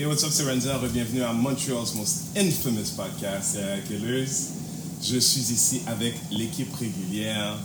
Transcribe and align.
Hey, 0.00 0.06
what's 0.06 0.22
up, 0.22 0.30
c'est. 0.30 0.88
Bienvenue 0.92 1.24
à 1.24 1.32
Montreal's 1.32 1.92
most 1.96 2.26
infamous 2.36 2.92
podcast, 2.96 3.56
Killers. 3.88 4.28
Je 5.02 5.18
suis 5.18 5.52
ici 5.52 5.82
avec 5.88 6.14
l'équipe 6.30 6.72
régulière. 6.72 7.58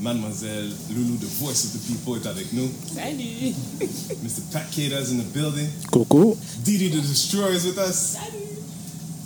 Mademoiselle 0.00 0.72
Loulou 0.90 1.16
de 1.16 1.26
Voice 1.38 1.64
of 1.64 1.74
the 1.74 1.86
People 1.86 2.20
est 2.20 2.26
avec 2.26 2.52
nous. 2.52 2.68
Salut! 2.92 3.54
Mr. 4.20 4.42
Pat 4.50 4.68
Kata's 4.68 5.12
in 5.12 5.18
the 5.18 5.32
building. 5.32 5.68
Coco. 5.92 6.36
Didi 6.64 6.88
the 6.90 7.00
Destroyer 7.00 7.54
is 7.54 7.64
with 7.64 7.78
us. 7.78 8.16
Salut! 8.16 8.58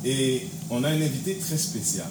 Et 0.04 0.46
on 0.68 0.84
a 0.84 0.90
un 0.90 1.00
invité 1.00 1.36
très 1.36 1.56
spécial. 1.56 2.08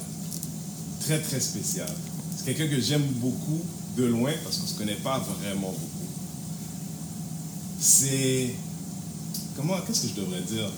Très, 1.01 1.19
très 1.19 1.41
spécial. 1.41 1.93
C'est 2.35 2.45
quelqu'un 2.45 2.75
que 2.75 2.81
j'aime 2.81 3.05
beaucoup 3.17 3.61
de 3.95 4.05
loin 4.05 4.31
parce 4.43 4.57
qu'on 4.57 4.63
ne 4.63 4.69
se 4.69 4.77
connaît 4.79 4.95
pas 5.03 5.19
vraiment 5.19 5.69
beaucoup. 5.69 6.07
C'est. 7.79 8.55
Comment. 9.59 9.75
Qu'est-ce 9.85 10.03
que 10.03 10.07
je 10.15 10.21
devrais 10.21 10.39
dire? 10.41 10.71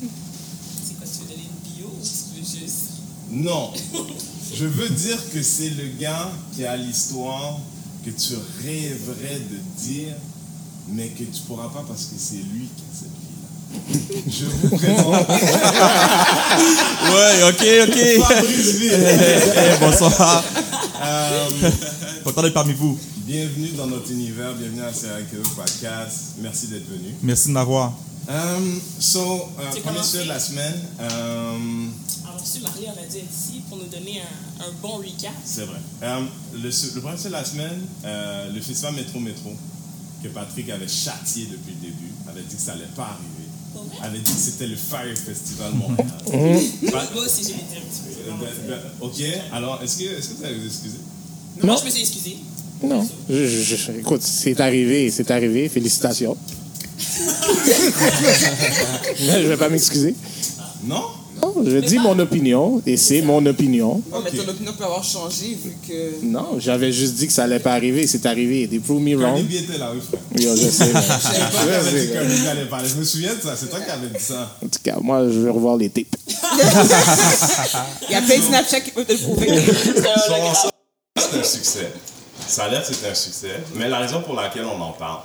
C'est 0.00 0.94
quoi, 0.96 1.06
tu 1.12 1.18
veux 1.22 1.28
donner 1.30 1.42
une 1.42 1.72
bio 1.74 1.86
ou 1.88 2.00
tu 2.00 2.38
veux 2.38 2.60
juste? 2.60 2.84
Non. 3.30 3.72
Je 4.54 4.64
veux 4.66 4.88
dire 4.90 5.18
que 5.32 5.42
c'est 5.42 5.70
le 5.70 5.88
gars 5.98 6.30
qui 6.54 6.64
a 6.64 6.76
l'histoire 6.76 7.58
que 8.04 8.10
tu 8.10 8.34
rêverais 8.64 9.40
de 9.40 9.58
dire, 9.82 10.14
mais 10.88 11.08
que 11.08 11.24
tu 11.24 11.40
pourras 11.48 11.68
pas 11.68 11.84
parce 11.88 12.04
que 12.04 12.14
c'est 12.16 12.36
lui 12.36 12.68
qui 12.76 12.84
a 12.84 12.94
cette 12.94 13.10
vie-là. 13.18 14.22
Je 14.28 14.44
vous 14.44 14.76
présente 14.76 15.28
Ouais, 17.10 17.42
ok, 17.48 17.64
ok. 17.88 17.98
Fabrice 18.28 18.70
Ville. 18.76 18.92
Eh, 19.02 19.78
bonsoir. 19.80 20.44
Euh, 21.02 21.48
Content 22.22 22.42
d'être 22.42 22.54
parmi 22.54 22.74
vous. 22.74 22.96
bienvenue 23.26 23.70
dans 23.70 23.86
notre 23.88 24.10
univers, 24.12 24.54
bienvenue 24.54 24.82
à 24.82 24.92
Serial 24.92 25.26
Killer 25.28 25.42
Podcast. 25.56 26.34
Merci 26.40 26.68
d'être 26.68 26.88
venu. 26.88 27.14
Merci 27.22 27.48
de 27.48 27.52
m'avoir. 27.54 27.92
Um, 28.28 28.80
so, 29.00 29.18
euh, 29.58 30.22
de 30.22 30.28
la 30.28 30.38
semaine. 30.38 30.74
um, 31.00 31.90
Alors, 32.24 32.40
reçu 32.40 32.60
Marie 32.60 32.84
aurait 32.86 33.08
dû 33.10 33.18
être 33.18 33.26
ici 33.32 33.60
pour 33.68 33.78
nous 33.78 33.86
donner 33.86 34.20
un, 34.20 34.64
un 34.64 34.72
bon 34.80 34.98
recap. 34.98 35.32
C'est 35.44 35.64
vrai. 35.64 35.78
Euh, 36.04 36.20
le, 36.54 36.68
le 36.94 37.00
premier 37.00 37.16
sujet 37.16 37.28
de 37.30 37.32
la 37.34 37.44
semaine, 37.44 37.80
euh, 38.04 38.52
le 38.52 38.60
festival 38.60 38.94
Métro 38.94 39.18
Métro, 39.18 39.50
que 40.22 40.28
Patrick 40.28 40.70
avait 40.70 40.86
châtié 40.88 41.46
depuis 41.50 41.74
le 41.80 41.88
début, 41.88 42.12
avait 42.28 42.42
dit 42.42 42.54
que 42.54 42.62
ça 42.62 42.72
allait 42.72 42.84
pas 42.94 43.02
arriver. 43.18 43.48
Pour 43.74 43.84
vrai? 43.84 43.96
Avait 44.06 44.18
dit 44.20 44.30
que 44.32 44.38
c'était 44.38 44.68
le 44.68 44.76
Fire 44.76 45.16
Festival 45.18 45.72
Montréal. 45.74 46.06
Pas- 46.92 47.08
Moi 47.14 47.24
aussi, 47.24 47.42
j'ai 47.42 47.50
été 47.54 47.76
un 47.76 47.80
petit 47.80 48.02
peu. 48.06 48.30
euh, 48.30 48.34
ben- 48.40 48.68
ben, 48.68 48.80
ok, 49.00 49.22
alors 49.52 49.82
est-ce 49.82 49.98
que, 49.98 50.04
est-ce 50.04 50.28
que 50.28 50.34
vous 50.38 50.44
allez 50.44 50.58
vous 50.60 50.66
excuser? 50.66 50.98
Non, 51.60 51.66
moi, 51.72 51.76
je 51.80 51.84
me 51.86 51.90
suis 51.90 52.00
excusée. 52.02 52.36
Non. 52.84 53.08
Je- 53.28 53.46
je- 53.46 53.76
je- 53.76 53.92
écoute, 53.98 54.22
c'est 54.22 54.60
arrivé, 54.60 55.10
c'est 55.10 55.30
arrivé. 55.32 55.68
Félicitations. 55.68 56.36
Je 59.18 59.48
vais 59.48 59.56
pas 59.56 59.68
m'excuser. 59.68 60.14
Non? 60.84 61.02
Non, 61.42 61.54
je 61.66 61.78
dis 61.78 61.98
mon 61.98 62.16
opinion 62.20 62.80
et 62.86 62.96
c'est 62.96 63.20
mon 63.20 63.44
opinion. 63.46 64.00
Ouais, 64.12 64.18
mais 64.22 64.30
ton 64.30 64.48
opinion 64.48 64.72
peut 64.78 64.84
avoir 64.84 65.02
changé 65.02 65.58
vu 65.62 65.72
que. 65.88 66.24
Non, 66.24 66.56
j'avais 66.58 66.92
juste 66.92 67.14
dit 67.14 67.26
que 67.26 67.32
ça 67.32 67.42
allait 67.44 67.58
pas 67.58 67.72
arriver. 67.72 68.06
C'est 68.06 68.24
arrivé. 68.26 68.68
They 68.68 68.78
prove 68.78 69.00
me 69.02 69.16
wrong. 69.16 69.40
Était 69.50 69.76
là, 69.76 69.90
oui, 69.92 70.00
frère. 70.00 70.20
Yo, 70.38 70.54
je 70.56 70.68
sais. 70.70 70.92
mais- 70.92 71.00
Je 71.00 72.42
sais. 72.42 72.48
allait 72.48 72.66
parler. 72.66 72.88
Je 72.88 72.94
me 72.94 73.04
souviens 73.04 73.34
de 73.34 73.40
ça, 73.40 73.56
c'est 73.56 73.68
toi 73.70 73.80
qui 73.80 73.90
avais 73.90 74.06
dit 74.06 74.22
ça. 74.22 74.56
En 74.64 74.68
tout 74.68 74.78
cas, 74.84 74.96
moi, 75.02 75.28
je 75.28 75.40
vais 75.40 75.50
revoir 75.50 75.76
les 75.76 75.90
tapes. 75.90 76.14
Il 78.08 78.12
y 78.12 78.14
a 78.14 78.22
plein 78.22 78.36
de 78.38 78.42
Snapchat 78.42 78.80
qui 78.80 78.90
peuvent 78.92 79.04
te 79.06 79.12
le 79.12 79.18
prouver. 79.18 79.48
C'est 81.18 81.38
un 81.40 81.44
succès. 81.44 81.90
Ça 82.46 82.64
a 82.64 82.68
l'air 82.68 82.86
que 82.86 82.92
c'est 82.94 83.08
un 83.08 83.14
succès. 83.14 83.48
Mais 83.76 83.88
la 83.88 83.98
raison 83.98 84.20
pour 84.22 84.34
laquelle 84.34 84.64
on 84.64 84.80
en 84.80 84.92
parle, 84.92 85.20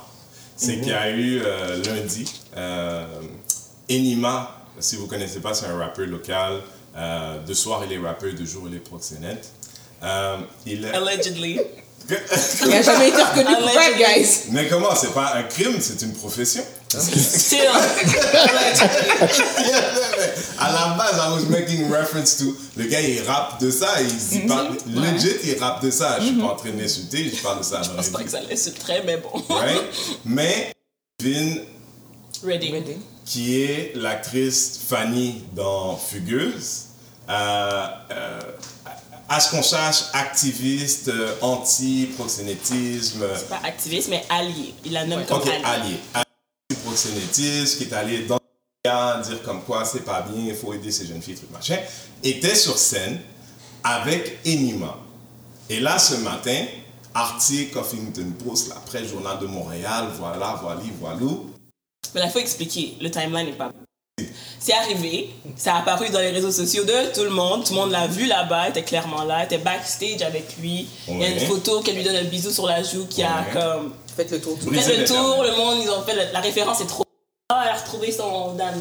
c'est 0.58 0.80
qu'il 0.80 0.88
y 0.88 0.92
a 0.92 1.10
eu 1.10 1.40
euh, 1.42 1.82
lundi, 1.84 2.30
euh, 2.56 3.06
Enima, 3.90 4.66
si 4.80 4.96
vous 4.96 5.04
ne 5.04 5.08
connaissez 5.08 5.40
pas, 5.40 5.54
c'est 5.54 5.66
un 5.66 5.76
rappeur 5.78 6.06
local. 6.06 6.60
Euh, 6.96 7.38
de 7.44 7.54
soir, 7.54 7.82
il 7.88 7.92
est 7.92 7.98
rappeur, 7.98 8.34
de 8.34 8.44
jour, 8.44 8.64
il 8.68 8.76
est 8.76 8.80
proxénète. 8.80 9.52
Euh, 10.02 10.38
il 10.66 10.84
Allegedly. 10.86 11.60
Il 12.62 12.68
n'a 12.70 12.80
jamais 12.80 13.08
été 13.08 13.22
reconnu 13.22 13.54
coupable, 13.54 13.96
guys. 13.98 14.44
Mais 14.50 14.66
comment 14.68 14.94
C'est 14.94 15.12
pas 15.12 15.34
un 15.34 15.42
crime, 15.42 15.76
c'est 15.78 16.00
une 16.00 16.14
profession? 16.14 16.62
Still. 16.90 17.68
à 20.58 20.72
la 20.72 20.94
base, 20.96 21.16
I 21.18 21.30
was 21.32 21.44
making 21.50 21.90
reference 21.90 22.36
to. 22.38 22.56
Le 22.76 22.84
gars, 22.86 23.00
il 23.00 23.22
rappe 23.22 23.60
de 23.60 23.70
ça. 23.70 24.00
Il, 24.00 24.08
il 24.40 24.46
parle, 24.46 24.76
legit, 24.94 25.36
il 25.44 25.58
rappe 25.58 25.82
de 25.82 25.90
ça. 25.90 26.18
Je 26.20 26.26
suis 26.26 26.34
pas 26.36 26.46
en 26.46 26.56
train 26.56 26.70
de 26.70 26.80
l'insulter, 26.80 27.30
je 27.34 27.42
parle 27.42 27.58
de 27.58 27.64
ça. 27.64 27.82
Je 27.82 27.90
pense 27.90 28.08
pas 28.08 28.22
que 28.22 28.30
ça 28.30 28.40
laisse 28.40 28.70
très, 28.78 29.02
mais 29.04 29.18
bon. 29.18 29.30
Right? 29.54 29.82
Mais, 30.24 30.72
Vin, 31.22 31.56
Ready. 32.44 32.72
qui 33.24 33.62
est 33.62 33.92
l'actrice 33.96 34.80
Fanny 34.88 35.44
dans 35.54 35.96
Fugueuse, 35.96 36.84
euh, 37.28 37.86
euh, 38.12 38.40
à 39.28 39.40
ce 39.40 39.50
qu'on 39.50 39.62
sache, 39.62 40.04
activiste, 40.14 41.08
euh, 41.08 41.34
anti-proxénétisme, 41.42 43.24
C'est 43.36 43.48
pas 43.48 43.60
activiste, 43.64 44.08
mais 44.08 44.24
allié. 44.30 44.72
Il 44.84 44.92
la 44.92 45.04
nomme 45.04 45.24
comme 45.26 45.38
ok, 45.38 45.48
allié. 45.48 45.96
allié, 46.14 46.24
anti-proxénétisme, 46.98 47.78
qui 47.78 47.84
est 47.84 47.92
allé 47.92 48.26
dans 48.26 48.38
gars 48.84 49.20
dire 49.26 49.42
comme 49.42 49.62
quoi 49.62 49.84
c'est 49.84 50.04
pas 50.04 50.22
bien, 50.22 50.46
il 50.48 50.54
faut 50.54 50.72
aider 50.72 50.90
ces 50.90 51.06
jeunes 51.06 51.22
filles, 51.22 51.34
truc 51.34 51.50
machin, 51.50 51.78
était 52.22 52.54
sur 52.54 52.78
scène 52.78 53.20
avec 53.84 54.38
Enima. 54.46 54.96
Et 55.70 55.80
là, 55.80 55.98
ce 55.98 56.16
matin, 56.16 56.64
article 57.14 57.78
Huffington 57.78 58.32
Post, 58.44 58.68
l'après 58.68 59.06
Journal 59.06 59.38
de 59.38 59.46
Montréal, 59.46 60.08
voilà, 60.18 60.58
voilà, 60.62 60.80
voilà. 61.00 61.20
Mais 62.14 62.20
là, 62.20 62.26
il 62.26 62.32
faut 62.32 62.38
expliquer. 62.38 62.96
Le 63.00 63.10
timeline 63.10 63.46
n'est 63.46 63.52
pas. 63.52 63.72
C'est 64.58 64.72
arrivé, 64.72 65.30
ça 65.56 65.76
a 65.76 65.78
apparu 65.80 66.08
dans 66.10 66.18
les 66.18 66.30
réseaux 66.30 66.50
sociaux 66.50 66.84
de 66.84 67.14
tout 67.14 67.22
le 67.22 67.30
monde. 67.30 67.64
Tout 67.64 67.74
le 67.74 67.78
monde 67.78 67.92
l'a 67.92 68.08
vu 68.08 68.26
là-bas, 68.26 68.64
elle 68.64 68.70
était 68.70 68.82
clairement 68.82 69.22
là, 69.22 69.40
elle 69.40 69.44
était 69.46 69.58
backstage 69.58 70.22
avec 70.22 70.56
lui. 70.60 70.88
Il 71.06 71.20
y 71.20 71.24
a 71.24 71.28
une 71.28 71.40
photo 71.40 71.80
qu'elle 71.80 71.94
lui 71.94 72.02
donne 72.02 72.16
un 72.16 72.24
bisou 72.24 72.50
sur 72.50 72.66
la 72.66 72.82
joue 72.82 73.06
qui 73.06 73.22
a 73.22 73.46
comme 73.52 73.92
Faites 74.18 74.30
le 74.32 74.40
tour. 74.40 74.58
tout. 74.58 74.66
Brisez 74.66 74.82
fait 74.82 74.96
le 74.98 75.04
tour, 75.06 75.42
le 75.44 75.56
monde, 75.56 75.78
ils 75.82 75.88
ont 75.90 76.02
fait 76.02 76.14
le- 76.14 76.32
la 76.32 76.40
référence 76.40 76.80
est 76.80 76.86
trop. 76.86 77.04
Ah, 77.50 77.62
elle 77.64 77.70
a 77.70 77.78
retrouvé 77.80 78.10
son 78.12 78.52
Damien. 78.54 78.80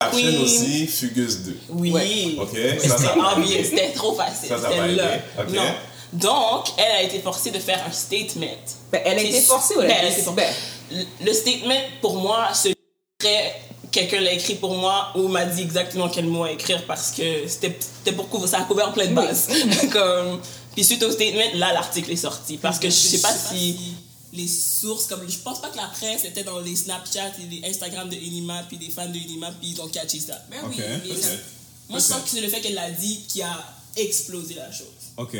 a 0.00 0.06
la 0.06 0.12
chaîne 0.12 0.30
Queen. 0.30 0.42
aussi, 0.42 0.86
Fugueuse 0.86 1.38
2. 1.40 1.56
Oui. 1.70 1.92
Ouais. 1.92 2.36
Ok, 2.40 2.56
c'était 3.64 3.90
trop 3.92 4.14
facile. 4.14 4.48
Ça, 4.48 4.58
ça 4.58 4.68
C'était 4.68 4.80
va 4.80 4.86
là. 4.86 4.92
aider. 5.16 5.22
Ok. 5.40 5.48
Non. 5.54 5.62
Donc, 6.12 6.66
elle 6.78 6.92
a 6.92 7.02
été 7.02 7.18
forcée 7.18 7.50
de 7.50 7.58
faire 7.58 7.82
un 7.86 7.92
statement. 7.92 8.46
Ben, 8.92 9.00
elle 9.04 9.18
a 9.18 9.22
été 9.22 9.40
forcée 9.40 9.74
ou 9.76 9.80
elle 9.82 9.90
a 9.90 9.94
Ben, 9.94 9.96
été- 9.96 10.02
elle 10.06 10.08
a 10.08 10.12
été 10.12 10.22
forcée? 10.22 10.42
ben. 10.90 11.04
Le- 11.26 11.32
statement, 11.32 11.80
pour 12.00 12.14
moi, 12.16 12.48
ce 12.54 12.68
serait 13.20 13.54
quelqu'un 13.90 14.20
l'a 14.20 14.32
écrit 14.32 14.54
pour 14.54 14.74
moi 14.76 15.08
ou 15.16 15.26
m'a 15.28 15.44
dit 15.44 15.62
exactement 15.62 16.08
quel 16.08 16.26
mot 16.26 16.44
à 16.44 16.52
écrire 16.52 16.84
parce 16.86 17.10
que 17.10 17.46
c'était 17.48 17.76
c'était 17.80 18.12
pour 18.14 18.28
couvrir, 18.28 18.48
ça 18.48 18.58
a 18.58 18.62
couvert 18.62 18.92
plein 18.92 19.06
de 19.06 19.14
bases. 19.14 19.48
comme, 19.92 20.40
puis 20.74 20.84
suite 20.84 21.02
au 21.02 21.10
statement, 21.10 21.44
là, 21.54 21.72
l'article 21.72 22.12
est 22.12 22.16
sorti. 22.16 22.56
Parce 22.58 22.78
que 22.78 22.88
je 22.88 22.94
sais 22.94 23.18
pas 23.20 23.32
si 23.32 23.94
les 24.34 24.48
sources, 24.48 25.06
comme 25.06 25.28
je 25.28 25.38
pense 25.38 25.60
pas 25.60 25.70
que 25.70 25.76
la 25.76 25.86
presse 25.88 26.24
était 26.24 26.44
dans 26.44 26.60
les 26.60 26.76
Snapchat 26.76 27.32
et 27.40 27.46
les 27.60 27.68
Instagram 27.68 28.08
de 28.08 28.16
Enima, 28.16 28.62
puis 28.68 28.76
des 28.76 28.90
fans 28.90 29.08
de 29.08 29.16
Enima, 29.18 29.52
puis 29.52 29.70
ils 29.70 29.80
ont 29.80 29.88
catché 29.88 30.20
ça. 30.20 30.42
Mais 30.50 30.58
Ok, 30.60 30.74
oui, 30.76 30.82
moi 30.84 30.88
je 31.08 31.10
Peut-être. 31.18 31.42
pense 31.88 32.22
que 32.24 32.28
c'est 32.30 32.40
le 32.40 32.48
fait 32.48 32.60
qu'elle 32.60 32.74
l'a 32.74 32.90
dit 32.90 33.20
qui 33.28 33.42
a 33.42 33.74
explosé 33.96 34.54
la 34.54 34.70
chose. 34.72 34.86
Ok. 35.16 35.36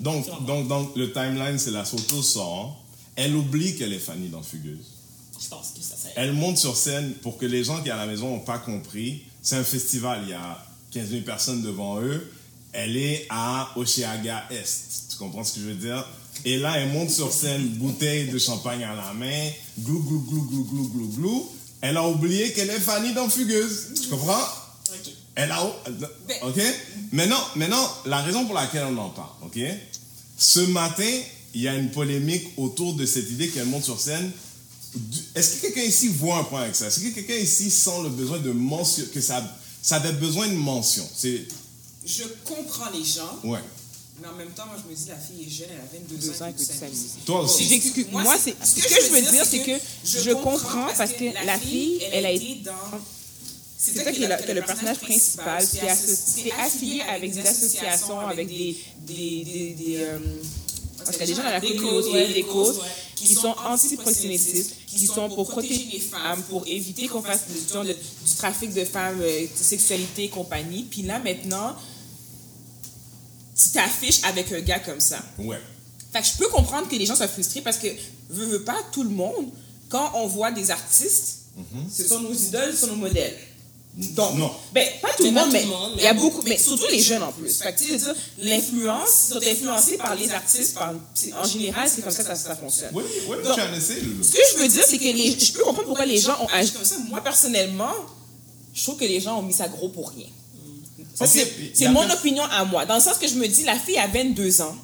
Donc, 0.00 0.26
donc, 0.46 0.68
donc, 0.68 0.96
le 0.96 1.12
timeline, 1.12 1.58
c'est 1.58 1.70
la 1.72 1.84
photo 1.84 2.22
sort. 2.22 2.82
Elle 3.16 3.34
oublie 3.34 3.76
qu'elle 3.76 3.92
est 3.92 3.98
Fanny 3.98 4.28
dans 4.28 4.42
Fugueuse. 4.42 4.86
Je 5.40 5.48
pense 5.48 5.72
que 5.76 5.82
ça, 5.82 5.94
ça 5.96 6.08
Elle 6.16 6.32
monte 6.32 6.56
sur 6.58 6.76
scène 6.76 7.12
pour 7.22 7.36
que 7.36 7.46
les 7.46 7.64
gens 7.64 7.82
qui 7.82 7.90
à 7.90 7.96
la 7.96 8.06
maison 8.06 8.28
n'ont 8.30 8.40
pas 8.44 8.58
compris. 8.58 9.22
C'est 9.42 9.56
un 9.56 9.64
festival, 9.64 10.20
il 10.24 10.30
y 10.30 10.34
a 10.34 10.64
15 10.92 11.10
000 11.10 11.22
personnes 11.22 11.62
devant 11.62 12.00
eux. 12.00 12.32
Elle 12.72 12.96
est 12.96 13.26
à 13.30 13.70
Oshéaga 13.76 14.44
Est. 14.50 15.10
Tu 15.10 15.16
comprends 15.16 15.44
ce 15.44 15.54
que 15.54 15.60
je 15.60 15.66
veux 15.66 15.74
dire? 15.74 16.06
Et 16.44 16.58
là, 16.58 16.74
elle 16.78 16.90
monte 16.90 17.10
sur 17.10 17.32
scène, 17.32 17.66
bouteille 17.76 18.28
de 18.28 18.38
champagne 18.38 18.84
à 18.84 18.94
la 18.94 19.12
main, 19.12 19.50
glou, 19.80 20.00
glou, 20.02 20.20
glou, 20.28 20.42
glou, 20.46 20.64
glou, 20.64 20.88
glou, 20.88 21.08
glou. 21.16 21.48
Elle 21.80 21.96
a 21.96 22.06
oublié 22.08 22.52
qu'elle 22.52 22.70
est 22.70 22.80
Fanny 22.80 23.12
dans 23.12 23.28
Fugueuse. 23.28 23.88
Tu 24.02 24.08
comprends? 24.08 24.40
Ok. 24.88 25.12
Elle 25.34 25.50
a. 25.52 25.64
Ok? 26.42 26.60
Maintenant, 27.12 27.40
maintenant, 27.56 27.88
la 28.06 28.22
raison 28.22 28.44
pour 28.44 28.54
laquelle 28.54 28.84
on 28.90 28.98
en 28.98 29.10
parle, 29.10 29.30
ok? 29.42 29.58
Ce 30.36 30.60
matin, 30.60 31.10
il 31.54 31.60
y 31.62 31.68
a 31.68 31.74
une 31.74 31.90
polémique 31.90 32.48
autour 32.56 32.94
de 32.94 33.06
cette 33.06 33.30
idée 33.30 33.48
qu'elle 33.48 33.66
monte 33.66 33.84
sur 33.84 34.00
scène. 34.00 34.30
Est-ce 35.34 35.56
que 35.56 35.62
quelqu'un 35.62 35.82
ici 35.82 36.08
voit 36.08 36.38
un 36.38 36.44
point 36.44 36.62
avec 36.62 36.74
ça? 36.74 36.86
Est-ce 36.86 37.00
que 37.00 37.08
quelqu'un 37.14 37.34
ici 37.36 37.70
sent 37.70 38.02
le 38.02 38.08
besoin 38.08 38.38
de 38.38 38.50
mention, 38.50 39.04
que 39.12 39.20
ça, 39.20 39.42
ça 39.82 39.96
avait 39.96 40.12
besoin 40.12 40.48
de 40.48 40.54
mention? 40.54 41.06
C'est. 41.16 41.46
Je 42.06 42.24
comprends 42.44 42.90
les 42.90 43.04
gens, 43.04 43.38
Ouais. 43.44 43.58
Mais 44.20 44.28
en 44.28 44.34
même 44.34 44.50
temps, 44.50 44.66
moi, 44.66 44.76
je 44.82 44.90
me 44.90 44.94
dis, 44.96 45.08
la 45.08 45.16
fille 45.16 45.46
est 45.46 45.50
jeune, 45.50 45.68
elle 45.72 45.80
a 45.80 46.16
22 46.16 46.42
ans. 46.42 46.46
écoute, 46.48 46.66
ça 46.66 46.86
existe. 46.86 47.24
Toi 47.24 47.42
aussi. 47.42 48.06
Moi, 48.10 48.22
Moi, 48.22 48.36
c'est- 48.42 48.56
ce 48.64 48.74
que 48.82 49.02
je 49.04 49.10
veux 49.10 49.30
dire, 49.30 49.44
c'est 49.48 49.60
que 49.60 49.72
je 50.04 50.30
comprends 50.32 50.88
parce 50.96 51.12
que 51.12 51.24
la 51.46 51.58
fille, 51.58 52.00
elle 52.12 52.26
a 52.26 52.30
été 52.32 52.60
dans. 52.64 52.72
C'est 53.80 53.94
ça 54.02 54.10
qui 54.12 54.24
est 54.24 54.28
le, 54.28 54.44
que 54.44 54.52
le 54.52 54.62
personnage 54.62 54.98
principal, 54.98 55.64
c'est 55.64 55.86
asso- 55.88 56.18
c'est 56.34 56.50
affilié 56.52 57.00
avec 57.02 57.32
des 57.32 57.46
associations, 57.46 58.18
avec 58.20 58.48
des, 58.48 58.76
des, 59.06 59.44
des, 59.44 59.74
des, 59.78 59.96
euh, 60.00 60.18
parce 61.04 61.16
qu'il 61.16 61.20
y 61.20 61.22
a 61.22 61.26
des 61.26 61.34
gens 61.34 61.44
dans 61.44 61.50
la 61.50 61.60
communauté, 61.60 62.10
ouais, 62.10 62.32
des 62.32 62.42
causes. 62.42 62.78
ouais. 62.78 62.84
qui 63.14 63.34
sont 63.34 63.54
anti-proxénétistes, 63.66 64.74
qui 64.86 65.06
sont 65.06 65.28
pour 65.28 65.48
protéger 65.48 65.88
les 65.92 65.98
femmes, 66.00 66.40
pour 66.48 66.64
éviter 66.68 67.08
qu'on 67.08 67.20
fasse 67.22 67.42
du, 67.48 67.94
trafic 68.36 68.72
de 68.72 68.84
femmes, 68.84 69.18
de 69.20 69.48
sexualité 69.60 70.24
et 70.24 70.28
compagnie. 70.28 70.84
Puis 70.84 71.02
là, 71.02 71.18
maintenant, 71.18 71.74
tu 73.60 73.70
t'affiches 73.70 74.20
avec 74.24 74.52
un 74.52 74.60
gars 74.60 74.78
comme 74.78 75.00
ça. 75.00 75.18
Ouais. 75.38 75.58
Fait 76.12 76.20
que 76.20 76.26
je 76.26 76.36
peux 76.38 76.48
comprendre 76.48 76.88
que 76.88 76.94
les 76.96 77.04
gens 77.06 77.16
soient 77.16 77.28
frustrés 77.28 77.60
parce 77.60 77.76
que, 77.78 77.88
veut, 78.30 78.46
veut 78.46 78.64
pas, 78.64 78.78
tout 78.92 79.02
le 79.02 79.10
monde, 79.10 79.46
quand 79.88 80.12
on 80.14 80.26
voit 80.26 80.50
des 80.52 80.70
artistes, 80.70 81.38
ce 81.92 82.06
sont 82.06 82.20
nos 82.20 82.32
idoles, 82.32 82.72
ce 82.72 82.82
sont 82.82 82.86
nos 82.88 82.96
modèles. 82.96 83.36
Donc, 84.14 84.36
Non. 84.36 84.52
ben, 84.72 84.86
pas 85.02 85.08
tout 85.16 85.24
le 85.24 85.32
monde, 85.32 85.48
mais 85.50 85.66
il 85.96 86.02
y 86.04 86.06
a 86.06 86.14
beaucoup, 86.14 86.42
mais 86.46 86.56
surtout 86.56 86.86
les 86.88 87.00
jeunes 87.00 87.22
en 87.22 87.32
plus. 87.32 87.58
Fait 87.60 87.74
que, 87.74 87.78
tu 87.80 87.90
veux 87.90 87.98
dire, 87.98 88.14
l'influence, 88.38 89.30
ils 89.30 89.34
sont 89.34 89.50
influencés 89.50 89.96
par 89.96 90.14
les 90.14 90.30
artistes, 90.30 90.74
par, 90.74 90.92
en 90.92 91.44
général, 91.44 91.88
c'est 91.92 92.02
comme 92.02 92.12
ça 92.12 92.22
que 92.22 92.28
ça, 92.28 92.36
ça 92.36 92.54
fonctionne. 92.54 92.90
Are 92.96 93.02
you 93.02 93.42
Donc, 93.42 93.58
say, 93.80 93.94
Lulu? 94.00 94.22
Ce 94.22 94.30
que 94.30 94.38
je 94.52 94.58
veux 94.62 94.68
dire, 94.68 94.84
c'est 94.86 94.98
que 94.98 95.04
les, 95.04 95.36
je 95.36 95.52
peux 95.52 95.64
comprendre 95.64 95.88
pourquoi 95.88 96.06
les 96.06 96.18
gens 96.18 96.36
ont 96.40 96.46
agi 96.52 96.70
comme 96.70 96.84
ça. 96.84 96.96
Moi, 97.08 97.20
personnellement, 97.22 97.92
je 98.72 98.82
trouve 98.84 98.98
que 98.98 99.04
les 99.04 99.20
gens 99.20 99.40
ont 99.40 99.42
mis 99.42 99.52
ça 99.52 99.66
gros 99.66 99.88
pour 99.88 100.10
rien. 100.10 100.26
Ça, 101.18 101.26
c'est- 101.26 101.88
mon 101.88 102.08
opinion 102.10 102.44
à 102.44 102.64
moi. 102.64 102.86
Dans 102.86 102.94
le 102.96 103.00
sens 103.00 103.18
que 103.18 103.26
je 103.28 103.34
me 103.34 103.46
dis, 103.48 103.64
la 103.64 103.76
fille 103.78 103.98
a 103.98 104.06
22 104.06 104.60
ans. 104.60 104.76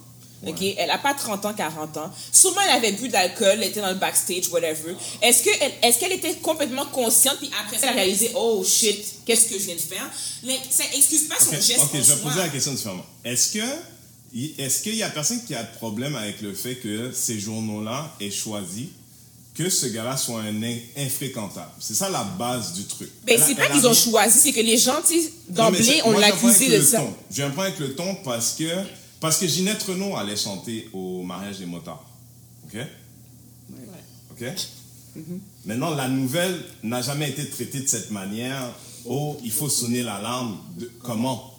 OK? 0.46 0.60
Elle 0.76 0.88
n'a 0.88 0.98
pas 0.98 1.14
30 1.14 1.46
ans, 1.46 1.54
40 1.54 1.96
ans. 1.96 2.10
Sûrement, 2.30 2.60
elle 2.68 2.76
avait 2.76 2.92
bu 2.92 3.08
d'alcool, 3.08 3.52
elle 3.54 3.62
était 3.64 3.80
dans 3.80 3.88
le 3.88 3.94
backstage, 3.94 4.48
whatever. 4.50 4.94
Est-ce 5.22 5.42
qu'elle 5.42 5.72
est 5.82 5.98
qu'elle 5.98 6.12
était 6.12 6.34
complètement 6.34 6.84
consciente, 6.86 7.38
puis 7.38 7.50
après 7.64 7.78
ça, 7.78 7.86
elle 7.86 7.92
a 7.98 8.02
réalisé, 8.02 8.30
oh 8.34 8.62
shit, 8.62 9.02
qu'est-ce 9.24 9.46
que 9.48 9.54
je 9.58 9.64
viens 9.64 9.74
de 9.76 9.80
faire? 9.80 10.10
Mais 10.42 10.58
ça 10.68 10.84
excuse 10.94 11.22
pas 11.28 11.36
son 11.38 11.48
Ok, 11.54 11.62
geste. 11.62 11.80
ok, 11.80 11.90
je 11.94 12.12
vais 12.12 12.20
poser 12.22 12.38
la 12.40 12.48
question 12.50 12.74
différemment. 12.74 13.06
Est-ce 13.24 13.52
que 13.54 13.64
est-ce 14.58 14.82
qu'il 14.82 14.96
y 14.96 15.02
a 15.02 15.08
personne 15.08 15.42
qui 15.46 15.54
a 15.54 15.62
de 15.62 15.74
problème 15.76 16.14
avec 16.16 16.42
le 16.42 16.52
fait 16.52 16.74
que 16.74 17.10
ces 17.12 17.38
journaux-là 17.40 18.12
aient 18.20 18.30
choisi 18.30 18.90
que 19.54 19.70
ce 19.70 19.86
gars-là 19.86 20.16
soit 20.16 20.40
un 20.40 20.62
in- 20.62 20.78
infréquentable 20.96 21.70
C'est 21.78 21.94
ça 21.94 22.10
la 22.10 22.24
base 22.24 22.72
du 22.72 22.84
truc. 22.86 23.08
Ben, 23.24 23.34
Elle 23.36 23.42
a- 23.42 23.46
c'est 23.46 23.54
pas 23.54 23.68
qu'ils 23.68 23.86
ont 23.86 23.94
choisi, 23.94 24.38
c'est 24.38 24.52
que 24.52 24.60
les 24.60 24.76
gens, 24.76 25.00
mais 25.10 25.30
d'emblée, 25.48 25.82
c'est- 25.82 26.02
on 26.02 26.10
moi, 26.12 26.20
l'a 26.20 26.26
accusé 26.28 26.66
avec 26.66 26.70
de 26.70 26.76
le 26.76 26.82
ça. 26.82 26.98
ton. 26.98 27.14
J'ai 27.30 27.42
un 27.44 27.50
problème 27.50 27.72
avec 27.74 27.88
le 27.88 27.94
ton 27.94 28.16
parce 28.24 28.52
que 28.54 28.64
parce 29.20 29.38
que 29.38 29.46
Ginette 29.46 29.82
Renault 29.84 30.16
allait 30.16 30.36
chanter 30.36 30.88
au 30.92 31.22
mariage 31.22 31.58
des 31.58 31.66
motards. 31.66 32.04
OK? 32.66 32.78
OK? 34.32 34.42
Mm-hmm. 35.16 35.38
Maintenant, 35.66 35.94
la 35.94 36.08
nouvelle 36.08 36.60
n'a 36.82 37.00
jamais 37.00 37.30
été 37.30 37.48
traitée 37.48 37.80
de 37.80 37.88
cette 37.88 38.10
manière. 38.10 38.74
Oh, 39.06 39.38
il 39.44 39.52
faut 39.52 39.68
sonner 39.68 40.02
l'alarme. 40.02 40.58
Comment? 41.02 41.54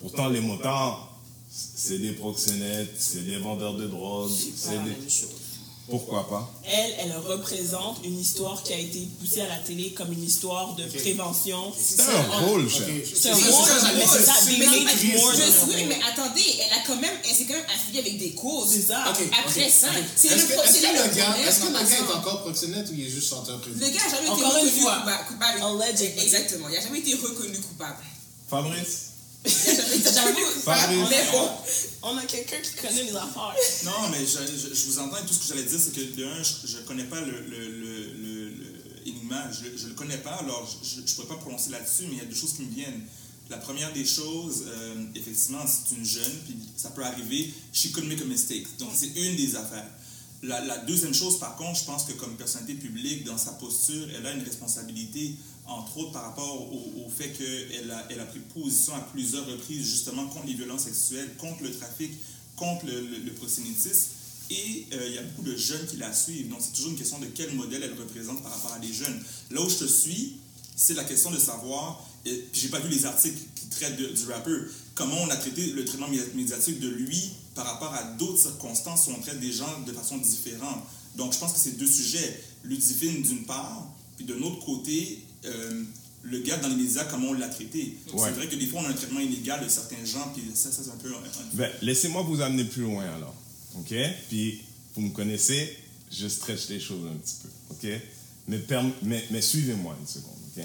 Pourtant, 0.00 0.28
les 0.28 0.40
motards, 0.40 1.16
c'est 1.50 1.98
des 1.98 2.12
proxénètes, 2.12 2.94
c'est 2.98 3.24
des 3.26 3.36
vendeurs 3.38 3.74
de 3.74 3.86
drogue. 3.86 4.30
C'est 4.30 4.46
pas 4.46 4.52
c'est 4.56 4.76
la 4.76 4.82
des- 4.84 4.90
même 4.90 5.10
chose. 5.10 5.28
Pourquoi 5.90 6.28
pas? 6.28 6.50
Elle, 6.70 6.94
elle 7.00 7.16
représente 7.16 7.98
une 8.04 8.18
histoire 8.20 8.62
qui 8.62 8.72
a 8.74 8.78
été 8.78 9.08
poussée 9.18 9.40
à 9.40 9.48
la 9.48 9.56
télé 9.58 9.92
comme 9.92 10.12
une 10.12 10.22
histoire 10.22 10.74
de 10.74 10.84
prévention. 10.84 11.72
C'est 11.78 12.02
un 12.02 12.22
rôle, 12.46 12.68
cher. 12.68 12.86
C'est 13.14 13.30
un 13.30 13.34
rôle, 13.34 13.68
mais 13.96 14.04
c'est 14.06 14.24
ça, 14.24 14.32
they 14.46 14.58
made 14.58 14.84
more. 15.16 15.32
Oui, 15.68 15.84
mais 15.88 15.98
attendez, 16.12 16.44
elle 16.60 16.78
a 16.78 16.82
quand 16.86 16.96
même, 16.96 17.14
elle 17.26 17.34
s'est 17.34 17.46
quand 17.46 17.54
même 17.54 17.64
affiliée 17.74 18.00
avec 18.00 18.18
des 18.18 18.32
causes. 18.32 18.68
C'est 18.70 18.82
ça. 18.82 19.04
Après 19.40 19.70
ça, 19.70 19.88
c'est 20.14 20.28
Est-ce 20.28 20.36
le 20.36 20.42
que, 20.48 20.52
pro- 20.54 20.62
est-ce 20.64 20.72
que 20.80 20.86
problème, 20.94 21.48
est-ce 21.48 21.58
que 21.60 21.66
le 21.66 21.72
gars 21.72 21.96
est 21.96 22.16
encore 22.18 22.40
proxénète 22.42 22.88
ou 22.90 22.94
il 22.94 23.06
est 23.06 23.10
juste 23.10 23.30
chanteur? 23.30 23.58
Le 23.66 23.86
gars 23.88 23.92
n'a 24.04 24.10
jamais 24.14 24.28
été 24.28 24.42
reconnu 24.44 24.70
coupable. 24.82 25.12
Exactement. 26.22 26.68
Il 26.68 26.74
n'a 26.74 26.80
jamais 26.82 26.98
été 26.98 27.14
reconnu 27.14 27.58
coupable. 27.60 27.96
Fabrice? 28.50 29.07
Mais 31.10 31.30
bon. 31.32 31.48
On 32.02 32.16
a 32.16 32.22
quelqu'un 32.24 32.56
qui 32.60 32.74
connaît 32.86 33.02
les 33.04 33.16
affaires. 33.16 33.54
Non, 33.84 34.08
mais 34.10 34.18
je, 34.24 34.38
je- 34.52 34.74
je 34.74 34.84
vous 34.86 34.98
entends 34.98 35.16
et 35.18 35.26
tout 35.26 35.34
ce 35.34 35.40
que 35.40 35.46
j'allais 35.54 35.68
dire, 35.68 35.78
c'est 35.80 35.92
que 35.94 36.16
de 36.16 36.24
un, 36.24 36.42
je 36.42 36.76
ne 36.78 36.82
connais 36.82 37.04
pas 37.04 37.20
le, 37.20 37.32
le, 37.40 37.68
le, 37.68 38.12
le- 38.14 38.48
le 38.50 38.66
Enigma, 39.06 39.50
je 39.52 39.84
ne 39.84 39.88
le 39.90 39.94
connais 39.94 40.18
pas, 40.18 40.32
alors 40.36 40.68
je 40.82 41.00
ne 41.00 41.06
pourrais 41.06 41.28
pas 41.28 41.36
prononcer 41.36 41.70
là-dessus, 41.70 42.04
mais 42.08 42.12
il 42.14 42.18
y 42.18 42.20
a 42.20 42.24
deux 42.24 42.34
choses 42.36 42.54
qui 42.54 42.62
me 42.62 42.70
viennent. 42.74 43.02
La 43.50 43.56
première 43.56 43.92
des 43.94 44.04
choses, 44.04 44.64
euh, 44.66 45.06
effectivement, 45.14 45.64
c'est 45.66 45.94
une 45.96 46.04
jeune, 46.04 46.32
puis 46.44 46.56
ça 46.76 46.90
peut 46.90 47.02
arriver, 47.04 47.52
she 47.72 47.90
could 47.92 48.04
make 48.06 48.20
a 48.20 48.24
mistake. 48.24 48.66
Donc, 48.78 48.90
c'est 48.94 49.06
une 49.16 49.36
des 49.36 49.56
affaires. 49.56 49.86
La, 50.42 50.60
la 50.64 50.78
deuxième 50.78 51.14
chose, 51.14 51.38
par 51.38 51.56
contre, 51.56 51.80
je 51.80 51.84
pense 51.84 52.04
que 52.04 52.12
comme 52.12 52.36
personnalité 52.36 52.74
publique, 52.74 53.24
dans 53.24 53.38
sa 53.38 53.52
posture, 53.52 54.06
elle 54.16 54.26
a 54.26 54.32
une 54.32 54.42
responsabilité, 54.44 55.34
entre 55.68 55.98
autres 55.98 56.12
par 56.12 56.22
rapport 56.24 56.72
au, 56.72 57.10
fait 57.10 57.30
qu'elle 57.32 57.90
a, 57.90 58.06
elle 58.10 58.20
a 58.20 58.24
pris 58.26 58.40
position 58.40 58.94
à 58.94 59.00
plusieurs 59.00 59.46
reprises, 59.46 59.84
justement, 59.84 60.26
contre 60.28 60.46
les 60.46 60.54
violences 60.54 60.84
sexuelles, 60.84 61.34
contre 61.36 61.62
le 61.62 61.70
trafic, 61.72 62.12
contre 62.56 62.86
le, 62.86 63.00
le-. 63.00 63.32
Et 64.50 64.86
euh, 64.94 65.08
il 65.08 65.14
y 65.14 65.18
a 65.18 65.22
beaucoup 65.22 65.42
de 65.42 65.56
jeunes 65.56 65.86
qui 65.86 65.96
la 65.96 66.12
suivent. 66.14 66.48
Donc, 66.48 66.60
c'est 66.62 66.72
toujours 66.72 66.92
une 66.92 66.96
question 66.98 67.18
de 67.18 67.26
quel 67.26 67.52
modèle 67.54 67.82
elle 67.82 67.98
représente 67.98 68.42
par 68.42 68.52
rapport 68.52 68.72
à 68.72 68.78
des 68.78 68.92
jeunes. 68.92 69.22
Là 69.50 69.60
où 69.60 69.68
je 69.68 69.76
te 69.76 69.84
suis, 69.84 70.36
c'est 70.74 70.94
la 70.94 71.04
question 71.04 71.30
de 71.30 71.38
savoir, 71.38 72.02
et 72.24 72.32
puis 72.50 72.62
j'ai 72.62 72.68
pas 72.68 72.80
vu 72.80 72.88
les 72.88 73.04
articles 73.04 73.38
qui 73.54 73.66
traitent 73.66 73.96
du 73.96 74.24
rappeur, 74.32 74.60
comment 74.94 75.20
on 75.22 75.28
a 75.28 75.36
traité 75.36 75.66
le 75.66 75.84
traitement 75.84 76.08
mé- 76.08 76.34
médiatique 76.34 76.80
de 76.80 76.88
lui 76.88 77.30
par 77.54 77.66
rapport 77.66 77.92
à 77.92 78.04
d'autres 78.04 78.40
circonstances 78.40 79.08
où 79.08 79.10
on 79.10 79.20
traite 79.20 79.40
des 79.40 79.52
gens 79.52 79.80
de 79.86 79.92
façon 79.92 80.16
différente. 80.18 80.80
Donc 81.16 81.32
je 81.34 81.38
pense 81.38 81.52
que 81.52 81.58
c'est 81.58 81.76
deux 81.76 81.86
sujets. 81.86 82.42
Ludivine 82.64 83.22
d'une 83.22 83.44
part, 83.44 83.86
puis 84.16 84.24
de 84.24 84.34
l'autre 84.34 84.64
côté, 84.64 85.18
euh, 85.44 85.84
le 86.22 86.40
gars 86.40 86.56
dans 86.58 86.68
les 86.68 86.76
médias, 86.76 87.04
comment 87.04 87.28
on 87.28 87.32
l'a 87.32 87.48
traité. 87.48 87.96
Ouais. 88.12 88.28
C'est 88.28 88.34
vrai 88.34 88.48
que 88.48 88.56
des 88.56 88.66
fois 88.66 88.80
on 88.82 88.86
a 88.86 88.88
un 88.88 88.92
traitement 88.94 89.20
illégal 89.20 89.64
de 89.64 89.68
certains 89.68 90.04
gens, 90.04 90.32
puis 90.34 90.44
ça, 90.54 90.70
ça 90.70 90.82
c'est 90.82 90.90
un 90.90 90.96
peu... 90.96 91.12
Ben, 91.54 91.70
laissez-moi 91.82 92.22
vous 92.22 92.40
amener 92.40 92.64
plus 92.64 92.82
loin 92.82 93.04
alors. 93.14 93.34
OK? 93.76 93.94
Puis, 94.28 94.62
vous 94.94 95.02
me 95.02 95.10
connaissez, 95.10 95.76
je 96.10 96.26
stretch 96.26 96.68
les 96.68 96.80
choses 96.80 97.06
un 97.06 97.16
petit 97.16 97.36
peu. 97.42 97.48
OK? 97.70 98.00
Mais, 98.48 98.58
perm- 98.58 98.92
mais, 99.02 99.24
mais 99.30 99.42
suivez-moi 99.42 99.96
une 100.00 100.06
seconde. 100.06 100.38
OK? 100.56 100.64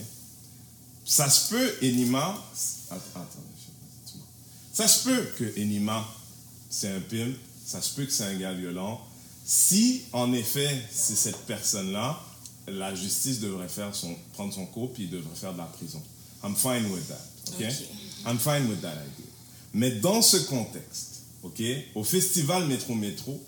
Ça 1.06 1.30
se 1.30 1.50
peut, 1.50 1.74
Enima. 1.81 2.42
Attends, 2.90 3.02
attends, 3.16 3.44
Ça 4.72 4.88
se 4.88 5.04
peut 5.08 5.24
que 5.38 5.60
Enima, 5.60 6.08
c'est 6.70 6.90
un 6.90 7.02
pimp. 7.02 7.36
Ça 7.66 7.81
se 7.81 7.94
peut 7.94 8.06
que 8.06 8.12
c'est 8.12 8.24
un 8.24 8.36
gars 8.38 8.54
violent. 8.54 9.02
Si, 9.46 10.04
en 10.14 10.31
effet, 10.34 10.81
c'est 10.92 11.16
cette 11.16 11.40
personne-là, 11.46 12.20
la 12.68 12.95
justice 12.95 13.39
devrait 13.39 13.69
faire 13.69 13.94
son, 13.95 14.15
prendre 14.33 14.54
son 14.54 14.65
cours 14.65 14.94
puis 14.94 15.04
il 15.04 15.10
devrait 15.10 15.36
faire 15.36 15.54
de 15.54 15.57
la 15.57 15.65
prison. 15.65 16.01
I'm 16.44 16.56
fine 16.56 16.92
with 16.92 17.07
that. 17.07 17.21
OK? 17.54 17.62
Ok. 17.62 17.74
I'm 18.25 18.38
fine 18.38 18.69
with 18.69 18.81
that 18.81 18.94
idea. 18.94 19.25
Mais 19.74 19.92
dans 19.92 20.21
ce 20.21 20.38
contexte, 20.38 21.24
OK, 21.42 21.62
au 21.95 22.04
festival 22.04 22.68
Métro 22.68 22.95
Métro, 22.95 23.42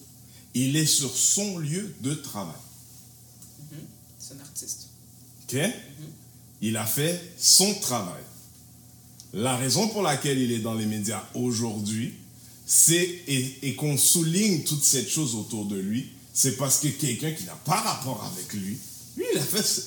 il 0.53 0.75
est 0.75 0.85
sur 0.85 1.15
son 1.15 1.57
lieu 1.57 1.95
de 2.01 2.13
travail. 2.13 2.55
C'est 4.19 4.33
un 4.33 4.39
artiste. 4.39 4.87
OK? 5.43 5.57
Il 6.61 6.77
a 6.77 6.85
fait 6.85 7.21
son 7.37 7.73
travail. 7.75 8.23
La 9.33 9.55
raison 9.55 9.87
pour 9.89 10.01
laquelle 10.01 10.39
il 10.39 10.51
est 10.51 10.59
dans 10.59 10.73
les 10.73 10.85
médias 10.85 11.23
aujourd'hui, 11.35 12.13
c'est 12.65 13.03
et, 13.27 13.67
et 13.67 13.75
qu'on 13.75 13.97
souligne 13.97 14.63
toute 14.63 14.83
cette 14.83 15.09
chose 15.09 15.35
autour 15.35 15.65
de 15.65 15.77
lui, 15.77 16.09
c'est 16.33 16.57
parce 16.57 16.79
que 16.79 16.87
quelqu'un 16.87 17.31
qui 17.31 17.43
n'a 17.43 17.55
pas 17.65 17.79
rapport 17.79 18.23
avec 18.33 18.53
lui, 18.53 18.77
lui, 19.17 19.25
il 19.33 19.39
a 19.39 19.41
fait. 19.41 19.83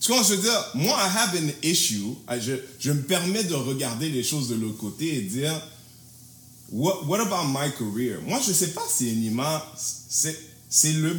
tu 0.00 0.12
vois, 0.12 0.22
je 0.22 0.34
veux 0.34 0.42
dire, 0.42 0.70
moi, 0.74 0.96
I 0.96 1.16
have 1.16 1.36
an 1.36 1.48
issue. 1.62 2.16
Je, 2.40 2.54
je 2.78 2.92
me 2.92 3.02
permets 3.02 3.44
de 3.44 3.54
regarder 3.54 4.08
les 4.08 4.22
choses 4.22 4.48
de 4.48 4.54
l'autre 4.54 4.78
côté 4.78 5.16
et 5.16 5.22
dire, 5.22 5.60
what, 6.70 7.20
about 7.20 7.48
my 7.48 7.72
career? 7.72 8.20
Moi, 8.26 8.40
je 8.46 8.52
sais 8.52 8.72
pas 8.72 8.84
si 8.88 9.10
Enima, 9.10 9.64
c'est 9.76 10.92
le, 10.92 11.16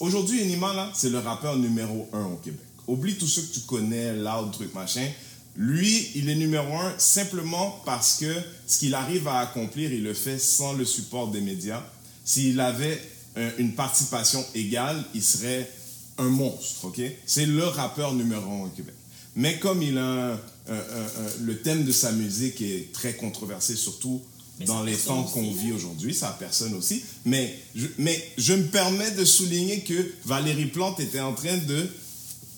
aujourd'hui, 0.00 0.42
Enima, 0.42 0.74
là, 0.74 0.90
c'est 0.94 1.10
le 1.10 1.18
rappeur 1.18 1.56
numéro 1.56 2.08
un 2.12 2.24
au 2.24 2.36
Québec. 2.36 2.60
Oublie 2.86 3.16
tous 3.16 3.26
ceux 3.26 3.42
que 3.42 3.54
tu 3.54 3.60
connais, 3.60 4.14
loud, 4.14 4.52
truc, 4.52 4.74
machin. 4.74 5.08
Lui, 5.56 6.10
il 6.14 6.28
est 6.28 6.34
numéro 6.34 6.76
un 6.76 6.92
simplement 6.98 7.82
parce 7.86 8.18
que 8.18 8.32
ce 8.66 8.78
qu'il 8.78 8.94
arrive 8.94 9.26
à 9.26 9.38
accomplir, 9.38 9.92
il 9.92 10.02
le 10.02 10.12
fait 10.12 10.38
sans 10.38 10.74
le 10.74 10.84
support 10.84 11.28
des 11.28 11.40
médias. 11.40 11.82
S'il 12.24 12.60
avait 12.60 13.00
euh, 13.38 13.50
une 13.58 13.72
participation 13.72 14.44
égale, 14.54 15.02
il 15.14 15.22
serait 15.22 15.70
un 16.18 16.28
monstre, 16.28 16.86
ok? 16.86 17.00
C'est 17.26 17.46
le 17.46 17.64
rappeur 17.64 18.14
numéro 18.14 18.50
un 18.50 18.66
au 18.66 18.68
Québec. 18.68 18.94
Mais 19.34 19.58
comme 19.58 19.82
il 19.82 19.98
a 19.98 20.04
un- 20.04 20.32
un- 20.32 20.38
un- 20.68 20.76
un- 20.76 21.42
le 21.44 21.58
thème 21.60 21.84
de 21.84 21.92
sa 21.92 22.10
musique 22.12 22.60
est 22.62 22.90
très 22.92 23.14
controversé, 23.14 23.76
surtout 23.76 24.22
Mais 24.58 24.64
dans 24.64 24.82
les 24.82 24.96
temps 24.96 25.22
qu'on 25.24 25.52
vit 25.52 25.72
aujourd'hui, 25.72 26.14
sa 26.14 26.28
personne 26.30 26.72
aussi. 26.74 27.02
Mais 27.26 27.54
je, 27.74 27.86
mais 27.98 28.32
je 28.38 28.54
me 28.54 28.64
permets 28.64 29.10
de 29.10 29.24
souligner 29.26 29.80
que 29.80 30.12
Valérie 30.24 30.66
Plante 30.66 30.98
était 31.00 31.20
en 31.20 31.34
train 31.34 31.58
de 31.58 31.86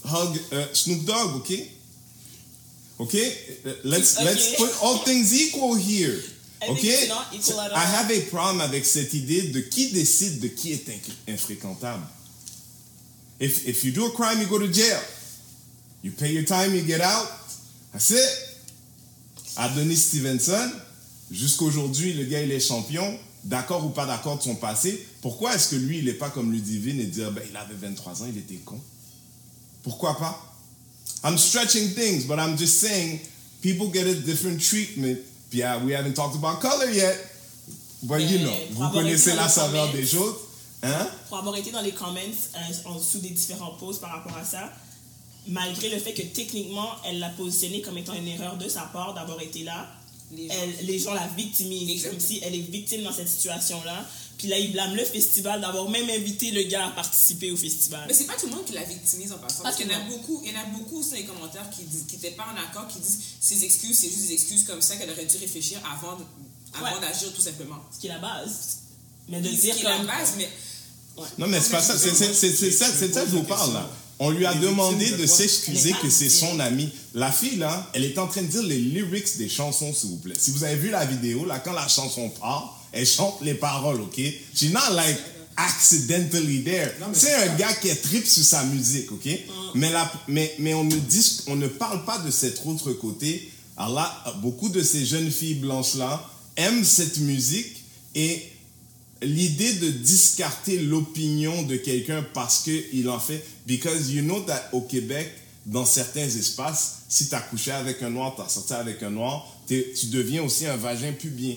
hug 0.05 0.41
euh, 0.53 0.65
Snoop 0.73 1.05
Dogg, 1.05 1.37
ok? 1.37 1.53
Ok? 3.01 3.15
Uh, 3.15 3.69
Let's, 3.85 4.17
Ok. 4.19 4.25
let's 4.25 4.57
put 4.57 4.71
all 4.83 5.03
things 5.05 5.33
equal 5.33 5.77
here. 5.79 6.17
Ok? 6.69 6.83
I 6.85 7.09
have 7.75 8.11
a 8.11 8.21
problem 8.31 8.61
avec 8.61 8.85
cette 8.85 9.15
idée 9.15 9.43
de 9.43 9.61
qui 9.61 9.91
décide 9.91 10.41
de 10.41 10.49
qui 10.49 10.73
est 10.73 10.85
infréquentable. 11.29 12.05
If, 13.39 13.67
if 13.67 13.85
you 13.85 13.93
do 13.93 14.07
a 14.07 14.11
crime, 14.11 14.41
you 14.41 14.47
go 14.47 14.59
to 14.59 14.69
jail. 14.69 15.01
You 16.03 16.13
pay 16.13 16.33
your 16.33 16.45
time, 16.45 16.75
you 16.75 16.83
get 16.83 17.01
out. 17.01 17.29
That's 17.93 18.11
it. 18.11 18.45
Adonis 19.57 19.97
Stevenson, 19.97 20.71
jusqu'aujourd'hui, 21.31 22.13
le 22.15 22.25
gars, 22.25 22.43
il 22.43 22.53
est 22.53 22.61
champion. 22.61 23.19
d'accord 23.45 23.85
ou 23.85 23.91
pas 23.91 24.07
d'accord 24.07 24.39
de 24.39 24.43
son 24.43 24.55
passé, 24.55 25.07
pourquoi 25.23 25.55
est-ce 25.55 25.71
que 25.71 25.77
lui, 25.77 25.99
il 25.99 26.05
n'est 26.05 26.13
pas 26.13 26.31
comme 26.31 26.53
Ludivine 26.53 27.01
et 27.01 27.07
dire, 27.07 27.31
ben, 27.33 27.43
il 27.49 27.57
avait 27.57 27.75
23 27.75 28.23
ans, 28.23 28.27
il 28.29 28.39
était 28.39 28.57
con? 28.57 28.81
Pourquoi 29.83 30.17
pas? 30.19 30.39
I'm 31.25 31.39
stretching 31.39 31.89
things, 31.95 32.25
but 32.27 32.39
I'm 32.39 32.57
just 32.57 32.81
saying, 32.81 33.21
people 33.63 33.89
get 33.93 34.07
a 34.07 34.15
different 34.15 34.61
treatment. 34.61 35.19
Yeah, 35.51 35.83
we 35.83 35.93
haven't 35.93 36.15
talked 36.15 36.37
about 36.37 36.61
color 36.61 36.91
yet, 36.91 37.17
but 38.03 38.21
you 38.21 38.41
know, 38.41 38.53
vous 38.73 38.91
connaissez 38.91 39.35
la 39.35 39.49
saveur 39.49 39.91
des 39.93 40.07
choses. 40.07 40.37
Hein? 40.83 41.09
Pour 41.29 41.39
avoir 41.39 41.57
été 41.57 41.71
dans 41.71 41.81
les 41.81 41.93
comments 41.93 42.21
euh, 42.21 42.59
en 42.89 42.95
dessous 42.97 43.19
des 43.19 43.31
différents 43.31 43.73
posts 43.75 44.01
par 44.01 44.11
rapport 44.11 44.37
à 44.37 44.45
ça, 44.45 44.73
malgré 45.47 45.89
le 45.89 45.99
fait 45.99 46.13
que 46.15 46.23
techniquement, 46.23 46.89
elle 47.05 47.19
l'a 47.19 47.31
positionnée 47.31 47.81
comme 47.83 47.99
étant 47.99 48.15
une 48.15 48.29
erreur 48.29 48.57
de 48.57 48.69
sa 48.69 48.83
part 48.83 49.15
d'avoir 49.15 49.41
été 49.41 49.65
là, 49.65 49.89
Les 50.31 50.47
gens- 50.47 50.55
elle- 50.63 50.87
les 50.87 50.99
gens 50.99 51.15
la 51.15 51.27
victimisent, 51.29 52.05
comme 52.07 52.21
si 52.21 52.39
elle 52.45 52.55
est 52.55 52.59
victime 52.71 53.03
dans 53.03 53.13
cette 53.13 53.29
situation-là. 53.29 54.05
Puis 54.37 54.47
là, 54.47 54.59
ils 54.59 54.71
blâment 54.71 54.95
le 54.95 55.05
festival 55.05 55.61
d'avoir 55.61 55.89
même 55.89 56.09
invité 56.11 56.51
le 56.53 56.63
gars 56.65 56.87
à 56.87 56.91
participer 56.91 57.51
au 57.51 57.57
festival. 57.57 58.05
Mais 58.07 58.13
c'est 58.15 58.27
pas 58.27 58.35
tout 58.37 58.47
le 58.47 58.55
monde 58.55 58.65
qui 58.67 58.73
la 58.75 58.85
victimise 58.85 59.33
en 59.33 59.39
passant. 59.39 59.59
Pas 59.59 59.63
Parce 59.71 59.77
qu'il 59.77 59.91
y 59.91 59.95
en 59.95 59.99
a 59.99 60.05
beaucoup, 60.05 60.41
il 60.45 60.53
y 60.53 60.57
en 60.57 60.61
a 60.61 60.65
beaucoup 60.67 60.99
aussi 61.01 61.11
dans 61.11 61.17
les 61.17 61.25
commentaires 61.25 61.69
qui 61.71 61.83
n'étaient 62.13 62.33
pas 62.37 62.45
en 62.55 62.57
accord, 62.71 62.87
qui 62.87 63.01
disent 63.01 63.19
ces 63.41 63.65
excuses, 63.65 63.99
c'est 63.99 64.09
juste 64.09 64.29
des 64.29 64.35
excuses 64.35 64.65
comme 64.65 64.81
ça 64.83 64.97
qu'elle 64.97 65.11
aurait 65.11 65.25
dû 65.27 65.39
réfléchir 65.39 65.81
avant, 65.93 66.15
de- 66.17 66.25
avant 66.75 66.95
Ouais. 66.95 67.01
d'agir 67.01 67.33
tout 67.35 67.41
simplement. 67.43 67.79
Ce 67.93 67.99
qui 67.99 68.07
est 68.07 68.11
la 68.11 68.19
base. 68.19 68.79
Mais 69.31 69.41
de 69.41 69.49
Ce 69.49 69.61
dire 69.61 69.75
qui 69.75 69.81
est 69.81 69.85
la 69.85 69.97
comme... 69.97 70.07
base, 70.07 70.35
mais 70.37 70.49
Non, 71.39 71.47
mais 71.47 71.61
c'est 71.61 71.71
pas 71.71 71.83
ça. 71.83 71.97
C'est 71.99 72.15
ça, 72.15 72.27
c'est 72.33 73.13
ça 73.13 73.23
que 73.23 73.31
je 73.31 73.37
vous 73.37 73.43
parle, 73.45 73.73
là. 73.73 73.89
On 74.21 74.31
lui 74.31 74.47
a 74.47 74.55
Les 74.55 74.61
demandé 74.61 75.11
de 75.13 75.27
s'excuser 75.27 75.95
que 76.03 76.11
c'est 76.11 76.29
son 76.29 76.59
ami. 76.59 76.89
La 77.15 77.31
fille, 77.31 77.57
là, 77.57 77.89
elle 77.93 78.05
est 78.05 78.19
en 78.19 78.27
train 78.27 78.43
de 78.43 78.49
dire 78.49 78.63
les 78.63 78.79
lyrics 78.79 79.37
des 79.39 79.49
chansons, 79.49 79.95
s'il 79.95 80.11
vous 80.11 80.17
plaît. 80.17 80.35
Si 80.37 80.51
vous 80.51 80.65
avez 80.65 80.75
vu 80.75 80.91
la 80.91 81.05
vidéo, 81.05 81.45
là, 81.45 81.61
quand 81.61 81.73
la 81.73 81.87
chanson 81.87 82.29
part, 82.31 82.81
elle 82.93 83.07
chante 83.07 83.39
les 83.43 83.55
paroles, 83.55 84.01
OK? 84.01 84.21
She's 84.55 84.73
not 84.73 84.93
like 84.95 85.19
accidentally 85.57 86.63
there. 86.65 86.91
C'est 87.13 87.35
un 87.35 87.55
gars 87.57 87.73
qui 87.75 87.89
est 87.89 88.03
trip 88.03 88.27
sur 88.27 88.45
sa 88.45 88.65
musique, 88.65 89.13
OK? 89.13 89.29
Mais, 89.75 89.91
la, 89.91 90.11
mais, 90.27 90.55
mais 90.59 90.75
on, 90.75 90.85
ne 90.85 90.97
dit, 90.97 91.43
on 91.47 91.55
ne 91.55 91.69
parle 91.69 92.05
pas 92.05 92.19
de 92.19 92.31
cet 92.31 92.63
autre 92.67 92.93
côté. 92.93 93.53
Alors 93.77 93.95
là, 93.95 94.25
beaucoup 94.43 94.69
de 94.69 94.83
ces 94.83 95.07
jeunes 95.07 95.31
filles 95.31 95.55
blanches-là 95.55 96.29
aiment 96.57 96.85
cette 96.85 97.19
musique 97.19 97.85
et 98.15 98.43
l'idée 99.23 99.75
de 99.75 99.91
discarter 99.91 100.79
l'opinion 100.79 101.63
de 101.63 101.77
quelqu'un 101.77 102.25
parce 102.35 102.61
qu'il 102.63 103.09
en 103.09 103.19
fait. 103.21 103.45
Because 103.67 104.11
you 104.11 104.23
know 104.23 104.41
that 104.43 104.69
au 104.73 104.81
Québec, 104.83 105.31
dans 105.67 105.85
certains 105.85 106.25
espaces, 106.27 106.99
si 107.09 107.29
tu 107.29 107.35
as 107.35 107.41
couché 107.41 107.71
avec 107.73 108.03
un 108.03 108.11
noir, 108.11 108.35
tu 108.37 108.43
as 108.43 108.49
sorti 108.49 108.73
avec 108.75 109.03
un 109.03 109.11
noir, 109.11 109.47
tu 109.67 109.85
deviens 110.07 110.43
aussi 110.43 110.67
un 110.67 110.77
vagin 110.77 111.13
pubien. 111.13 111.55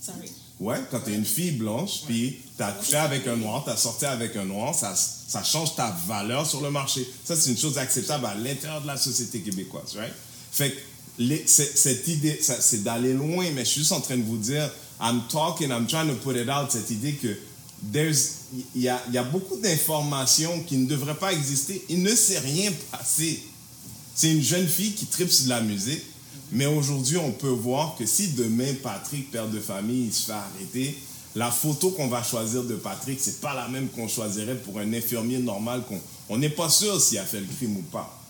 Sorry. 0.00 0.30
Ouais, 0.60 0.76
quand 0.90 1.00
tu 1.00 1.10
es 1.12 1.14
une 1.16 1.24
fille 1.24 1.52
blanche, 1.52 2.02
puis 2.06 2.36
tu 2.56 2.62
as 2.62 2.70
couché 2.72 2.96
avec 2.96 3.26
un 3.26 3.36
noir, 3.36 3.64
tu 3.64 3.70
as 3.70 3.76
sorti 3.76 4.04
avec 4.04 4.36
un 4.36 4.44
noir, 4.44 4.74
ça, 4.74 4.94
ça 4.94 5.42
change 5.42 5.74
ta 5.74 5.90
valeur 6.06 6.46
sur 6.48 6.60
le 6.60 6.70
marché. 6.70 7.04
Ça, 7.24 7.34
c'est 7.34 7.50
une 7.50 7.58
chose 7.58 7.78
acceptable 7.78 8.26
à 8.26 8.34
l'intérieur 8.36 8.80
de 8.82 8.86
la 8.86 8.96
société 8.96 9.40
québécoise, 9.40 9.96
right? 9.96 10.12
Fait 10.52 10.70
que 10.70 10.76
les- 11.18 11.44
cette 11.46 12.06
idée, 12.06 12.38
c'est 12.40 12.84
d'aller 12.84 13.12
loin, 13.12 13.50
mais 13.54 13.64
je 13.64 13.70
suis 13.70 13.80
juste 13.80 13.92
en 13.92 14.00
train 14.00 14.16
de 14.16 14.22
vous 14.22 14.36
dire, 14.38 14.70
I'm 15.02 15.22
talking, 15.28 15.72
I'm 15.72 15.86
trying 15.86 16.08
to 16.08 16.14
put 16.14 16.36
it 16.36 16.48
out, 16.48 16.70
cette 16.70 16.90
idée 16.90 17.14
que 17.14 17.36
il 18.74 18.82
y 18.82 18.88
a, 18.88 19.24
beaucoup 19.24 19.56
d'informations 19.56 20.62
qui 20.66 20.76
ne 20.76 20.86
devraient 20.86 21.16
pas 21.16 21.32
exister. 21.32 21.84
Il 21.88 22.02
ne 22.02 22.14
s'est 22.14 22.38
rien 22.38 22.70
passé. 22.90 23.42
C'est 24.14 24.30
une 24.30 24.42
jeune 24.42 24.68
fille 24.68 24.92
qui 24.92 25.06
tripe 25.06 25.30
sur 25.30 25.48
la 25.48 25.60
musique. 25.60 26.02
Mais 26.52 26.66
aujourd'hui, 26.66 27.16
on 27.16 27.32
peut 27.32 27.48
voir 27.48 27.96
que 27.96 28.06
si 28.06 28.28
demain, 28.28 28.74
Patrick, 28.82 29.30
père 29.30 29.48
de 29.48 29.58
famille, 29.58 30.06
il 30.06 30.12
se 30.12 30.26
fait 30.26 30.32
arrêter, 30.32 30.98
la 31.34 31.50
photo 31.50 31.90
qu'on 31.90 32.08
va 32.08 32.22
choisir 32.22 32.62
de 32.62 32.74
Patrick, 32.74 33.18
c'est 33.20 33.40
pas 33.40 33.54
la 33.54 33.68
même 33.68 33.88
qu'on 33.88 34.06
choisirait 34.06 34.56
pour 34.56 34.78
un 34.78 34.92
infirmier 34.92 35.38
normal. 35.38 35.82
on 36.28 36.36
n'est 36.36 36.50
pas 36.50 36.68
sûr 36.68 37.00
s'il 37.00 37.18
a 37.18 37.24
fait 37.24 37.40
le 37.40 37.46
crime 37.46 37.78
ou 37.78 37.82
pas. 37.82 38.21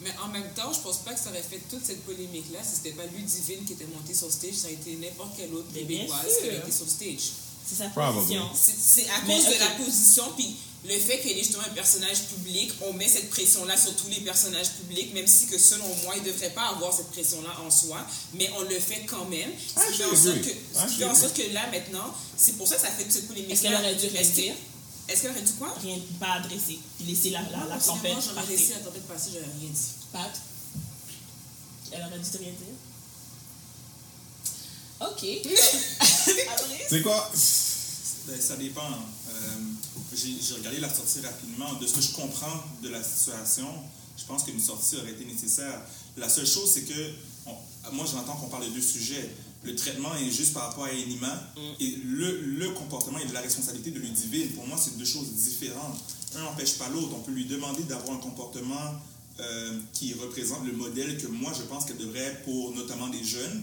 Mais 0.00 0.10
en 0.22 0.28
même 0.28 0.48
temps, 0.54 0.72
je 0.72 0.80
pense 0.80 0.98
pas 0.98 1.14
que 1.14 1.20
ça 1.20 1.30
aurait 1.30 1.42
fait 1.42 1.60
toute 1.70 1.84
cette 1.84 2.02
polémique-là 2.04 2.58
si 2.62 2.76
c'était 2.76 2.90
pas 2.96 3.06
Ludivine 3.06 3.64
qui 3.64 3.74
était 3.74 3.86
montée 3.86 4.14
sur 4.14 4.30
stage, 4.30 4.54
ça 4.54 4.66
aurait 4.66 4.74
été 4.74 4.96
n'importe 4.96 5.36
quelle 5.36 5.54
autre 5.54 5.72
québécoise 5.72 6.26
qui 6.40 6.48
aurait 6.48 6.58
été 6.58 6.72
sur 6.72 6.88
stage. 6.88 7.30
C'est 7.66 7.76
sa 7.76 7.88
Probably. 7.90 8.20
position. 8.36 8.50
C'est 8.54 9.08
à 9.08 9.22
Mais, 9.26 9.34
cause 9.36 9.46
de 9.46 9.58
la 9.58 9.70
position, 9.84 10.24
puis 10.36 10.56
le 10.86 10.98
fait 10.98 11.18
qu'elle 11.20 11.38
est 11.38 11.42
justement 11.44 11.62
un 11.64 11.72
personnage 11.72 12.24
public, 12.24 12.72
on 12.82 12.92
met 12.92 13.08
cette 13.08 13.30
pression-là 13.30 13.74
sur 13.78 13.96
tous 13.96 14.08
les 14.10 14.20
personnages 14.20 14.70
publics, 14.72 15.14
même 15.14 15.26
si 15.26 15.46
que 15.46 15.56
selon 15.56 15.86
moi, 16.02 16.14
il 16.16 16.22
ne 16.24 16.28
devrait 16.28 16.50
pas 16.52 16.66
avoir 16.76 16.92
cette 16.92 17.10
pression-là 17.12 17.56
en 17.64 17.70
soi, 17.70 18.04
mais 18.34 18.50
on 18.58 18.62
le 18.64 18.78
fait 18.78 19.06
quand 19.06 19.24
même. 19.26 19.50
Ce 19.56 19.72
Ah, 19.76 19.86
qui 19.86 19.92
je 19.92 19.96
fait 19.96 20.04
en 20.04 20.14
sorte 20.16 20.36
agree. 20.36 20.50
que, 20.50 20.56
Ah, 20.76 20.86
ce 20.86 20.92
qui 20.92 20.98
fait 20.98 21.04
en 21.04 21.08
agree. 21.10 21.20
sorte 21.22 21.36
que 21.36 21.52
là, 21.54 21.70
maintenant, 21.70 22.14
c'est 22.36 22.58
pour 22.58 22.68
ça 22.68 22.74
que 22.76 22.82
ça 22.82 22.88
fait 22.88 23.04
toute 23.04 23.12
cette 23.12 23.28
polémique. 23.28 23.52
Est-ce 23.52 23.62
qu'elle 23.62 23.74
aurait 23.74 23.94
dû 23.94 24.06
rien 24.08 24.22
Est-ce 25.08 25.22
qu'elle 25.22 25.30
aurait 25.32 25.42
dit 25.42 25.52
quoi? 25.54 25.74
Rien, 25.82 25.98
pas 26.18 26.34
adressé. 26.34 26.78
Laisser 27.06 27.30
la, 27.30 27.42
la, 27.42 27.50
la 27.58 27.64
Moi, 27.66 27.78
tempête 27.78 28.16
j'aurais 28.22 28.34
partir. 28.36 28.50
laissé 28.58 28.72
la 28.72 28.78
tempête 28.80 29.06
passer, 29.06 29.30
j'aurais 29.34 29.44
rien 29.60 29.70
dit. 29.70 29.80
Pat? 30.12 30.30
Elle 31.92 32.00
aurait 32.02 32.18
dû 32.18 32.36
rien 32.38 32.52
dire? 32.52 32.76
Ok. 35.00 35.26
C'est 36.88 37.02
quoi? 37.02 37.30
Ben, 38.26 38.40
ça 38.40 38.56
dépend. 38.56 38.80
Euh, 39.28 39.32
J'ai 40.14 40.36
j'ai 40.40 40.54
regardé 40.54 40.78
la 40.80 40.92
sortie 40.92 41.20
rapidement. 41.20 41.74
De 41.74 41.86
ce 41.86 41.94
que 41.94 42.00
je 42.00 42.12
comprends 42.12 42.62
de 42.82 42.88
la 42.88 43.02
situation, 43.02 43.68
je 44.16 44.24
pense 44.24 44.44
qu'une 44.44 44.60
sortie 44.60 44.96
aurait 44.96 45.10
été 45.12 45.24
nécessaire. 45.26 45.80
La 46.16 46.28
seule 46.28 46.46
chose, 46.46 46.70
c'est 46.72 46.82
que, 46.84 47.10
on- 47.46 47.92
moi 47.92 48.06
j'entends 48.10 48.36
qu'on 48.36 48.48
parle 48.48 48.64
de 48.66 48.70
deux 48.70 48.80
sujets. 48.82 49.34
Le 49.64 49.74
traitement 49.76 50.12
injuste 50.12 50.52
par 50.52 50.68
rapport 50.68 50.84
à 50.84 50.90
Enima 50.90 51.42
et 51.80 51.96
le, 52.04 52.40
le 52.40 52.70
comportement 52.70 53.18
et 53.18 53.26
de 53.26 53.32
la 53.32 53.40
responsabilité 53.40 53.90
de 53.90 53.98
Ludivine. 53.98 54.48
Pour 54.50 54.66
moi, 54.66 54.76
c'est 54.82 54.96
deux 54.98 55.04
choses 55.04 55.28
différentes. 55.32 55.98
Un 56.36 56.42
n'empêche 56.42 56.74
pas 56.74 56.88
l'autre. 56.90 57.10
On 57.14 57.20
peut 57.20 57.32
lui 57.32 57.46
demander 57.46 57.82
d'avoir 57.84 58.16
un 58.16 58.20
comportement 58.20 58.92
euh, 59.40 59.78
qui 59.92 60.12
représente 60.14 60.64
le 60.66 60.72
modèle 60.72 61.16
que 61.18 61.26
moi 61.28 61.52
je 61.56 61.62
pense 61.62 61.84
qu'elle 61.86 61.96
devrait 61.96 62.20
être 62.20 62.42
pour 62.44 62.72
notamment 62.74 63.08
des 63.08 63.24
jeunes. 63.24 63.62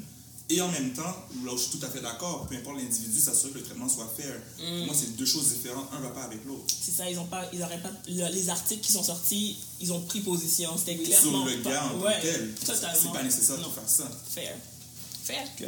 Et 0.50 0.60
en 0.60 0.68
même 0.70 0.92
temps, 0.92 1.16
là 1.46 1.54
où 1.54 1.58
je 1.58 1.62
suis 1.64 1.80
tout 1.80 1.86
à 1.86 1.90
fait 1.90 2.02
d'accord, 2.02 2.46
peu 2.46 2.56
importe 2.58 2.76
l'individu, 2.78 3.18
s'assurer 3.22 3.54
que 3.54 3.58
le 3.60 3.64
traitement 3.64 3.88
soit 3.88 4.12
fair. 4.18 4.36
Pour 4.58 4.86
moi, 4.88 4.94
c'est 4.94 5.16
deux 5.16 5.26
choses 5.26 5.48
différentes. 5.54 5.88
Un 5.94 6.00
ne 6.00 6.04
va 6.04 6.10
pas 6.10 6.24
avec 6.24 6.44
l'autre. 6.46 6.66
C'est 6.68 6.92
ça, 6.92 7.10
ils 7.10 7.18
ont 7.18 7.26
pas, 7.28 7.50
ils 7.54 7.60
pas, 7.60 7.70
le- 8.10 8.34
les 8.34 8.50
articles 8.50 8.82
qui 8.82 8.92
sont 8.92 9.04
sortis, 9.04 9.56
ils 9.80 9.94
ont 9.94 10.02
pris 10.02 10.20
position. 10.20 10.76
C'était 10.78 10.98
clairement 10.98 11.46
Sur 11.46 11.56
le 11.56 11.62
pas- 11.62 11.70
gars 11.70 11.86
en 11.86 11.90
tant 12.00 12.06
ouais, 12.06 12.18
que 12.18 12.22
tel. 12.24 12.54
C'est 12.66 13.12
pas 13.14 13.24
nécessaire 13.24 13.60
Non. 13.60 13.70
de 13.70 13.74
faire 13.74 13.88
ça. 13.88 14.12
Fair. 14.30 14.58
Fair. 15.24 15.48
Ok. 15.58 15.68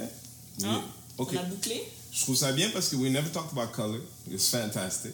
Oui. 0.60 0.66
Hein? 0.68 0.84
Ok. 1.18 1.30
On 1.34 1.38
a 1.40 1.44
bouclé? 1.44 1.84
Je 2.12 2.22
trouve 2.22 2.36
ça 2.36 2.52
bien 2.52 2.70
parce 2.72 2.90
que 2.90 2.96
we 2.96 3.10
never 3.12 3.28
talked 3.32 3.52
about 3.58 3.72
color. 3.72 4.00
It's 4.32 4.48
fantastic. 4.50 5.14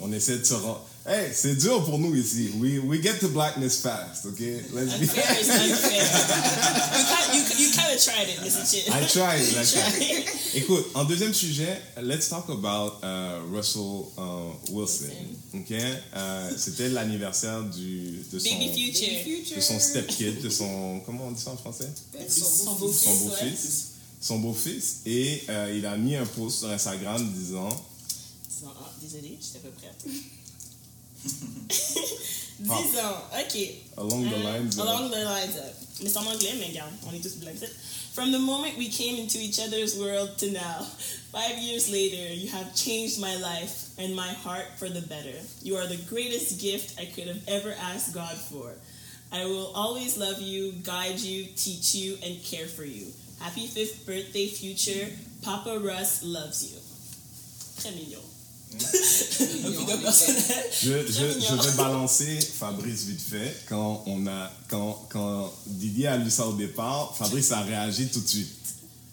On 0.00 0.12
essaie 0.12 0.38
de 0.38 0.44
se 0.44 0.54
rendre. 0.54 0.80
Hey, 1.04 1.30
c'est 1.34 1.56
dur 1.56 1.84
pour 1.84 1.98
nous 1.98 2.14
ici. 2.14 2.50
We, 2.56 2.78
we 2.80 3.00
get 3.02 3.18
to 3.20 3.28
blackness 3.28 3.80
fast, 3.80 4.26
ok? 4.26 4.38
Let's 4.72 4.94
be. 4.98 5.02
Unfair 5.02 5.40
is 5.40 5.48
unfair. 5.48 6.02
you, 6.98 7.04
kind, 7.04 7.34
you, 7.34 7.66
you 7.66 7.72
kind 7.72 7.92
of 7.94 8.00
tried 8.02 8.28
it, 8.28 8.38
Mr. 8.40 8.64
Chin. 8.70 8.92
I 8.92 9.06
tried, 9.06 9.40
I 9.40 9.64
tried. 9.64 10.24
Écoute, 10.54 10.86
en 10.94 11.04
deuxième 11.04 11.34
sujet, 11.34 11.80
let's 12.00 12.28
talk 12.28 12.48
about 12.48 12.98
uh, 13.02 13.40
Russell 13.52 14.06
uh, 14.16 14.52
Wilson. 14.72 15.10
Ok? 15.54 15.72
Euh, 15.72 16.50
C'était 16.56 16.88
l'anniversaire 16.90 17.62
du 17.64 18.22
de 18.32 18.38
son 18.38 18.48
Baby 18.50 18.92
Future. 18.92 19.56
de 19.56 19.60
son 19.60 19.78
stepkid, 19.80 20.42
de 20.42 20.48
son 20.48 21.00
comment 21.06 21.26
on 21.26 21.32
dit 21.32 21.42
ça 21.42 21.50
en 21.50 21.56
français? 21.56 21.88
Son 22.28 22.74
beau-fils, 22.74 23.02
Son 23.04 23.14
beau-fils. 23.26 23.86
Son 24.26 24.38
beau-fils. 24.40 25.02
Et 25.06 25.42
euh, 25.48 25.72
il 25.76 25.86
a 25.86 25.96
mis 25.96 26.16
un 26.16 26.26
post 26.26 26.58
sur 26.60 26.68
Instagram 26.70 27.32
disant 27.32 27.68
ah, 28.66 28.92
désolé, 29.00 29.38
j'étais 29.40 29.60
pas 29.60 29.68
prête. 29.78 30.04
10 32.58 32.70
ans, 32.98 33.22
ok. 33.38 33.54
along 33.98 34.24
the 34.24 34.34
Uh, 34.36 34.42
lines. 34.42 34.78
of- 34.78 34.88
along 34.88 35.10
the 35.10 35.24
lines 35.24 35.56
of. 35.56 35.72
Mais 36.02 36.08
c'est 36.10 36.18
en 36.18 36.26
anglais, 36.26 36.54
mais 36.58 36.66
regarde, 36.68 36.92
on 37.06 37.12
est 37.14 37.20
tous 37.20 37.36
blancs. 37.36 37.58
From 38.14 38.32
the 38.32 38.38
moment 38.38 38.76
we 38.78 38.88
came 38.88 39.16
into 39.18 39.38
each 39.38 39.58
other's 39.60 39.94
world 39.96 40.36
to 40.38 40.50
now, 40.50 40.84
five 41.32 41.58
years 41.58 41.88
later, 41.90 42.32
you 42.34 42.48
have 42.50 42.74
changed 42.74 43.18
my 43.20 43.36
life 43.36 43.90
and 43.98 44.14
my 44.16 44.32
heart 44.44 44.66
for 44.78 44.88
the 44.88 45.02
better. 45.02 45.36
You 45.62 45.76
are 45.76 45.86
the 45.86 45.98
greatest 46.08 46.58
gift 46.60 46.98
I 46.98 47.04
could 47.06 47.28
have 47.28 47.42
ever 47.46 47.74
asked 47.78 48.12
God 48.14 48.36
for. 48.36 48.72
I 49.32 49.44
will 49.44 49.70
always 49.74 50.16
love 50.16 50.40
you, 50.40 50.72
guide 50.82 51.18
you, 51.20 51.46
teach 51.56 51.94
you, 51.94 52.16
and 52.24 52.42
care 52.42 52.66
for 52.66 52.84
you. 52.84 53.12
Happy 53.40 53.66
fifth 53.68 54.04
birthday, 54.06 54.48
future. 54.48 55.08
Papa 55.42 55.78
Russ 55.78 56.22
loves 56.22 56.62
you. 56.62 56.78
Très 57.78 57.90
mignon. 57.92 58.20
Je, 58.78 58.86
je, 61.06 61.40
je 61.40 61.54
vais 61.70 61.76
balancer 61.76 62.38
Fabrice 62.40 63.04
vite 63.04 63.20
fait. 63.22 63.54
Quand, 63.68 64.02
on 64.06 64.26
a, 64.26 64.50
quand, 64.68 65.06
quand 65.08 65.52
Didier 65.66 66.08
a 66.08 66.16
lu 66.16 66.30
ça 66.30 66.46
au 66.46 66.52
départ, 66.54 67.14
Fabrice 67.16 67.52
a 67.52 67.60
réagi 67.62 68.08
tout 68.08 68.20
de 68.20 68.28
suite. 68.28 68.52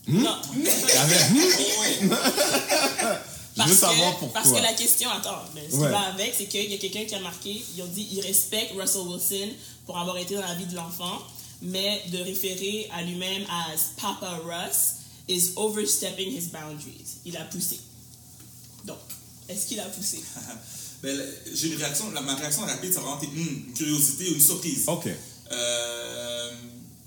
Non. 0.07 0.35
Il 0.55 0.67
avait, 0.67 1.15
Hmm? 3.55 3.55
je 3.55 3.57
Parce 3.61 3.69
veux 3.69 3.75
que- 3.75 3.81
savoir 3.81 4.17
pourquoi. 4.17 4.41
Parce 4.41 4.51
que 4.53 4.61
la 4.63 4.73
question, 4.73 5.09
attends, 5.11 5.43
mais 5.53 5.61
ce 5.69 5.75
Ouais. 5.75 5.85
qui 5.85 5.91
va 5.91 5.99
avec, 6.01 6.33
c'est 6.35 6.45
qu'il 6.47 6.71
y 6.71 6.73
a 6.73 6.77
quelqu'un 6.77 7.05
qui 7.05 7.13
a 7.15 7.19
marqué, 7.19 7.63
ils 7.77 7.83
ont 7.83 7.87
dit, 7.87 8.07
ils 8.11 8.21
respectent 8.21 8.73
Russell 8.77 9.01
Wilson 9.07 9.49
pour 9.85 9.97
avoir 9.99 10.17
été 10.17 10.33
dans 10.35 10.41
la 10.41 10.55
vie 10.55 10.65
de 10.65 10.75
l'enfant, 10.75 11.19
mais 11.63 12.03
de 12.11 12.17
référer 12.19 12.89
à 12.93 13.01
lui-même 13.03 13.43
as 13.49 13.91
Papa 14.01 14.39
Russ, 14.45 14.95
is 15.27 15.51
overstepping 15.55 16.29
his 16.31 16.47
boundaries. 16.51 17.17
Il 17.25 17.35
a 17.37 17.45
poussé. 17.45 17.79
Donc, 18.85 18.97
est-ce 19.49 19.67
qu'il 19.67 19.79
a 19.79 19.85
poussé? 19.85 20.19
Ben, 21.03 21.21
j'ai 21.53 21.67
une 21.67 21.75
réaction, 21.75 22.09
la, 22.11 22.21
ma 22.21 22.33
réaction 22.33 22.61
rapide, 22.61 22.93
ça 22.93 23.01
va 23.01 23.07
vraiment 23.17 23.21
être 23.23 23.33
hmm, 23.33 23.65
une 23.67 23.73
curiosité 23.73 24.29
ou 24.29 24.35
une 24.35 24.39
surprise. 24.39 24.83
Ok. 24.87 25.09
Euh, 25.51 26.51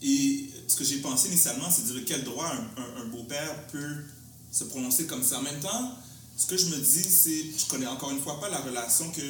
et 0.02 0.50
ce 0.68 0.76
que 0.76 0.84
j'ai 0.84 0.98
pensé 0.98 1.28
initialement, 1.28 1.70
c'est 1.70 1.86
de 1.86 1.92
dire 1.98 2.02
quel 2.06 2.22
droit 2.24 2.44
un, 2.46 2.82
un- 2.82 3.02
un 3.02 3.04
beau-père 3.06 3.66
peut 3.68 3.94
se 4.52 4.64
prononcer 4.64 5.06
comme 5.06 5.22
ça. 5.24 5.38
En 5.38 5.42
même 5.42 5.60
temps, 5.60 5.94
ce 6.36 6.44
que 6.46 6.58
je 6.58 6.66
me 6.66 6.76
dis, 6.76 7.02
c'est, 7.04 7.42
je 7.58 7.64
connais 7.70 7.86
encore 7.86 8.10
une 8.10 8.20
fois 8.20 8.38
pas 8.38 8.50
la 8.50 8.58
relation 8.58 9.10
que. 9.12 9.22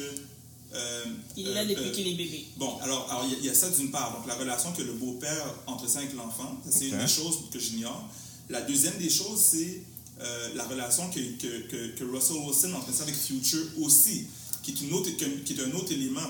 Euh, 0.73 1.05
Il 1.35 1.47
est 1.47 1.53
là 1.53 1.61
euh, 1.61 1.65
depuis 1.65 1.85
euh, 1.85 1.91
qu'il 1.91 2.07
est 2.07 2.13
bébé. 2.15 2.45
Bon, 2.57 2.77
alors 2.81 3.07
il 3.25 3.31
y 3.31 3.35
a- 3.35 3.37
il 3.39 3.45
y, 3.45 3.49
a 3.49 3.53
ça 3.53 3.69
d'une 3.69 3.91
part. 3.91 4.13
Donc, 4.17 4.27
la 4.27 4.35
relation 4.35 4.71
que 4.73 4.81
le 4.81 4.93
beau-père 4.93 5.45
entretient 5.65 6.01
avec 6.01 6.13
l'enfant, 6.15 6.57
ça, 6.65 6.71
c'est 6.71 6.87
une 6.89 6.97
des 6.97 7.07
choses 7.07 7.37
que 7.51 7.59
j'ignore. 7.59 8.07
La 8.49 8.61
deuxième 8.61 8.97
des 8.97 9.09
choses, 9.09 9.39
c'est 9.51 9.81
euh, 10.19 10.49
la 10.55 10.65
relation 10.65 11.09
que, 11.11 11.19
que, 11.37 11.67
que, 11.69 11.87
que 11.97 12.03
Russell 12.03 12.37
Wilson 12.37 12.73
entretient 12.73 13.03
avec 13.03 13.15
Future 13.15 13.65
aussi, 13.81 14.25
qui 14.63 14.71
est, 14.71 14.81
une 14.81 14.93
autre, 14.93 15.09
qui 15.11 15.23
est- 15.23 15.43
qui 15.43 15.53
est 15.53 15.63
un 15.63 15.71
autre 15.73 15.91
élément. 15.91 16.21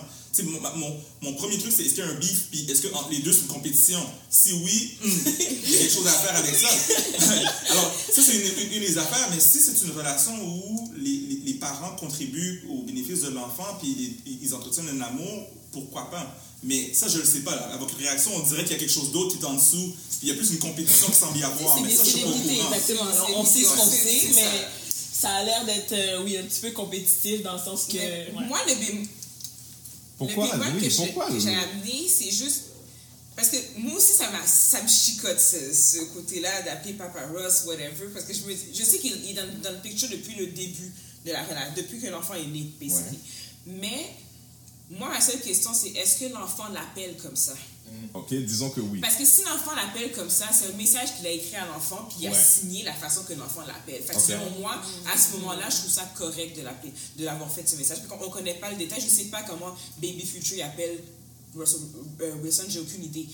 Mon, 0.43 0.59
mon, 0.77 0.95
mon 1.21 1.33
premier 1.33 1.57
truc, 1.57 1.73
c'est 1.75 1.83
est-ce 1.83 1.95
qu'il 1.95 2.03
y 2.03 2.07
a 2.07 2.11
un 2.11 2.15
beef, 2.19 2.43
puis 2.51 2.65
est-ce 2.69 2.81
que 2.81 2.93
entre 2.93 3.09
les 3.09 3.19
deux, 3.19 3.33
c'est 3.33 3.41
une 3.41 3.47
compétition? 3.47 3.99
Si 4.29 4.53
oui, 4.53 4.97
hmm, 5.03 5.09
il 5.65 5.71
y 5.71 5.75
a 5.75 5.79
quelque 5.79 5.93
chose 5.95 6.07
à 6.07 6.11
faire 6.11 6.35
avec 6.35 6.55
ça. 6.55 6.67
Alors, 7.71 7.91
ça, 8.13 8.21
c'est 8.21 8.35
une, 8.35 8.67
une- 8.67 8.73
une 8.73 8.79
des 8.87 8.97
affaires, 8.97 9.27
mais 9.31 9.39
si 9.39 9.59
c'est 9.59 9.85
une 9.85 9.91
relation 9.97 10.33
où 10.43 10.91
les, 10.97 11.09
les, 11.09 11.41
les 11.45 11.53
parents 11.55 11.95
contribuent 11.95 12.63
au 12.69 12.83
bénéfice 12.83 13.21
de 13.21 13.29
l'enfant, 13.29 13.77
puis 13.81 14.15
ils, 14.25 14.39
ils 14.43 14.53
entretiennent 14.53 14.89
un 14.89 15.01
amour, 15.01 15.47
pourquoi 15.71 16.09
pas? 16.11 16.35
Mais 16.63 16.91
ça, 16.93 17.07
je 17.07 17.17
ne 17.17 17.21
le 17.21 17.27
sais 17.27 17.39
pas. 17.41 17.55
Là. 17.55 17.69
À 17.73 17.77
votre 17.77 17.95
réaction, 17.97 18.31
on 18.35 18.39
dirait 18.39 18.63
qu'il 18.63 18.73
y 18.73 18.75
a 18.75 18.79
quelque 18.79 18.91
chose 18.93 19.11
d'autre 19.11 19.35
qui 19.37 19.43
est 19.43 19.45
en 19.47 19.53
dessous, 19.53 19.93
puis 20.19 20.23
il 20.23 20.29
y 20.29 20.31
a 20.31 20.35
plus 20.35 20.49
une 20.51 20.59
compétition 20.59 21.07
qui 21.07 21.15
semble 21.15 21.37
y 21.37 21.43
avoir. 21.43 21.81
Mais 21.81 21.95
ça, 21.95 22.03
je 22.03 22.09
suis 22.09 22.19
pas 22.21 22.27
au 22.29 22.33
décidé, 22.33 22.55
courant. 22.57 22.73
exactement. 22.73 23.09
Alors, 23.09 23.31
on 23.37 23.45
sait 23.45 23.63
ce 23.63 23.69
qu'on 23.75 23.85
sait, 23.89 24.29
mais 24.35 24.41
ça. 24.41 24.51
ça 25.21 25.29
a 25.35 25.43
l'air 25.43 25.65
d'être, 25.65 25.91
euh, 25.93 26.23
oui, 26.23 26.37
un 26.37 26.43
petit 26.43 26.61
peu 26.61 26.71
compétitif 26.71 27.43
dans 27.43 27.53
le 27.53 27.59
sens 27.59 27.85
que. 27.85 27.93
Ouais. 27.97 28.27
Moi, 28.47 28.57
le 28.67 28.73
Pourquoi, 30.17 30.49
le 30.55 30.75
oui, 30.75 30.87
que 30.89 30.95
pourquoi? 30.95 31.27
j'ai 31.37 31.53
amené, 31.53 32.07
c'est 32.09 32.31
juste. 32.31 32.61
Parce 33.35 33.49
que 33.49 33.57
moi 33.77 33.93
aussi, 33.97 34.13
ça, 34.13 34.25
ça 34.47 34.81
me 34.81 34.87
chicote 34.87 35.39
ce, 35.39 35.71
ce 35.71 35.99
côté-là 36.13 36.63
d'appeler 36.63 36.93
Papa 36.93 37.27
Ross, 37.27 37.65
whatever. 37.67 38.07
Parce 38.11 38.25
que 38.25 38.33
je, 38.33 38.41
me, 38.41 38.53
dis- 38.53 38.73
je 38.73 38.83
sais 38.83 38.97
qu'il 38.97 39.13
il 39.25 39.31
est 39.31 39.33
dans, 39.35 39.61
dans 39.61 39.71
le 39.71 39.79
picture 39.81 40.09
depuis 40.09 40.35
le 40.35 40.47
début 40.47 40.91
de 41.25 41.31
la 41.31 41.43
relation, 41.43 41.73
depuis 41.75 41.99
que 41.99 42.07
l'enfant 42.07 42.33
est 42.33 42.47
né, 42.47 42.71
basically. 42.79 43.19
Mais 43.67 44.09
moi, 44.89 45.09
ma 45.09 45.19
seule 45.21 45.39
question, 45.41 45.73
c'est 45.73 45.89
est-ce 45.89 46.19
que 46.19 46.33
l'enfant 46.33 46.67
l'appelle 46.69 47.17
comme 47.17 47.35
ça? 47.35 47.53
Ok, 48.13 48.29
disons 48.33 48.69
que 48.69 48.81
oui. 48.81 48.99
Parce 48.99 49.15
que 49.15 49.25
si 49.25 49.41
l'enfant 49.43 49.73
l'appelle 49.75 50.11
comme 50.11 50.29
ça, 50.29 50.47
c'est 50.51 50.67
un 50.67 50.77
message 50.77 51.15
qu'il 51.17 51.25
a 51.27 51.31
écrit 51.31 51.55
à 51.55 51.65
l'enfant, 51.65 52.05
puis 52.09 52.17
il 52.21 52.27
a 52.27 52.31
Ouais. 52.31 52.37
signé 52.37 52.83
la 52.83 52.93
façon 52.93 53.23
que 53.23 53.33
l'enfant 53.33 53.61
l'appelle. 53.65 54.01
Fait 54.03 54.13
que 54.13 54.17
Ok. 54.17 54.23
selon 54.27 54.49
moi, 54.59 54.81
à 55.13 55.17
ce 55.17 55.37
moment-là, 55.37 55.69
je 55.69 55.77
trouve 55.77 55.91
ça 55.91 56.05
correct 56.17 56.57
de 56.57 56.61
l'appeler, 56.63 56.93
de 57.17 57.25
l'avoir 57.25 57.51
fait 57.51 57.67
ce 57.67 57.75
message. 57.75 57.99
Parce 58.07 58.19
qu'on 58.21 58.27
ne 58.27 58.31
connaît 58.33 58.55
pas 58.55 58.69
le 58.71 58.77
détail, 58.77 58.99
je 59.01 59.05
ne 59.05 59.11
sais 59.11 59.25
pas 59.25 59.43
comment 59.43 59.73
Baby 60.01 60.25
Future 60.25 60.63
appelle 60.65 60.99
Russell 61.55 61.79
euh, 62.21 62.35
Wilson, 62.43 62.63
j'ai 62.69 62.79
aucune 62.79 63.03
idée. 63.05 63.27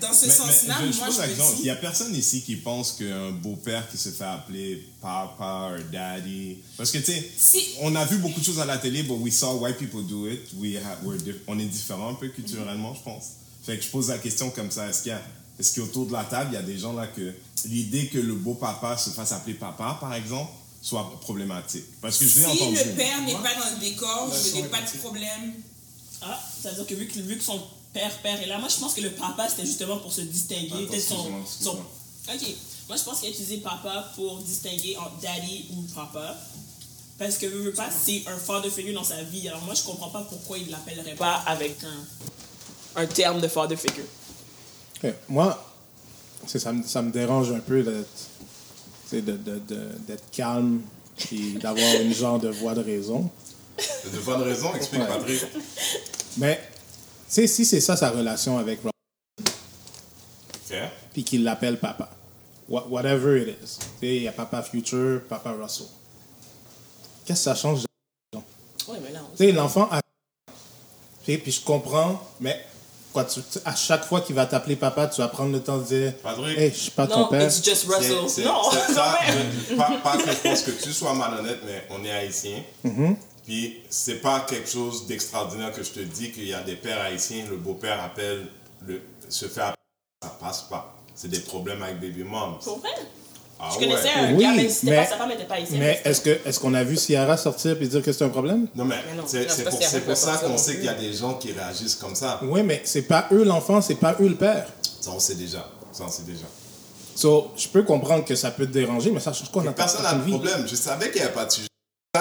Dans 0.00 0.12
ce 0.12 0.26
Mais- 0.26 0.26
mais 0.28 0.34
sens-là, 0.34 0.76
je- 0.86 0.92
je 0.92 0.96
moi, 0.98 1.06
pose 1.06 1.14
je 1.16 1.20
la 1.20 1.26
me 1.28 1.34
question, 1.34 1.54
il 1.58 1.62
n'y 1.62 1.70
a 1.70 1.76
personne 1.76 2.14
ici 2.14 2.42
qui 2.42 2.56
pense 2.56 2.92
qu'un 2.92 3.30
beau-père 3.30 3.88
qui 3.90 3.96
se 3.96 4.10
fait 4.10 4.24
appeler 4.24 4.86
papa 5.00 5.70
ou 5.78 5.82
daddy? 5.92 6.58
Parce 6.76 6.90
que, 6.90 6.98
tu 6.98 7.04
sais, 7.12 7.30
Si- 7.38 7.64
on 7.80 7.94
a 7.96 8.04
vu 8.04 8.18
beaucoup 8.18 8.40
de 8.40 8.44
choses 8.44 8.60
à 8.60 8.66
la 8.66 8.76
télé, 8.78 9.02
but 9.02 9.16
we 9.18 9.32
saw 9.34 9.54
white 9.58 9.78
people 9.78 10.04
do 10.06 10.28
it. 10.28 10.40
We 10.56 10.78
we're 11.02 11.16
diff- 11.18 11.40
on 11.46 11.58
est 11.58 11.64
différent 11.64 12.10
un 12.10 12.14
peu 12.14 12.28
culturellement, 12.28 12.94
je 12.94 13.00
pense. 13.02 13.24
Fait 13.64 13.78
que 13.78 13.84
je 13.84 13.88
pose 13.88 14.08
la 14.08 14.18
question 14.18 14.50
comme 14.50 14.70
ça 14.70 14.88
est-ce 14.88 15.02
qu'il 15.02 15.12
y 15.12 15.14
a. 15.14 15.22
Est-ce 15.58 15.74
qu'autour 15.80 16.06
de 16.06 16.12
la 16.12 16.24
table, 16.24 16.50
il 16.52 16.54
y 16.54 16.58
a 16.58 16.62
des 16.62 16.78
gens 16.78 16.92
là 16.94 17.06
que 17.06 17.34
l'idée 17.66 18.06
que 18.08 18.18
le 18.18 18.34
beau-papa 18.34 18.96
se 18.96 19.10
fasse 19.10 19.32
appeler 19.32 19.54
papa, 19.54 19.96
par 20.00 20.14
exemple, 20.14 20.50
soit 20.82 21.10
problématique? 21.20 21.84
Parce 22.00 22.16
que 22.18 22.26
je 22.26 22.38
l'ai 22.40 22.44
Si 22.46 22.50
entendu. 22.50 22.76
le 22.76 22.92
père 22.96 23.22
n'est 23.22 23.32
pas 23.34 23.54
dans 23.54 23.74
le 23.74 23.80
décor, 23.80 24.30
je 24.34 24.54
n'ai 24.56 24.64
pas 24.68 24.80
de 24.82 24.98
problème. 24.98 25.54
Ah, 26.22 26.38
c'est-à-dire 26.62 26.86
que 26.86 26.94
vu, 26.94 27.06
que 27.08 27.18
vu 27.20 27.36
que 27.38 27.44
son 27.44 27.60
père, 27.92 28.16
père 28.22 28.40
est 28.42 28.46
là, 28.46 28.58
moi 28.58 28.68
je 28.68 28.78
pense 28.80 28.94
que 28.94 29.00
le 29.00 29.10
papa 29.10 29.48
c'était 29.48 29.66
justement 29.66 29.98
pour 29.98 30.12
se 30.12 30.20
distinguer. 30.22 30.86
Attends, 30.88 31.44
son. 31.60 31.70
Ok. 31.72 32.46
Moi 32.88 32.96
je 32.96 33.02
pense 33.04 33.20
qu'il 33.20 33.28
a 33.28 33.30
utilisé 33.30 33.58
papa 33.58 34.10
pour 34.16 34.38
distinguer 34.38 34.96
entre 34.96 35.18
daddy 35.20 35.66
ou 35.72 35.82
papa. 35.94 36.36
Parce 37.18 37.36
que 37.36 37.46
veut, 37.46 37.60
veut 37.64 37.72
pas, 37.72 37.88
c'est 37.90 38.22
un 38.26 38.38
father 38.38 38.70
figure 38.70 38.94
dans 38.94 39.04
sa 39.04 39.22
vie. 39.22 39.46
Alors 39.48 39.62
moi 39.62 39.74
je 39.74 39.82
comprends 39.82 40.08
pas 40.08 40.22
pourquoi 40.22 40.58
il 40.58 40.70
l'appellerait 40.70 41.14
pas 41.16 41.34
avec 41.46 41.76
un, 41.84 43.02
un 43.02 43.06
terme 43.06 43.40
de 43.40 43.48
father 43.48 43.76
figure. 43.78 44.04
Ok, 45.04 45.12
Moi, 45.28 45.72
c'est- 46.46 46.58
ça, 46.58 46.72
me- 46.72 46.82
ça 46.82 47.02
me 47.02 47.10
dérange 47.10 47.50
un 47.52 47.60
peu 47.60 47.82
d'être 47.82 48.08
tu 49.08 49.16
sais, 49.16 49.22
de- 49.22 49.36
de- 49.36 49.58
de- 49.58 49.88
d'être 50.06 50.30
calme 50.30 50.80
et 51.32 51.52
d'avoir 51.52 51.94
une 52.00 52.14
genre 52.14 52.38
de 52.38 52.48
voix 52.48 52.74
de 52.74 52.80
raison. 52.82 53.28
De 54.12 54.18
bonnes 54.20 54.42
raisons, 54.42 54.74
explique 54.74 55.00
Ouais. 55.02 55.06
Patrick. 55.08 55.42
Mais, 56.38 56.60
sais, 57.34 57.46
si 57.46 57.64
c'est 57.64 57.80
ça 57.80 57.96
sa 57.96 58.10
relation 58.10 58.58
avec 58.58 58.82
Rob, 58.82 58.92
Ok. 60.70 60.76
puis 61.12 61.24
qu'il 61.24 61.44
l'appelle 61.44 61.78
papa, 61.78 62.08
wha- 62.68 62.86
whatever 62.88 63.40
it 63.42 63.48
is, 63.62 63.78
tu 63.78 63.84
sais, 64.00 64.16
il 64.16 64.22
y 64.22 64.28
a 64.28 64.32
papa 64.32 64.62
Future, 64.62 65.22
papa 65.28 65.52
Russell. 65.60 65.86
Qu'est-ce 67.24 67.40
que 67.40 67.44
ça 67.44 67.54
change? 67.54 67.80
Ouais, 68.88 68.98
mais 69.02 69.12
là, 69.12 69.20
on- 69.24 69.36
Tu 69.36 69.44
sais, 69.44 69.52
l'enfant 69.52 69.88
a. 69.90 70.00
Puis 71.24 71.52
je 71.52 71.60
comprends, 71.64 72.20
mais 72.40 72.60
quoi, 73.12 73.24
tu- 73.24 73.40
tu- 73.42 73.58
à 73.64 73.76
chaque 73.76 74.04
fois 74.04 74.20
qu'il 74.20 74.34
va 74.34 74.46
t'appeler 74.46 74.74
papa, 74.74 75.06
tu 75.06 75.20
vas 75.20 75.28
prendre 75.28 75.52
le 75.52 75.60
temps 75.62 75.78
de 75.78 75.84
dire 75.84 76.16
Patrick. 76.22 76.58
Hey, 76.58 76.70
je 76.70 76.76
suis 76.76 76.90
pas 76.90 77.06
ton 77.06 77.20
Non, 77.20 77.28
père. 77.28 77.42
it's 77.46 77.62
just 77.64 77.84
Russell. 77.86 78.28
c'est- 78.28 78.42
non, 78.44 78.62
c'est 78.72 78.92
ça, 78.94 79.16
quand 79.20 79.32
même. 79.34 79.46
je- 79.68 79.74
pas, 79.76 79.90
pas 80.02 80.16
que 80.16 80.28
je 80.32 80.36
pense 80.38 80.62
que 80.62 80.70
tu 80.72 80.92
sois 80.92 81.14
malhonnête, 81.14 81.60
mais 81.64 81.84
on 81.90 82.02
est 82.04 82.10
haïtien. 82.10 82.62
Puis 83.44 83.82
c'est 83.88 84.16
pas 84.20 84.40
quelque 84.48 84.68
chose 84.68 85.06
d'extraordinaire 85.06 85.72
que 85.72 85.82
je 85.82 85.90
te 85.90 86.00
dis 86.00 86.30
qu'il 86.30 86.46
y 86.48 86.54
a 86.54 86.62
des 86.62 86.76
pères 86.76 87.00
haïtiens, 87.00 87.44
le 87.50 87.56
beau-père 87.56 88.00
appelle, 88.02 88.46
le, 88.86 89.00
se 89.28 89.46
fait 89.46 89.60
appeler, 89.60 89.76
ça 90.22 90.28
passe 90.40 90.62
pas. 90.62 90.94
C'est 91.14 91.28
des 91.28 91.40
problèmes 91.40 91.82
avec 91.82 92.00
baby 92.00 92.22
mom. 92.22 92.58
Pour 92.62 92.78
vrai? 92.78 92.90
Ah 93.62 93.68
Je 93.74 93.78
connaissais 93.78 94.08
un 94.10 94.32
Oui, 94.34 94.42
gars, 94.42 94.52
mais 94.56 94.68
mais- 94.84 94.96
pas, 94.96 95.06
sa 95.06 95.16
femme 95.18 95.28
n'était 95.28 95.44
pas 95.44 95.60
ici. 95.60 95.72
Mais 95.76 96.00
est-ce 96.04 96.22
que 96.22 96.38
est-ce 96.46 96.58
qu'on 96.58 96.72
a 96.72 96.82
vu 96.82 96.96
Ciara 96.96 97.36
sortir 97.36 97.76
et 97.80 97.86
dire 97.86 98.02
que 98.02 98.10
c'est 98.10 98.24
un 98.24 98.30
problème? 98.30 98.68
Non, 98.74 98.86
mais, 98.86 98.96
Mais 99.12 99.22
c'est 99.26 99.64
pour, 99.64 99.78
pour 99.78 100.00
pour 100.00 100.16
ça 100.16 100.38
qu'on 100.38 100.56
sait 100.56 100.76
qu'il 100.76 100.84
y 100.84 100.88
a 100.88 100.94
des 100.94 101.12
gens 101.12 101.34
qui 101.34 101.52
réagissent 101.52 101.96
comme 101.96 102.14
ça. 102.14 102.40
Oui, 102.42 102.62
mais 102.62 102.80
c'est 102.84 103.02
pas 103.02 103.28
eux 103.32 103.44
l'enfant, 103.44 103.82
c'est 103.82 103.96
pas 103.96 104.16
eux 104.20 104.28
le 104.28 104.36
père. 104.36 104.66
Ça, 105.00 105.10
on 105.10 105.20
sait 105.20 105.34
déjà. 105.34 105.68
Ça, 105.92 106.04
on 106.06 106.08
sait 106.08 106.22
déjà. 106.22 106.46
So, 107.14 107.50
je 107.54 107.68
peux 107.68 107.82
comprendre 107.82 108.24
que 108.24 108.34
ça 108.34 108.50
peut 108.50 108.64
te 108.66 108.72
déranger, 108.72 109.10
mais 109.10 109.20
ça 109.20 109.34
change 109.34 109.50
quoi 109.50 109.62
dans 109.62 109.72
ta 109.72 109.82
Personne 109.82 110.04
n'a 110.04 110.14
de 110.14 110.30
problème. 110.30 110.66
Je 110.66 110.74
savais 110.74 111.10
qu'il 111.10 111.20
n'y 111.20 111.26
avait 111.26 111.34
pas 111.34 111.44
de 111.44 111.50
sujet. 111.52 111.66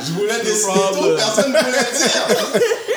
Je 0.00 0.12
voulais 0.12 0.42
décider 0.42 0.72
tout, 0.94 1.16
personne 1.16 1.52
ne 1.52 1.58
voulait 1.58 1.92
dire. 1.92 2.26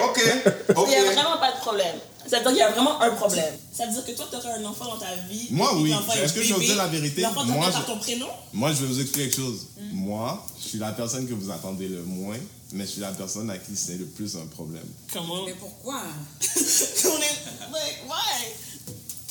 Ok. 0.05 0.21
Il 0.69 0.89
n'y 0.89 0.95
a 0.95 1.03
vraiment 1.11 1.37
pas 1.37 1.51
de 1.51 1.57
problème. 1.59 1.95
Ça 2.27 2.37
veut 2.37 2.43
dire 2.43 2.51
qu'il 2.51 2.57
y 2.59 2.61
a 2.61 2.71
vraiment 2.71 3.01
un 3.01 3.09
problème. 3.11 3.53
Ça 3.73 3.85
veut 3.85 3.91
dire 3.91 4.05
que 4.05 4.11
toi, 4.11 4.25
tu 4.29 4.37
aurais 4.37 4.53
un 4.53 4.65
enfant 4.65 4.85
dans 4.85 4.97
ta 4.97 5.13
vie. 5.29 5.47
Moi, 5.51 5.69
oui. 5.75 5.93
Est-ce 6.23 6.33
que 6.33 6.41
je 6.43 6.49
vais 6.49 6.59
vous 6.59 6.65
dire 6.65 6.75
la 6.77 6.87
vérité? 6.87 7.21
L'enfant 7.23 7.43
Moi, 7.45 7.69
par 7.69 7.81
je- 7.81 7.85
ton 7.87 7.97
prénom? 7.99 8.27
Moi, 8.53 8.69
je 8.71 8.75
vais 8.81 8.85
vous 8.87 9.01
expliquer 9.01 9.29
quelque 9.29 9.41
chose. 9.41 9.67
Moi, 9.91 10.45
je 10.63 10.69
suis 10.69 10.77
la 10.79 10.91
personne 10.93 11.27
que 11.27 11.33
vous 11.33 11.51
attendez 11.51 11.87
le 11.89 12.03
moins, 12.03 12.37
mais 12.71 12.85
je 12.85 12.91
suis 12.91 13.01
la 13.01 13.11
personne 13.11 13.49
à 13.49 13.57
qui 13.57 13.75
c'est 13.75 13.97
le 13.97 14.05
plus 14.05 14.37
un 14.37 14.45
problème. 14.47 14.85
Comment? 15.11 15.43
Mais 15.45 15.55
pourquoi? 15.59 15.95
On 16.41 17.17
est. 17.19 17.71
Like, 17.73 18.03
why? 18.07 18.53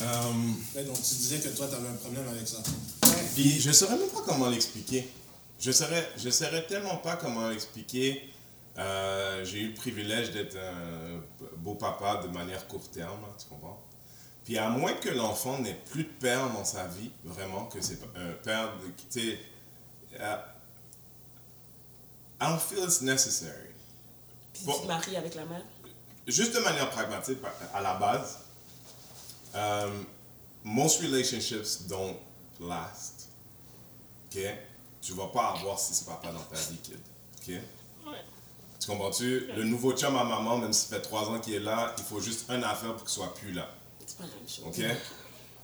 Euh, 0.01 0.33
Ouais, 0.75 0.83
donc 0.83 0.95
tu 0.97 1.15
disais 1.15 1.39
que 1.39 1.49
toi, 1.55 1.67
tu 1.67 1.75
avais 1.75 1.87
un 1.89 1.93
problème 1.95 2.27
avec 2.27 2.47
ça. 2.47 2.57
Puis 3.35 3.59
je 3.59 3.67
ne 3.69 3.73
saurais 3.73 3.97
même 3.97 4.09
pas 4.09 4.21
comment 4.25 4.49
l'expliquer. 4.49 5.09
Je 5.59 5.67
ne 5.69 5.73
saurais, 5.73 6.09
je 6.17 6.29
saurais 6.29 6.65
tellement 6.65 6.97
pas 6.97 7.15
comment 7.17 7.47
l'expliquer. 7.49 8.29
Euh, 8.77 9.43
J'ai 9.45 9.59
eu 9.59 9.67
le 9.69 9.73
privilège 9.75 10.31
d'être 10.31 10.57
un 10.57 11.21
beau 11.57 11.75
papa 11.75 12.21
de 12.23 12.27
manière 12.29 12.67
court 12.67 12.89
terme, 12.89 13.19
hein, 13.23 13.33
tu 13.37 13.45
comprends? 13.47 13.79
Puis 14.43 14.57
à 14.57 14.69
moins 14.69 14.93
que 14.93 15.09
l'enfant 15.09 15.59
n'ait 15.59 15.79
plus 15.91 16.03
de 16.05 16.09
père 16.09 16.49
dans 16.49 16.65
sa 16.65 16.87
vie, 16.87 17.11
vraiment, 17.23 17.65
que 17.65 17.79
c'est 17.81 17.99
un 18.15 18.31
père 18.43 18.73
de, 18.77 18.87
tu 19.09 19.21
sais, 19.21 19.39
euh, 20.19 20.35
I 22.41 22.47
don't 22.49 22.59
feel 22.59 22.83
it's 22.85 23.01
necessary. 23.01 23.69
Puis 24.53 24.63
Bon. 24.65 24.73
tu 24.73 24.81
te 24.81 24.87
maries 24.87 25.15
avec 25.17 25.35
la 25.35 25.45
mère? 25.45 25.61
juste 26.27 26.55
de 26.55 26.59
manière 26.59 26.89
pragmatique, 26.89 27.37
à 27.73 27.81
la 27.81 27.95
base, 27.95 28.39
um, 29.53 30.05
most 30.63 31.01
relationships 31.01 31.87
don't 31.87 32.17
last. 32.59 33.29
OK? 34.27 34.41
Tu 35.01 35.13
vas 35.13 35.27
pas 35.27 35.55
avoir 35.57 35.79
six 35.79 36.01
papas 36.01 36.31
dans 36.31 36.43
ta 36.43 36.55
vie, 36.55 36.77
kid. 36.77 36.99
OK? 37.39 37.61
Tu 38.79 38.87
comprends-tu? 38.87 39.47
Le 39.55 39.63
nouveau 39.63 39.95
chum 39.95 40.15
à 40.15 40.23
maman, 40.23 40.57
même 40.57 40.73
si 40.73 40.87
ça 40.87 40.95
fait 40.95 41.01
trois 41.03 41.29
ans 41.29 41.39
qu'il 41.39 41.53
est 41.53 41.59
là, 41.59 41.93
il 41.97 42.03
faut 42.03 42.19
juste 42.19 42.49
une 42.49 42.63
affaire 42.63 42.95
pour 42.95 43.03
qu'il 43.03 43.13
soit 43.13 43.33
plus 43.35 43.51
là. 43.51 43.69
C'est. 44.47 44.63
OK? 44.63 44.79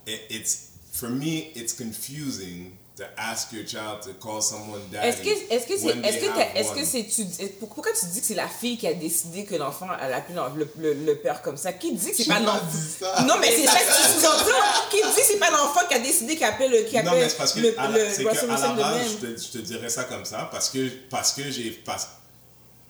It, 0.06 0.20
it's, 0.30 0.70
for 0.92 1.10
me, 1.10 1.52
it's 1.54 1.72
confusing 1.72 2.77
to 2.98 3.04
ask 3.16 3.52
your 3.52 3.64
child 3.64 4.00
to 4.02 4.10
call 4.20 4.42
someone 4.42 4.80
daddy. 4.90 5.06
Est-ce 5.08 5.22
que 5.22 5.54
est-ce 5.54 5.66
que 5.66 5.78
c'est 5.78 5.96
est-ce 6.06 6.18
que 6.18 6.58
est-ce 6.58 6.72
que 6.72 6.84
c'est 6.84 7.04
tu 7.06 7.24
pour- 7.60 7.68
pourquoi 7.68 7.92
tu 7.92 8.06
dis 8.06 8.20
que 8.20 8.26
c'est 8.26 8.34
la 8.34 8.48
fille 8.48 8.76
qui 8.76 8.86
a 8.88 8.94
décidé 8.94 9.44
que 9.44 9.54
l'enfant 9.54 9.86
elle 10.02 10.12
appelle 10.12 10.36
le, 10.56 10.68
le, 10.78 10.94
le 10.94 11.14
père 11.16 11.40
comme 11.40 11.56
ça? 11.56 11.72
Qui 11.72 11.92
dit 11.94 12.10
que 12.10 12.16
c'est 12.16 12.26
pas 12.26 12.40
l'enfant? 12.40 13.24
non 13.26 13.34
mais 13.40 13.50
c'est 13.52 13.66
ça 13.66 13.78
que 13.78 13.96
tu 13.96 14.20
sous-entends 14.20 14.88
qui 14.90 14.96
dit 14.96 15.02
que 15.02 15.22
c'est 15.26 15.38
pas 15.38 15.50
l'enfant 15.50 15.86
qui 15.88 15.94
a 15.94 16.00
décidé 16.00 16.34
qu'il 16.34 16.44
appelle 16.44 16.70
le 16.72 16.82
qui 16.82 16.96
Non, 16.96 17.02
mais 17.04 17.08
appelle 17.24 17.30
c'est 17.30 17.36
parce 17.36 17.52
que, 17.52 17.60
le, 17.60 17.80
à 17.80 17.88
le 17.88 18.04
la, 18.04 18.10
c'est 18.12 18.24
que 18.24 18.28
à 18.30 18.58
la 18.58 18.68
base, 18.74 19.00
je 19.20 19.26
te, 19.26 19.40
je 19.40 19.48
te 19.48 19.58
dirais 19.58 19.88
ça 19.88 20.04
comme 20.04 20.24
ça 20.24 20.48
parce 20.50 20.68
que, 20.70 20.88
parce 21.08 21.32
que 21.32 21.50
j'ai. 21.50 21.70
parce- 21.70 22.08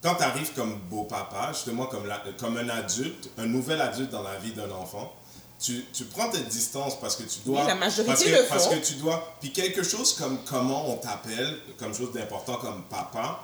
quand 0.02 0.14
tu 0.14 0.22
arrives 0.22 0.52
comme 0.54 0.78
beau 0.88 1.02
papa, 1.04 1.50
justement 1.52 1.86
comme, 1.86 2.06
la- 2.06 2.22
comme 2.38 2.56
un 2.56 2.68
adulte, 2.68 3.28
un 3.36 3.46
nouvel 3.46 3.80
adulte 3.80 4.10
dans 4.10 4.22
la 4.22 4.36
vie 4.36 4.52
d'un 4.52 4.70
enfant, 4.70 5.12
tu, 5.60 5.84
tu 5.92 6.04
prends 6.04 6.28
tes 6.30 6.40
distances 6.40 6.98
parce 7.00 7.16
que 7.16 7.24
tu 7.24 7.40
dois. 7.44 7.62
Oui, 7.62 7.66
la 7.66 7.74
majorité 7.74 8.06
parce 8.06 8.24
que, 8.24 8.28
le 8.30 8.48
Parce 8.48 8.68
que 8.68 8.76
tu 8.76 8.94
dois. 8.94 9.36
Puis 9.40 9.52
quelque 9.52 9.82
chose 9.82 10.14
comme 10.14 10.38
comment 10.44 10.88
on 10.90 10.96
t'appelle, 10.96 11.58
comme 11.78 11.94
chose 11.94 12.12
d'important 12.12 12.56
comme 12.56 12.84
papa, 12.84 13.42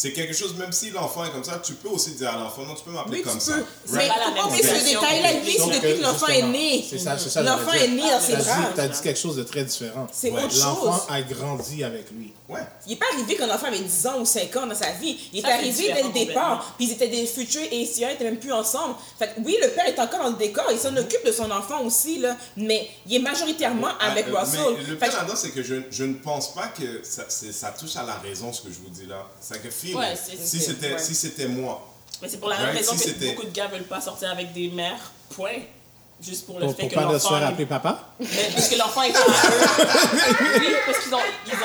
c'est 0.00 0.12
quelque 0.14 0.32
chose, 0.34 0.54
même 0.56 0.72
si 0.72 0.88
l'enfant 0.92 1.26
est 1.26 1.30
comme 1.30 1.44
ça, 1.44 1.60
tu 1.62 1.74
peux 1.74 1.90
aussi 1.90 2.12
dire 2.12 2.30
à 2.30 2.38
l'enfant, 2.38 2.62
non, 2.64 2.74
tu 2.74 2.82
peux 2.84 2.90
m'appeler 2.90 3.18
oui, 3.18 3.22
tu 3.22 3.28
comme 3.28 3.38
ça. 3.38 3.52
peux. 3.52 3.64
Mais 3.96 4.08
on 4.42 4.50
met 4.50 4.62
ce 4.62 4.84
détail-là, 4.84 5.32
lui, 5.44 5.52
c'est 5.52 5.58
Sauf 5.58 5.74
depuis 5.74 5.98
que, 5.98 6.02
l'enfant 6.02 6.26
est 6.28 6.42
né. 6.42 6.86
C'est 6.88 6.98
ça, 6.98 7.18
c'est 7.18 7.28
ça. 7.28 7.42
L'enfant 7.42 7.72
est 7.72 7.88
né 7.88 8.00
dans 8.10 8.18
ses 8.20 8.32
bras. 8.36 8.42
dit- 8.60 8.66
T'as 8.76 8.88
dit 8.88 9.00
quelque 9.02 9.18
chose 9.20 9.36
de 9.36 9.42
très 9.42 9.62
différent. 9.64 10.06
C'est 10.10 10.30
Ouais. 10.30 10.42
autre 10.42 10.58
L'enfant 10.58 10.92
chose. 10.92 11.02
a 11.10 11.20
grandi 11.20 11.84
avec 11.84 12.10
lui. 12.12 12.32
Ouais. 12.48 12.60
Il 12.86 12.90
n'est 12.92 12.96
pas 12.96 13.04
arrivé 13.12 13.36
qu'un 13.36 13.50
enfant 13.54 13.66
avait 13.66 13.78
10 13.80 14.06
ans 14.06 14.20
ou 14.20 14.24
5 14.24 14.56
ans 14.56 14.66
dans 14.66 14.74
sa 14.74 14.90
vie. 14.92 15.18
Il 15.34 15.40
est 15.40 15.42
Ça, 15.42 15.54
arrivé 15.54 15.92
dès 15.92 16.02
le 16.02 16.08
départ. 16.26 16.74
Puis 16.78 16.86
ils 16.86 16.92
étaient 16.92 17.08
des 17.08 17.26
futurs 17.26 17.60
et 17.70 17.82
ils 17.82 18.00
n'étaient 18.06 18.24
même 18.24 18.38
plus 18.38 18.52
ensemble. 18.54 18.94
Fait 19.18 19.26
que 19.34 19.40
oui, 19.44 19.54
le 19.62 19.68
père 19.68 19.86
est 19.86 19.98
encore 20.00 20.20
dans 20.24 20.30
le 20.30 20.36
décor. 20.36 20.64
Il 20.72 20.78
s'en 20.78 20.96
occupe 20.96 21.24
de 21.26 21.32
son 21.32 21.50
enfant 21.50 21.82
aussi, 21.84 22.18
là. 22.20 22.36
Mais 22.56 22.88
il 23.06 23.16
est 23.16 23.18
majoritairement 23.18 23.88
avec 24.00 24.28
euh, 24.28 24.38
Russell. 24.40 24.60
Mais 24.78 24.84
le 24.84 24.96
pire 24.96 25.12
là-dedans, 25.12 25.36
c'est 25.36 25.50
que 25.50 25.62
je, 25.62 25.74
je 25.90 26.04
ne 26.04 26.14
pense 26.14 26.54
pas 26.54 26.68
que 26.68 27.00
ça, 27.04 27.24
ça 27.28 27.68
touche 27.78 27.96
à 27.96 28.02
la 28.04 28.14
raison, 28.14 28.52
ce 28.52 28.62
que 28.62 28.68
je 28.72 28.78
vous 28.78 28.88
dis 28.90 29.06
là. 29.06 29.26
C'est 29.40 29.62
que 29.62 29.70
Ouais, 29.94 30.14
si 30.16 30.60
c'était 30.60 30.92
ouais. 30.92 30.98
si 30.98 31.14
c'était 31.14 31.48
moi, 31.48 31.86
Mais 32.22 32.28
c'est 32.28 32.38
pour 32.38 32.48
la 32.48 32.56
même 32.58 32.66
Right, 32.66 32.78
raison 32.78 32.96
si 32.96 33.14
que 33.14 33.26
beaucoup 33.30 33.44
de 33.46 33.50
gars 33.50 33.66
veulent 33.68 33.82
pas 33.84 34.00
sortir 34.00 34.30
avec 34.30 34.52
des 34.52 34.68
mères, 34.68 35.10
point. 35.30 35.58
Juste 36.22 36.44
pour 36.44 36.58
le 36.58 36.66
Pour, 36.66 36.76
fait 36.76 36.82
pour 36.82 36.90
que 36.90 36.94
pas 36.96 37.04
de 37.14 37.18
se 37.18 37.24
l'enfant... 37.24 37.28
faire 37.30 37.42
est- 37.42 37.46
appeler 37.52 37.64
papa? 37.66 38.08
Mais 38.20 38.50
parce 38.54 38.68
que 38.68 38.76
l'enfant 38.76 39.02
est 39.04 39.12
pas 39.12 39.20
à 39.20 39.22
eux. 39.22 40.58
Oui, 40.60 40.66
parce 40.84 40.98
qu'ils 40.98 41.14
ont, 41.14 41.18
ils 41.46 41.52
ont, 41.54 41.56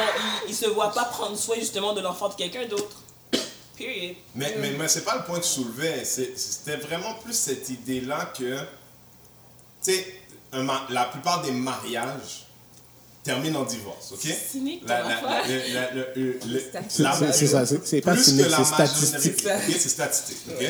ils, 0.46 0.50
ils 0.52 0.56
se 0.56 0.66
voient 0.68 0.94
pas 0.94 1.04
prendre 1.06 1.38
soin 1.38 1.58
justement 1.60 1.92
de 1.94 2.00
l'enfant 2.00 2.30
de 2.30 2.36
quelqu'un 2.36 2.66
d'autre. 2.66 3.02
Period. 3.78 4.16
mais, 4.34 4.56
mais, 4.60 4.70
mais 4.72 4.88
c'est 4.88 5.04
pas 5.04 5.18
le 5.18 5.24
point 5.24 5.40
que 5.40 5.44
tu 5.44 5.50
soulevais. 5.50 6.06
C'était 6.06 6.78
vraiment 6.78 7.16
plus 7.16 7.34
cette 7.34 7.68
idée-là 7.68 8.32
que, 8.38 8.58
tu 9.84 9.92
sais, 9.92 10.22
la 10.90 11.04
plupart 11.06 11.42
des 11.42 11.52
mariages 11.52 12.46
terminent 13.26 13.62
en 13.62 13.66
divorce, 13.66 14.12
ok? 14.14 14.20
cynique, 14.52 14.84
La- 14.88 15.04
C'est- 16.88 17.04
la- 17.04 17.14
c'est- 17.16 17.34
c'est 17.34 17.48
ça, 17.48 17.66
c'est- 17.66 18.02
pas 18.02 18.14
plus 18.14 18.24
cynique, 18.24 18.46
c'est 18.56 18.64
statistique. 18.64 19.44
majorité. 19.44 19.72
Ok, 19.74 19.78
c'est 19.80 19.90
statistique, 19.90 20.38
ok? 20.50 20.66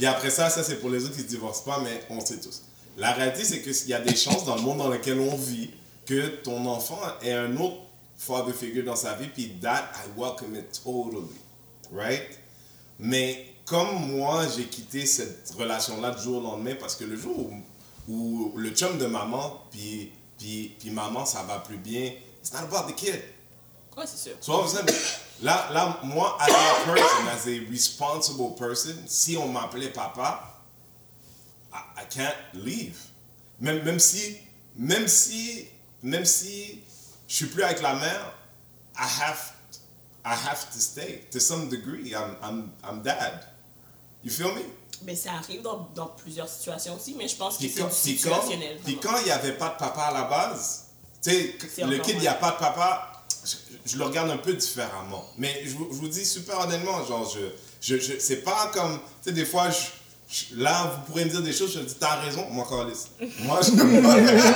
Et 0.00 0.06
après 0.06 0.30
ça, 0.30 0.50
ça 0.50 0.62
c'est 0.62 0.76
pour 0.76 0.90
les 0.90 1.02
autres 1.04 1.14
qui 1.16 1.22
se 1.22 1.26
divorcent 1.26 1.64
pas, 1.64 1.80
mais 1.82 2.02
on 2.10 2.24
sait 2.24 2.36
tous. 2.36 2.62
La 2.98 3.12
réalité, 3.12 3.42
c'est 3.44 3.62
qu'il 3.62 3.88
y 3.88 3.94
a 3.94 4.00
des 4.00 4.14
chances 4.14 4.44
dans 4.44 4.54
le 4.56 4.62
monde 4.62 4.78
dans 4.78 4.88
lequel 4.88 5.18
on 5.18 5.34
vit 5.36 5.70
que 6.06 6.28
ton 6.42 6.64
enfant 6.66 7.00
ait 7.22 7.32
un 7.32 7.56
autre 7.56 7.76
father 8.18 8.52
figure 8.52 8.84
dans 8.84 8.96
sa 8.96 9.14
vie, 9.14 9.28
puis 9.28 9.52
that, 9.62 9.90
I 9.96 10.20
welcome 10.20 10.54
it 10.54 10.80
totally, 10.84 11.24
right? 11.92 12.22
Mais 12.98 13.46
comme 13.64 14.08
moi, 14.10 14.44
j'ai 14.54 14.64
quitté 14.64 15.06
cette 15.06 15.50
relation-là 15.58 16.10
du 16.10 16.22
jour 16.22 16.36
au 16.38 16.42
lendemain 16.42 16.74
parce 16.78 16.94
que 16.96 17.04
le 17.04 17.16
jour 17.16 17.38
où, 17.38 18.12
où 18.12 18.52
le 18.56 18.70
chum 18.70 18.98
de 18.98 19.06
maman, 19.06 19.62
puis, 19.70 20.10
puis, 20.44 20.76
puis 20.78 20.90
maman, 20.90 21.24
ça 21.24 21.42
va 21.42 21.58
plus 21.60 21.78
bien, 21.78 22.12
it's 22.38 22.52
not 22.52 22.64
about 22.64 22.86
the 22.86 22.94
kid. 22.94 23.22
Ouais, 23.96 24.04
c'est 24.06 24.18
sûr. 24.18 24.36
So 24.42 24.62
a 24.62 24.68
sudden, 24.68 24.94
là, 25.40 25.70
là, 25.72 26.00
moi, 26.04 26.36
as 26.38 26.50
a 26.50 26.84
person, 26.84 27.28
as 27.28 27.46
a 27.46 27.70
responsible 27.70 28.54
person, 28.54 28.94
si 29.06 29.38
on 29.38 29.48
m'appelait 29.48 29.90
papa, 29.90 30.60
I, 31.72 32.02
I 32.02 32.04
can't 32.10 32.36
leave. 32.52 32.98
Même, 33.58 33.84
même 33.84 33.98
si, 33.98 34.36
même 34.76 35.08
si, 35.08 35.66
même 36.02 36.26
si 36.26 36.82
je 37.26 37.34
suis 37.36 37.46
plus 37.46 37.62
avec 37.62 37.80
la 37.80 37.94
mère, 37.94 38.34
I 38.98 39.06
have, 39.22 39.52
I 40.26 40.34
have 40.34 40.70
to 40.72 40.78
stay 40.78 41.24
to 41.30 41.40
some 41.40 41.70
degree. 41.70 42.14
I'm, 42.14 42.36
I'm, 42.42 42.72
I'm 42.82 43.02
dad. 43.02 43.46
You 44.22 44.30
feel 44.30 44.54
me? 44.54 44.62
Mais 45.04 45.16
ça 45.16 45.32
arrive 45.34 45.62
dans, 45.62 45.88
dans 45.94 46.06
plusieurs 46.06 46.48
situations 46.48 46.96
aussi, 46.96 47.14
mais 47.18 47.28
je 47.28 47.36
pense 47.36 47.56
que 47.58 47.62
c'est 47.62 47.68
quand, 47.80 47.86
quand- 47.88 47.92
situationnel. 47.92 48.78
puis 48.84 48.96
quand 48.98 49.16
il 49.18 49.24
n'y 49.24 49.30
avait 49.30 49.52
pas 49.52 49.70
de 49.70 49.76
papa 49.78 50.02
à 50.02 50.12
la 50.14 50.22
base, 50.24 50.84
tu 51.22 51.30
sais, 51.30 51.54
le 51.86 51.98
kid, 51.98 52.14
il 52.16 52.20
n'y 52.22 52.28
a 52.28 52.34
pas 52.34 52.52
de 52.52 52.56
papa, 52.58 53.24
je, 53.44 53.56
je 53.92 53.98
le 53.98 54.04
regarde 54.04 54.30
un 54.30 54.36
peu 54.38 54.54
différemment. 54.54 55.24
Mais 55.36 55.62
je, 55.64 55.74
vous- 55.76 55.88
je 55.90 55.96
vous 55.96 56.08
dis 56.08 56.24
super 56.24 56.60
honnêtement, 56.60 57.04
genre, 57.04 57.30
je, 57.34 57.40
je, 57.80 58.00
je- 58.00 58.18
c'est 58.18 58.42
pas 58.42 58.70
comme, 58.72 58.98
tu 59.22 59.28
sais, 59.28 59.32
des 59.32 59.44
fois, 59.44 59.68
je, 59.70 59.78
je- 60.28 60.56
là, 60.62 60.84
vous 60.94 61.02
pourrez 61.12 61.24
me 61.26 61.30
dire 61.30 61.42
des 61.42 61.52
choses, 61.52 61.74
je 61.74 61.80
dis, 61.80 61.94
t'as 62.00 62.16
raison, 62.20 62.46
moi, 62.50 62.66
Carlis. 62.68 63.06
Moi, 63.40 63.60
je, 63.62 63.70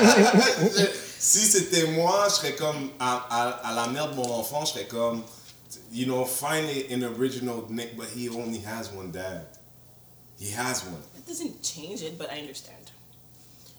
si 1.19 1.39
c'était 1.41 1.87
moi, 1.89 2.27
je 2.29 2.35
serais 2.35 2.55
comme, 2.55 2.91
à, 2.99 3.27
à, 3.31 3.49
à 3.69 3.75
la 3.75 3.87
mère 3.89 4.11
de 4.11 4.15
mon 4.17 4.31
enfant, 4.33 4.65
je 4.65 4.73
serais 4.73 4.87
comme, 4.87 5.23
you 5.93 6.05
know, 6.07 6.25
find 6.25 6.67
an 6.93 7.03
original 7.03 7.63
Nick, 7.71 7.97
but 7.97 8.07
he 8.17 8.29
only 8.29 8.61
has 8.65 8.91
one 8.97 9.11
dad. 9.11 9.47
He 10.41 10.53
has 10.57 10.85
one. 10.85 11.03
It 11.17 11.27
doesn't 11.27 11.63
change 11.63 12.03
it, 12.03 12.17
but 12.17 12.29
I 12.31 12.41
understand. 12.41 12.77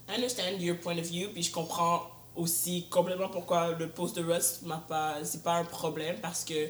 I 0.10 0.16
understand 0.16 0.60
your 0.62 0.76
point 0.78 0.98
of 1.00 1.06
view, 1.06 1.30
puis 1.30 1.44
je 1.44 1.52
comprends 1.52 2.04
aussi 2.36 2.86
complètement 2.90 3.30
pourquoi 3.30 3.72
le 3.74 3.90
post 3.90 4.16
de 4.16 4.24
Russ 4.24 4.60
m'a 4.64 4.78
pas, 4.88 5.16
c'est 5.24 5.44
pas 5.44 5.56
un 5.58 5.66
problème 5.66 6.18
parce 6.22 6.44
que 6.44 6.70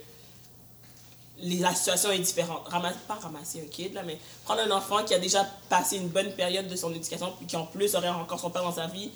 les- 1.38 1.60
la 1.60 1.74
situation 1.74 2.12
est 2.12 2.20
différente. 2.20 2.68
Ramasse, 2.68 2.96
pas 3.08 3.16
ramasser 3.16 3.62
un 3.62 3.68
kid 3.70 3.94
là, 3.94 4.04
mais 4.04 4.18
prendre 4.44 4.62
un 4.62 4.72
enfant 4.72 5.04
qui 5.06 5.14
a 5.14 5.20
déjà 5.20 5.44
passé 5.70 5.98
une 5.98 6.10
bonne 6.10 6.34
période 6.34 6.68
de 6.68 6.76
son 6.76 6.94
éducation 6.94 7.32
puis 7.38 7.46
qui 7.46 7.56
en 7.56 7.66
plus 7.66 7.96
aurait 7.96 8.10
encore 8.10 8.40
son 8.40 8.50
père 8.50 8.64
dans 8.64 8.74
sa 8.74 8.88
vie, 8.88 9.10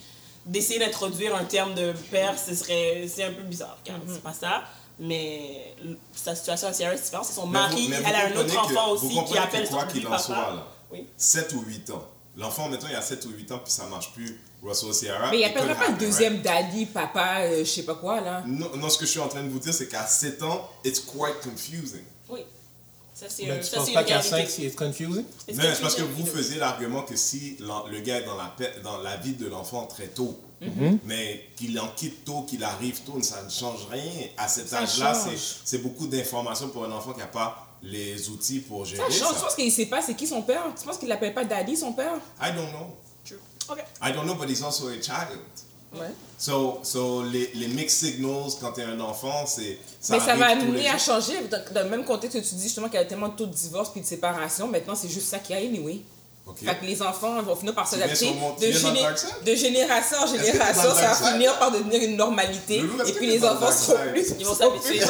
d'essayer 0.46 0.80
d'introduire 0.80 1.36
un 1.36 1.44
terme 1.46 1.74
de 1.76 1.94
père, 2.12 2.38
ce 2.40 2.56
serait, 2.56 3.08
c'est 3.08 3.24
un 3.24 3.34
peu 3.34 3.44
bizarre. 3.44 3.78
car 3.84 3.98
Mm-hmm. 3.98 4.14
C'est 4.14 4.24
pas 4.24 4.34
ça. 4.34 4.64
Mais 5.00 5.76
sa 6.14 6.36
situation 6.36 6.68
à 6.68 6.74
Sierra, 6.74 6.96
c'est 6.96 7.04
différent. 7.04 7.24
C'est 7.24 7.34
son 7.34 7.48
Mais 7.48 7.60
vous- 7.60 7.64
mari, 7.70 7.88
mais 7.90 7.98
vous 8.00 8.04
elle 8.08 8.16
a 8.16 8.28
un 8.28 8.36
autre 8.36 8.60
enfant 8.60 8.96
vous 8.96 9.06
aussi 9.06 9.10
qui 9.10 9.16
comprenez 9.16 9.40
que 9.40 9.44
appelle 9.44 9.70
quoi 9.70 9.82
son 9.82 9.88
qu'il 9.88 10.08
en 10.08 10.10
papa. 10.12 10.24
soit, 10.24 10.36
là, 10.36 10.68
Oui. 10.92 11.08
7 11.18 11.54
ou 11.54 11.62
8 11.62 11.90
ans. 11.90 12.08
L'enfant, 12.38 12.70
maintenant, 12.70 12.90
il 12.90 12.96
a 12.96 13.02
7 13.02 13.26
ou 13.26 13.30
8 13.30 13.52
ans, 13.52 13.60
puis 13.64 13.72
ça 13.74 13.86
marche 13.88 14.12
plus. 14.14 14.40
Russell 14.64 14.94
Sierra. 14.94 15.30
Mais 15.30 15.40
il 15.40 15.44
appellera 15.44 15.76
pas 15.76 15.90
le 15.90 15.98
deuxième 15.98 16.34
right? 16.36 16.44
daddy, 16.46 16.86
papa, 16.86 17.42
euh, 17.42 17.60
je 17.60 17.70
sais 17.70 17.84
pas 17.84 17.96
quoi, 17.96 18.22
là. 18.22 18.44
Non, 18.48 18.70
non, 18.78 18.90
ce 18.90 18.98
que 18.98 19.06
je 19.06 19.12
suis 19.12 19.20
en 19.20 19.28
train 19.28 19.44
de 19.44 19.50
vous 19.50 19.60
dire, 19.60 19.74
c'est 19.74 19.88
qu'à 19.90 20.08
7 20.08 20.42
ans, 20.42 20.70
it's 20.86 21.02
quite 21.02 21.42
confusing. 21.44 22.04
Oui. 22.30 22.46
Ça, 23.14 23.26
c'est 23.30 23.44
Mais 23.44 23.52
un- 23.52 23.58
tu 23.58 23.64
ça, 23.66 23.78
penses 23.78 23.92
pas 23.94 24.04
qu'à 24.06 24.20
réalité. 24.20 24.30
5, 24.30 24.50
c'est 24.50 24.76
confusing? 24.76 25.26
Mais 25.50 25.54
c'est 25.76 25.82
parce 25.82 25.96
que 25.96 26.02
vous 26.04 26.26
faisiez 26.26 26.58
l'argument 26.60 27.02
que 27.04 27.16
si 27.18 27.58
le 27.60 28.00
gars 28.00 28.20
est 28.20 28.26
dans 28.26 28.38
la, 28.38 28.56
dans 28.84 28.98
la 29.00 29.18
vie 29.18 29.34
de 29.34 29.48
l'enfant 29.48 29.86
très 29.86 30.08
tôt, 30.08 30.40
Mm-hmm. 30.70 30.98
mais 31.06 31.50
qu'il 31.56 31.80
en 31.80 31.88
quitte 31.90 32.24
tôt, 32.26 32.44
qu'il 32.44 32.64
arrive 32.64 33.02
tôt, 33.02 33.18
ça 33.22 33.42
ne 33.44 33.50
change 33.50 33.88
rien. 33.92 34.28
À 34.38 34.48
cet 34.48 34.70
Ça 34.70 34.80
âge-là, 34.84 35.14
c'est- 35.66 35.78
beaucoup 35.80 36.08
d'informations 36.08 36.70
pour 36.70 36.86
un 36.86 36.92
enfant 36.92 37.12
qui 37.14 37.20
n'a 37.20 37.28
pas 37.28 37.68
les 37.82 38.30
outils 38.30 38.60
pour 38.60 38.86
Ça 38.88 38.96
gérer 38.96 39.12
ça. 39.12 39.26
change. 39.26 39.36
Tu 39.36 39.42
penses 39.42 39.56
qu'il 39.56 39.72
sait 39.72 39.86
pas 39.88 40.02
c'est 40.02 40.16
qui 40.16 40.26
son 40.28 40.42
père? 40.42 40.64
Tu 40.80 40.86
penses 40.86 40.98
qu'il 40.98 41.10
l'appelle 41.10 41.34
pas 41.34 41.44
daddy, 41.44 41.76
son 41.76 41.94
père? 41.94 42.14
I 42.42 42.52
don't 42.56 42.70
know. 42.70 42.96
True. 43.26 43.40
OK. 43.70 43.80
I 44.02 44.12
don't 44.14 44.24
know, 44.26 44.36
but 44.36 44.50
he's 44.50 44.64
also 44.64 44.88
a 44.88 44.94
child. 45.02 45.40
Ouais. 45.96 46.08
So, 46.40 46.80
so 46.82 47.24
les, 47.24 47.52
les 47.54 47.68
mixed 47.68 48.00
signals 48.00 48.54
quand 48.60 48.72
tu 48.72 48.82
es 48.82 48.84
un 48.86 49.00
enfant, 49.00 49.46
c'est. 49.46 49.78
Mais 50.10 50.20
ça 50.20 50.36
va 50.36 50.48
amener 50.48 50.88
à 50.90 50.98
changer. 50.98 51.34
Dans, 51.52 51.62
dans 51.74 51.84
le 51.84 51.90
même 51.90 52.04
contexte 52.04 52.40
que 52.42 52.44
tu 52.50 52.56
dis 52.56 52.64
justement 52.64 52.88
qu'il 52.88 53.00
y 53.00 53.04
a 53.04 53.06
tellement 53.06 53.28
de 53.30 53.36
taux 53.36 53.46
de 53.46 53.54
divorce 53.54 53.92
puis 53.92 54.02
de 54.02 54.06
séparation, 54.06 54.68
maintenant 54.68 54.96
c'est 54.96 55.08
juste 55.10 55.28
ça 55.28 55.38
qu'il 55.40 55.56
y 55.56 55.60
a 55.60 55.62
anyway. 55.62 56.02
Ok. 56.46 56.58
Fait 56.66 56.76
que 56.76 56.84
les 56.86 57.02
enfants 57.02 57.42
vont 57.42 57.56
finir 57.56 57.74
par 57.74 57.88
s'adapter. 57.88 58.36
De, 58.60 58.66
géné- 58.68 59.08
de 59.46 59.56
génération 59.56 60.18
en 60.24 60.28
génération, 60.28 60.94
ça 60.94 61.14
va 61.14 61.32
finir 61.32 61.58
par 61.58 61.72
devenir 61.72 62.02
une 62.04 62.18
normalité. 62.18 62.84
Et 63.08 63.14
puis 63.14 63.28
les 63.28 63.46
enfants 63.46 63.72
seront 63.72 63.98
plus. 64.12 64.34
Ils 64.40 64.46
vont 64.46 64.54
s'habituer. 64.54 65.00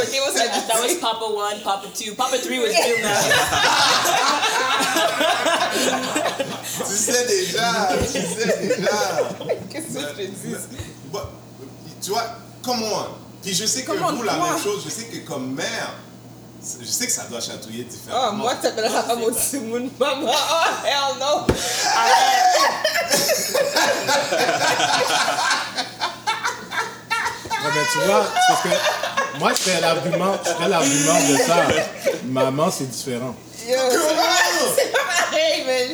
That 0.69 0.77
was. 0.79 0.93
Papa 1.01 1.25
1, 1.55 1.59
Papa 1.63 1.87
2. 2.05 2.11
Papa 2.13 2.37
3 2.37 2.57
was 2.59 2.67
Bill 2.67 3.01
now. 3.01 3.09
Tu 6.87 6.95
sais 6.95 7.25
déjà, 7.27 7.89
tu 7.99 8.05
sais 8.19 8.57
déjà. 8.77 8.97
Qu'est-ce 9.71 9.93
que 9.93 9.99
je 9.99 10.05
te 10.05 10.21
dis? 10.21 10.55
Bah, 11.11 11.29
Tu 12.01 12.09
vois, 12.11 12.23
comment 12.63 13.07
Puis 13.41 13.53
je 13.53 13.65
sais 13.65 13.81
que 13.83 13.91
Comment, 13.91 14.13
vous, 14.13 14.23
la 14.23 14.33
moi? 14.33 14.51
même 14.53 14.61
chose, 14.61 14.81
je 14.85 14.89
sais 14.89 15.05
que 15.05 15.17
comme 15.27 15.53
mère, 15.53 15.93
je 16.81 16.85
sais 16.85 17.05
que 17.07 17.11
ça 17.11 17.23
doit 17.23 17.41
chatouiller 17.41 17.85
Oh, 17.87 17.91
différemment. 17.91 18.37
moi, 18.37 18.53
tu 18.61 18.67
mon 19.15 19.31
Timoun, 19.31 19.89
maman. 19.99 20.31
Oh, 20.31 20.85
hell 20.85 21.17
no. 21.19 21.45
Ouais, 27.63 27.69
ben, 27.73 27.85
tu 27.91 27.99
vois, 27.99 28.25
c'est 28.25 28.47
parce 28.53 28.63
que 28.63 29.39
moi, 29.39 29.51
je 29.53 29.61
ferais 29.61 29.81
l'argument, 29.81 30.33
je 30.43 30.49
l'argument 30.67 31.19
de 31.29 31.37
ça. 31.37 31.55
Maman, 32.25 32.69
c'est 32.71 32.89
différent. 32.89 33.35
Yo, 33.67 33.75
c'est 34.75 34.91
pas 34.91 34.99
pareil, 35.29 35.63
mais. 35.65 35.87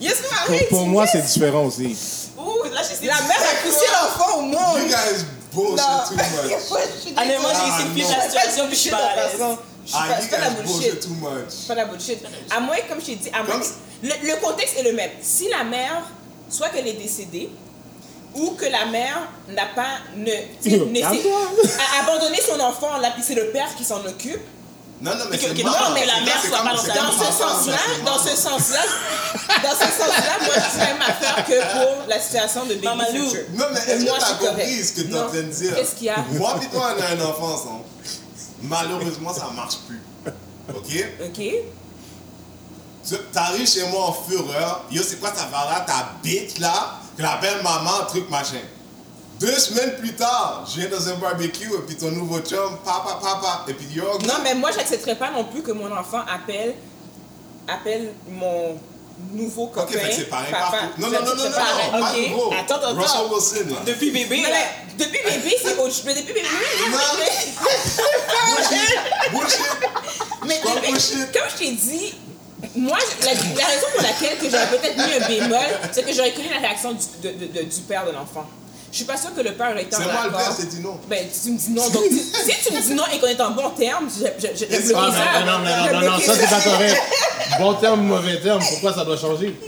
Yes, 0.00 0.16
c'est 0.16 0.22
Pour, 0.28 0.36
pareil. 0.46 0.66
pour 0.68 0.82
tu 0.82 0.86
moi, 0.86 1.06
c'est 1.06 1.22
différent 1.22 1.64
aussi. 1.64 1.96
Ouh, 2.36 2.64
là, 2.72 2.82
j'ai 3.00 3.06
La 3.06 3.20
mère 3.22 3.38
a 3.38 3.62
poussé 3.64 3.86
l'enfant 3.92 4.38
au 4.38 4.42
You 4.42 4.48
monde. 4.48 4.88
guys 4.88 5.24
bullshit 5.52 5.78
too 6.08 6.14
much. 6.16 6.24
J'ai 7.04 7.14
Ah, 7.16 7.24
expliqué 7.24 8.02
non. 8.02 8.16
la 8.18 8.22
situation 8.24 8.66
puis 8.66 8.74
je 8.74 8.80
suis 8.80 8.90
pas 8.90 8.96
à 8.96 9.16
l'aise. 9.16 9.40
Ah, 9.92 10.06
c'est 10.20 10.30
pas 10.30 10.38
la 10.38 10.50
bullshit. 10.50 11.00
too 11.00 11.08
much. 11.10 11.66
Pas 11.68 11.74
la 11.74 11.84
bullshit. 11.86 12.18
À 12.50 12.60
moins, 12.60 12.76
comme 12.88 13.00
je 13.00 13.06
t'ai 13.06 13.16
dit, 13.16 13.30
à 13.32 13.42
moins 13.42 13.60
le, 14.02 14.08
le 14.28 14.36
contexte 14.40 14.78
est 14.78 14.82
le 14.82 14.92
même. 14.92 15.10
Si 15.22 15.48
la 15.48 15.64
mère, 15.64 16.02
soit 16.48 16.68
qu'elle 16.70 16.86
est 16.88 16.92
décédée, 16.94 17.50
ou 18.34 18.50
que 18.52 18.66
la 18.66 18.86
mère 18.86 19.28
n'a 19.48 19.66
pas 19.66 19.98
ne, 20.16 20.32
a 21.02 22.02
abandonné 22.02 22.38
son 22.40 22.58
enfant 22.60 22.98
là, 22.98 23.10
puis 23.14 23.22
c'est 23.26 23.34
le 23.34 23.46
père 23.50 23.68
qui 23.76 23.84
s'en 23.84 24.04
occupe. 24.04 24.40
Non, 25.00 25.10
non, 25.16 25.24
mais 25.30 25.36
Que- 25.36 25.48
c'est 25.48 25.54
que- 25.54 25.62
non, 25.62 25.72
mais 25.92 26.06
la 26.06 26.20
mère 26.20 26.40
soit 26.42 26.58
pas 26.62 26.70
dans 26.72 26.76
ce 26.78 27.32
sens-là, 27.32 27.76
dans 28.06 28.18
ce 28.18 28.36
sens-là, 28.36 28.80
dans 29.62 29.70
ce 29.70 29.84
sens-là, 29.84 30.38
moi, 30.40 30.54
je 30.54 30.70
suis 30.70 30.78
même 30.78 31.02
à 31.06 31.12
faire 31.12 31.44
que 31.44 31.72
pour 31.72 32.08
la 32.08 32.20
situation 32.20 32.64
de 32.64 32.74
baby 32.74 32.86
future. 33.12 33.42
Non, 33.54 33.66
mais 33.72 33.80
est-ce 33.80 34.04
que 34.04 34.10
t'as 34.20 34.34
compris 34.48 34.84
ce 34.84 34.92
que 34.92 35.00
t'es 35.02 35.18
en 35.18 35.26
train 35.28 35.36
de 35.38 35.42
dire? 35.42 35.74
Qu'est-ce 35.76 35.94
qu'il 35.94 36.06
y 36.06 36.10
a? 36.10 36.16
Moi 36.32 36.60
toi, 36.72 36.94
on 36.96 37.02
a 37.02 37.06
un 37.22 37.28
enfant 37.28 37.54
ensemble. 37.54 37.84
Malheureusement, 38.64 39.32
ça 39.32 39.50
marche 39.54 39.76
plus. 39.86 40.00
OK? 40.68 41.06
Ok. 41.26 41.42
Tu 43.06 43.14
T'arrives 43.32 43.68
chez 43.68 43.86
moi 43.88 44.06
en 44.08 44.12
fureur. 44.12 44.84
Yo, 44.90 45.02
c'est 45.02 45.20
quoi 45.20 45.30
ta 45.30 45.44
valeur, 45.44 45.84
ta 45.84 46.12
bitch 46.22 46.58
là? 46.58 47.00
Que 47.16 47.22
l'appelle 47.22 47.62
maman, 47.62 48.06
truc 48.08 48.28
machin. 48.30 48.60
Deux 49.38 49.58
semaines 49.58 49.96
plus 49.98 50.14
tard, 50.14 50.64
je 50.66 50.80
viens 50.80 50.88
dans 50.88 51.08
un 51.08 51.16
barbecue 51.16 51.68
et 51.68 51.82
puis 51.86 51.96
ton 51.96 52.10
nouveau 52.12 52.38
chum, 52.38 52.78
papa, 52.84 53.18
papa. 53.20 53.64
Et 53.68 53.74
puis 53.74 53.86
yo, 53.94 54.04
Non, 54.26 54.34
mais 54.42 54.54
moi, 54.54 54.70
j'accepterais 54.70 55.16
pas 55.16 55.30
non 55.30 55.44
plus 55.44 55.62
que 55.62 55.72
mon 55.72 55.90
enfant 55.94 56.22
appelle, 56.32 56.74
appelle 57.68 58.14
mon 58.28 58.78
nouveau 59.32 59.66
copain. 59.68 59.82
Ok, 59.86 59.92
fait 59.98 60.08
que 60.08 60.14
c'est 60.14 60.28
pareil 60.30 60.50
papa. 60.52 60.70
partout. 60.78 61.00
Non, 61.00 61.08
non, 61.08 61.20
non, 61.20 61.26
non, 61.26 61.34
non, 61.36 61.50
non, 61.50 62.00
pas. 62.00 62.12
nouveau. 62.16 62.52
Attends, 62.52 62.74
attends, 62.76 62.94
Russell 62.94 63.10
attends. 63.20 63.34
Wilson 63.34 63.74
là. 63.74 63.76
Depuis 63.86 64.10
bébé, 64.10 64.36
Non, 64.42 64.48
là. 64.48 64.56
mais 64.98 65.04
depuis 65.04 65.20
bébé, 65.24 65.56
c'est 65.62 65.72
autre 65.78 65.84
chose. 65.94 66.02
Mais 66.06 66.14
depuis 66.14 66.32
bébé, 66.34 66.46
Non. 66.90 66.98
Bullshit. 69.32 69.60
mais 70.46 70.60
Quoi, 70.60 70.74
depuis- 70.76 70.90
bullshit? 70.92 71.32
comme 71.32 71.48
je 71.52 71.58
t'ai 71.58 71.72
dit, 71.72 72.14
moi, 72.76 72.98
la, 73.22 73.32
la 73.32 73.66
raison 73.66 73.86
pour 73.94 74.02
laquelle 74.02 74.38
que 74.38 74.50
j'aurais 74.50 74.66
peut-être 74.68 74.96
mis 74.96 75.14
un 75.14 75.28
bémol, 75.28 75.58
c'est 75.92 76.04
que 76.04 76.12
j'aurais 76.12 76.32
connu 76.32 76.48
la 76.52 76.58
réaction 76.60 76.92
du, 76.92 77.04
de- 77.22 77.32
de- 77.38 77.46
de- 77.52 77.62
du 77.62 77.80
père 77.82 78.04
de 78.06 78.10
l'enfant. 78.12 78.46
Je 78.94 78.98
suis 78.98 79.06
pas 79.06 79.16
sûre 79.16 79.34
que 79.34 79.40
le 79.40 79.54
père 79.54 79.76
été 79.76 79.96
en 79.96 79.98
C'est 79.98 80.04
moi 80.04 80.22
le 80.26 80.30
père, 80.30 80.52
c'est 80.56 80.68
dit 80.68 80.78
non. 80.78 81.00
Ben, 81.08 81.26
tu 81.26 81.50
me 81.50 81.58
dis 81.58 81.70
non. 81.72 81.88
Donc, 81.88 82.04
si 82.04 82.20
si 82.52 82.68
tu 82.68 82.72
me 82.72 82.80
dis 82.80 82.94
non 82.94 83.02
et 83.12 83.18
qu'on 83.18 83.26
est 83.26 83.40
en 83.40 83.50
bon 83.50 83.70
terme, 83.70 84.08
je, 84.08 84.24
je, 84.38 84.54
je, 84.54 84.66
je 84.66 84.94
Ah, 84.94 85.10
ça. 85.10 85.40
non, 85.44 85.58
non, 85.58 85.64
non, 85.64 86.00
non, 86.00 86.10
non, 86.12 86.18
ça 86.20 86.32
c'est 86.36 86.48
pas 86.48 86.60
correct. 86.60 87.02
Bon 87.58 87.74
terme, 87.74 88.02
mauvais 88.02 88.40
terme, 88.40 88.62
pourquoi 88.70 88.92
ça 88.94 89.04
doit 89.04 89.16
changer? 89.16 89.58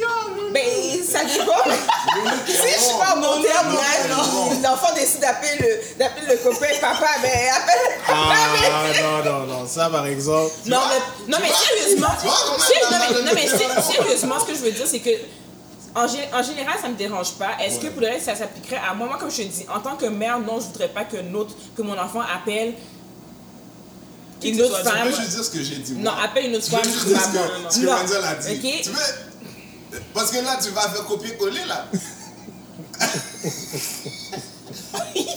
Ben, 0.54 0.62
ça 1.04 1.24
dépend. 1.24 1.54
si 2.46 2.52
je 2.52 2.80
suis 2.80 2.94
pas 3.00 3.16
en 3.16 3.20
bon 3.20 3.42
terme, 3.42 3.74
là, 3.74 4.68
l'enfant 4.70 4.94
décide 4.94 5.20
d'appeler 5.22 5.56
le, 5.58 5.98
d'appeler 5.98 6.26
le 6.28 6.36
copain 6.36 6.68
papa, 6.80 7.08
ben, 7.20 7.28
appelle. 7.28 7.98
Ah, 8.06 9.24
non, 9.24 9.24
non, 9.24 9.46
non, 9.46 9.66
ça 9.66 9.90
par 9.90 10.06
exemple. 10.06 10.52
Non, 10.66 10.78
mais, 10.88 11.32
non, 11.32 11.38
mais 11.42 11.48
sérieusement, 11.48 12.06
non, 13.24 13.32
mais, 13.34 13.48
sérieusement, 13.48 14.38
ce 14.38 14.44
que 14.44 14.54
je 14.54 14.60
veux 14.60 14.70
dire, 14.70 14.86
c'est 14.86 15.00
que 15.00 15.10
en, 15.96 16.06
gé- 16.06 16.28
en 16.32 16.42
général, 16.42 16.76
ça 16.80 16.88
me 16.88 16.94
dérange 16.94 17.32
pas. 17.32 17.56
Est-ce 17.64 17.80
que 17.80 17.86
pour 17.88 18.00
le 18.02 18.08
reste, 18.08 18.26
ça 18.26 18.36
s'appliquerait 18.36 18.80
à 18.88 18.94
moi? 18.94 19.06
Moi, 19.08 19.16
comme 19.18 19.30
je 19.30 19.38
te 19.38 19.42
dis, 19.42 19.64
en 19.74 19.80
tant 19.80 19.96
que 19.96 20.06
mère, 20.06 20.38
non, 20.38 20.60
je 20.60 20.66
voudrais 20.66 20.88
pas 20.88 21.04
que, 21.04 21.16
notre, 21.16 21.54
que 21.76 21.82
mon 21.82 21.98
enfant 21.98 22.20
appelle 22.20 22.74
une 24.44 24.60
autre 24.60 24.80
soit, 24.82 24.90
Tu 24.90 24.96
femme. 24.98 25.08
peux 25.10 25.16
juste 25.16 25.30
dire 25.30 25.44
ce 25.44 25.50
que 25.50 25.62
j'ai 25.62 25.76
dit. 25.76 25.94
Non, 25.94 26.12
appelle 26.22 26.46
une 26.46 26.56
autre 26.56 26.64
Tu 26.66 26.70
veux 26.70 26.76
femme 26.82 26.92
juste 26.92 27.06
dire 27.06 27.20
ce 27.20 27.26
maman. 27.28 27.68
que. 27.70 28.00
Wenzel 28.02 28.24
a 28.24 28.34
dit. 28.34 28.60
Tu 28.82 28.90
veux... 28.90 30.00
Parce 30.12 30.30
que 30.30 30.36
là, 30.44 30.58
tu 30.62 30.68
vas 30.70 30.82
faire 30.82 31.04
copier-coller, 31.06 31.64
là. 31.66 31.86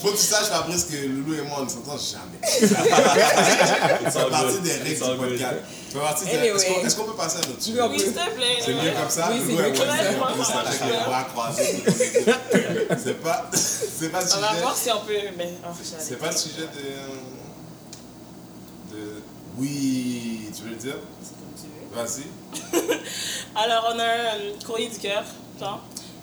Faut 0.02 0.08
que 0.10 0.16
tu 0.16 0.22
saches, 0.22 0.46
Fabrice, 0.48 0.84
que 0.84 0.96
Loulou 1.06 1.34
et 1.34 1.42
moi, 1.42 1.58
on 1.60 1.64
ne 1.64 1.68
s'entend 1.68 1.96
jamais. 1.96 2.38
C'est 4.10 4.18
all 4.18 4.30
partie 4.30 4.60
des 4.60 4.72
règles 4.72 4.94
du 4.94 5.16
podcast. 5.18 5.56
Ça 5.92 6.26
fait. 6.26 6.46
Est-ce 6.86 6.96
qu'on 6.96 7.04
peut 7.04 7.14
passer 7.16 7.38
à 7.38 7.46
notre 7.48 7.62
sujet? 7.62 7.80
Oui, 7.82 7.98
s'il 7.98 8.12
te 8.12 8.30
plaît. 8.30 8.56
C'est 8.64 8.74
mieux 8.74 8.92
comme 8.92 9.08
ça. 9.10 9.30
Oui, 9.32 9.40
c'est 9.44 9.52
Loulou 9.52 9.64
et 9.64 9.70
mieux 9.70 9.76
comme 9.78 10.44
ça. 10.44 10.58
avec 10.60 10.80
les 10.80 10.98
bras 11.04 11.24
croisés. 11.24 11.82
C'est 13.02 13.20
pas, 13.22 13.50
c'est 13.52 14.08
pas 14.10 14.20
le 14.22 14.26
On 14.36 14.40
va 14.40 14.52
voir 14.60 14.76
sujet. 14.76 14.90
si 14.90 14.96
on 14.96 15.00
peut. 15.06 15.14
Oh, 15.64 15.68
C'est 15.98 16.16
pas 16.18 16.26
le 16.26 16.32
dire. 16.32 16.38
sujet 16.40 16.66
de. 18.90 18.96
de. 18.96 19.02
Oui, 19.58 20.50
tu 20.56 20.62
veux 20.64 20.70
le 20.70 20.76
dire? 20.76 20.96
Vas-y. 21.92 22.24
Alors, 23.56 23.92
on 23.94 23.98
a 23.98 24.04
un 24.04 24.64
courrier 24.64 24.88
du 24.88 24.98
cœur. 24.98 25.24
Attends. 25.56 25.80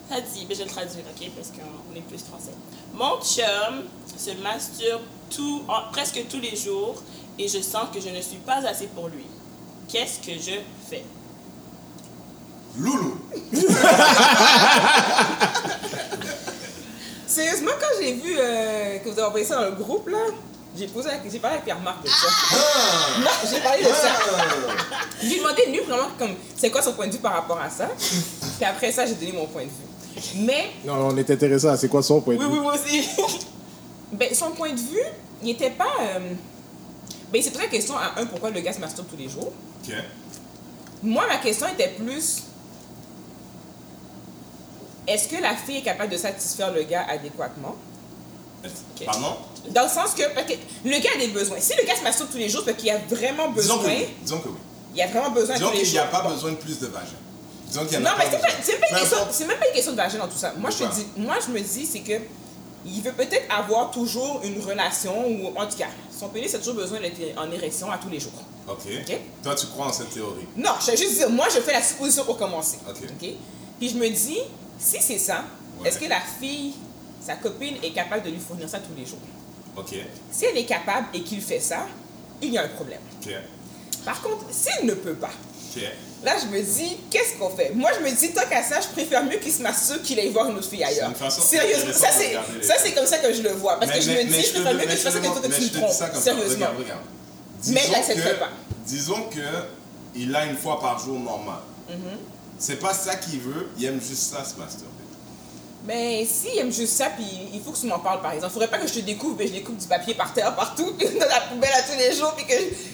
Ça 0.10 0.22
dit, 0.22 0.46
mais 0.48 0.56
je 0.56 0.64
le 0.64 0.70
traduis, 0.70 1.00
ok, 1.02 1.30
parce 1.36 1.50
qu'on 1.50 1.96
est 1.96 2.02
plus 2.02 2.20
français. 2.24 2.54
Mon 2.94 3.20
chum 3.22 3.84
se 4.18 4.32
masturbe 4.42 5.02
tout, 5.30 5.64
en- 5.68 5.92
presque 5.92 6.24
tous 6.30 6.40
les 6.40 6.56
jours 6.56 7.02
et 7.38 7.48
je 7.48 7.60
sens 7.62 7.88
que 7.94 8.00
je 8.00 8.10
ne 8.10 8.22
suis 8.22 8.38
pas 8.38 8.66
assez 8.66 8.88
pour 8.88 9.10
lui. 9.10 9.26
Qu'est-ce 9.90 10.20
que 10.26 10.34
je 10.40 10.60
fais? 10.90 11.04
Loulou. 12.78 13.20
Sérieusement, 17.28 17.72
quand 17.80 17.88
j'ai 18.02 18.14
vu 18.14 18.36
euh, 18.40 18.98
que 19.00 19.10
vous 19.10 19.20
avez 19.20 19.28
envoyé 19.28 19.46
ça 19.46 19.56
dans 19.58 19.66
le 19.66 19.72
groupe, 19.72 20.08
là, 20.08 20.18
j'ai 20.78 20.88
posé 20.88 21.10
la- 21.10 21.30
j'ai 21.30 21.40
parlé 21.40 21.56
avec 21.56 21.66
Pierre-Marc 21.66 22.04
de 22.04 22.08
ça. 22.10 22.28
Ah! 22.54 23.20
Non, 23.20 23.50
j'ai 23.52 23.60
parlé 23.60 23.84
de 23.84 23.88
ça. 23.90 24.10
Ah! 24.38 24.44
J'ai 25.22 25.38
demandé 25.40 25.66
lui 25.68 25.80
vraiment 25.80 26.10
comme 26.18 26.36
c'est 26.56 26.70
quoi 26.72 26.82
son 26.82 26.94
point 26.94 27.08
de 27.08 27.12
vue 27.14 27.20
par 27.20 27.34
rapport 27.34 27.60
à 27.60 27.70
ça? 27.70 27.90
Puis 27.98 28.66
après 28.66 28.92
ça, 28.92 29.06
j'ai 29.06 29.16
donné 29.16 29.34
mon 29.34 29.46
point 29.48 29.64
de 29.64 29.68
vue. 29.68 29.87
Mais 30.38 30.72
Non, 30.86 31.10
on 31.12 31.18
est 31.18 31.30
intéressé 31.30 31.68
à 31.68 31.78
c'est 31.78 31.88
quoi 31.90 32.02
son 32.04 32.22
point 32.22 32.36
de 32.36 32.40
Oui, 32.40 32.46
vue. 32.46 32.52
oui, 32.54 32.60
moi 32.60 32.74
aussi. 32.76 33.08
ben, 34.14 34.34
son 34.34 34.52
point 34.52 34.72
de 34.72 34.80
vue, 34.80 35.02
il 35.42 35.48
n'était 35.48 35.70
pas. 35.72 35.86
euh, 36.02 36.20
ben, 37.32 37.42
c'est 37.42 37.56
la 37.58 37.68
question 37.68 37.96
à 37.98 38.20
un 38.20 38.26
pourquoi 38.26 38.50
le 38.50 38.60
gars 38.62 38.74
se 38.74 38.80
masturbe 38.80 39.08
tous 39.10 39.18
les 39.18 39.30
jours? 39.30 39.52
Ok. 39.84 39.94
Moi, 41.04 41.26
ma 41.28 41.38
question 41.38 41.68
était 41.68 41.90
plus 41.90 42.44
est-ce 45.08 45.30
que 45.30 45.42
la 45.42 45.56
fille 45.56 45.78
est 45.78 45.82
capable 45.84 46.12
de 46.12 46.18
satisfaire 46.18 46.74
le 46.74 46.84
gars 46.84 47.06
adéquatement? 47.10 47.76
Ok. 48.66 49.06
Pardon? 49.06 49.38
Dans 49.70 49.84
le 49.84 49.90
sens 49.90 50.14
que, 50.14 50.34
parce 50.34 50.48
que 50.48 50.54
le 50.84 51.00
gars 51.00 51.12
a 51.16 51.20
des 51.20 51.28
besoins. 51.30 51.58
Si 51.60 51.74
le 51.78 51.86
gars 51.86 51.96
se 51.96 52.04
masturbe 52.04 52.30
tous 52.30 52.38
les 52.38 52.50
jours, 52.50 52.64
c'est 52.66 52.72
parce 52.74 52.84
qu'il 52.84 52.92
a 52.92 52.98
vraiment 52.98 53.50
Disons 53.52 53.78
besoin. 53.78 53.84
que 53.84 53.88
oui. 54.00 54.08
Disons 54.22 54.40
que 54.40 54.50
oui. 54.50 54.56
Il 54.96 55.02
a 55.02 55.08
vraiment 55.08 55.30
besoin 55.32 55.56
Disons 55.56 55.70
tous 55.70 55.78
les 55.78 55.84
qu'il 55.84 55.92
n'y 55.94 56.00
a 56.00 56.06
pas 56.06 56.24
besoin 56.28 56.52
de 56.52 56.56
plus 56.56 56.80
de 56.80 56.88
vagin. 56.88 57.06
Disons 57.68 57.86
qu'il 57.86 57.94
y 58.00 58.02
en 58.02 58.06
a 58.06 58.12
Non, 58.12 58.16
mais 58.18 58.26
c'est 59.32 59.46
même 59.46 59.58
pas 59.58 59.68
une 59.68 59.74
question 59.74 59.92
de 59.92 59.98
vagin 59.98 60.18
dans 60.20 60.28
tout 60.28 60.38
ça. 60.38 60.54
Moi, 60.58 60.70
je 60.70 60.78
te 60.86 60.94
dis, 60.96 61.06
moi, 61.18 61.36
je 61.46 61.52
me 61.52 61.60
dis, 61.60 61.86
c'est 61.86 62.00
que 62.00 62.14
il 62.86 63.02
veut 63.02 63.12
peut-être 63.12 63.44
avoir 63.54 63.92
toujours 63.92 64.40
une 64.44 64.62
relation, 64.62 65.28
ou 65.28 65.48
en 65.58 65.66
tout 65.68 65.78
cas, 65.78 65.88
son 66.18 66.30
pénis 66.30 66.54
a 66.56 66.60
toujours 66.60 66.76
besoin 66.76 67.02
d'être 67.02 67.20
en 67.38 67.52
érection 67.52 67.92
à 67.92 67.98
tous 67.98 68.10
les 68.10 68.20
jours. 68.20 68.32
Ok. 68.68 68.80
Ok? 69.02 69.18
Toi, 69.44 69.56
tu 69.56 69.66
crois 69.68 69.88
en 69.88 69.94
cette 69.94 70.12
théorie? 70.12 70.48
Non, 70.56 70.72
je 70.80 70.92
vais 70.92 70.98
juste 70.98 71.16
dire, 71.16 71.30
moi, 71.30 71.48
je 71.54 71.60
fais 71.60 71.74
la 71.74 71.82
supposition 71.82 72.24
pour 72.24 72.38
commencer. 72.38 72.78
Ok? 72.88 73.10
Puis 73.80 73.90
je 73.90 73.96
me 73.96 74.08
dis, 74.10 74.40
si 74.80 75.02
c'est 75.02 75.18
ça, 75.20 75.44
Ouais. 75.80 75.90
est-ce 75.90 76.00
que 76.00 76.06
la 76.06 76.20
fille, 76.40 76.74
sa 77.24 77.36
copine, 77.36 77.76
est 77.84 77.92
capable 77.92 78.24
de 78.24 78.30
lui 78.32 78.40
fournir 78.40 78.68
ça 78.70 78.80
tous 78.80 78.98
les 78.98 79.06
jours? 79.06 79.20
Ok. 79.76 79.94
Si 80.32 80.46
elle 80.46 80.58
est 80.58 80.66
capable 80.66 81.08
et 81.14 81.22
qu'il 81.22 81.40
fait 81.42 81.60
ça, 81.60 81.86
il 82.42 82.52
y 82.52 82.58
a 82.58 82.64
un 82.64 82.68
problème. 82.70 83.02
Ok. 83.22 83.32
Par 84.06 84.22
contre, 84.22 84.46
s'il 84.50 84.88
ne 84.88 84.94
peut 84.94 85.14
pas, 85.16 85.30
Ok. 85.76 85.84
Là, 86.28 86.36
je 86.42 86.48
me 86.48 86.62
dis, 86.62 86.98
qu'est-ce 87.10 87.40
qu'on 87.40 87.50
fait? 87.50 87.72
Moi, 87.74 87.90
je 87.98 88.04
me 88.04 88.12
dis, 88.14 88.32
tant 88.34 88.46
qu'à 88.50 88.62
ça, 88.62 88.82
je 88.82 88.88
préfère 88.90 89.24
mieux 89.24 89.38
qu'il 89.38 89.52
se 89.52 89.62
masturbe 89.62 90.02
qu'il 90.02 90.20
aille 90.20 90.30
voir 90.30 90.50
une 90.50 90.58
autre 90.58 90.70
fille 90.70 90.84
ailleurs. 90.84 91.12
Sérieusement, 91.30 91.94
ça 91.94 92.10
c'est, 92.78 92.92
comme 92.92 93.06
ça 93.06 93.20
que 93.20 93.34
je 93.34 93.42
le 93.42 93.52
vois. 93.52 93.80
Parce 93.80 93.94
que 93.94 94.02
je 94.02 94.12
me 94.12 94.24
dis, 94.24 94.44
je 94.44 94.52
préfère 94.54 94.74
mieux 94.74 94.86
que 94.86 94.92
je 94.92 95.04
te 95.04 95.18
que 95.18 95.24
toi 95.24 95.42
que 95.42 95.48
mais 95.48 95.56
tu 95.56 95.62
me 95.64 95.70
trompes. 95.70 96.22
Sérieusement. 96.22 96.66
Regarde, 96.68 96.78
regarde. 96.78 97.02
Mais 97.68 97.82
je 97.88 97.92
l'accepterai 97.92 98.38
pas. 98.38 98.50
Disons 98.86 99.24
que 99.24 99.42
il 100.16 100.36
a 100.36 100.46
une 100.46 100.58
fois 100.58 100.80
par 100.80 101.00
jour 101.00 101.20
normal. 101.20 101.60
Mhm. 101.90 102.18
C'est 102.58 102.80
pas 102.80 102.94
ça 102.94 103.16
qu'il 103.16 103.40
veut, 103.40 103.68
il 103.78 103.86
aime 103.86 104.02
juste 104.02 104.34
ça, 104.34 104.44
se 104.44 104.56
Mais 105.88 106.26
s'il 106.26 106.58
aime 106.60 106.72
juste 106.72 106.98
ça, 106.98 107.06
puis 107.12 107.26
il 107.54 107.62
faut 107.62 107.72
que 107.72 107.78
tu 107.78 107.86
m'en 107.86 108.00
parles 108.00 108.22
par 108.22 108.34
exemple. 108.34 108.52
Faudrait 108.52 108.68
pas 108.68 108.78
que 108.78 108.88
je 108.88 108.94
te 108.96 109.00
découvre 109.00 109.40
et 109.42 109.48
je 109.48 109.54
découpe 109.54 109.78
du 109.78 109.88
papier 109.88 110.14
par 110.16 110.34
terre 110.34 110.54
partout, 110.54 110.94
puis 111.00 111.08
dans 111.18 111.26
la 111.26 111.40
poubelle 111.42 111.72
à 111.74 111.82
tous 111.82 111.98
les 111.98 112.14
jours, 112.14 112.34
puis 112.36 112.46
que 112.46 112.54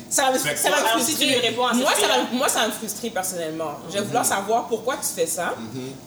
ça 0.10 0.29
va 0.32 0.38
ça 0.38 0.69
va 0.69 0.95
me 0.95 1.01
si 1.01 1.15
lui 1.25 1.36
réponds 1.38 1.63
moi, 1.73 1.91
ça 1.99 2.08
va, 2.08 2.23
moi, 2.32 2.47
ça 2.47 2.60
va 2.62 2.67
me 2.67 2.71
frustrer 2.73 3.10
personnellement. 3.10 3.77
Je 3.89 3.97
vais 3.97 4.03
vouloir 4.03 4.23
savoir 4.25 4.67
pourquoi 4.67 4.97
tu 4.97 5.08
fais 5.08 5.25
ça. 5.25 5.56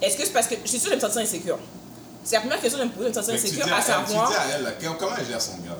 Est-ce 0.01 0.17
que 0.17 0.25
c'est 0.25 0.33
parce 0.33 0.47
que 0.47 0.55
je 0.65 0.69
suis 0.69 0.79
sûre 0.79 0.91
de 0.91 0.97
me 0.97 1.01
sentir 1.01 1.23
insécure? 1.23 1.59
C'est 2.23 2.37
la 2.37 2.41
première 2.43 2.61
question 2.61 2.79
de 2.79 2.85
me 2.85 2.91
poser, 2.91 3.05
de 3.05 3.09
me 3.11 3.15
sentir 3.15 3.35
insécure, 3.35 3.67
à 3.67 3.77
à 3.77 3.79
elle, 3.79 3.83
tu 3.85 3.91
savoir. 4.13 4.29
dis 4.31 4.35
à 4.37 4.57
elle, 4.57 4.63
là, 4.63 4.71
comment 4.99 5.13
elle 5.19 5.27
gère 5.27 5.43
son 5.43 5.57
gars? 5.59 5.77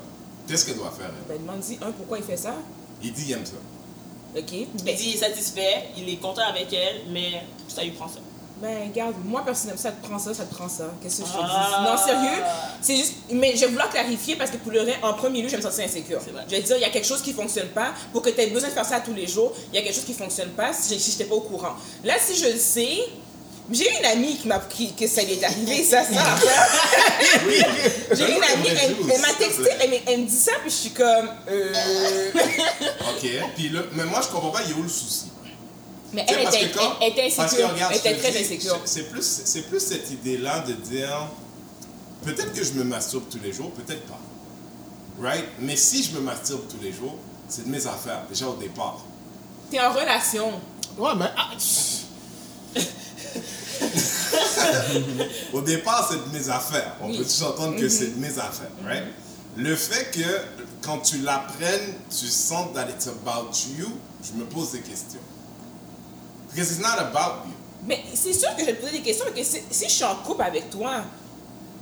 Qu'est-ce 0.49 0.65
qu'elle 0.67 0.77
doit 0.77 0.93
faire 0.97 1.11
elle? 1.11 1.37
Ben, 1.39 1.41
demande-y, 1.45 1.75
un, 1.85 1.93
pourquoi 1.93 2.19
il 2.19 2.25
fait 2.25 2.37
ça? 2.37 2.55
Il 3.03 3.13
dit 3.13 3.25
il 3.29 3.33
aime 3.33 3.47
ça. 3.47 3.53
Ok. 4.37 4.53
Il 4.53 4.67
Ben, 4.85 4.95
dit, 4.97 5.11
il 5.11 5.15
est 5.15 5.19
satisfait, 5.19 5.89
il 5.97 6.09
est 6.09 6.17
content 6.17 6.47
avec 6.49 6.73
elle, 6.73 7.03
mais 7.11 7.43
ça 7.69 7.83
lui 7.83 7.93
prend 7.93 8.09
ça. 8.09 8.19
Ben, 8.63 8.89
regarde, 8.89 9.15
moi, 9.25 9.43
personnellement, 9.45 9.81
ça 9.83 9.93
te 9.93 10.07
prend 10.07 10.19
ça, 10.19 10.33
ça 10.33 10.45
te 10.45 10.55
prend 10.55 10.69
ça. 10.69 10.85
Qu'est-ce 11.03 11.21
que 11.21 11.27
je 11.27 11.33
te 11.33 11.39
Ah. 11.43 11.79
dis? 11.79 11.91
Non, 11.91 11.97
sérieux, 11.99 12.43
c'est 12.81 12.97
juste. 12.97 13.15
Mais 13.31 13.55
je 13.55 13.61
vais 13.61 13.67
vouloir 13.67 13.91
clarifier 13.91 14.37
parce 14.37 14.51
que 14.51 14.57
pour 14.57 14.73
le 14.73 14.81
reste, 14.81 14.99
en 15.03 15.13
premier 15.15 15.43
lieu, 15.43 15.49
je 15.49 15.57
vais 15.57 15.59
me 15.59 15.63
sentir 15.71 15.85
insécure. 15.85 16.21
Je 16.49 16.57
vais 16.57 16.63
dire, 16.63 16.77
il 16.77 16.81
y 16.83 16.85
a 16.85 16.91
quelque 16.91 17.07
chose 17.07 17.21
qui 17.23 17.33
fonctionne 17.35 17.69
pas. 17.69 17.93
Pour 18.13 18.23
que 18.23 18.31
tu 18.31 18.41
aies 18.41 18.47
besoin 18.47 18.69
de 18.71 18.75
faire 18.75 18.87
ça 18.87 19.01
tous 19.01 19.13
les 19.15 19.27
jours, 19.27 19.53
il 19.73 19.77
y 19.77 19.79
a 19.79 19.83
quelque 19.83 19.95
chose 19.95 20.05
qui 20.07 20.15
fonctionne 20.15 20.51
pas 20.51 20.73
si 20.73 20.99
je 20.99 21.11
n'étais 21.11 21.25
pas 21.25 21.35
au 21.35 21.41
courant. 21.43 21.75
Là, 22.03 22.15
si 22.19 22.35
je 22.39 22.47
le 22.53 22.59
sais, 22.59 22.99
J'ai 23.69 23.91
une 23.99 24.05
amie 24.07 24.37
qui 24.37 24.47
m'a 24.47 24.61
qui, 24.61 24.93
que 24.95 25.09
ça 25.09 25.23
lui 25.23 25.33
est 25.33 25.45
arrivé, 25.45 25.83
ça, 25.83 26.05
ça. 26.05 26.13
J'ai 28.13 28.37
une 28.37 28.45
amie, 28.45 28.69
elle, 28.69 28.95
elle 29.13 29.21
m'a 29.21 29.33
texté, 29.37 29.69
elle, 29.81 29.91
me- 29.91 29.97
elle 30.07 30.21
me 30.21 30.27
dit 30.27 30.37
ça, 30.37 30.53
puis 30.63 30.71
je 30.71 30.77
suis 30.77 30.91
comme. 30.91 31.29
Euh... 31.49 31.73
Ok. 33.11 33.29
Puis 33.57 33.69
là, 33.71 33.81
mais 33.93 34.05
moi, 34.05 34.21
je 34.23 34.29
comprends 34.29 34.51
pas, 34.51 34.61
il 34.65 34.71
est 34.71 34.75
où 34.75 34.85
le 34.85 34.89
souci? 34.89 35.25
Mais 36.13 36.25
elle 36.29 36.45
parce 36.45 36.57
était, 36.57 36.69
que 36.71 36.79
quand- 36.79 36.97
elle 37.01 37.13
était 37.13 37.23
parce 37.37 37.51
que 37.51 37.57
insécure. 37.57 37.73
regarde, 37.75 37.93
Elle 37.93 37.99
était 38.13 38.19
très 38.19 38.31
dis, 38.33 38.39
insécure. 38.39 38.81
C'est 38.85 39.11
plus, 39.11 39.41
c'est 39.45 39.63
plus 39.63 39.81
cette 39.81 40.11
idée-là 40.11 40.61
de 40.61 40.73
dire 40.73 41.29
peut-être 42.25 42.53
que 42.53 42.65
je 42.65 42.73
me 42.75 42.85
masturbe 42.85 43.25
tous 43.31 43.41
les 43.43 43.53
jours, 43.53 43.71
peut-être 43.73 44.03
pas. 44.07 44.19
Right? 45.21 45.45
Mais 45.61 45.77
si 45.77 46.03
je 46.03 46.13
me 46.13 46.21
masturbe 46.21 46.63
tous 46.69 46.83
les 46.83 46.93
jours, 46.93 47.17
c'est 47.49 47.65
de 47.65 47.71
mes 47.71 47.87
affaires, 47.87 48.23
déjà 48.29 48.47
au 48.49 48.57
départ. 48.57 48.99
T'es 49.71 49.81
en 49.81 49.93
relation. 49.93 50.53
Ouais, 50.99 51.11
mais. 51.17 51.27
ah, 51.37 51.51
Au 55.53 55.61
départ, 55.61 56.09
c'est 56.11 56.31
de 56.33 56.39
mes 56.39 56.49
affaires. 56.49 56.95
On 57.01 57.09
peut 57.09 57.25
tous 57.25 57.43
entendre 57.43 57.77
que 57.77 57.89
c'est 57.89 58.15
de 58.15 58.21
mes 58.21 58.39
affaires, 58.39 58.71
right? 58.85 59.05
Le 59.57 59.75
fait 59.75 60.11
que 60.13 60.41
quand 60.83 60.99
tu 60.99 61.19
l'apprennes, 61.19 61.95
tu 62.11 62.27
sens 62.27 62.73
that 62.75 62.89
it's 62.91 63.07
about 63.09 63.51
you, 63.79 63.87
je 64.23 64.33
me 64.39 64.45
pose 64.45 64.73
des 64.73 64.81
questions. 64.81 65.21
Because 66.57 66.73
it's 66.73 66.81
not 66.81 66.99
about 66.99 67.45
you. 67.47 67.53
Mais 67.87 68.03
c'est 68.15 68.33
sûr 68.33 68.49
que 68.57 68.63
je 68.63 68.67
vais 68.67 68.75
te 68.77 68.81
poser 68.81 68.99
des 68.99 69.03
questions, 69.03 69.27
parce 69.27 69.37
que 69.39 69.45
si, 69.45 69.63
si 69.71 69.85
je 69.85 69.91
suis 69.91 70.05
en 70.05 70.15
couple 70.17 70.43
avec 70.43 70.71
toi, 70.71 71.03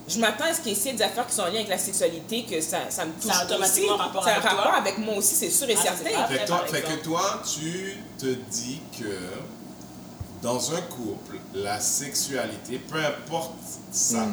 je 0.09 0.19
m'attends 0.19 0.45
à 0.47 0.53
ce 0.53 0.61
qu'il 0.61 0.77
y 0.77 0.89
ait 0.89 0.93
des 0.93 1.03
affaires 1.03 1.27
qui 1.27 1.35
sont 1.35 1.43
en 1.43 1.47
lien 1.47 1.55
avec 1.55 1.69
la 1.69 1.79
sexualité, 1.79 2.45
que 2.45 2.61
ça, 2.61 2.91
ça 2.91 3.05
me 3.07 3.13
touche 3.13 3.31
Ça 3.33 3.39
a 3.39 3.45
automatiquement 3.45 3.95
aussi. 3.95 4.03
rapport 4.03 4.25
ça 4.25 4.31
a 4.31 4.33
avec 4.35 4.45
rapport 4.45 4.63
toi. 4.65 4.75
avec 4.75 4.99
moi 4.99 5.15
aussi, 5.17 5.35
c'est 5.37 5.49
sûr 5.51 5.71
et 5.71 5.77
Ah, 5.79 5.83
certain. 5.83 6.27
Fait 6.27 6.45
toi, 6.45 6.65
fait 6.67 6.83
que 6.83 7.03
toi, 7.05 7.43
tu 7.55 7.97
te 8.19 8.27
dis 8.27 8.81
que 8.99 9.17
dans 10.43 10.75
un 10.75 10.81
couple, 10.83 11.39
la 11.55 11.81
sexualité, 11.81 12.79
peu 12.79 12.99
importe 12.99 13.55
sa- 13.93 14.27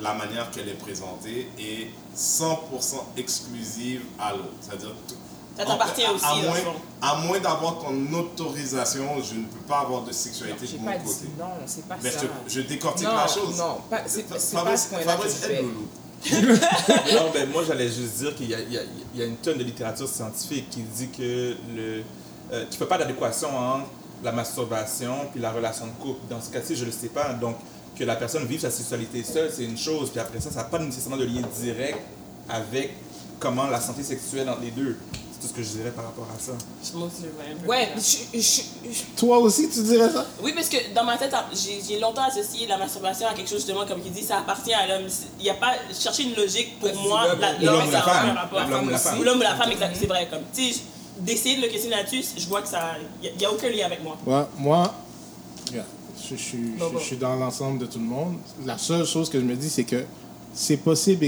la 0.00 0.14
manière 0.14 0.50
qu'elle 0.50 0.68
est 0.70 0.78
présentée, 0.78 1.48
est 1.58 1.88
100% 2.16 3.04
exclusive 3.18 4.02
à 4.18 4.32
l'autre. 4.32 4.54
C'est-à-dire, 4.62 4.94
tout- 5.06 5.16
Ça 5.60 5.66
t'appartient 5.66 6.04
à- 6.04 6.12
aussi, 6.12 6.24
À 6.24 6.34
moins, 6.34 6.54
fond. 6.54 6.72
à 7.02 7.16
moins 7.16 7.38
d'avoir 7.40 7.78
ton 7.78 8.12
autorisation, 8.18 9.04
je 9.22 9.34
ne 9.34 9.44
peux 9.44 9.60
pas 9.68 9.80
avoir 9.80 10.02
de 10.02 10.12
sexualité 10.12 10.66
J'ai 10.66 10.78
de 10.78 10.84
pas 10.84 10.92
mon 10.92 10.98
dit 10.98 11.04
côté. 11.04 11.26
non, 11.38 11.44
c'est 11.66 11.84
pas 11.86 11.96
Mais 12.02 12.10
ça. 12.10 12.20
je, 12.48 12.52
je 12.54 12.60
décortique 12.66 13.06
non, 13.06 13.14
la 13.14 13.26
chose. 13.28 13.58
non, 13.58 13.76
pas- 13.88 14.02
c'est 14.06 14.22
pas, 14.28 14.38
c'est 14.38 14.52
pas 14.54 14.60
Fabrice, 14.64 14.82
ce 15.40 15.46
point-là. 15.46 15.60
Non, 17.14 17.30
ben, 17.32 17.48
moi, 17.50 17.62
j'allais 17.66 17.88
juste 17.88 18.18
dire 18.18 18.34
qu'il 18.36 18.50
y 18.50 18.54
a, 18.54 18.60
y, 18.60 18.78
y 19.18 19.22
une 19.24 19.36
tonne 19.36 19.58
de 19.58 19.64
littérature 19.64 20.08
scientifique 20.08 20.68
qui 20.70 20.82
dit 20.82 21.08
que 21.08 21.56
le, 21.74 22.02
euh, 22.52 22.60
qu'il 22.64 22.72
ne 22.72 22.76
fait 22.76 22.86
pas 22.86 22.98
d'adéquation 22.98 23.48
entre 23.56 23.86
la 24.22 24.32
masturbation 24.32 25.14
puis 25.32 25.40
la 25.40 25.50
relation 25.50 25.86
de 25.86 25.92
couple. 25.92 26.20
Dans 26.28 26.40
ce 26.40 26.50
cas-ci, 26.50 26.76
je 26.76 26.82
ne 26.82 26.86
le 26.86 26.92
sais 26.92 27.08
pas. 27.08 27.32
Donc, 27.32 27.56
que 27.98 28.04
la 28.04 28.16
personne 28.16 28.44
vive 28.44 28.60
sa 28.60 28.70
sexualité 28.70 29.22
seule, 29.24 29.50
c'est 29.54 29.64
une 29.64 29.78
chose. 29.78 30.10
Puis 30.10 30.20
après 30.20 30.40
ça, 30.40 30.50
ça 30.50 30.58
n'a 30.58 30.64
pas 30.64 30.78
nécessairement 30.78 31.16
de 31.16 31.24
lien 31.24 31.42
direct 31.60 31.98
avec 32.48 32.92
comment 33.38 33.66
la 33.68 33.80
santé 33.80 34.02
sexuelle 34.02 34.48
entre 34.50 34.60
les 34.60 34.70
deux. 34.72 34.98
C'est 35.40 35.46
tout 35.48 35.54
ce 35.54 35.58
que 35.58 35.62
je 35.62 35.68
dirais 35.78 35.90
par 35.92 36.04
rapport 36.04 36.26
à 36.36 36.38
ça. 36.38 36.52
Moi 36.94 37.06
aussi, 37.06 37.22
je 37.62 37.66
Ouais, 37.66 37.88
je, 37.96 38.38
je- 38.38 38.62
je- 38.92 39.02
Toi 39.16 39.38
aussi, 39.38 39.68
tu 39.70 39.82
dirais 39.82 40.10
ça? 40.10 40.26
Oui, 40.42 40.52
parce 40.54 40.68
que 40.68 40.76
dans 40.94 41.04
ma 41.04 41.16
tête, 41.16 41.34
j'ai 41.86 41.98
longtemps 41.98 42.24
associé 42.28 42.66
la 42.66 42.76
masturbation 42.76 43.26
à 43.26 43.32
quelque 43.32 43.48
chose, 43.48 43.58
justement, 43.60 43.86
comme 43.86 44.00
il 44.04 44.12
dit, 44.12 44.22
ça 44.22 44.38
appartient 44.40 44.74
à 44.74 44.86
l'homme. 44.86 45.08
Il 45.38 45.44
n'y 45.44 45.50
a 45.50 45.54
pas. 45.54 45.72
Chercher 45.98 46.24
une 46.24 46.34
logique, 46.34 46.78
pour 46.78 46.94
moi, 47.02 47.26
l'homme. 47.60 47.90
Ça 47.90 47.98
a 47.98 48.02
femme. 48.02 48.28
un 48.30 48.34
rapport. 48.34 48.68
L'homme 48.68 48.86
ou 48.86 48.90
la 48.90 48.98
femme. 48.98 49.22
L'homme 49.24 49.38
ou 49.38 49.42
la 49.42 49.56
femme, 49.56 49.70
exact, 49.72 49.96
c'est 49.98 50.06
vrai. 50.06 50.28
Comme, 50.30 50.42
tu 50.54 50.72
sais, 50.72 50.80
d'essayer 51.20 51.56
de 51.56 51.62
le 51.62 51.68
questionner 51.68 51.96
là-dessus, 51.96 52.24
je 52.36 52.46
vois 52.46 52.60
que 52.62 52.68
ça. 52.68 52.92
Il 53.22 53.34
n'y 53.38 53.44
a, 53.44 53.50
aucun 53.52 53.70
lien 53.70 53.86
avec 53.86 54.02
moi. 54.02 54.18
Ouais, 54.26 54.44
moi, 54.58 54.94
je, 55.72 55.78
je 56.30 56.34
suis- 56.36 56.58
Bon, 56.78 56.88
je- 56.88 56.92
bon. 56.94 56.98
je 56.98 57.04
suis 57.04 57.16
dans 57.16 57.34
l'ensemble 57.36 57.78
de 57.78 57.86
tout 57.86 57.98
le 57.98 58.04
monde. 58.04 58.36
La 58.66 58.76
seule 58.76 59.06
chose 59.06 59.30
que 59.30 59.40
je 59.40 59.44
me 59.44 59.56
dis, 59.56 59.70
c'est 59.70 59.84
que 59.84 60.04
c'est 60.54 60.76
possible 60.76 61.24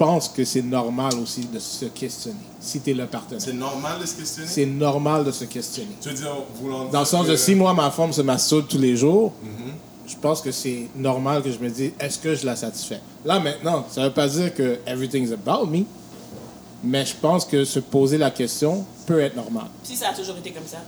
pense 0.00 0.30
que 0.30 0.46
c'est 0.46 0.62
normal 0.62 1.12
aussi 1.22 1.42
de 1.42 1.58
se 1.58 1.84
questionner, 1.84 2.38
si 2.58 2.80
tu 2.80 2.90
es 2.90 2.94
le 2.94 3.02
C'est 3.04 3.10
partenaire. 3.10 3.54
normal 3.54 4.00
de 4.00 4.06
se 4.06 4.14
questionner? 4.16 4.48
C'est 4.48 4.64
normal 4.64 5.24
de 5.26 5.30
se 5.30 5.44
questionner. 5.44 5.90
Tu 6.00 6.08
veux 6.08 6.14
dire, 6.14 6.34
voulant 6.54 6.86
Dans 6.86 7.00
le 7.00 7.04
sens 7.04 7.26
que- 7.26 7.32
de 7.32 7.36
si 7.36 7.54
moi, 7.54 7.74
ma 7.74 7.90
femme 7.90 8.10
se 8.10 8.22
masturbe 8.22 8.66
tous 8.66 8.78
les 8.78 8.96
jours, 8.96 9.34
Mhm. 9.42 9.72
je 10.06 10.16
pense 10.16 10.40
que 10.40 10.50
c'est 10.52 10.88
normal 10.96 11.42
que 11.42 11.52
je 11.52 11.58
me 11.58 11.68
dise, 11.68 11.92
est-ce 12.00 12.18
que 12.18 12.34
je 12.34 12.46
la 12.46 12.56
satisfais? 12.56 13.00
Là, 13.26 13.38
maintenant, 13.40 13.84
ça 13.90 14.04
veut 14.04 14.12
pas 14.14 14.26
dire 14.26 14.54
que 14.54 14.78
everything's 14.86 15.32
about 15.32 15.66
me, 15.66 15.84
mais 16.82 17.04
je 17.04 17.14
pense 17.20 17.44
que 17.44 17.66
se 17.66 17.80
poser 17.80 18.16
la 18.16 18.30
question 18.30 18.86
peut 19.04 19.20
être 19.20 19.36
normal. 19.36 19.66
Si 19.82 19.94
ça 19.96 20.08
a 20.08 20.14
toujours 20.14 20.38
été 20.38 20.50
comme 20.52 20.66
ça. 20.66 20.78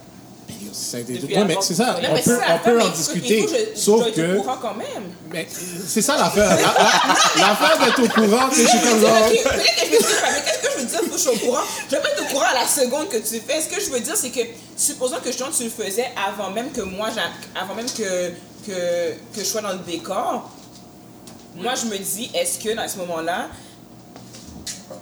Ça 0.73 0.99
Ouais, 0.99 1.45
mais 1.45 1.57
c'est 1.61 1.75
ça, 1.75 1.97
on 1.99 2.01
peut, 2.01 2.09
c'est 2.17 2.31
ça, 2.31 2.41
on 2.55 2.59
peut 2.59 2.81
en 2.83 2.89
discuter. 2.89 3.47
je- 3.49 3.75
je 3.75 3.81
Sauf 3.81 4.07
être 4.07 4.15
que. 4.15 4.37
au 4.37 4.43
courant 4.43 4.57
quand 4.61 4.75
même. 4.75 5.05
Mais 5.33 5.47
c'est 5.87 6.03
ça 6.03 6.17
l'affaire. 6.17 6.49
La- 6.49 6.57
la- 6.57 7.47
L'affaire 7.49 7.79
d'être 7.85 8.03
au 8.03 8.09
courant, 8.09 8.49
je 8.51 8.63
suis 8.67 8.81
comme 8.81 9.01
je 9.01 9.07
mais 9.07 9.35
qu'est-ce 9.35 10.59
que 10.63 10.69
je 10.73 10.79
veux 10.79 10.87
dire? 10.87 10.99
Faut 11.01 11.07
que 11.11 11.13
je 11.13 11.23
sois 11.23 11.33
au 11.33 11.37
courant? 11.39 11.61
Je 11.91 11.97
vais 11.97 12.03
pas 12.03 12.09
être 12.11 12.23
au 12.23 12.33
courant 12.33 12.47
à 12.51 12.55
la 12.55 12.67
seconde 12.67 13.09
que 13.09 13.19
tu 13.19 13.41
fais. 13.47 13.61
Ce 13.61 13.69
que 13.69 13.81
je 13.83 13.91
veux 13.91 14.01
dire, 14.01 14.17
c'est 14.17 14.31
que, 14.31 14.41
supposons 14.77 15.17
que 15.23 15.27
justement, 15.31 15.51
tu 15.57 15.65
le 15.65 15.71
faisais 15.71 16.07
avant 16.29 16.51
même 16.51 16.71
que 16.73 16.81
moi, 16.83 17.09
avant 17.61 17.75
même 17.75 17.87
que, 17.91 18.31
que, 18.67 19.13
que 19.35 19.39
je 19.41 19.45
sois 19.45 19.61
dans 19.63 19.73
le 19.73 19.79
décor, 19.81 20.51
moi, 21.57 21.75
je 21.75 21.87
me 21.87 21.99
dis, 21.99 22.31
est-ce 22.35 22.59
que 22.59 22.75
dans 22.75 22.89
ce 22.89 22.97
moment-là, 22.99 23.49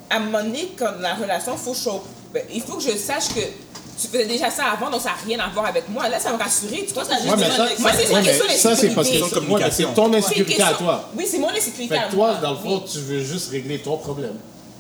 à 0.09 0.17
un 0.17 0.21
moment 0.21 0.43
donné, 0.43 0.73
quand 0.79 0.93
la 1.01 1.15
relation, 1.15 1.57
faut 1.57 1.73
que 1.73 1.79
je 1.79 1.91
ben, 2.33 2.45
il 2.53 2.63
faut 2.63 2.75
que 2.75 2.83
je 2.83 2.97
sache 2.97 3.29
que 3.35 3.41
tu 4.01 4.07
faisais 4.09 4.27
déjà 4.27 4.51
ça 4.51 4.65
avant, 4.73 4.91
donc 4.91 5.01
ça 5.01 5.11
n'a 5.11 5.17
rien 5.27 5.39
à 5.41 5.49
voir 5.49 5.67
avec 5.67 5.89
moi. 5.89 6.09
Là, 6.09 6.19
ça 6.19 6.33
me 6.33 6.39
rassurer. 6.39 6.85
Tu 6.87 6.95
vois, 6.95 7.05
ça, 7.05 7.15
Ouais, 7.15 7.37
mais 7.37 7.51
ça, 7.51 7.67
Moi, 7.79 7.91
c'est 7.95 8.13
une 8.13 8.23
question 8.23 8.45
ça, 8.57 8.77
c'est 8.77 8.89
parce 8.95 9.09
que 9.09 9.15
c'est 9.71 9.95
ton 9.95 10.11
C'est 10.13 10.19
insécurité 10.19 10.63
à 10.63 10.73
toi. 10.73 11.09
Oui, 11.17 11.27
c'est 11.31 11.39
mon 11.39 11.51
insécurité 11.51 11.95
Fait 11.95 12.01
à 12.01 12.09
toi, 12.09 12.33
moi. 12.33 12.41
dans 12.41 12.51
le 12.53 12.57
fond, 12.57 12.83
Oui. 12.85 12.91
tu 12.91 12.99
veux 13.01 13.23
juste 13.23 13.51
régler 13.51 13.79
ton 13.81 13.97
problème. 13.99 14.35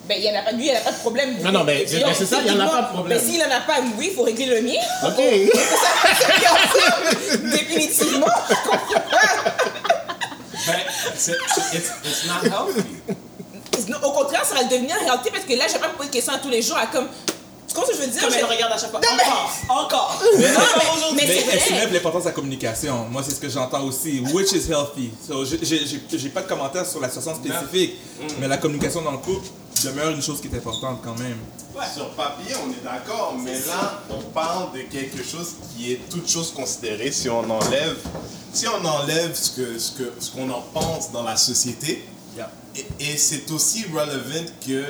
Ben, 0.09 0.17
il 0.19 0.25
y 0.25 0.31
en 0.31 0.41
a 0.41 0.43
pas, 0.43 0.53
lui, 0.53 0.67
il 0.67 0.71
n'y 0.73 0.77
en 0.77 0.81
a 0.81 0.85
pas 0.85 0.93
de 0.93 0.97
problème. 0.99 1.37
Non, 1.45 1.53
non, 1.53 1.65
mais- 1.65 1.85
c'est 1.87 2.27
ça, 2.27 2.39
il 2.45 2.53
y 2.53 2.57
en 2.57 2.61
a 2.61 2.67
pas 2.69 2.83
de 2.83 2.89
problème. 2.95 3.21
Mais 3.23 3.31
s'il 3.31 3.39
n'en 3.39 3.51
a 3.55 3.61
pas, 3.61 3.75
oui, 3.99 4.09
il 4.11 4.17
faut 4.17 4.23
régler 4.25 4.47
le 4.47 4.63
mien. 4.63 4.81
OK. 5.07 5.17
Définitivement. 7.53 8.27
Ben, 10.67 10.77
c'est- 11.17 11.37
c'est- 11.55 11.79
it's, 11.79 11.91
it's 12.05 12.25
not 12.27 12.43
healthy. 12.45 12.83
Non, 13.89 13.99
au 14.03 14.11
contraire, 14.13 14.45
ça 14.45 14.55
va 14.57 14.65
devenir 14.65 14.95
réalité 14.97 15.31
parce 15.31 15.45
que 15.45 15.55
là, 15.55 15.65
je 15.69 15.73
vais 15.75 15.79
pas 15.79 15.89
me 15.89 15.95
poser 15.95 16.09
de 16.09 16.15
questions 16.15 16.33
à 16.35 16.39
tous 16.39 16.49
les 16.51 16.61
jours 16.63 16.77
à 16.77 16.87
comme. 16.87 17.07
Tu 17.71 17.77
comprends 17.77 17.87
ce 17.93 17.97
que 17.97 18.03
je 18.03 18.07
veux 18.07 18.13
dire? 18.13 18.23
Comme 18.23 18.33
Je- 18.33 18.39
elle 18.39 18.45
regarde 18.47 18.73
à 18.73 18.79
chaque 18.79 18.91
fois. 18.91 19.01
Non, 19.01 19.09
mais- 19.17 19.23
Encore, 19.73 19.79
encore. 19.85 20.21
mais 21.15 21.23
Mais 21.25 21.27
c'est 21.27 21.47
elle 21.53 21.61
soulève 21.61 21.93
l'importance 21.93 22.23
de 22.25 22.29
la 22.29 22.35
communication. 22.35 23.07
Moi, 23.09 23.23
c'est 23.23 23.31
ce 23.31 23.39
que 23.41 23.49
j'entends 23.49 23.85
aussi. 23.85 24.21
Which 24.33 24.51
is 24.53 24.69
healthy. 24.69 25.13
So, 25.25 25.45
j'ai- 25.45 26.29
pas 26.31 26.43
de 26.43 26.49
commentaire 26.49 26.85
sur 26.85 26.99
la 27.01 27.09
situation 27.09 27.37
spécifique, 27.41 27.95
mais 28.41 28.49
la 28.49 28.57
communication 28.59 29.03
dans 29.03 29.13
le 29.13 29.19
couple 29.19 29.47
demeure 29.85 30.11
une 30.11 30.21
chose 30.23 30.41
qui 30.41 30.49
est 30.49 30.57
importante 30.57 31.01
quand 31.05 31.17
même. 31.19 31.39
Sur 31.95 32.11
papier, 32.11 32.55
on 32.67 32.71
est 32.73 32.83
d'accord, 32.85 33.37
mais 33.39 33.55
là, 33.67 34.03
on 34.11 34.21
parle 34.33 34.73
de 34.73 34.81
quelque 34.83 35.23
chose 35.23 35.53
qui 35.77 35.93
est 35.93 36.01
toute 36.11 36.29
chose 36.29 36.53
considérée. 36.53 37.13
Si 37.13 37.31
on 37.31 37.49
enlève, 37.49 37.97
si 38.53 38.67
on 38.67 38.85
enlève 38.85 39.33
ce 39.35 39.51
que 39.53 39.79
ce 39.79 39.93
que 39.93 40.13
ce 40.19 40.31
qu'on 40.33 40.51
en 40.51 40.61
pense 40.75 41.13
dans 41.13 41.23
la 41.23 41.37
société, 41.37 42.05
Yeah. 42.37 42.51
et, 42.77 42.87
et 43.13 43.17
c'est 43.17 43.51
aussi 43.51 43.85
relevant 43.93 44.45
que 44.67 44.85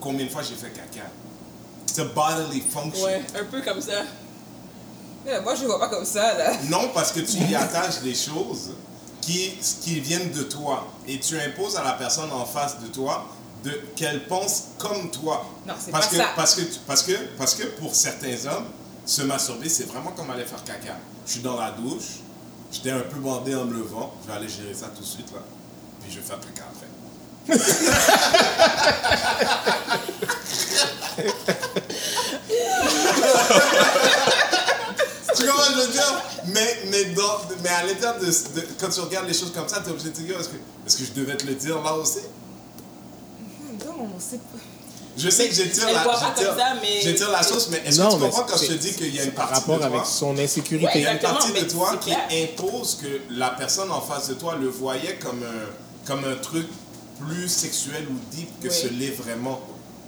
combien 0.00 0.24
de 0.26 0.30
fois 0.30 0.42
j'ai 0.42 0.54
fait 0.54 0.72
caca. 0.72 1.06
C'est 1.94 2.02
a 2.02 2.06
bodily 2.06 2.60
function. 2.60 3.04
Ouais, 3.04 3.22
un 3.38 3.44
peu 3.44 3.62
comme 3.62 3.80
ça. 3.80 4.02
Mais 5.24 5.40
Moi, 5.40 5.54
je 5.54 5.62
ne 5.62 5.66
vois 5.68 5.78
pas 5.78 5.88
comme 5.88 6.04
ça, 6.04 6.36
là. 6.36 6.52
Non, 6.68 6.90
parce 6.92 7.12
que 7.12 7.20
tu 7.20 7.36
y 7.36 7.54
attaches 7.54 8.00
des 8.00 8.16
choses 8.16 8.72
qui, 9.20 9.52
qui 9.80 10.00
viennent 10.00 10.32
de 10.32 10.42
toi. 10.42 10.88
Et 11.06 11.20
tu 11.20 11.38
imposes 11.38 11.76
à 11.76 11.84
la 11.84 11.92
personne 11.92 12.32
en 12.32 12.44
face 12.44 12.80
de 12.80 12.88
toi 12.88 13.28
de 13.62 13.70
qu'elle 13.94 14.26
pense 14.26 14.64
comme 14.76 15.08
toi. 15.08 15.46
Non, 15.68 15.74
c'est 15.78 15.92
parce 15.92 16.08
pas 16.08 16.10
que, 16.10 16.16
ça. 16.16 16.28
Parce 16.34 16.54
que, 16.56 16.62
parce, 16.84 17.02
que, 17.04 17.12
parce 17.38 17.54
que 17.54 17.62
pour 17.78 17.94
certains 17.94 18.44
hommes, 18.46 18.66
se 19.06 19.22
masturber, 19.22 19.68
c'est 19.68 19.84
vraiment 19.86 20.10
comme 20.10 20.30
aller 20.32 20.44
faire 20.44 20.64
caca. 20.64 20.96
Je 21.24 21.32
suis 21.32 21.42
dans 21.42 21.58
la 21.58 21.70
douche, 21.70 22.18
j'étais 22.72 22.90
un 22.90 23.00
peu 23.00 23.20
bandé 23.20 23.54
en 23.54 23.66
me 23.66 23.74
levant, 23.74 24.12
je 24.22 24.32
vais 24.32 24.36
aller 24.36 24.48
gérer 24.48 24.74
ça 24.74 24.88
tout 24.88 25.00
de 25.02 25.06
suite, 25.06 25.30
là. 25.32 25.40
Puis 26.02 26.10
je 26.10 26.18
vais 26.18 26.26
faire 26.26 26.40
caca 26.40 26.64
après. 26.70 26.88
Tu 35.36 35.46
comprends 35.46 35.62
ce 35.64 35.70
que 35.70 35.74
je 35.80 35.86
veux 35.86 35.92
dire? 35.92 36.22
Mais, 36.46 36.78
mais, 36.90 37.04
dans, 37.06 37.40
mais 37.62 37.68
à 37.70 37.84
l'intérieur 37.84 38.18
de, 38.20 38.26
de- 38.26 38.66
Quand 38.78 38.88
tu 38.90 39.00
regardes 39.00 39.26
les 39.26 39.34
choses 39.34 39.52
comme 39.54 39.68
ça, 39.68 39.80
tu 39.82 39.88
es 39.88 39.92
obligé 39.92 40.10
de 40.10 40.14
te 40.14 40.20
dire 40.20 40.38
est-ce 40.38 40.48
que, 40.50 40.56
est-ce 40.86 40.96
que 40.98 41.04
je 41.04 41.12
devais 41.12 41.36
te 41.36 41.46
le 41.46 41.54
dire 41.54 41.82
là 41.82 41.94
aussi? 41.94 42.18
Non, 43.84 44.08
c'est 44.18 44.38
pas. 44.38 44.58
Je 45.16 45.30
sais 45.30 45.48
que 45.48 45.54
j'étire 45.54 45.86
la, 45.92 46.02
j'étire- 46.02 46.48
comme 46.50 46.58
ça, 46.58 46.74
mais- 46.82 47.00
j'étire 47.00 47.30
la 47.30 47.42
sauce, 47.42 47.68
mais 47.70 47.82
est-ce 47.86 48.00
Non, 48.00 48.08
que 48.10 48.14
tu 48.14 48.20
mais 48.20 48.26
comprends 48.30 48.42
quand 48.44 48.56
je 48.60 48.66
te 48.66 48.72
dis 48.74 48.92
qu'il 48.94 49.14
y 49.14 49.20
a 49.20 49.24
une 49.24 49.30
par 49.32 49.48
partie 49.48 49.60
rapport 49.60 49.76
de 49.76 49.80
toi, 49.82 49.94
avec 49.94 50.06
son 50.06 50.38
insécurité. 50.38 50.90
il 50.96 51.02
y 51.02 51.06
a 51.06 51.12
une 51.12 51.18
partie 51.20 51.52
de 51.52 51.60
toi 51.70 51.96
qui 52.00 52.10
clair. 52.10 52.28
impose 52.50 52.98
que 53.00 53.20
la 53.30 53.50
personne 53.50 53.90
en 53.90 54.00
face 54.00 54.28
de 54.28 54.34
toi 54.34 54.56
le 54.60 54.68
voyait 54.68 55.16
comme 55.16 55.42
un, 55.42 56.06
comme 56.06 56.24
un 56.24 56.34
truc 56.36 56.66
plus 57.20 57.48
sexuel 57.48 58.06
ou 58.10 58.18
deep 58.34 58.60
que 58.60 58.68
Oui. 58.68 58.74
ce 58.74 58.86
l'est 58.88 59.10
vraiment. 59.10 59.60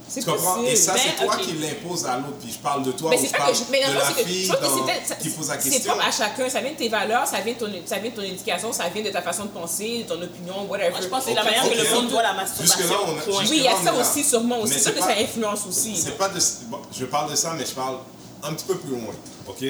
C'est 0.08 0.20
Tu 0.20 0.26
comprends? 0.30 0.54
possible. 0.54 0.68
Et 0.68 0.76
ça, 0.76 0.94
c'est 0.96 1.18
Ben, 1.18 1.26
toi 1.26 1.34
ok. 1.34 1.40
qui 1.42 1.52
l'imposes 1.54 2.06
à 2.06 2.16
l'autre. 2.18 2.36
Puis 2.40 2.52
je 2.52 2.58
parle 2.58 2.84
de 2.84 2.92
toi 2.92 3.10
Mais 3.10 3.16
ou 3.18 3.20
c'est 3.22 3.26
je 3.26 3.32
parle 3.32 3.50
que 3.50 3.58
je. 3.58 3.62
Mais 3.72 3.80
de 3.84 3.86
non, 3.92 3.98
la 3.98 4.06
c'est 4.06 4.12
que 4.14 4.18
je 4.20 4.24
fille 4.24 4.48
que 4.48 4.52
dans- 4.62 4.86
c'est 4.86 5.08
ça- 5.08 5.14
qui 5.16 5.28
pose 5.30 5.48
la 5.48 5.60
C'est 5.60 5.70
question. 5.70 5.92
propre 5.94 6.06
à 6.06 6.10
chacun. 6.12 6.48
Ça 6.48 6.60
vient 6.60 6.70
de 6.70 6.76
tes 6.76 6.88
valeurs, 6.88 7.26
ça 7.26 7.40
vient 7.40 7.54
de 7.54 7.58
ton, 7.58 7.66
ça 7.84 7.98
vient 7.98 8.10
de 8.12 8.14
ton 8.16 8.22
éducation, 8.22 8.72
ça 8.72 8.88
vient 8.88 9.02
de 9.02 9.10
ta 9.10 9.20
façon 9.20 9.46
de 9.46 9.48
penser, 9.50 10.04
de 10.04 10.08
ton 10.14 10.22
opinion, 10.22 10.64
whatever. 10.68 10.90
Moi, 10.90 11.00
je 11.02 11.08
pense 11.08 11.24
que 11.24 11.30
c'est 11.30 11.34
la 11.34 11.42
manière 11.42 11.62
que 11.64 11.68
ok. 11.70 11.76
le 11.88 11.94
monde 11.96 12.10
voit 12.10 12.22
la 12.22 12.34
masturbation. 12.34 12.96
on 13.04 13.18
a- 13.18 13.38
Oui, 13.40 13.46
il 13.50 13.62
y 13.62 13.66
a 13.66 13.74
on 13.74 13.84
ça 13.84 13.92
là. 13.92 14.00
aussi, 14.00 14.22
sûrement 14.22 14.64
C'est 14.64 14.78
c'est 14.78 14.92
que 14.94 15.00
ça 15.00 15.10
influence 15.18 15.66
aussi. 15.68 15.96
C'est 15.96 16.16
pas 16.16 16.28
de. 16.28 16.38
bon, 16.68 16.78
je 16.96 17.04
parle 17.06 17.28
de 17.32 17.34
ça, 17.36 17.54
mais 17.58 17.66
je 17.66 17.72
parle 17.72 17.96
un 18.44 18.54
petit 18.54 18.64
peu 18.64 18.76
plus 18.78 18.90
loin. 18.90 19.12
OK? 19.48 19.64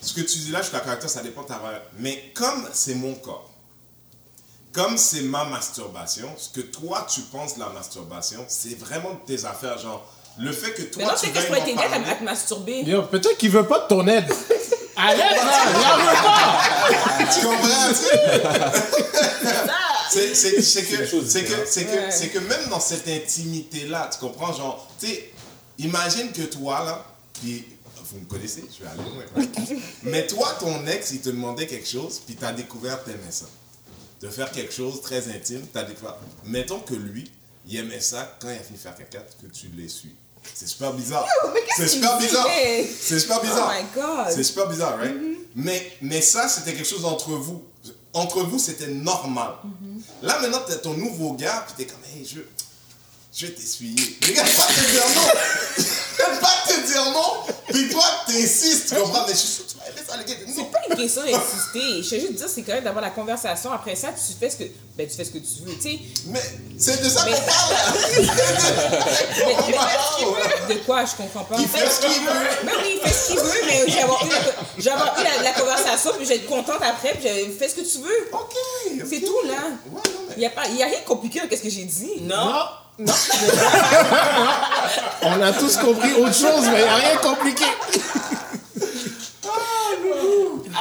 Ce 0.00 0.14
que 0.14 0.22
tu 0.22 0.38
dis 0.38 0.50
là, 0.50 0.60
je 0.60 0.64
suis 0.64 0.72
d'accord 0.72 0.88
avec 0.88 1.00
toi, 1.00 1.08
ça 1.10 1.20
dépend 1.22 1.42
de 1.42 1.48
ta 1.48 1.58
valeur. 1.58 1.82
Mais 1.98 2.32
comme 2.34 2.66
c'est 2.72 2.94
mon 2.94 3.12
corps, 3.16 3.50
comme 4.72 4.96
c'est 4.96 5.22
ma 5.22 5.44
masturbation, 5.44 6.28
ce 6.38 6.48
que 6.48 6.60
toi 6.66 7.06
tu 7.12 7.20
penses 7.22 7.54
de 7.56 7.60
la 7.60 7.68
masturbation, 7.68 8.44
c'est 8.48 8.78
vraiment 8.78 9.10
de 9.14 9.20
tes 9.36 9.44
affaires. 9.44 9.78
Genre, 9.78 10.04
le 10.38 10.50
fait 10.52 10.72
que 10.72 10.82
toi 10.82 11.02
Mais 11.02 11.08
non, 11.08 11.14
tu 11.14 11.26
c'est 11.26 11.32
que 11.32 11.40
je 11.40 11.46
pourrais 11.46 11.64
t'aider 11.64 11.82
à 11.82 12.14
te- 12.14 12.24
masturber. 12.24 12.82
Yo, 12.82 13.02
peut-être 13.02 13.36
qu'il 13.38 13.50
veut 13.50 13.66
pas 13.66 13.80
de 13.80 13.88
ton 13.88 14.06
aide. 14.06 14.32
Arrête, 14.96 15.18
là, 15.18 15.62
il 15.70 15.76
en 15.76 15.96
veut 15.98 16.22
pas. 16.22 17.32
Tu 17.32 17.40
comprends, 17.46 17.88
tu 17.88 17.94
sais? 17.94 19.32
C'est 20.10 20.34
c'est- 20.34 20.60
c'est 20.62 20.82
que, 20.84 21.06
c'est 21.06 21.44
que, 21.44 21.66
c'est 21.66 21.84
que, 21.84 21.90
Ouais. 21.90 22.10
c'est 22.10 22.28
que 22.28 22.38
même 22.38 22.68
dans 22.68 22.80
cette 22.80 23.08
intimité-là, 23.08 24.10
tu 24.12 24.18
comprends, 24.18 24.52
genre, 24.52 24.86
tu 25.00 25.06
sais, 25.06 25.30
imagine 25.78 26.32
que 26.32 26.42
toi, 26.42 26.84
là, 26.84 27.04
puis 27.40 27.64
vous 28.10 28.18
me 28.20 28.24
connaissez, 28.26 28.64
je 28.78 28.84
vais 28.84 28.90
aller 28.90 29.10
loin. 29.10 29.78
Mais 30.02 30.26
toi, 30.26 30.54
ton 30.60 30.86
ex, 30.86 31.12
il 31.12 31.20
te 31.22 31.30
demandait 31.30 31.66
quelque 31.66 31.88
chose, 31.88 32.20
puis 32.26 32.36
tu 32.36 32.44
as 32.44 32.52
découvert, 32.52 33.02
t'aimais 33.04 33.30
ça. 33.30 33.46
De 34.22 34.28
faire 34.28 34.50
quelque 34.52 34.72
chose 34.72 35.00
très 35.02 35.28
intime, 35.28 35.66
tu 35.72 35.78
as 35.78 35.82
découvert. 35.82 36.16
Mettons 36.44 36.78
que 36.78 36.94
lui, 36.94 37.28
il 37.66 37.76
aimait 37.76 38.00
ça 38.00 38.36
quand 38.40 38.48
il 38.48 38.56
a 38.56 38.60
fini 38.60 38.78
de 38.78 38.82
faire 38.82 38.94
caca, 38.94 39.18
que 39.18 39.46
tu 39.48 39.66
l'essuies. 39.76 40.14
C'est 40.54 40.68
super 40.68 40.92
bizarre. 40.92 41.26
C'est 41.76 41.88
super 41.88 42.18
bizarre. 42.18 42.46
C'est 43.00 43.18
super 43.18 43.40
bizarre. 43.40 43.72
Oh 43.74 43.82
my 43.82 44.02
God. 44.02 44.32
C'est 44.32 44.44
super 44.44 44.68
bizarre, 44.68 44.98
right? 44.98 45.14
Mm-hmm. 45.14 45.36
mais, 45.56 45.92
mais 46.02 46.20
ça, 46.20 46.48
c'était 46.48 46.72
quelque 46.72 46.88
chose 46.88 47.04
entre 47.04 47.30
vous. 47.30 47.64
Entre 48.12 48.42
vous, 48.42 48.58
c'était 48.58 48.88
normal. 48.88 49.54
Mm-hmm. 49.64 50.26
Là, 50.26 50.40
maintenant, 50.40 50.60
t'as 50.66 50.76
ton 50.76 50.94
nouveau 50.94 51.32
gars, 51.32 51.64
puis 51.66 51.84
t'es 51.84 51.92
comme, 51.92 52.02
hey, 52.14 52.24
je, 52.24 52.40
je 53.34 53.46
vais 53.46 53.52
t'essuyer. 53.52 54.16
Le 54.22 54.32
gars, 54.34 54.42
pas 54.42 54.66
te 54.66 54.90
dire 54.90 55.04
non. 55.14 55.28
Il 56.18 56.38
pas 56.38 56.62
te 56.68 56.86
dire 56.86 57.04
non. 57.12 57.52
Puis 57.68 57.88
toi, 57.88 58.04
t'insistes, 58.26 58.88
tu 58.90 58.94
comprends? 59.00 59.24
Mais 59.26 59.32
je 59.32 59.38
suis 59.38 59.48
sûr 59.48 59.66
que 59.66 59.70
tu 59.72 59.78
vas 59.78 59.86
aimer 59.88 60.00
ça, 60.06 60.16
gars. 60.18 60.34
C'est 60.54 60.70
pas 60.70 60.78
une 60.90 60.96
question 60.96 61.22
d'insister. 61.22 62.02
Je 62.02 62.14
veux 62.14 62.20
juste 62.20 62.34
dire, 62.34 62.48
c'est 62.54 62.62
quand 62.62 62.72
même 62.74 62.84
d'avoir 62.84 63.02
la 63.02 63.10
conversation. 63.10 63.72
Après 63.72 63.96
ça, 63.96 64.08
tu 64.08 64.34
fais 64.38 64.50
ce 64.50 64.56
que, 64.56 64.64
ben, 64.96 65.08
tu 65.08 65.16
fais 65.16 65.24
ce 65.24 65.30
que 65.30 65.38
tu 65.38 65.64
veux. 65.64 65.74
Tu 65.76 65.80
sais, 65.82 65.98
Mais 66.26 66.40
c'est 66.78 67.02
de 67.02 67.08
ça 67.08 67.24
Mais- 67.24 67.32
qu'on 67.32 67.40
parle. 67.40 67.74
Mais- 68.12 69.54
On 69.62 69.66
mais- 69.66 69.72
parle. 69.72 70.68
de 70.68 70.74
quoi? 70.84 71.04
Je 71.06 71.16
comprends 71.16 71.44
pas. 71.44 71.56
Il 71.58 71.66
fait 71.68 71.88
ce 71.88 72.00
qu'il 72.00 72.22
veut. 72.24 72.32
Mais 72.64 72.72
oui, 72.82 73.00
il 73.02 73.08
fait 73.08 73.14
ce 73.14 73.26
qu'il 73.28 73.38
veut, 73.40 73.62
mais 73.66 73.84
j'ai 73.88 74.00
avoir 74.02 74.22
eu, 74.26 74.88
avoir 74.88 75.18
eu 75.20 75.24
la, 75.24 75.42
la 75.42 75.52
conversation, 75.52 76.12
puis 76.16 76.24
je 76.24 76.28
vais 76.28 76.36
être 76.36 76.46
contente 76.48 76.82
après, 76.82 77.14
puis 77.14 77.22
je 77.28 77.50
fais 77.58 77.68
ce 77.68 77.76
que 77.76 77.80
tu 77.80 77.98
veux. 77.98 78.28
Ok. 78.32 78.54
C'est 79.08 79.20
tout, 79.20 79.40
là. 79.46 79.54
Ouais, 79.90 80.02
non, 80.04 80.20
mais. 80.28 80.34
Il 80.36 80.40
n'y 80.40 80.46
a, 80.46 80.50
pas- 80.50 80.68
il 80.68 80.76
y 80.76 80.82
a 80.82 80.86
rien 80.86 81.00
de 81.00 81.04
compliqué 81.06 81.40
dans 81.40 81.56
ce 81.56 81.62
que 81.62 81.70
j'ai 81.70 81.84
dit. 81.84 82.20
Non. 82.20 82.36
Non, 82.36 82.64
non. 83.06 83.14
On 85.22 85.40
a 85.42 85.52
tous 85.52 85.76
compris 85.78 86.12
autre 86.14 86.34
chose, 86.34 86.64
mais 86.70 86.80
il 86.80 86.82
n'y 86.84 86.88
a 86.88 86.94
rien 86.96 87.14
de 87.14 87.20
compliqué. 87.20 87.64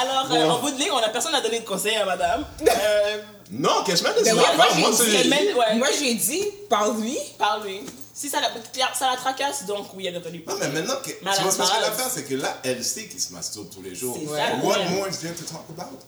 Alors, 0.01 0.31
euh, 0.31 0.49
en 0.49 0.59
bout 0.59 0.71
de 0.71 0.77
ligne, 0.77 0.91
on 0.91 0.97
a 0.97 1.09
personne 1.09 1.35
à 1.35 1.41
donner 1.41 1.59
de 1.59 1.65
conseils 1.65 1.95
à 1.97 2.05
madame. 2.05 2.45
Euh, 2.61 3.17
Non, 3.51 3.83
qu'est-ce 3.85 4.01
que 4.03 4.09
je 4.09 4.13
mets 4.15 4.31
de 4.31 4.35
ouais, 4.37 4.43
ça? 4.43 4.53
moi, 4.55 4.65
Moi, 4.75 4.89
j'ai 4.91 4.95
ça, 4.97 5.03
dit- 5.03 5.11
j'ai- 5.11 5.17
elle-même, 5.21 5.57
ouais, 5.57 5.75
Moi, 5.75 5.87
j'ai 5.99 6.13
dit, 6.15 6.43
parle-lui. 6.69 7.17
parle-lui. 7.37 7.81
Si 8.13 8.29
ça 8.29 8.39
la, 8.39 8.49
ça 8.93 9.09
la 9.09 9.17
tracasse, 9.17 9.65
donc 9.65 9.87
oui, 9.95 10.05
elle 10.07 10.15
a 10.15 10.19
entendu 10.19 10.43
Non, 10.47 10.55
mais 10.59 10.67
maintenant, 10.69 10.95
que, 11.03 11.09
tu 11.11 11.15
vois, 11.23 11.33
parce 11.33 11.55
que 11.71 11.81
l'affaire, 11.81 12.07
c'est 12.13 12.23
que 12.23 12.35
là, 12.35 12.57
elle 12.63 12.83
sait 12.83 13.05
qu'il 13.07 13.19
se 13.19 13.33
masturbe 13.33 13.69
tous 13.73 13.81
les 13.81 13.95
jours. 13.95 14.17
C'est 14.19 14.27
Ouais. 14.29 14.37
ça, 14.39 14.65
What 14.65 14.77
ouais. 14.77 14.89
more 14.89 15.07
is 15.09 15.17
there 15.17 15.33
to 15.33 15.43
talk 15.43 15.65
about? 15.75 15.99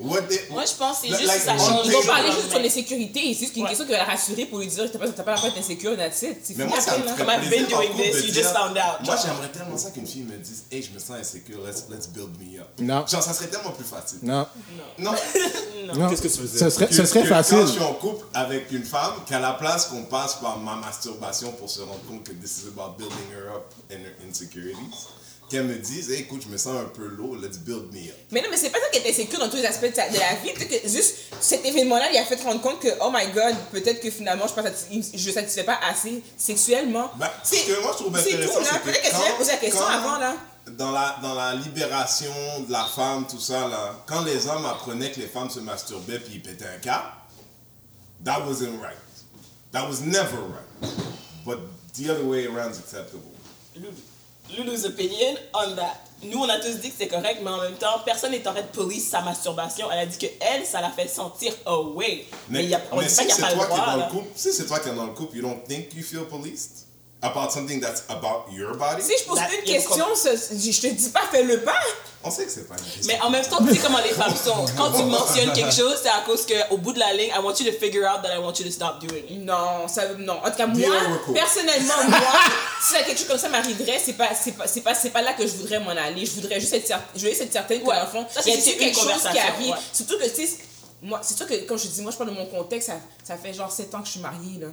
What 0.00 0.22
they- 0.22 0.40
Moi, 0.50 0.64
je 0.64 0.72
pense 0.78 1.00
que 1.00 1.08
c'est 1.08 1.14
juste 1.14 1.26
like 1.26 1.38
que 1.40 1.44
ça 1.44 1.58
change. 1.58 1.86
Ils 1.86 1.92
vont 1.92 2.02
parler 2.04 2.32
juste 2.32 2.50
sur 2.50 2.58
l'insécurité. 2.58 3.20
C'est 3.34 3.40
juste 3.40 3.56
une 3.56 3.62
Ouais. 3.64 3.68
question 3.68 3.84
qui 3.86 3.92
va 3.92 3.98
la 3.98 4.04
rassurer 4.04 4.46
pour 4.46 4.58
lui 4.58 4.66
dire 4.66 4.90
t'as 4.90 4.98
pas, 4.98 5.08
t'as 5.08 5.22
pas 5.22 5.34
la 5.34 5.40
peine 5.40 5.50
d'être 5.50 5.58
insécure, 5.64 5.96
that's 5.96 6.22
it. 6.22 6.38
C'est 6.42 6.56
Mais 6.56 6.64
fini 6.64 6.68
moi, 6.68 6.80
ça 6.80 6.92
après, 6.92 7.24
me 7.24 7.44
I've 7.44 7.50
been 7.50 7.64
en 7.66 7.68
doing 7.68 7.90
this, 7.96 8.24
you 8.26 8.32
just 8.32 8.52
found 8.52 8.76
out. 8.78 9.04
Moi, 9.04 9.16
j'aimerais 9.22 9.48
tellement 9.52 9.76
ça 9.76 9.90
qu'une 9.90 10.06
fille 10.06 10.22
me 10.22 10.36
dise 10.38 10.64
Hey, 10.70 10.82
je 10.82 10.90
me 10.94 10.98
sens 10.98 11.16
insécure, 11.20 11.58
let's, 11.66 11.84
let's 11.90 12.06
build 12.08 12.30
me 12.40 12.60
up. 12.60 12.68
Non. 12.78 13.06
Genre, 13.06 13.22
ça 13.22 13.32
serait 13.34 13.48
tellement 13.48 13.72
plus 13.72 13.84
facile. 13.84 14.18
Non. 14.22 14.46
Non. 14.98 15.12
non. 15.94 16.08
Qu'est-ce 16.08 16.22
que 16.22 16.28
tu 16.28 16.40
veux 16.40 16.48
dire? 16.48 16.58
Ce 16.60 16.70
serait, 16.70 16.86
Que- 16.88 16.94
ce 16.94 17.04
serait 17.04 17.22
que 17.22 17.28
facile. 17.28 17.58
Quand 17.58 17.66
je 17.66 17.72
suis 17.72 17.82
en 17.82 17.94
couple 17.94 18.24
avec 18.32 18.70
une 18.72 18.84
femme, 18.84 19.14
qu'à 19.28 19.38
la 19.38 19.52
place 19.52 19.86
qu'on 19.86 20.04
passe 20.04 20.36
par 20.36 20.58
ma 20.58 20.76
masturbation 20.76 21.52
pour 21.52 21.68
se 21.68 21.80
rendre 21.80 22.00
compte 22.08 22.24
que 22.24 22.32
this 22.32 22.62
is 22.64 22.68
about 22.68 22.96
building 22.96 23.16
her 23.34 23.54
up 23.54 23.72
and 23.90 23.96
her 23.96 24.14
insecurities, 24.28 25.08
qu'elle 25.50 25.64
me 25.64 25.74
dise 25.76 26.10
Hey, 26.10 26.20
écoute, 26.20 26.42
je 26.46 26.48
me 26.48 26.56
sens 26.56 26.80
un 26.80 26.84
peu 26.88 27.06
low, 27.06 27.34
let's 27.36 27.58
build 27.58 27.92
me 27.92 28.08
up. 28.08 28.16
Mais 28.30 28.40
non, 28.40 28.48
mais 28.50 28.56
c'est 28.56 28.70
pas 28.70 28.78
ça 28.78 28.86
qui 28.92 28.98
est 28.98 29.10
insécure 29.10 29.38
dans 29.38 29.48
tous 29.50 29.56
les 29.56 29.66
aspects 29.66 29.90
de, 29.90 29.94
sa- 29.94 30.08
de 30.08 30.14
la 30.18 30.34
vie. 30.36 30.52
Peut-être 30.54 30.82
que 30.82 30.88
juste 30.88 31.16
cet 31.40 31.64
événement-là, 31.66 32.10
il 32.12 32.16
a 32.18 32.24
fait 32.24 32.36
te 32.36 32.44
rendre 32.44 32.60
compte 32.60 32.80
que, 32.80 32.88
oh 33.00 33.10
my 33.12 33.30
god, 33.32 33.54
peut-être 33.72 34.00
que 34.00 34.10
finalement, 34.10 34.46
je 34.48 35.28
ne 35.28 35.32
satisfais 35.32 35.64
pas 35.64 35.78
assez 35.90 36.22
sexuellement. 36.38 37.10
Ce 37.44 37.56
C'est- 37.56 37.64
que 37.66 37.82
moi 37.82 37.92
je 37.98 38.02
trouve 38.04 38.18
c'est 38.22 38.32
intéressant, 38.34 38.54
tout, 38.54 38.60
là. 38.64 38.70
c'est 38.72 38.78
que 38.78 38.84
Peut-être 38.84 39.02
que 39.02 39.06
tu 39.08 39.12
quand- 39.14 39.22
viens 39.24 39.34
poser 39.34 39.52
la 39.52 39.58
question 39.58 39.80
quand- 39.80 39.88
avant, 39.88 40.18
là. 40.18 40.36
Dans 40.78 40.92
la, 40.92 41.16
dans 41.22 41.34
la 41.34 41.54
libération 41.54 42.30
de 42.66 42.70
la 42.70 42.84
femme, 42.84 43.26
tout 43.28 43.40
ça, 43.40 43.66
là, 43.66 43.96
quand 44.06 44.22
les 44.24 44.46
hommes 44.46 44.66
apprenaient 44.66 45.10
que 45.10 45.18
les 45.20 45.26
femmes 45.26 45.50
se 45.50 45.58
masturbaient 45.58 46.20
puis 46.20 46.34
ils 46.34 46.42
pétaient 46.42 46.66
un 46.66 46.78
câble, 46.78 47.06
that 48.24 48.40
wasn't 48.46 48.80
right. 48.80 48.96
That 49.72 49.88
was 49.88 50.00
never 50.00 50.36
right. 50.38 50.92
But 51.44 51.58
the 51.94 52.10
other 52.10 52.24
way 52.24 52.46
around 52.46 52.72
is 52.74 52.78
acceptable. 52.78 53.22
Loulou. 53.74 53.92
Loulou's 54.56 54.84
opinion 54.84 55.36
on 55.54 55.74
that. 55.76 55.96
Nous, 56.22 56.38
on 56.38 56.48
a 56.50 56.58
tous 56.60 56.76
dit 56.80 56.90
que 56.90 56.94
c'est 56.98 57.08
correct, 57.08 57.40
mais 57.42 57.50
en 57.50 57.60
même 57.62 57.74
temps, 57.76 57.98
personne 58.04 58.32
n'est 58.32 58.46
en 58.46 58.52
train 58.52 58.60
de 58.60 58.66
police 58.66 59.08
sa 59.08 59.22
masturbation. 59.22 59.90
Elle 59.90 60.00
a 60.00 60.06
dit 60.06 60.18
que 60.18 60.26
elle, 60.40 60.66
ça 60.66 60.82
la 60.82 60.90
fait 60.90 61.08
sentir 61.08 61.54
away. 61.64 62.26
Mais, 62.50 62.64
il 62.64 62.70
y 62.70 62.74
a, 62.74 62.80
on 62.92 62.96
mais 62.98 63.06
dit 63.06 63.14
pas 63.14 63.22
si 63.22 63.26
qu'il 63.26 63.26
n'y 63.28 63.32
c'est 63.32 63.42
a 63.44 63.46
pas 63.46 63.52
le 63.52 63.56
toi 63.56 63.66
qui 63.66 63.72
es 63.72 63.76
droit. 63.76 63.96
là. 63.96 64.08
couple, 64.10 64.28
si 64.34 64.52
c'est 64.52 64.66
toi 64.66 64.80
qui 64.80 64.88
es 64.90 64.94
dans 64.94 65.06
le 65.06 65.12
couple, 65.12 65.36
you 65.36 65.42
don't 65.42 65.64
think 65.66 65.94
you 65.94 66.02
feel 66.02 66.24
policed? 66.26 66.84
About 67.22 67.50
something 67.50 67.80
that's 67.80 68.02
about 68.08 68.50
your 68.52 68.76
body? 68.76 69.02
Si 69.02 69.12
je 69.18 69.24
pose 69.24 69.38
That- 69.38 69.48
une 69.52 69.64
question, 69.64 70.06
je 70.14 70.70
je 70.70 70.80
te 70.80 70.86
dis 70.88 71.08
pas 71.10 71.22
fais-le 71.30 71.60
pas. 71.62 71.74
On 72.22 72.30
sait 72.30 72.44
que 72.44 72.50
c'est 72.50 72.68
pas 72.68 72.74
une 72.76 72.84
question. 72.84 73.06
Mais 73.06 73.18
en 73.22 73.30
même 73.30 73.44
temps, 73.46 73.58
tu 73.64 73.72
sais 73.74 73.78
comment 73.78 73.98
les 73.98 74.10
femmes 74.10 74.36
sont. 74.36 74.66
Quand 74.76 74.92
tu 74.92 75.02
mentionnes 75.04 75.52
quelque 75.54 75.74
chose, 75.74 75.96
c'est 76.02 76.10
à 76.10 76.20
cause 76.26 76.44
qu'au 76.46 76.76
bout 76.76 76.92
de 76.92 76.98
la 76.98 77.14
ligne, 77.14 77.30
I 77.34 77.38
want 77.42 77.54
you 77.60 77.64
to 77.70 77.78
figure 77.78 78.04
out 78.06 78.22
that 78.22 78.34
I 78.34 78.38
want 78.38 78.52
you 78.58 78.66
to 78.66 78.70
stop 78.70 79.00
doing 79.00 79.24
it. 79.28 79.38
Non, 79.42 79.88
ça, 79.88 80.02
non. 80.18 80.34
En 80.44 80.50
tout 80.50 80.56
cas, 80.56 80.66
moi, 80.66 80.96
personnellement, 81.34 81.94
moi, 82.08 82.18
si 82.86 82.92
quelque 83.04 83.16
chose 83.18 83.26
comme 83.28 83.38
ça 83.38 83.48
m'arriverait, 83.48 83.98
c'est 84.04 84.12
pas, 84.14 84.28
c'est 84.34 84.52
pas, 84.52 84.66
c'est 84.66 84.82
pas, 84.82 84.94
c'est 84.94 85.10
pas 85.10 85.22
là 85.22 85.32
que 85.32 85.46
je 85.46 85.52
voudrais 85.54 85.80
m'en 85.80 85.90
aller. 85.90 86.26
Je 86.26 86.32
voudrais 86.32 86.60
juste 86.60 86.74
être, 86.74 86.86
cer- 86.88 86.98
je 87.14 87.20
voudrais 87.26 87.40
être 87.42 87.52
certaine 87.52 87.80
que, 87.80 87.86
Ouais. 87.86 87.96
dans 87.96 88.02
le 88.02 88.08
fond, 88.08 88.26
Ça, 88.30 88.40
il 88.44 88.50
y 88.54 88.58
a 88.58 88.60
quelque 88.60 88.82
une 88.82 88.94
chose 88.94 89.02
qui 89.02 89.06
conversation, 89.08 89.40
arrive. 89.54 89.70
ouais. 89.70 89.76
Surtout 89.92 90.18
que, 90.18 90.24
tu 90.28 90.46
sais, 90.46 90.58
moi, 91.02 91.20
c'est 91.22 91.36
sûr 91.38 91.46
que, 91.46 91.54
comme 91.66 91.78
je 91.78 91.86
dis, 91.86 92.02
moi, 92.02 92.12
je 92.12 92.18
parle 92.18 92.30
de 92.30 92.34
mon 92.34 92.46
contexte, 92.46 92.88
ça, 92.88 92.96
ça 93.24 93.36
fait 93.38 93.54
genre 93.54 93.72
7 93.72 93.94
ans 93.94 94.00
que 94.00 94.06
je 94.06 94.10
suis 94.12 94.20
mariée, 94.20 94.58
là. 94.60 94.66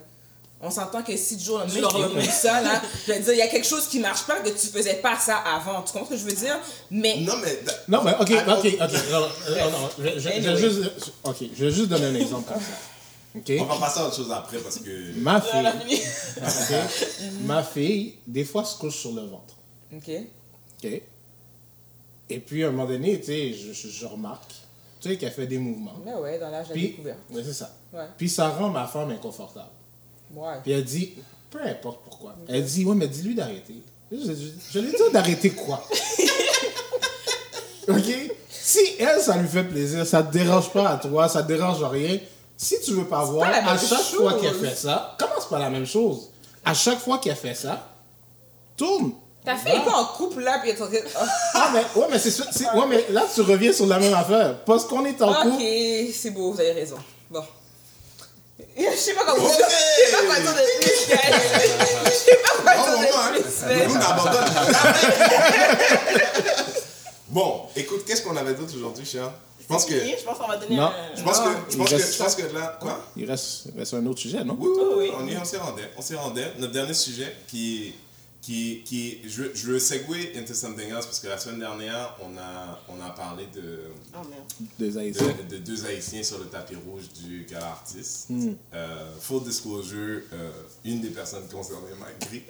On 0.60 0.72
s'entend 0.72 1.04
que 1.04 1.16
si 1.16 1.36
du 1.38 1.44
jour 1.44 1.56
au 1.58 1.60
lendemain, 1.60 2.20
je 2.20 2.30
ça, 2.32 2.62
là, 2.64 2.82
je 3.06 3.12
vais 3.14 3.20
dire, 3.20 3.34
il 3.34 3.38
y 3.38 3.42
a 3.44 3.48
quelque 3.48 3.68
chose 3.68 3.88
qui 3.88 4.00
marche 4.00 4.26
pas, 4.26 4.40
que 4.40 4.50
tu 4.50 4.68
faisais 4.68 4.96
pas 4.96 5.18
ça 5.20 5.38
avant. 5.38 5.84
Tu 5.84 5.94
comprends 5.94 6.06
ce 6.06 6.10
que 6.12 6.18
je 6.18 6.24
veux 6.26 6.34
dire? 6.36 6.60
Mais, 6.90 7.18
Non, 7.18 7.34
mais. 7.44 7.60
Non, 7.88 8.04
mais 8.04 8.14
ok, 8.20 8.32
ok, 8.32 8.66
ok. 8.66 8.94
Non, 9.12 9.20
non, 9.22 9.90
je, 10.00 10.04
je- 10.04 10.20
je 10.20 10.30
vais 10.50 10.58
juste, 10.58 10.92
ok, 11.24 11.36
je 11.56 11.66
vais 11.66 11.72
juste 11.72 11.90
donner 11.90 12.06
un 12.08 12.16
exemple 12.16 12.52
comme 12.52 12.62
ça. 12.62 13.54
On 13.60 13.66
va 13.66 13.76
passer 13.78 14.00
à 14.00 14.06
autre 14.08 14.16
chose 14.16 14.32
après 14.32 14.58
parce 14.58 14.80
que. 14.80 15.14
Ma 15.20 15.40
fille? 15.42 16.02
Ma 17.44 17.62
fille, 17.64 18.16
des 18.26 18.44
fois, 18.46 18.66
se 18.66 18.78
couche 18.80 18.96
sur 18.98 19.12
le 19.12 19.22
ventre. 19.22 19.54
ok. 19.96 20.10
OK? 20.84 21.02
Et 22.30 22.40
puis, 22.40 22.64
à 22.64 22.68
un 22.68 22.72
moment 22.72 22.86
donné, 22.88 23.20
tu 23.20 23.28
sais, 23.28 23.54
je, 23.54 23.72
je- 23.74 23.88
je 23.90 24.06
remarque, 24.06 24.52
tu 25.00 25.08
sais, 25.10 25.18
qu'elle 25.18 25.32
fait 25.32 25.48
des 25.48 25.58
mouvements. 25.60 25.94
Mais 26.06 26.14
ouais, 26.16 26.38
dans 26.40 26.50
l'âge 26.50 26.68
de 26.70 26.74
la 26.74 26.82
découverte. 26.82 27.20
ouais, 27.30 27.42
c'est 27.46 27.54
ça. 27.54 27.74
Ouais. 27.94 28.04
Puis, 28.18 28.28
ça 28.28 28.50
rend 28.50 28.70
ma 28.70 28.86
femme 28.86 29.12
inconfortable. 29.12 29.70
Ouais. 30.36 30.54
Puis, 30.64 30.72
elle 30.74 30.84
dit, 30.84 31.14
peu 31.50 31.60
importe 31.62 32.00
pourquoi. 32.04 32.36
Elle 32.48 32.64
dit, 32.66 32.86
ouais, 32.86 32.96
mais 32.96 33.08
dis-lui 33.08 33.36
d'arrêter. 33.36 33.76
Je, 34.12 34.18
je, 34.18 34.34
je 34.74 34.80
lui 34.80 34.92
dis 34.92 35.12
d'arrêter 35.12 35.50
quoi? 35.52 35.84
OK? 37.90 38.32
Si 38.50 38.80
elle, 39.00 39.20
ça 39.22 39.38
lui 39.38 39.48
fait 39.48 39.64
plaisir, 39.64 40.06
ça 40.06 40.24
te 40.24 40.32
dérange 40.34 40.72
pas 40.72 40.90
à 40.90 40.98
toi, 40.98 41.30
ça 41.30 41.44
te 41.44 41.48
dérange 41.48 41.84
rien. 41.84 42.20
Si 42.58 42.80
tu 42.82 42.92
veux 42.94 43.06
pas 43.06 43.24
voir, 43.24 43.50
pas 43.50 43.58
à 43.72 43.78
chaque 43.78 44.00
fois 44.00 44.32
chose. 44.34 44.42
qu'elle 44.42 44.56
fait 44.56 44.76
ça, 44.76 45.16
comment 45.20 45.34
c'est 45.40 45.50
pas 45.50 45.60
la 45.60 45.70
même 45.70 45.86
chose? 45.86 46.30
À 46.66 46.74
chaque 46.74 47.00
fois 47.00 47.20
qu'elle 47.20 47.36
fait 47.36 47.54
ça, 47.54 47.88
tourne. 48.76 49.12
Ta 49.46 49.56
fille 49.56 49.72
est 49.76 49.86
pas 49.86 49.96
en 49.96 50.06
couple, 50.06 50.42
là, 50.42 50.60
puis 50.62 50.72
elle 50.72 50.76
est 50.76 51.02
de- 51.02 51.08
Ah. 51.54 51.72
Mais, 51.74 52.02
ouais, 52.02 52.08
mais 52.12 52.20
c'est 52.20 52.42
ouais, 52.42 52.86
mais 52.90 53.06
là, 53.12 53.24
tu 53.34 53.42
reviens 53.42 53.72
sur 53.72 53.86
la 53.86 54.00
même 54.00 54.14
affaire. 54.14 54.60
Parce 54.66 54.84
qu'on 54.86 55.06
est 55.06 55.22
en 55.22 55.34
couple. 55.34 55.56
Ok, 55.56 56.12
c'est 56.14 56.32
beau, 56.32 56.52
vous 56.52 56.60
avez 56.60 56.74
raison. 56.74 56.98
Bon. 57.30 57.44
Je 58.92 58.98
sais 58.98 59.14
pas 59.14 59.26
comment 59.26 59.46
Ok. 59.46 59.52
Je 59.54 59.58
sais 59.58 60.12
pas 60.16 60.22
quoi 60.26 60.40
dire 60.40 60.54
de 60.54 60.60
plus. 60.80 60.88
Je 62.06 62.12
sais 62.12 62.38
pas 62.44 62.54
quoi 62.62 62.74
Bon 62.76 62.84
dire 63.02 63.18
hein? 63.18 63.32
de 63.36 63.40
plus, 63.42 63.56
mais- 63.68 63.88
Nous, 63.88 63.96
on 63.96 64.00
abandonne. 64.00 64.48
Bon, 67.30 67.64
écoute, 67.76 68.06
qu'est-ce 68.06 68.22
qu'on 68.22 68.38
avait 68.38 68.54
d'autre 68.54 68.74
aujourd'hui, 68.76 69.06
cher 69.06 69.30
Je 69.60 69.66
pense 69.68 69.84
que. 69.86 69.94
Je 69.94 70.24
pense 70.24 70.38
qu'on 70.38 70.48
va 70.48 70.56
donner 70.58 70.76
Non. 70.78 70.84
un... 70.86 70.94
Je 71.16 71.22
pense 71.24 71.40
que, 71.40 71.50
je 71.70 71.74
il 71.74 71.78
pense 71.78 71.90
que, 71.90 71.96
reste 71.96 72.14
je 72.14 72.18
pense 72.24 72.36
que 72.36 72.44
là, 72.54 72.78
quoi? 72.80 73.00
Il 73.18 73.30
reste, 73.30 73.64
il 73.74 73.80
reste 73.80 73.94
un 73.96 74.06
autre 74.06 74.20
sujet, 74.22 74.44
non? 74.46 74.56
Oui, 74.60 74.70
oui, 74.74 74.84
oui. 74.98 75.12
on 75.20 75.28
y 75.28 75.36
on 75.38 75.44
s'y 75.44 75.58
rendait, 75.58 75.92
on 75.98 76.02
s'y 76.02 76.16
rendait. 76.16 76.54
Notre 76.58 76.72
dernier 76.74 76.94
sujet 76.94 77.36
qui, 77.48 77.94
qui, 78.48 78.82
qui 78.86 79.20
je, 79.28 79.44
je 79.54 79.68
veux 79.68 79.78
segue 79.80 80.32
into 80.38 80.54
something 80.54 80.90
else 80.90 81.06
parce 81.06 81.20
que 81.20 81.28
la 81.28 81.38
semaine 81.38 81.60
dernière, 81.60 82.16
on 82.22 82.38
a, 82.38 82.80
on 82.88 83.02
a 83.06 83.10
parlé 83.10 83.46
de, 83.54 83.82
Oh 84.16 84.26
merde. 84.30 84.46
Des 84.80 84.90
de, 84.92 84.98
Haïtiens. 85.00 85.36
de 85.50 85.58
deux 85.58 85.86
Haïtiens 85.86 86.24
sur 86.24 86.40
le 86.40 86.46
tapis 86.46 86.76
rouge 86.76 87.10
du 87.22 87.44
Gala 87.44 87.68
Artist. 87.72 88.30
Hmm. 88.30 88.54
Euh, 88.74 89.12
full 89.20 89.44
disclosure, 89.44 90.22
euh, 90.32 90.52
une 90.86 91.02
des 91.02 91.10
personnes 91.10 91.46
concernées 91.50 91.92
m'a 92.00 92.08
écrit. 92.26 92.44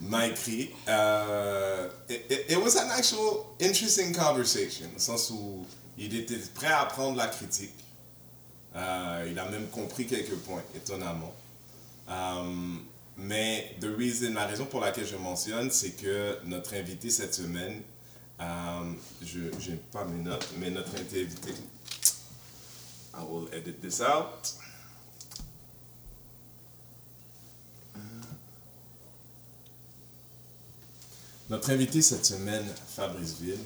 m'a 0.00 0.26
écrit. 0.28 0.70
Euh, 0.88 1.88
it, 2.08 2.22
it- 2.30 2.50
it 2.52 2.56
was 2.56 2.76
an 2.78 2.88
actual 2.90 3.44
interesting 3.60 4.14
conversation, 4.14 4.86
au 4.96 4.98
sens 4.98 5.28
où 5.30 5.66
il 5.98 6.14
était 6.16 6.38
prêt 6.54 6.72
à 6.72 6.86
prendre 6.86 7.18
la 7.18 7.26
critique. 7.26 7.74
Euh, 8.74 9.28
il 9.30 9.38
a 9.38 9.44
même 9.50 9.66
compris 9.68 10.06
quelques 10.06 10.36
points, 10.36 10.62
étonnamment. 10.74 11.34
Mais 13.16 13.76
the 13.80 13.86
reason, 13.96 14.34
la 14.34 14.46
raison 14.46 14.66
pour 14.66 14.80
laquelle 14.80 15.06
je 15.06 15.16
mentionne, 15.16 15.70
c'est 15.70 15.92
que 15.92 16.38
notre 16.44 16.74
invité 16.74 17.10
cette 17.10 17.34
semaine, 17.34 17.82
euh, 18.40 18.92
je 19.22 19.70
n'ai 19.70 19.76
pas 19.92 20.04
mes 20.04 20.22
notes, 20.22 20.48
mais 20.58 20.70
notre 20.70 20.94
invité, 20.96 21.28
I 23.14 23.22
will 23.28 23.48
edit 23.52 23.74
this 23.80 24.00
out. 24.00 24.54
Notre 31.50 31.70
invité 31.70 32.02
cette 32.02 32.24
semaine, 32.24 32.64
Fabrice 32.96 33.34
Ville, 33.38 33.58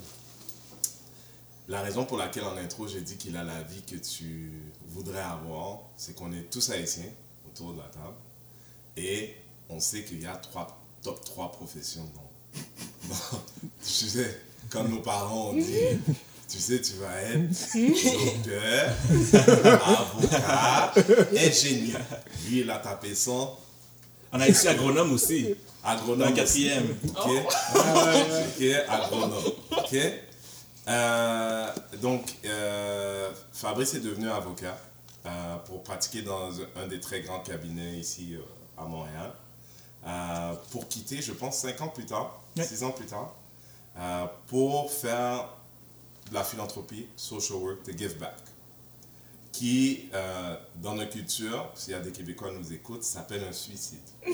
la 1.69 1.81
raison 1.81 2.05
pour 2.05 2.19
laquelle 2.19 2.45
en 2.45 2.57
intro 2.57 2.89
j'ai 2.89 3.01
dit 3.01 3.17
qu'il 3.17 3.37
a 3.37 3.45
la 3.45 3.63
vie 3.63 3.83
que 3.83 3.97
tu 3.97 4.53
voudrais 4.89 5.21
avoir, 5.21 5.83
c'est 5.97 6.15
qu'on 6.15 6.33
est 6.33 6.51
tous 6.51 6.71
haïtiens 6.71 7.11
autour 7.47 7.75
de 7.75 7.79
la 7.79 7.87
table 7.87 8.17
et 8.99 9.37
on 9.69 9.81
sait 9.81 10.03
qu'il 10.05 10.23
y 10.23 10.27
a 10.27 10.35
trois, 10.37 10.81
top 11.03 11.25
3 11.25 11.53
professions. 11.53 12.09
dans- 12.15 12.59
dans- 13.09 13.41
tu 13.85 13.91
sais, 14.09 14.41
comme 14.71 14.89
nos 14.91 15.01
parents 15.01 15.51
ont 15.51 15.53
dit, 15.55 15.75
tu 16.49 16.59
sais, 16.59 16.81
tu 16.81 16.95
vas 16.95 17.21
être 17.23 17.51
docteur, 17.75 18.95
avocat, 19.85 20.93
ingénieur. 21.37 22.01
Lui, 22.49 22.61
il 22.61 22.71
a 22.71 22.79
tapé 22.79 23.15
son 23.15 23.51
On 24.33 24.41
a 24.41 24.49
ici 24.49 24.69
agronome 24.69 25.13
aussi. 25.13 25.55
agronome. 25.85 26.19
Dans 26.31 26.35
le 26.37 26.43
aussi. 26.43 26.65
quatrième. 26.69 26.97
Ok. 27.17 27.31
Ok, 27.77 28.65
agronome. 28.89 29.35
Ok. 29.73 29.97
Euh, 30.89 31.71
donc, 32.01 32.23
euh, 32.47 33.31
Fabrice 33.53 33.93
est 33.95 34.01
devenu 34.01 34.31
avocat 34.31 34.79
euh, 35.27 35.57
pour 35.67 35.83
pratiquer 35.83 36.23
dans 36.23 36.51
un 36.77 36.87
des 36.89 36.99
très 37.01 37.21
grands 37.21 37.41
cabinets 37.41 37.99
ici 37.99 38.35
euh, 38.35 38.41
à 38.81 38.85
Montréal. 38.87 39.33
Euh, 40.07 40.55
pour 40.71 40.87
quitter, 40.89 41.21
je 41.21 41.33
pense, 41.33 41.59
cinq 41.59 41.81
ans 41.81 41.89
plus 41.89 42.07
tard, 42.07 42.41
Ouais. 42.57 42.65
six 42.65 42.83
ans 42.83 42.91
plus 42.93 43.07
tard, 43.07 43.35
euh, 43.99 44.25
pour 44.47 44.91
faire 44.93 45.49
de 46.31 46.35
la 46.35 46.45
philanthropie, 46.45 47.07
social 47.17 47.59
work, 47.59 47.85
de 47.87 47.97
give 47.97 48.17
back, 48.19 48.35
qui, 49.53 50.09
euh, 50.15 50.57
dans 50.77 50.95
notre 50.95 51.11
culture, 51.11 51.69
s'il 51.75 51.93
y 51.93 51.97
a 51.97 52.01
des 52.01 52.13
Québécois 52.13 52.51
qui 52.51 52.57
nous 52.59 52.73
écoutent, 52.73 53.03
s'appelle 53.03 53.45
un 53.49 53.53
suicide. 53.53 53.99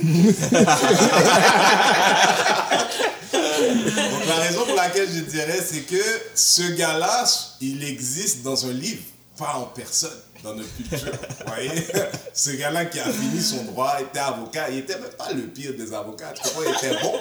Donc 3.33 4.27
la 4.27 4.35
raison 4.37 4.65
pour 4.67 4.75
laquelle 4.77 5.09
je 5.11 5.21
dirais, 5.21 5.61
c'est 5.65 5.83
que 5.83 6.03
ce 6.35 6.63
gars-là, 6.73 7.25
il 7.61 7.83
existe 7.85 8.43
dans 8.43 8.67
un 8.67 8.73
livre, 8.73 9.03
pas 9.37 9.55
en 9.55 9.65
personne, 9.67 10.11
dans 10.45 10.55
notre 10.55 10.73
culture. 10.77 11.11
Vous 11.11 11.47
voyez? 11.47 11.71
Ce 12.35 12.51
gars-là 12.51 12.85
qui 12.85 13.01
a 13.01 13.11
fini 13.11 13.41
son 13.41 13.65
droit, 13.65 13.97
était 14.01 14.21
avocat, 14.21 14.71
il 14.71 14.79
était 14.79 14.99
même 14.99 15.11
pas 15.17 15.33
le 15.33 15.43
pire 15.43 15.75
des 15.77 15.93
avocats, 15.93 16.33
tu 16.35 16.43
comprends, 16.43 16.63
il 16.63 16.71
était 16.77 16.97
bon? 17.03 17.15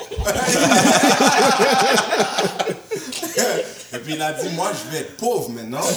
Et 3.94 4.00
puis 4.00 4.16
il 4.16 4.22
a 4.22 4.34
dit, 4.34 4.50
moi 4.50 4.72
je 4.74 4.90
vais 4.92 5.00
être 5.02 5.16
pauvre 5.18 5.50
maintenant. 5.50 5.82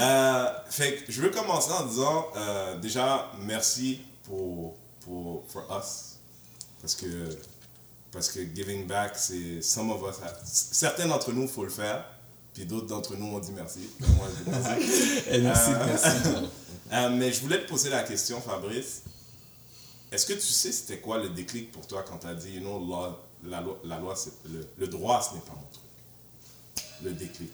Euh, 0.00 0.46
fait 0.70 0.96
que 0.96 1.12
je 1.12 1.20
veux 1.20 1.28
commencer 1.28 1.70
en 1.70 1.84
disant, 1.84 2.26
euh, 2.34 2.78
déjà, 2.78 3.30
merci 3.42 4.00
pour, 4.24 4.74
pour 5.04 5.44
for 5.46 5.64
us. 5.70 6.16
Parce 6.80 6.94
que, 6.96 7.06
parce 8.10 8.30
que 8.30 8.40
giving 8.40 8.86
back, 8.86 9.12
c'est 9.14 9.62
some 9.62 9.92
certains 10.44 11.06
d'entre 11.06 11.30
nous, 11.32 11.42
il 11.42 11.48
faut 11.48 11.62
le 11.62 11.70
faire. 11.70 12.06
Puis 12.54 12.66
d'autres 12.66 12.86
d'entre 12.86 13.16
nous 13.16 13.26
ont 13.26 13.38
dit 13.38 13.52
merci. 13.54 13.80
Moi, 14.00 14.26
je 14.38 14.44
dis 14.44 14.50
merci. 14.62 15.22
Eh, 15.30 15.40
merci, 15.40 15.70
Euh, 15.70 15.86
merci. 15.86 16.18
Euh, 16.92 17.08
mais 17.08 17.32
je 17.32 17.40
voulais 17.40 17.58
te 17.64 17.68
poser 17.70 17.88
la 17.88 18.02
question, 18.02 18.38
Fabrice. 18.42 19.00
Est-ce 20.10 20.26
que 20.26 20.34
tu 20.34 20.40
sais 20.40 20.70
c'était 20.72 20.98
quoi 20.98 21.16
le 21.22 21.30
déclic 21.30 21.72
pour 21.72 21.86
toi 21.86 22.04
quand 22.06 22.18
tu 22.18 22.26
as 22.26 22.34
dit, 22.34 22.50
you 22.56 22.60
know, 22.60 22.78
law- 22.78 23.16
la 23.48 23.62
loi, 23.62 23.78
la 23.82 23.98
loi 23.98 24.14
le, 24.52 24.66
le 24.76 24.86
droit, 24.88 25.22
ce 25.22 25.32
n'est 25.34 25.40
pas 25.40 25.54
mon 25.54 25.66
truc? 25.72 26.84
Le 27.02 27.12
déclic. 27.12 27.50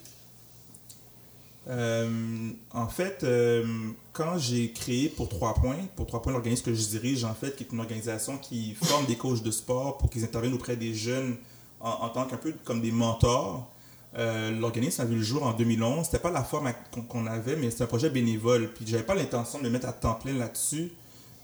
Euh, 1.69 2.49
en 2.71 2.87
fait, 2.87 3.23
euh, 3.23 3.65
quand 4.11 4.37
j'ai 4.37 4.71
créé 4.73 5.07
pour 5.07 5.29
Trois 5.29 5.53
Points, 5.53 5.85
pour 5.95 6.07
Trois 6.07 6.21
Points, 6.21 6.33
l'organisme 6.33 6.63
que 6.63 6.73
je 6.73 6.85
dirige, 6.87 7.23
en 7.23 7.33
fait, 7.33 7.55
qui 7.55 7.63
est 7.63 7.71
une 7.71 7.79
organisation 7.79 8.37
qui 8.37 8.73
forme 8.75 9.05
des 9.05 9.15
coachs 9.17 9.43
de 9.43 9.51
sport 9.51 9.97
pour 9.99 10.09
qu'ils 10.09 10.23
interviennent 10.25 10.53
auprès 10.55 10.75
des 10.75 10.93
jeunes 10.93 11.37
en, 11.79 11.89
en 11.91 12.09
tant 12.09 12.25
qu'un 12.25 12.37
peu 12.37 12.53
comme 12.65 12.81
des 12.81 12.91
mentors. 12.91 13.71
Euh, 14.17 14.51
l'organisme 14.51 15.01
a 15.01 15.05
vu 15.05 15.15
le 15.15 15.21
jour 15.21 15.43
en 15.43 15.53
2011. 15.53 16.05
C'était 16.05 16.19
pas 16.19 16.31
la 16.31 16.43
forme 16.43 16.71
qu'on 17.07 17.27
avait, 17.27 17.55
mais 17.55 17.69
c'était 17.69 17.83
un 17.83 17.87
projet 17.87 18.09
bénévole. 18.09 18.71
Puis 18.73 18.85
j'avais 18.87 19.03
pas 19.03 19.15
l'intention 19.15 19.59
de 19.59 19.63
me 19.65 19.69
mettre 19.69 19.87
à 19.87 19.93
temps 19.93 20.15
plein 20.15 20.33
là-dessus. 20.33 20.91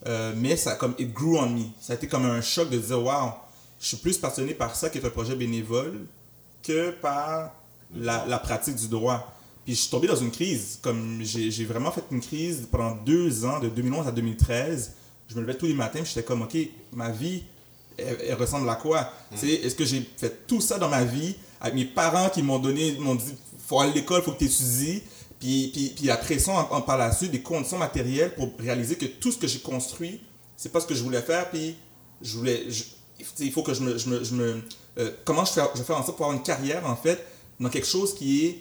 Euh, 0.07 0.33
mais 0.35 0.55
ça 0.55 0.75
comme 0.75 0.93
it 0.97 1.13
grew 1.13 1.37
on 1.37 1.49
me. 1.49 1.63
Ça 1.79 1.93
a 1.93 1.95
été 1.95 2.07
comme 2.07 2.25
un 2.25 2.41
choc 2.41 2.69
de 2.69 2.77
dire 2.77 3.01
waouh, 3.01 3.31
je 3.79 3.87
suis 3.87 3.97
plus 3.97 4.17
passionné 4.17 4.53
par 4.53 4.75
ça 4.75 4.89
qui 4.89 4.97
est 4.97 5.05
un 5.05 5.09
projet 5.09 5.35
bénévole 5.35 6.05
que 6.63 6.91
par 6.91 7.51
la, 7.95 8.25
la 8.25 8.39
pratique 8.39 8.75
du 8.75 8.87
droit. 8.87 9.31
Puis 9.63 9.73
je 9.73 9.81
suis 9.81 9.89
tombé 9.89 10.07
dans 10.07 10.15
une 10.15 10.31
crise. 10.31 10.79
Comme 10.81 11.19
j'ai 11.23 11.65
vraiment 11.65 11.91
fait 11.91 12.03
une 12.11 12.21
crise 12.21 12.67
pendant 12.71 12.95
deux 12.95 13.45
ans, 13.45 13.59
de 13.59 13.69
2011 13.69 14.07
à 14.07 14.11
2013. 14.11 14.93
Je 15.27 15.35
me 15.35 15.41
levais 15.41 15.55
tous 15.55 15.65
les 15.65 15.73
matins, 15.73 16.01
j'étais 16.03 16.21
comme 16.21 16.43
ok, 16.43 16.55
ma 16.93 17.09
vie, 17.09 17.43
elle, 17.97 18.17
elle 18.27 18.35
ressemble 18.35 18.69
à 18.69 18.75
quoi? 18.75 19.11
Sais, 19.33 19.47
Est-ce 19.47 19.73
que 19.73 19.83
j'ai 19.85 20.07
fait 20.17 20.45
tout 20.45 20.61
ça 20.61 20.77
dans 20.77 20.89
ma 20.89 21.03
vie 21.03 21.35
avec 21.65 21.75
mes 21.75 21.85
parents 21.85 22.29
qui 22.29 22.41
m'ont 22.43 22.59
donné, 22.59 22.93
m'ont 22.99 23.15
dit 23.15 23.33
faut 23.67 23.79
aller 23.79 23.91
à 23.91 23.95
l'école, 23.95 24.21
faut 24.21 24.31
que 24.31 24.39
tu 24.39 24.45
étudies. 24.45 25.01
Puis, 25.39 25.69
puis, 25.73 25.93
puis 25.95 26.05
la 26.05 26.17
pression 26.17 26.55
en, 26.55 26.67
en- 26.71 26.81
par 26.81 26.97
la 26.97 27.11
suite, 27.11 27.31
des 27.31 27.41
conditions 27.41 27.77
matérielles 27.77 28.33
pour 28.35 28.51
réaliser 28.59 28.95
que 28.95 29.05
tout 29.05 29.31
ce 29.31 29.37
que 29.37 29.47
j'ai 29.47 29.59
construit, 29.59 30.21
c'est 30.55 30.71
pas 30.71 30.79
ce 30.79 30.85
que 30.85 30.95
je 30.95 31.03
voulais 31.03 31.21
faire. 31.21 31.49
Puis 31.49 31.75
je 32.21 32.37
voulais, 32.37 32.63
je- 32.69 32.83
il 33.39 33.51
faut 33.51 33.63
que 33.63 33.73
je 33.73 33.81
me, 33.81 33.97
je 33.97 34.09
me, 34.09 34.23
je 34.23 34.33
me- 34.35 34.61
euh, 34.99 35.11
comment 35.25 35.43
je 35.43 35.53
fais, 35.53 35.61
je 35.75 35.81
fais 35.83 35.93
en 35.93 36.03
sorte 36.03 36.17
pour 36.17 36.25
avoir 36.27 36.37
une 36.37 36.43
carrière 36.43 36.85
en 36.87 36.95
fait 36.95 37.25
dans 37.59 37.69
quelque 37.69 37.87
chose 37.87 38.13
qui 38.15 38.45
est 38.45 38.59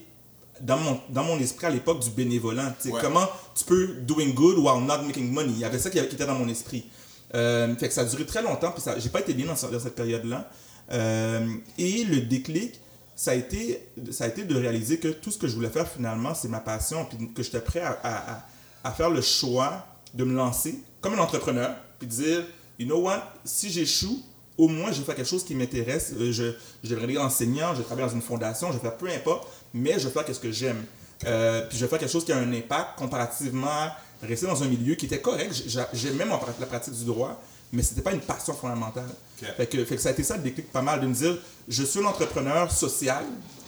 dans 0.61 0.79
mon, 0.79 1.01
dans 1.11 1.25
mon 1.25 1.39
esprit 1.39 1.67
à 1.67 1.71
l'époque 1.71 2.01
du 2.01 2.11
bénévolat. 2.11 2.75
Ouais. 2.93 3.01
Comment 3.01 3.29
tu 3.55 3.65
peux 3.65 3.87
doing 4.03 4.31
good 4.35 4.57
while 4.59 4.83
not 4.85 5.03
making 5.07 5.31
money? 5.31 5.51
Il 5.53 5.59
y 5.59 5.65
avait 5.65 5.79
ça 5.79 5.91
qui, 5.91 5.99
qui 6.09 6.15
était 6.15 6.27
dans 6.27 6.39
mon 6.39 6.49
esprit. 6.49 6.87
Euh, 7.35 7.75
fait 7.77 7.89
que 7.89 7.95
ça 7.95 8.01
a 8.03 8.05
duré 8.05 8.25
très 8.25 8.43
longtemps, 8.43 8.71
puis 8.73 8.81
ça, 8.83 8.99
j'ai 8.99 9.09
pas 9.11 9.21
été 9.21 9.35
bien 9.35 9.47
dans 9.47 9.57
cette 9.57 9.95
période-là. 9.95 10.49
Euh, 10.93 11.47
et 11.79 12.05
le 12.05 12.21
déclic, 12.21 12.81
ça 13.17 13.31
a, 13.33 13.35
été, 13.35 13.89
ça 14.11 14.25
a 14.25 14.29
été 14.29 14.45
de 14.45 14.57
réaliser 14.57 14.99
que 14.99 15.09
tout 15.09 15.31
ce 15.31 15.39
que 15.39 15.47
je 15.47 15.55
voulais 15.55 15.69
faire 15.71 15.89
finalement, 15.89 16.35
c'est 16.35 16.49
ma 16.49 16.61
passion, 16.61 17.05
puis 17.05 17.33
que 17.33 17.43
j'étais 17.43 17.61
prêt 17.61 17.83
à, 17.83 18.91
faire 18.97 19.11
le 19.11 19.21
choix 19.21 19.87
de 20.15 20.25
me 20.25 20.35
lancer 20.35 20.81
comme 21.01 21.15
un 21.15 21.19
entrepreneur, 21.19 21.75
puis 21.99 22.09
de 22.09 22.13
dire, 22.13 22.45
you 22.79 22.87
know 22.87 23.01
what, 23.01 23.23
si 23.45 23.71
j'échoue, 23.71 24.21
au 24.59 24.69
moins 24.69 24.93
je 24.93 24.99
vais 25.01 25.05
faire 25.05 25.17
quelque 25.17 25.29
chose 25.29 25.45
qui 25.45 25.55
m'intéresse. 25.55 26.13
Euh, 26.19 26.31
Je, 26.33 26.53
je 26.83 26.91
devrais 26.91 27.05
aller 27.05 27.19
enseignant, 27.19 27.73
je 27.75 27.79
vais 27.79 27.85
travailler 27.85 28.07
dans 28.09 28.15
une 28.15 28.23
fondation, 28.23 28.69
je 28.69 28.75
vais 28.75 28.81
faire 28.81 28.97
peu 28.97 29.09
importe, 29.09 29.49
mais 29.73 29.99
je 29.99 30.09
vais 30.09 30.13
faire 30.13 30.35
ce 30.35 30.41
que 30.41 30.53
j'aime. 30.53 30.85
Euh, 31.27 31.67
puis 31.69 31.79
je 31.79 31.85
vais 31.85 31.89
faire 31.89 31.99
quelque 31.99 32.11
chose 32.13 32.25
qui 32.25 32.33
a 32.33 32.37
un 32.39 32.53
impact 32.53 32.99
comparativement 32.99 33.67
à 33.69 33.97
rester 34.23 34.47
dans 34.47 34.63
un 34.63 34.67
milieu 34.69 34.95
qui 34.95 35.07
était 35.07 35.21
correct. 35.21 35.53
J'ai- 35.67 35.81
J'aimais 35.93 36.25
la 36.61 36.67
pratique 36.67 36.95
du 36.95 37.05
droit, 37.05 37.41
mais 37.73 37.83
c'était 37.83 38.03
pas 38.03 38.13
une 38.13 38.21
passion 38.21 38.55
fondamentale. 38.55 39.09
Fait, 39.37 39.67
que, 39.67 39.85
fait 39.85 39.97
que 39.97 40.03
ça 40.03 40.11
a 40.11 40.13
été 40.13 40.23
ça 40.23 40.37
le 40.37 40.43
déclic 40.43 40.71
pas 40.71 40.81
mal 40.81 41.01
de 41.01 41.07
me 41.07 41.15
dire 41.15 41.37
je 41.67 41.83
suis 41.83 42.01
un 42.01 42.05
entrepreneur 42.05 42.71
social 42.71 43.25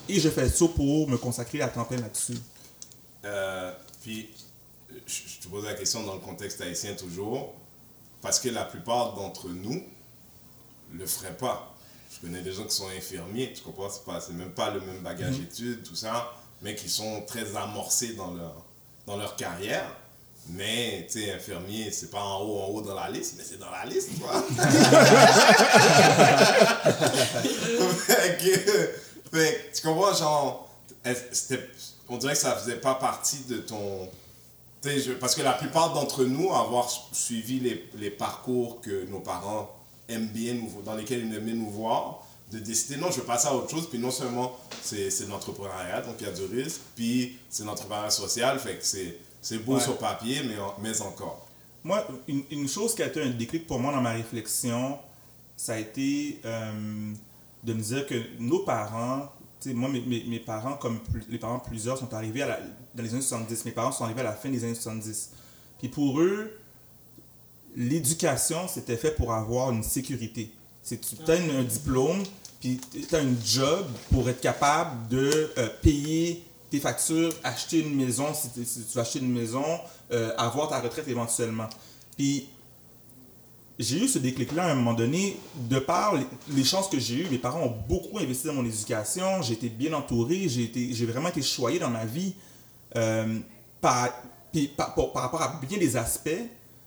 et 0.08 0.20
je 0.20 0.28
fais 0.28 0.48
ça 0.48 0.66
pour 0.68 1.08
me 1.08 1.16
consacrer 1.16 1.60
à 1.60 1.68
temps 1.68 1.84
plein 1.84 1.98
là-dessus. 1.98 2.38
Euh, 3.24 3.72
puis, 4.02 4.30
je, 5.06 5.40
te 5.40 5.48
pose 5.48 5.64
la 5.64 5.74
question 5.74 6.02
dans 6.04 6.14
le 6.14 6.20
contexte 6.20 6.60
haïtien 6.60 6.94
toujours, 6.94 7.54
parce 8.22 8.38
que 8.38 8.48
la 8.48 8.64
plupart 8.64 9.14
d'entre 9.14 9.48
nous 9.48 9.82
le 10.92 11.06
feraient 11.06 11.36
pas. 11.36 11.74
Je 12.14 12.20
connais 12.20 12.42
des 12.42 12.52
gens 12.52 12.64
qui 12.64 12.74
sont 12.74 12.88
infirmiers, 12.88 13.52
tu 13.52 13.62
comprends, 13.62 13.90
c'est 13.90 14.04
pas, 14.04 14.20
c'est 14.20 14.32
même 14.32 14.52
pas 14.52 14.70
le 14.70 14.80
même 14.80 15.00
bagage 15.00 15.38
d'études, 15.38 15.82
tout 15.82 15.96
ça, 15.96 16.32
mais 16.62 16.74
qui 16.74 16.88
sont 16.88 17.22
très 17.26 17.56
amorcés 17.56 18.14
dans 18.14 18.32
leur, 18.32 18.64
dans 19.06 19.16
leur 19.16 19.36
carrière. 19.36 19.96
Mais, 20.48 21.06
tu 21.10 21.20
sais, 21.24 21.32
infirmier, 21.32 21.90
c'est 21.90 22.10
pas 22.10 22.22
en 22.22 22.40
haut, 22.42 22.60
en 22.60 22.66
haut 22.68 22.80
dans 22.82 22.94
la 22.94 23.10
liste, 23.10 23.34
mais 23.36 23.42
c'est 23.44 23.58
dans 23.58 23.70
la 23.70 23.84
liste, 23.84 24.10
tu 24.14 24.20
vois. 24.20 24.42
fait, 28.06 28.38
que, 28.38 29.36
fait 29.36 29.70
tu 29.74 29.82
comprends, 29.82 30.14
genre, 30.14 30.68
on 32.08 32.16
dirait 32.16 32.34
que 32.34 32.38
ça 32.38 32.56
faisait 32.56 32.76
pas 32.76 32.94
partie 32.94 33.40
de 33.48 33.58
ton. 33.58 34.08
je- 34.84 35.12
parce 35.12 35.34
que 35.34 35.42
la 35.42 35.52
plupart 35.52 35.92
d'entre 35.94 36.24
nous, 36.24 36.52
avoir 36.52 36.88
suivi 37.12 37.60
les, 37.60 37.88
les 37.96 38.10
parcours 38.10 38.80
que 38.80 39.06
nos 39.06 39.20
parents 39.20 39.70
aiment 40.08 40.28
bien, 40.28 40.54
nous, 40.54 40.82
dans 40.82 40.94
lesquels 40.94 41.26
ils 41.26 41.34
aiment 41.34 41.44
bien 41.44 41.54
nous 41.54 41.70
voir, 41.70 42.25
de 42.52 42.58
décider 42.60 42.96
non, 42.96 43.10
je 43.10 43.16
veux 43.20 43.26
passer 43.26 43.48
à 43.48 43.54
autre 43.54 43.70
chose, 43.70 43.88
puis 43.88 43.98
non 43.98 44.10
seulement 44.10 44.56
c'est 44.82 45.08
de 45.24 45.30
l'entrepreneuriat, 45.30 46.02
donc 46.02 46.14
il 46.20 46.26
y 46.26 46.30
a 46.30 46.32
du 46.32 46.44
risque, 46.44 46.80
puis 46.94 47.38
c'est 47.48 47.64
l'entrepreneuriat 47.64 48.10
social, 48.10 48.58
fait 48.60 48.76
que 48.78 48.84
c'est 49.40 49.58
beau 49.58 49.74
Ouais. 49.74 49.80
sur 49.80 49.98
papier, 49.98 50.42
mais, 50.44 50.54
mais 50.80 51.00
encore. 51.00 51.46
Moi, 51.82 52.06
une, 52.28 52.42
une 52.50 52.68
chose 52.68 52.94
qui 52.94 53.02
a 53.02 53.06
été 53.06 53.22
un 53.22 53.30
déclic 53.30 53.66
pour 53.66 53.78
moi 53.80 53.92
dans 53.92 54.00
ma 54.00 54.12
réflexion, 54.12 54.98
ça 55.56 55.74
a 55.74 55.78
été 55.78 56.40
euh, 56.44 57.12
de 57.64 57.72
me 57.72 57.80
dire 57.80 58.06
que 58.06 58.14
nos 58.40 58.60
parents, 58.60 59.32
tu 59.60 59.70
sais, 59.70 59.74
moi, 59.74 59.88
mes, 59.88 60.00
mes, 60.24 60.40
parents, 60.40 60.74
comme 60.74 60.98
les 61.28 61.38
parents 61.38 61.58
plusieurs, 61.60 61.96
sont 61.98 62.12
arrivés 62.12 62.42
à 62.42 62.46
la- 62.46 62.60
dans 62.94 63.02
les 63.02 63.12
années 63.12 63.22
70. 63.22 63.64
Mes 63.64 63.70
parents 63.72 63.90
sont 63.92 64.04
arrivés 64.04 64.20
à 64.20 64.24
la 64.24 64.32
fin 64.34 64.50
des 64.50 64.62
années 64.64 64.74
70. 64.74 65.30
Puis 65.78 65.88
pour 65.88 66.20
eux, 66.20 66.58
l'éducation, 67.74 68.68
c'était 68.68 68.96
fait 68.96 69.12
pour 69.12 69.32
avoir 69.32 69.70
une 69.70 69.82
sécurité. 69.82 70.50
C'est 70.86 71.00
tu 71.00 71.16
as 71.28 71.34
un 71.34 71.64
diplôme, 71.64 72.22
puis 72.60 72.80
tu 72.92 73.16
as 73.16 73.18
un 73.18 73.34
job 73.44 73.86
pour 74.12 74.28
être 74.30 74.40
capable 74.40 75.08
de 75.08 75.50
euh, 75.58 75.68
payer 75.82 76.44
tes 76.70 76.78
factures, 76.78 77.32
acheter 77.42 77.80
une 77.80 77.96
maison 77.96 78.26
si, 78.32 78.50
tu 78.50 78.60
veux 78.94 79.00
acheter 79.00 79.18
une 79.18 79.32
maison, 79.32 79.64
euh, 80.12 80.32
avoir 80.38 80.68
ta 80.68 80.78
retraite 80.78 81.08
éventuellement. 81.08 81.68
Puis 82.16 82.48
j'ai 83.80 84.04
eu 84.04 84.06
ce 84.06 84.20
déclic-là 84.20 84.62
à 84.62 84.70
un 84.70 84.74
moment 84.76 84.94
donné, 84.94 85.36
de 85.56 85.80
par 85.80 86.14
les, 86.54 86.64
chances 86.64 86.88
que 86.88 87.00
j'ai 87.00 87.16
eues. 87.16 87.28
Mes 87.32 87.38
parents 87.38 87.62
ont 87.62 87.76
beaucoup 87.88 88.20
investi 88.20 88.46
dans 88.46 88.54
mon 88.54 88.64
éducation, 88.64 89.42
j'ai 89.42 89.54
été 89.54 89.68
bien 89.68 89.92
entouré, 89.92 90.48
j'ai 90.48 91.06
vraiment 91.06 91.30
été 91.30 91.42
choyé 91.42 91.80
dans 91.80 91.90
ma 91.90 92.04
vie 92.04 92.32
euh, 92.94 93.40
par, 93.80 94.22
par, 94.76 95.12
rapport 95.14 95.42
à 95.42 95.60
bien 95.68 95.78
des 95.78 95.96
aspects. 95.96 96.30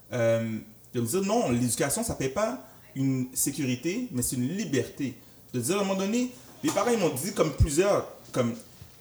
de 0.09 1.01
me 1.01 1.05
dire 1.05 1.21
non, 1.21 1.51
l'éducation, 1.51 2.01
ça 2.01 2.13
ne 2.13 2.17
paie 2.17 2.29
pas 2.29 2.65
une 2.95 3.27
sécurité, 3.33 4.07
mais 4.11 4.21
c'est 4.21 4.35
une 4.35 4.47
liberté. 4.49 5.15
De 5.53 5.59
dire 5.59 5.77
à 5.77 5.81
un 5.81 5.83
moment 5.83 5.99
donné, 5.99 6.31
les 6.63 6.71
parents 6.71 6.95
m'ont 6.97 7.09
dit 7.09 7.33
comme 7.33 7.51
plusieurs, 7.53 8.07
comme 8.31 8.53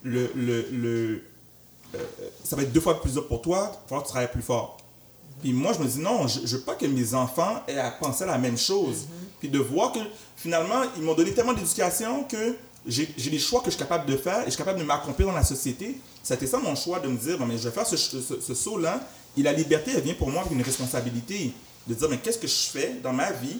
le, 0.03 0.31
le, 0.35 0.67
le, 0.73 1.23
euh, 1.95 1.99
ça 2.45 2.57
va 2.57 2.63
être 2.63 2.73
deux 2.73 2.81
fois 2.81 3.01
plus 3.01 3.13
dur 3.13 3.27
pour 3.29 3.43
toi, 3.43 3.71
il 3.73 3.75
va 3.75 3.81
falloir 3.89 4.03
que 4.03 4.07
tu 4.09 4.13
travailles 4.13 4.31
plus 4.33 4.43
fort. 4.43 4.77
Puis 5.43 5.53
moi, 5.53 5.73
je 5.73 5.79
me 5.83 5.89
dis 5.89 5.99
non, 6.01 6.27
je 6.27 6.41
ne 6.41 6.47
veux 6.47 6.61
pas 6.61 6.75
que 6.75 6.87
mes 6.87 7.15
enfants 7.15 7.63
aient 7.69 7.79
à 7.79 7.91
penser 7.91 8.25
à 8.25 8.29
la 8.29 8.39
même 8.39 8.59
chose. 8.59 9.07
Puis 9.41 9.49
de 9.49 9.59
voir 9.59 9.93
que 9.93 10.01
finalement, 10.37 10.83
ils 10.97 11.03
m'ont 11.03 11.15
donné 11.15 11.33
tellement 11.33 11.53
d'éducation 11.53 12.25
que 12.25 12.57
j'ai 12.87 13.07
des 13.07 13.39
choix 13.39 13.61
que 13.61 13.67
je 13.67 13.71
suis 13.77 13.79
capable 13.79 14.11
de 14.11 14.17
faire 14.17 14.41
et 14.43 14.47
je 14.47 14.51
suis 14.51 14.59
capable 14.59 14.79
de 14.81 14.85
m'accomplir 14.85 15.29
dans 15.29 15.35
la 15.35 15.45
société. 15.45 15.99
C'était 16.23 16.47
ça 16.47 16.59
mon 16.59 16.75
choix 16.75 16.99
de 17.01 17.09
me 17.09 17.17
dire, 17.17 17.39
bon, 17.39 17.47
mais 17.47 17.57
je 17.59 17.65
vais 17.69 17.75
faire 17.75 17.87
ce, 17.87 17.97
ce- 17.97 18.41
ce 18.41 18.55
saut-là. 18.55 19.01
Et 19.37 19.43
la 19.43 19.53
liberté, 19.53 19.93
elle 19.95 20.03
vient 20.03 20.15
pour 20.15 20.31
moi 20.31 20.41
avec 20.41 20.53
une 20.53 20.63
responsabilité. 20.63 21.53
De 21.87 21.95
dire, 21.95 22.09
mais 22.09 22.19
qu'est-ce 22.19 22.39
que 22.39 22.47
je 22.49 22.55
fais 22.71 22.97
dans 23.03 23.13
ma 23.13 23.31
vie 23.33 23.59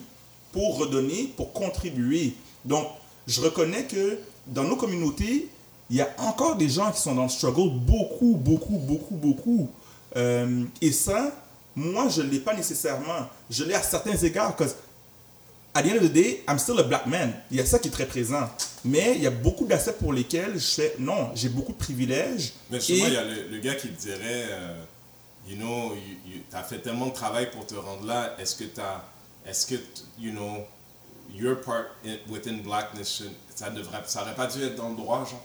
pour 0.59 0.77
redonner, 0.79 1.33
pour 1.37 1.53
contribuer. 1.53 2.35
Donc, 2.65 2.89
je 3.29 3.41
reconnais 3.41 3.85
que 3.85 4.19
dans 4.49 4.65
nos 4.65 4.75
communautés, 4.75 5.47
il 5.89 5.97
y 5.97 6.01
a 6.01 6.09
encore 6.19 6.57
des 6.57 6.69
gens 6.69 6.91
qui 6.91 7.01
sont 7.01 7.15
dans 7.15 7.23
le 7.23 7.29
struggle 7.29 7.71
beaucoup, 7.79 8.35
beaucoup, 8.35 8.77
beaucoup, 8.79 9.15
beaucoup. 9.15 9.71
Euh, 10.17 10.65
et 10.83 10.91
ça, 10.91 11.31
moi, 11.77 12.09
je 12.09 12.23
ne 12.23 12.29
l'ai 12.31 12.41
pas 12.41 12.55
nécessairement. 12.57 13.29
Je 13.49 13.63
l'ai 13.63 13.75
à 13.75 13.83
certains 13.83 14.17
égards, 14.17 14.57
parce 14.57 14.75
at 15.75 15.83
the 15.85 15.93
end 15.93 15.97
of 15.99 16.03
the 16.09 16.13
day, 16.13 16.43
I'm 16.49 16.59
still 16.59 16.81
a 16.81 16.83
black 16.83 17.07
man. 17.07 17.33
Il 17.53 17.59
y 17.59 17.61
a 17.61 17.67
ça 17.67 17.79
qui 17.79 17.87
est 17.87 17.93
très 17.93 18.07
présent. 18.07 18.49
Mais 18.85 19.13
il 19.15 19.23
y 19.23 19.29
a 19.29 19.31
beaucoup 19.31 19.65
d'aspects 19.65 19.99
pour 20.01 20.13
lesquels 20.13 20.55
je 20.59 20.67
fais 20.75 20.97
non, 20.99 21.31
j'ai 21.37 21.51
beaucoup 21.51 21.73
de 21.73 21.79
privilèges. 21.79 22.53
Mais 22.69 22.81
justement, 22.81 23.05
Et- 23.07 23.09
il 23.11 23.15
y 23.15 23.17
a 23.17 23.25
le, 23.25 23.49
le 23.49 23.59
gars 23.61 23.77
qui 23.77 23.87
te 23.91 24.01
dirait, 24.01 24.47
euh, 24.51 24.83
you 25.49 25.57
know, 25.57 25.95
tu 26.51 26.57
as 26.57 26.65
fait 26.65 26.79
tellement 26.81 27.07
de 27.07 27.13
travail 27.13 27.49
pour 27.53 27.65
te 27.65 27.77
rendre 27.77 28.05
là, 28.07 28.35
est-ce 28.41 28.57
que 28.57 28.65
tu 28.65 28.81
as, 28.81 29.05
est-ce 29.49 29.67
que, 29.67 29.75
you 30.19 30.33
know, 30.33 30.65
your 31.35 31.61
part 31.61 31.87
in- 32.05 32.19
within 32.33 32.59
blackness, 32.63 33.09
should- 33.19 33.33
ça 33.55 33.71
devrait, 33.71 34.03
ça 34.07 34.23
aurait 34.23 34.35
pas 34.35 34.47
dû 34.47 34.63
être 34.63 34.77
dans 34.77 34.91
le 34.91 34.97
droit, 34.97 35.25
genre? 35.25 35.43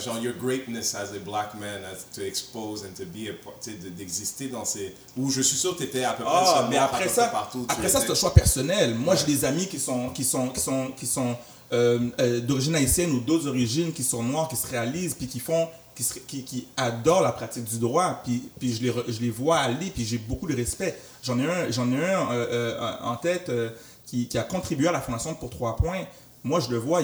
Genre, 0.00 0.18
your 0.20 0.32
greatness 0.40 0.94
as 0.94 1.12
a 1.14 1.18
black 1.18 1.54
man, 1.60 1.82
as 1.84 2.04
to 2.14 2.22
expose 2.22 2.82
and 2.82 2.94
to 2.96 3.04
be 3.04 3.28
a 3.28 3.34
part, 3.44 3.54
d'exister 3.94 4.48
dans 4.48 4.64
ces... 4.64 4.94
Où 5.18 5.30
je 5.30 5.42
suis 5.42 5.56
sûr 5.58 5.74
que 5.76 5.82
tu 5.82 5.84
étais 5.84 6.02
à 6.02 6.14
peu 6.14 6.24
près 6.24 6.32
Ah, 6.34 6.60
seul 6.62 6.70
mais 6.70 6.78
après 6.78 7.04
à 7.04 7.06
peu 7.08 7.12
ça, 7.12 7.26
partout 7.26 7.66
après 7.68 7.88
ça, 7.90 8.00
c'est 8.00 8.10
un 8.10 8.14
choix 8.14 8.32
personnel. 8.32 8.94
Moi, 8.94 9.14
j'ai 9.16 9.26
des 9.26 9.44
amis 9.44 9.66
qui 9.68 9.78
sont, 9.78 10.08
qui 10.10 10.24
sont, 10.24 10.48
qui 10.48 10.60
sont, 10.60 10.92
qui 10.96 11.06
sont 11.06 11.36
euh, 11.72 12.08
euh, 12.20 12.40
d'origine 12.40 12.74
haïtienne 12.74 13.10
ou 13.12 13.20
d'autres 13.20 13.48
origines 13.48 13.92
qui 13.92 14.02
sont 14.02 14.22
noirs, 14.22 14.48
qui 14.48 14.56
se 14.56 14.66
réalisent, 14.66 15.12
puis 15.14 15.26
qui 15.26 15.40
font, 15.40 15.68
qui, 15.94 16.02
se- 16.04 16.20
qui, 16.20 16.42
qui 16.42 16.66
adorent 16.78 17.20
la 17.22 17.32
pratique 17.32 17.64
du 17.64 17.78
droit, 17.78 18.22
puis, 18.24 18.48
puis 18.58 18.74
je, 18.74 18.82
les, 18.82 18.90
re- 18.90 19.04
je 19.12 19.20
les 19.20 19.30
vois 19.30 19.58
aller, 19.58 19.90
puis 19.90 20.06
j'ai 20.06 20.18
beaucoup 20.18 20.46
de 20.46 20.56
respect. 20.56 20.98
J'en 21.26 21.38
ai 21.40 21.44
un, 21.50 21.70
j'en 21.70 21.90
ai 21.90 21.96
un 22.04 22.30
euh, 22.30 22.46
euh, 22.80 22.96
en 23.02 23.16
tête 23.16 23.48
euh, 23.48 23.70
qui, 24.04 24.28
qui 24.28 24.38
a 24.38 24.44
contribué 24.44 24.86
à 24.86 24.92
la 24.92 25.00
Fondation 25.00 25.34
pour 25.34 25.50
trois 25.50 25.74
points. 25.76 26.04
Moi, 26.44 26.60
je 26.60 26.70
le 26.70 26.76
vois, 26.78 27.00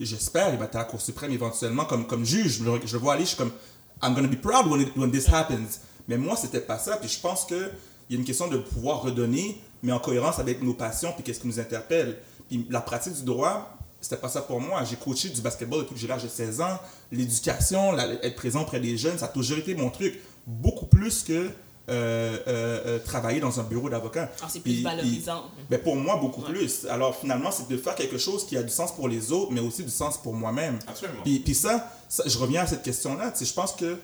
j'espère, 0.00 0.52
il 0.52 0.58
va 0.58 0.66
être 0.66 0.76
à 0.76 0.80
la 0.80 0.84
Cour 0.84 1.00
suprême 1.00 1.32
éventuellement 1.32 1.86
comme, 1.86 2.06
comme 2.06 2.24
juge. 2.26 2.58
Je 2.58 2.64
le, 2.64 2.98
vois 2.98 3.14
aller, 3.14 3.22
je 3.24 3.28
suis 3.30 3.36
comme, 3.38 3.52
I'm 4.02 4.14
gonna 4.14 4.28
be 4.28 4.36
proud 4.38 4.66
when, 4.66 4.82
it- 4.82 4.94
when 4.96 5.10
this 5.10 5.26
happens. 5.28 5.80
Mais 6.06 6.18
moi, 6.18 6.36
c'était 6.36 6.60
pas 6.60 6.78
ça. 6.78 6.98
Puis 6.98 7.08
je 7.08 7.18
pense 7.18 7.46
qu'il 7.46 7.70
y 8.10 8.14
a 8.14 8.18
une 8.18 8.24
question 8.26 8.48
de 8.48 8.58
pouvoir 8.58 9.00
redonner, 9.00 9.58
mais 9.82 9.92
en 9.92 9.98
cohérence 9.98 10.38
avec 10.38 10.62
nos 10.62 10.74
passions, 10.74 11.12
puis 11.14 11.22
qu'est-ce 11.24 11.40
qui 11.40 11.46
nous 11.46 11.58
interpelle. 11.58 12.18
Puis 12.50 12.66
la 12.68 12.82
pratique 12.82 13.14
du 13.14 13.22
droit, 13.22 13.74
c'était 14.02 14.18
pas 14.18 14.28
ça 14.28 14.42
pour 14.42 14.60
moi. 14.60 14.84
J'ai 14.84 14.96
coaché 14.96 15.30
du 15.30 15.40
basketball 15.40 15.80
depuis 15.80 15.94
que 15.94 16.00
j'ai 16.00 16.06
l'âge 16.08 16.24
de 16.24 16.28
16 16.28 16.60
ans. 16.60 16.78
L'éducation, 17.10 17.96
être 17.98 18.36
présent 18.36 18.60
auprès 18.62 18.80
des 18.80 18.98
jeunes, 18.98 19.16
ça 19.18 19.24
a 19.24 19.28
toujours 19.28 19.56
été 19.56 19.74
mon 19.74 19.88
truc. 19.88 20.20
Beaucoup 20.46 20.84
plus 20.84 21.22
que 21.22 21.48
euh, 21.88 22.38
euh, 22.48 22.80
euh, 22.86 22.98
travailler 22.98 23.40
dans 23.40 23.60
un 23.60 23.62
bureau 23.62 23.90
d'avocat. 23.90 24.30
Ah, 24.42 24.46
c'est 24.48 24.60
plus 24.60 24.72
Puis- 24.74 24.82
valorisant. 24.82 25.44
ben, 25.68 25.80
pour 25.80 25.96
moi, 25.96 26.16
beaucoup 26.16 26.40
plus. 26.40 26.86
Alors 26.88 27.14
finalement, 27.14 27.50
c'est 27.50 27.68
de 27.68 27.76
faire 27.76 27.94
quelque 27.94 28.16
chose 28.18 28.46
qui 28.46 28.56
a 28.56 28.62
du 28.62 28.70
sens 28.70 28.92
pour 28.94 29.08
les 29.08 29.32
autres, 29.32 29.52
mais 29.52 29.60
aussi 29.60 29.84
du 29.84 29.90
sens 29.90 30.16
pour 30.16 30.32
moi-même. 30.34 30.78
Absolument. 30.86 31.20
Puis, 31.24 31.40
puis 31.40 31.54
ça, 31.54 31.90
ça, 32.08 32.22
je 32.26 32.38
reviens 32.38 32.62
à 32.62 32.66
cette 32.66 32.82
question-là. 32.82 33.30
tu 33.32 33.38
sais, 33.40 33.44
Je 33.44 33.52
pense 33.52 33.72
que 33.72 33.98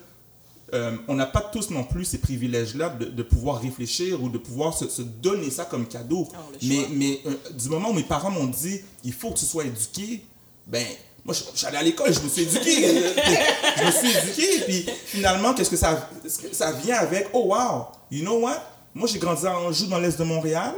euh, 0.73 0.95
on 1.09 1.15
n'a 1.15 1.25
pas 1.25 1.41
tous 1.41 1.69
non 1.71 1.83
plus 1.83 2.05
ces 2.05 2.19
privilèges-là 2.19 2.89
de, 2.89 3.05
de 3.05 3.23
pouvoir 3.23 3.59
réfléchir 3.61 4.23
ou 4.23 4.29
de 4.29 4.37
pouvoir 4.37 4.77
se, 4.77 4.87
se 4.87 5.01
donner 5.01 5.49
ça 5.49 5.65
comme 5.65 5.85
cadeau. 5.87 6.27
Ah, 6.33 6.37
mais 6.63 6.87
mais 6.93 7.19
euh, 7.25 7.33
du 7.57 7.67
moment 7.67 7.89
où 7.89 7.93
mes 7.93 8.03
parents 8.03 8.31
m'ont 8.31 8.45
dit 8.47 8.79
il 9.03 9.11
faut 9.11 9.31
que 9.31 9.39
tu 9.39 9.45
sois 9.45 9.65
éduqué, 9.65 10.23
ben 10.67 10.85
moi 11.25 11.35
j'allais 11.55 11.77
à 11.77 11.83
l'école, 11.83 12.13
je 12.13 12.19
me 12.19 12.29
suis 12.29 12.43
éduqué. 12.43 12.73
je 13.77 13.85
me 13.85 13.91
suis 13.91 14.09
éduqué. 14.17 14.59
Puis 14.65 14.85
finalement, 15.05 15.53
qu'est-ce 15.53 15.69
que 15.69 15.75
ça, 15.77 16.09
ça 16.51 16.71
vient 16.71 16.97
avec? 16.97 17.27
Oh 17.33 17.45
wow, 17.53 17.85
you 18.09 18.21
know 18.23 18.39
what? 18.39 18.61
Moi 18.93 19.07
j'ai 19.11 19.19
grandi 19.19 19.45
à 19.45 19.57
Anjou 19.59 19.87
dans 19.87 19.99
l'est 19.99 20.17
de 20.17 20.23
Montréal. 20.23 20.73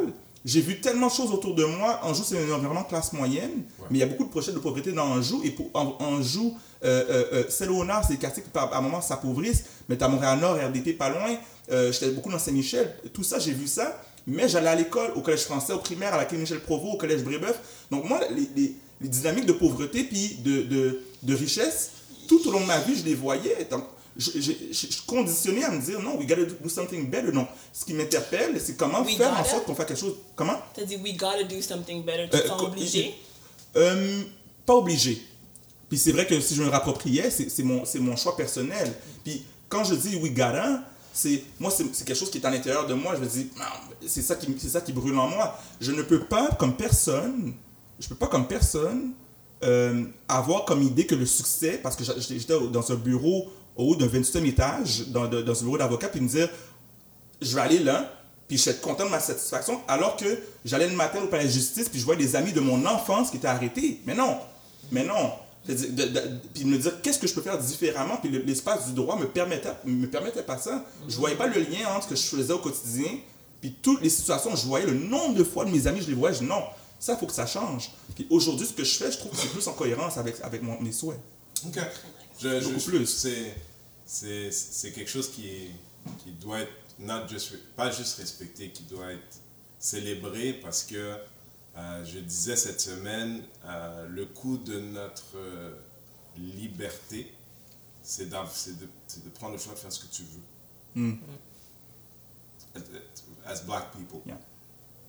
J'ai 0.45 0.59
vu 0.59 0.81
tellement 0.81 1.07
de 1.07 1.11
choses 1.13 1.31
autour 1.31 1.55
de 1.55 1.63
moi. 1.63 2.01
Anjou, 2.03 2.21
c'est 2.25 2.37
un 2.37 2.53
environnement 2.53 2.83
classe 2.83 3.13
moyenne, 3.13 3.63
mais 3.89 3.99
il 3.99 4.01
y 4.01 4.03
a 4.03 4.07
beaucoup 4.07 4.25
de 4.25 4.29
projets 4.29 4.51
de 4.51 4.59
pauvreté 4.59 4.91
dans 4.91 5.05
Anjou. 5.05 5.41
Et 5.45 5.51
pour 5.51 5.69
An- 5.73 5.95
Anjou, 6.01 6.57
euh, 6.83 7.03
euh, 7.09 7.23
euh, 7.31 7.43
Saint-Léonard, 7.49 8.03
c'est 8.05 8.15
des 8.15 8.19
quartiers 8.19 8.43
qui, 8.43 8.49
à 8.59 8.69
un 8.77 8.81
moment, 8.81 8.99
s'appauvrissent. 9.01 9.63
Mais 9.87 9.95
tu 9.95 10.03
as 10.03 10.09
Montréal-Nord, 10.09 10.57
RDP, 10.57 10.97
pas 10.97 11.07
loin. 11.07 11.37
Euh, 11.71 11.93
J'étais 11.93 12.09
beaucoup 12.11 12.29
dans 12.29 12.39
Saint-Michel. 12.39 12.93
Tout 13.13 13.23
ça, 13.23 13.39
j'ai 13.39 13.53
vu 13.53 13.67
ça. 13.67 13.97
Mais 14.27 14.49
j'allais 14.49 14.67
à 14.67 14.75
l'école, 14.75 15.11
au 15.15 15.21
collège 15.21 15.43
français, 15.43 15.71
au 15.71 15.77
primaire, 15.77 16.13
à 16.13 16.17
la 16.17 16.29
Michel 16.37 16.59
Provost, 16.59 16.95
au 16.95 16.97
collège 16.97 17.23
Brébeuf. 17.23 17.57
Donc, 17.89 18.03
moi, 18.03 18.19
les, 18.29 18.49
les- 18.53 18.75
les 19.03 19.09
dynamiques 19.09 19.45
de 19.45 19.53
pauvreté 19.53 20.03
puis 20.05 20.37
de, 20.43 20.61
de, 20.63 21.01
de 21.21 21.35
richesse, 21.35 21.91
tout 22.27 22.47
au 22.47 22.51
long 22.51 22.61
de 22.61 22.65
ma 22.65 22.79
vie, 22.79 22.95
je 22.95 23.03
les 23.03 23.13
voyais. 23.15 23.67
Donc, 23.69 23.83
je, 24.15 24.29
je, 24.35 24.51
je- 24.71 24.87
conditionné 25.05 25.63
à 25.63 25.71
me 25.71 25.81
dire 25.81 25.99
non, 25.99 26.17
we 26.17 26.25
gotta 26.27 26.43
do 26.45 26.69
something 26.69 27.09
better. 27.09 27.31
Donc, 27.31 27.47
ce 27.71 27.83
qui 27.85 27.93
m'interpelle, 27.93 28.59
c'est 28.63 28.77
comment 28.77 29.01
We 29.03 29.17
faire 29.17 29.37
en 29.39 29.43
sorte 29.43 29.65
qu'on 29.65 29.75
fasse 29.75 29.87
quelque 29.87 29.99
chose. 29.99 30.15
Comment? 30.35 30.59
T'as 30.73 30.85
dit, 30.85 30.97
we 30.97 31.13
gotta 31.17 31.43
do 31.43 31.61
something 31.61 32.03
better. 32.03 32.29
Tu 32.31 32.37
Euh, 32.37 32.47
sens 32.47 32.61
obligé? 32.61 33.15
Euh, 33.75 34.21
Pas 34.65 34.75
obligé. 34.75 35.21
Puis 35.89 35.97
c'est 35.97 36.11
vrai 36.11 36.25
que 36.25 36.39
si 36.39 36.55
je 36.55 36.63
me 36.63 36.69
rappropriais, 36.69 37.29
c'est 37.29 37.63
mon, 37.63 37.83
mon 37.99 38.15
choix 38.15 38.35
personnel. 38.37 38.91
Puis 39.23 39.43
quand 39.69 39.83
je 39.83 39.95
dis 39.95 40.15
we 40.15 40.31
gotta, 40.31 40.83
c'est 41.11 41.43
moi 41.59 41.69
c'est 41.71 41.83
quelque 42.05 42.17
chose 42.17 42.31
qui 42.31 42.37
est 42.39 42.45
à 42.45 42.49
l'intérieur 42.49 42.87
de 42.87 42.93
moi. 42.95 43.13
Je 43.15 43.21
me 43.21 43.27
dis 43.27 43.49
c'est 44.07 44.21
ça 44.23 44.35
qui 44.35 44.47
c'est 44.57 44.69
ça 44.69 44.81
qui 44.81 44.91
brûle 44.93 45.17
en 45.17 45.27
moi. 45.27 45.59
Je 45.81 45.91
ne 45.91 46.01
peux 46.01 46.21
pas 46.25 46.49
comme 46.57 46.75
personne, 46.75 47.53
je 48.03 48.09
peux 48.09 48.15
pas 48.15 48.27
comme 48.27 48.47
personne 48.47 49.11
euh, 49.63 50.03
avoir 50.27 50.65
comme 50.65 50.81
idée 50.81 51.05
que 51.05 51.15
le 51.15 51.25
succès, 51.25 51.79
parce 51.81 51.95
que 51.95 52.03
j'étais 52.03 52.53
dans 52.71 52.91
un 52.91 52.95
bureau 52.95 53.47
au 53.77 53.91
haut 53.91 53.95
d'un 53.95 54.07
28e 54.07 54.45
étage, 54.45 55.07
dans, 55.07 55.25
dans 55.27 55.59
un 55.61 55.63
bureau 55.63 55.77
d'avocat, 55.77 56.09
puis 56.09 56.19
me 56.19 56.27
dire 56.27 56.49
je 57.41 57.55
vais 57.55 57.61
aller 57.61 57.79
là, 57.79 58.13
puis 58.49 58.57
je 58.57 58.65
vais 58.65 58.71
être 58.71 58.81
content 58.81 59.05
de 59.05 59.09
ma 59.09 59.21
satisfaction, 59.21 59.79
alors 59.87 60.17
que 60.17 60.25
j'allais 60.65 60.89
le 60.89 60.95
matin 60.95 61.19
au 61.23 61.27
palais 61.27 61.45
de 61.45 61.49
justice, 61.49 61.87
puis 61.87 61.97
je 61.99 62.03
voyais 62.05 62.21
des 62.21 62.35
amis 62.35 62.51
de 62.51 62.59
mon 62.59 62.85
enfance 62.85 63.31
qui 63.31 63.37
étaient 63.37 63.47
arrêtés. 63.47 64.01
Mais 64.05 64.13
non, 64.15 64.37
mais 64.91 65.05
non. 65.05 65.31
Puis 66.53 66.65
me 66.65 66.77
dire 66.77 67.01
qu'est-ce 67.01 67.19
que 67.19 67.27
je 67.27 67.33
peux 67.33 67.41
faire 67.41 67.57
différemment, 67.57 68.17
puis 68.17 68.29
le- 68.29 68.39
l'espace 68.43 68.87
du 68.87 68.93
droit 68.93 69.17
me 69.17 69.27
permettait, 69.27 69.69
me 69.85 70.07
permettait 70.07 70.43
pas 70.43 70.57
ça. 70.57 70.83
Je 71.07 71.15
voyais 71.17 71.37
pas 71.37 71.47
le 71.47 71.59
lien 71.61 71.87
entre 71.95 72.03
ce 72.03 72.09
que 72.09 72.15
je 72.17 72.21
faisais 72.41 72.53
au 72.53 72.59
quotidien, 72.59 73.07
puis 73.61 73.73
toutes 73.81 74.01
les 74.01 74.09
situations, 74.09 74.53
je 74.57 74.65
voyais 74.65 74.85
le 74.85 74.93
nombre 74.93 75.35
de 75.35 75.43
fois 75.45 75.63
de 75.63 75.71
mes 75.71 75.87
amis, 75.87 76.01
je 76.01 76.07
les 76.09 76.15
voyais, 76.15 76.35
je 76.35 76.41
dis 76.41 76.45
non, 76.49 76.63
ça 77.03 77.17
faut 77.17 77.25
que 77.27 77.33
ça 77.33 77.45
change. 77.45 77.91
Puis 78.15 78.25
aujourd'hui, 78.29 78.65
ce 78.65 78.73
que 78.73 78.83
je 78.83 78.95
fais, 78.95 79.11
je 79.11 79.17
trouve 79.17 79.31
que 79.31 79.37
c'est 79.37 79.49
plus 79.49 79.67
en 79.67 79.73
cohérence 79.73 80.17
avec, 80.17 80.39
avec 80.41 80.61
mon- 80.61 80.79
mes 80.79 80.91
souhaits. 80.93 81.19
Ok. 81.67 81.77
Je, 82.39 82.63
Beaucoup 82.63 82.79
je- 82.79 82.85
plus. 82.91 83.05
C'est, 83.07 83.55
c'est, 84.05 84.51
c'est 84.51 84.91
quelque 84.93 85.09
chose 85.09 85.29
qui, 85.31 85.47
est- 85.49 85.71
qui 86.23 86.31
doit 86.31 86.59
être 86.61 86.71
not 86.99 87.27
just, 87.27 87.57
pas 87.75 87.91
juste 87.91 88.15
respecté, 88.19 88.69
qui 88.71 88.83
doit 88.83 89.11
être 89.11 89.37
célébré 89.79 90.53
parce 90.53 90.83
que 90.83 91.17
euh, 91.75 92.05
je 92.05 92.19
disais 92.19 92.55
cette 92.55 92.79
semaine, 92.79 93.43
euh, 93.65 94.07
le 94.07 94.25
coût 94.27 94.57
de 94.57 94.79
notre 94.79 95.35
euh, 95.37 95.75
liberté, 96.37 97.33
c'est, 98.01 98.29
de, 98.29 98.35
de 98.35 99.29
prendre 99.33 99.53
le 99.53 99.59
choix 99.59 99.73
de 99.73 99.79
faire 99.79 99.91
ce 99.91 99.99
que 100.05 100.11
tu 100.13 100.21
veux. 100.23 101.01
Mm. 101.01 101.17
As 103.45 103.61
black 103.63 103.91
people. 103.91 104.21
Yeah. 104.25 104.37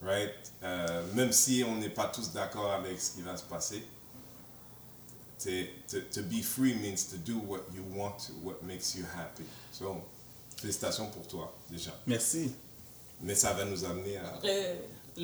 Right? 0.04 0.32
Euh, 0.62 1.02
même 1.14 1.32
si 1.32 1.64
on 1.66 1.76
n'est 1.76 1.88
pas 1.90 2.06
tous 2.08 2.30
d'accord 2.32 2.72
avec 2.72 3.00
ce 3.00 3.12
qui 3.12 3.22
va 3.22 3.36
se 3.36 3.42
passer, 3.44 3.82
to, 5.38 5.98
to 6.12 6.22
be 6.22 6.42
free 6.42 6.74
means 6.74 7.04
to 7.10 7.16
do 7.18 7.38
what 7.38 7.60
you 7.74 7.82
want 7.94 8.16
to, 8.26 8.32
what 8.42 8.62
makes 8.62 8.94
you 8.94 9.04
happy. 9.16 9.44
So, 9.72 10.00
félicitations 10.56 11.08
pour 11.10 11.26
toi, 11.26 11.52
déjà. 11.70 11.90
Merci. 12.06 12.52
Mais 13.20 13.34
ça 13.34 13.52
va 13.52 13.64
nous 13.64 13.84
amener 13.84 14.16
à, 14.18 14.38
Le, 14.42 14.76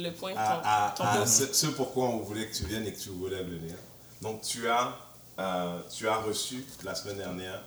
le 0.05 0.11
point, 0.13 0.33
ton, 0.33 0.39
à, 0.39 0.87
à- 0.87 0.95
ton 0.97 1.05
à 1.05 1.17
point. 1.17 1.27
ce, 1.27 1.53
ce 1.53 1.67
pourquoi 1.69 2.07
on 2.09 2.19
voulait 2.19 2.47
que 2.49 2.55
tu 2.55 2.65
viennes 2.65 2.87
et 2.87 2.93
que 2.93 2.99
tu 3.01 3.11
voulais 3.11 3.43
venir. 3.43 3.75
Donc, 4.23 4.43
tu 4.43 4.69
as, 4.69 4.97
euh, 5.39 5.81
tu 5.95 6.07
as 6.09 6.17
reçu 6.19 6.65
la 6.85 6.95
semaine 6.95 7.17
dernière 7.19 7.63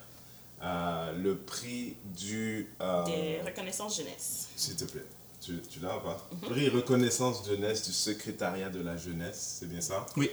euh, 0.63 1.11
le 1.13 1.37
prix 1.37 1.95
du. 2.05 2.69
euh, 2.81 3.03
Des 3.05 3.41
reconnaissances 3.41 3.97
jeunesse. 3.97 4.47
S'il 4.55 4.75
te 4.75 4.85
plaît. 4.85 5.05
Tu, 5.43 5.59
tu 5.69 5.79
l'as 5.81 5.97
ou 5.97 6.01
pas? 6.01 6.29
Prix 6.43 6.69
reconnaissance 6.69 7.45
jeunesse 7.45 7.83
du 7.83 7.91
secrétariat 7.91 8.69
de 8.69 8.81
la 8.81 8.95
jeunesse, 8.95 9.57
c'est 9.59 9.67
bien 9.67 9.81
ça? 9.81 10.05
Oui. 10.15 10.29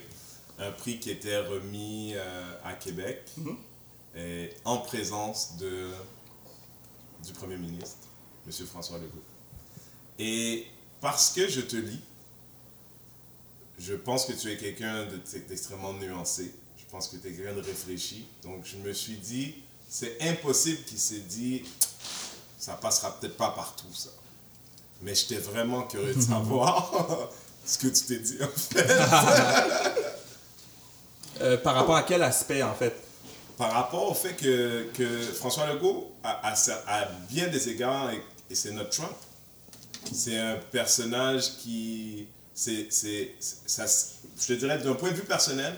Un 0.59 0.71
prix 0.73 1.01
qui 1.01 1.11
était 1.11 1.41
remis 1.41 2.13
euh, 2.15 2.55
à 2.65 2.75
Québec 2.75 3.23
Mhm. 3.37 3.57
et 4.15 4.51
en 4.65 4.79
présence 4.79 5.57
de, 5.57 5.89
du 7.25 7.33
Premier 7.33 7.57
ministre, 7.57 7.97
M. 8.47 8.67
François 8.67 8.99
Legault. 8.99 9.23
Et 10.19 10.67
parce 11.01 11.33
que 11.33 11.49
je 11.49 11.63
te 11.63 11.77
lis, 11.77 12.01
je 13.79 13.95
pense 13.95 14.27
que 14.27 14.33
tu 14.33 14.51
es 14.53 14.57
quelqu'un 14.59 15.07
de- 15.07 15.21
d'extrêmement 15.49 15.95
nuancé. 15.95 16.55
Je 16.77 16.85
pense 16.91 17.09
que 17.09 17.17
tu 17.17 17.29
es 17.29 17.33
quelqu'un 17.33 17.55
de 17.55 17.63
réfléchi. 17.63 18.27
Donc 18.43 18.65
je 18.65 18.77
me 18.77 18.93
suis 18.93 19.17
dit, 19.17 19.55
c'est 19.89 20.21
impossible 20.23 20.83
qu'il 20.85 20.99
s'est 20.99 21.21
dit, 21.21 21.65
ça 22.59 22.75
passera 22.75 23.19
peut-être 23.19 23.37
pas 23.37 23.51
partout 23.51 23.93
ça. 23.95 24.11
Mais 25.03 25.15
j'étais 25.15 25.37
vraiment 25.37 25.83
curieux 25.83 26.15
de 26.15 26.21
savoir 26.35 27.31
ce 27.65 27.79
que 27.79 27.89
tu 27.89 28.03
t'es 28.05 28.19
dit 28.19 28.39
en 28.43 28.59
fait. 28.59 28.87
Euh, 31.41 31.57
par 31.57 31.75
rapport 31.75 31.97
à 31.97 32.03
quel 32.03 32.23
aspect, 32.23 32.63
en 32.63 32.75
fait? 32.75 32.95
Par 33.57 33.73
rapport 33.73 34.11
au 34.11 34.15
fait 34.15 34.35
que, 34.35 34.89
que 34.93 35.23
François 35.23 35.67
Legault, 35.73 36.13
à, 36.23 36.55
bien 37.31 37.49
des 37.49 37.69
égards, 37.69 38.11
et, 38.11 38.23
et 38.51 38.55
c'est 38.55 38.73
notre 38.73 38.91
Trump, 38.91 39.17
c'est 40.13 40.39
un 40.39 40.57
personnage 40.71 41.57
qui, 41.59 42.27
c'est, 42.55 42.89
je 42.91 44.47
te 44.47 44.53
dirais 44.53 44.79
d'un 44.79 44.95
point 44.95 45.11
de 45.11 45.17
vue 45.17 45.25
personnel, 45.25 45.75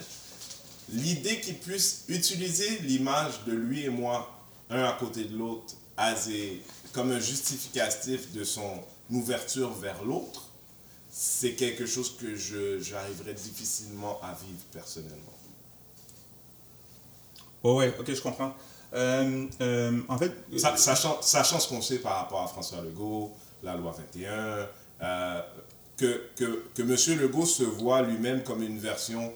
l'idée 0.90 1.40
qu'il 1.40 1.58
puisse 1.58 2.04
utiliser 2.08 2.78
l'image 2.80 3.44
de 3.46 3.52
lui 3.52 3.84
et 3.84 3.88
moi, 3.88 4.30
un 4.70 4.84
à 4.84 4.92
côté 4.92 5.24
de 5.24 5.36
l'autre, 5.36 5.74
comme 6.92 7.12
un 7.12 7.20
justificatif 7.20 8.32
de 8.32 8.44
son 8.44 8.82
ouverture 9.12 9.72
vers 9.74 10.02
l'autre, 10.04 10.48
c'est 11.10 11.52
quelque 11.54 11.86
chose 11.86 12.16
que 12.16 12.34
je, 12.34 12.80
j'arriverais 12.80 13.34
difficilement 13.34 14.18
à 14.22 14.32
vivre 14.34 14.62
personnellement. 14.72 15.32
Ouais, 17.64 17.72
ouais, 17.74 17.94
ok, 17.98 18.12
je 18.12 18.20
comprends. 18.20 18.54
Euh, 18.94 19.46
euh, 19.60 20.00
en 20.08 20.18
fait, 20.18 20.32
Sa- 20.58 20.76
Sachant, 20.76 21.22
sachant 21.22 21.60
ce 21.60 21.68
qu'on 21.68 21.80
sait 21.80 21.98
par 21.98 22.16
rapport 22.16 22.42
à 22.42 22.46
François 22.48 22.80
Legault, 22.82 23.30
la 23.62 23.76
loi 23.76 23.92
21, 23.96 24.68
euh, 25.02 25.40
que, 25.96 26.22
que, 26.36 26.64
que 26.74 26.82
M. 26.82 27.20
Legault 27.20 27.46
se 27.46 27.62
voit 27.62 28.02
lui-même 28.02 28.42
comme 28.42 28.62
une 28.62 28.78
version 28.78 29.32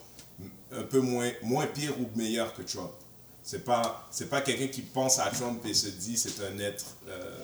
un 0.73 0.83
peu 0.83 1.01
moins, 1.01 1.31
moins 1.43 1.67
pire 1.67 1.93
ou 2.01 2.09
meilleure 2.19 2.53
que 2.55 2.63
Trump. 2.63 2.91
C'est 3.43 3.65
pas, 3.65 4.09
c'est 4.11 4.29
pas 4.29 4.41
quelqu'un 4.41 4.67
qui 4.67 4.83
pense 4.83 5.21
à 5.21 5.31
Trump 5.31 5.65
et 5.65 5.73
se 5.75 5.89
dit 5.89 6.17
c'est 6.17 6.45
un 6.45 6.59
être 6.59 6.85
euh, 7.09 7.39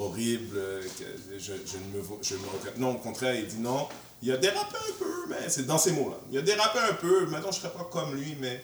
horrible, 0.00 0.56
euh, 0.56 0.82
que 0.82 1.38
je, 1.38 1.52
je 1.52 1.76
ne 1.76 1.98
me, 1.98 2.02
je 2.22 2.34
me 2.34 2.46
reconnais. 2.46 2.78
Non, 2.78 2.92
au 2.92 2.98
contraire, 2.98 3.34
il 3.34 3.46
dit 3.46 3.58
non, 3.58 3.86
il 4.22 4.32
a 4.32 4.36
dérapé 4.38 4.76
un 4.76 4.98
peu, 4.98 5.26
mais 5.28 5.48
c'est 5.48 5.66
dans 5.66 5.78
ces 5.78 5.92
mots-là. 5.92 6.16
Il 6.32 6.38
a 6.38 6.42
dérapé 6.42 6.78
un 6.78 6.94
peu, 6.94 7.26
maintenant 7.26 7.52
je 7.52 7.58
ne 7.58 7.62
serai 7.62 7.72
pas 7.72 7.88
comme 7.90 8.14
lui, 8.16 8.36
mais 8.40 8.62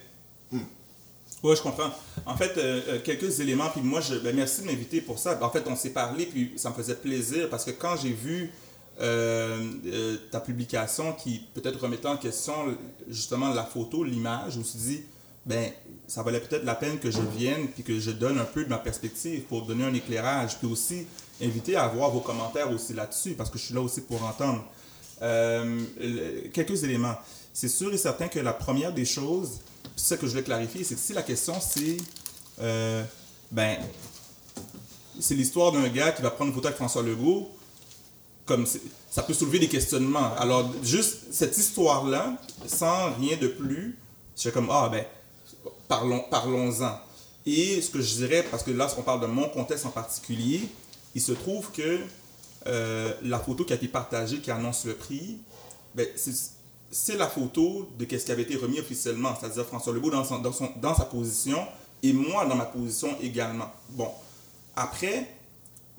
Oui, 1.43 1.55
je 1.55 1.61
comprends. 1.61 1.91
En 2.25 2.35
fait, 2.35 2.57
euh, 2.57 2.81
euh, 2.87 2.99
quelques 3.03 3.39
éléments, 3.39 3.69
puis 3.69 3.81
moi, 3.81 4.01
je, 4.01 4.15
ben, 4.15 4.35
merci 4.35 4.61
de 4.61 4.65
m'inviter 4.65 5.01
pour 5.01 5.19
ça. 5.19 5.37
En 5.41 5.51
fait, 5.51 5.63
on 5.67 5.75
s'est 5.75 5.91
parlé, 5.91 6.25
puis 6.25 6.53
ça 6.55 6.71
me 6.71 6.75
faisait 6.75 6.95
plaisir 6.95 7.49
parce 7.49 7.63
que 7.63 7.71
quand 7.71 7.95
j'ai 7.95 8.13
vu 8.13 8.51
ta 10.31 10.39
publication 10.39 11.13
qui 11.13 11.43
peut-être 11.53 11.79
remettait 11.79 12.07
en 12.07 12.17
question 12.17 12.75
justement 13.07 13.53
la 13.53 13.63
photo, 13.63 14.03
l'image, 14.03 14.53
je 14.53 14.57
me 14.57 14.63
suis 14.63 14.79
dit, 14.79 15.03
ben, 15.45 15.71
ça 16.07 16.23
valait 16.23 16.39
peut-être 16.39 16.65
la 16.65 16.73
peine 16.73 16.97
que 16.97 17.11
je 17.11 17.21
vienne 17.21 17.67
puis 17.67 17.83
que 17.83 17.99
je 17.99 18.09
donne 18.09 18.39
un 18.39 18.45
peu 18.45 18.63
de 18.63 18.69
ma 18.69 18.79
perspective 18.79 19.43
pour 19.43 19.67
donner 19.67 19.85
un 19.85 19.93
éclairage, 19.93 20.57
puis 20.57 20.67
aussi 20.67 21.05
inviter 21.41 21.75
à 21.75 21.83
avoir 21.85 22.11
vos 22.11 22.19
commentaires 22.19 22.71
aussi 22.71 22.93
là-dessus 22.93 23.33
parce 23.33 23.49
que 23.49 23.57
je 23.57 23.65
suis 23.65 23.73
là 23.73 23.81
aussi 23.81 24.01
pour 24.01 24.23
entendre. 24.23 24.63
Euh, 25.21 25.81
quelques 26.53 26.83
éléments. 26.83 27.15
C'est 27.53 27.69
sûr 27.69 27.91
et 27.91 27.97
certain 27.97 28.27
que 28.27 28.39
la 28.39 28.53
première 28.53 28.93
des 28.93 29.05
choses, 29.05 29.61
ça 29.95 30.15
que 30.15 30.27
je 30.27 30.31
voulais 30.31 30.43
clarifier, 30.43 30.83
c'est 30.83 30.93
que 30.93 31.01
si 31.01 31.13
la 31.13 31.23
question 31.23 31.55
c'est, 31.59 31.97
euh, 32.61 33.03
ben, 33.51 33.77
c'est 35.19 35.33
l'histoire 35.33 35.71
d'un 35.71 35.87
gars 35.87 36.11
qui 36.11 36.21
va 36.21 36.29
prendre 36.29 36.49
une 36.49 36.55
photo 36.55 36.67
avec 36.67 36.77
François 36.77 37.01
Legault, 37.01 37.49
comme 38.45 38.65
ça 39.09 39.23
peut 39.23 39.33
soulever 39.33 39.59
des 39.59 39.67
questionnements. 39.67 40.35
Alors, 40.37 40.71
juste 40.83 41.33
cette 41.33 41.57
histoire-là, 41.57 42.37
sans 42.67 43.13
rien 43.15 43.37
de 43.37 43.47
plus, 43.47 43.97
c'est 44.35 44.53
comme, 44.53 44.69
ah 44.71 44.89
ben, 44.89 45.03
parlons, 45.87 46.23
parlons-en. 46.29 46.99
Et 47.47 47.81
ce 47.81 47.89
que 47.89 48.01
je 48.01 48.15
dirais, 48.17 48.45
parce 48.51 48.61
que 48.61 48.71
là, 48.71 48.87
on 48.97 49.01
parle 49.01 49.21
de 49.21 49.25
mon 49.25 49.49
contexte 49.49 49.85
en 49.85 49.89
particulier, 49.89 50.69
il 51.15 51.21
se 51.21 51.31
trouve 51.31 51.71
que 51.71 51.99
euh, 52.67 53.13
la 53.23 53.39
photo 53.39 53.63
qui 53.63 53.73
a 53.73 53.75
été 53.75 53.87
partagée, 53.87 54.39
qui 54.39 54.51
annonce 54.51 54.85
le 54.85 54.95
prix, 54.95 55.37
ben, 55.95 56.07
c'est 56.89 57.15
la 57.17 57.27
photo 57.27 57.89
de 57.97 58.05
ce 58.17 58.23
qui 58.25 58.31
avait 58.31 58.43
été 58.43 58.55
remis 58.55 58.79
officiellement, 58.79 59.33
c'est-à-dire 59.39 59.65
François 59.65 59.93
Legault 59.93 60.11
dans, 60.11 60.23
son- 60.23 60.39
dans, 60.39 60.53
son- 60.53 60.71
dans 60.77 60.95
sa 60.95 61.05
position 61.05 61.65
et 62.03 62.13
moi 62.13 62.45
dans 62.45 62.55
ma 62.55 62.65
position 62.65 63.09
également. 63.21 63.71
Bon, 63.89 64.09
après, 64.75 65.27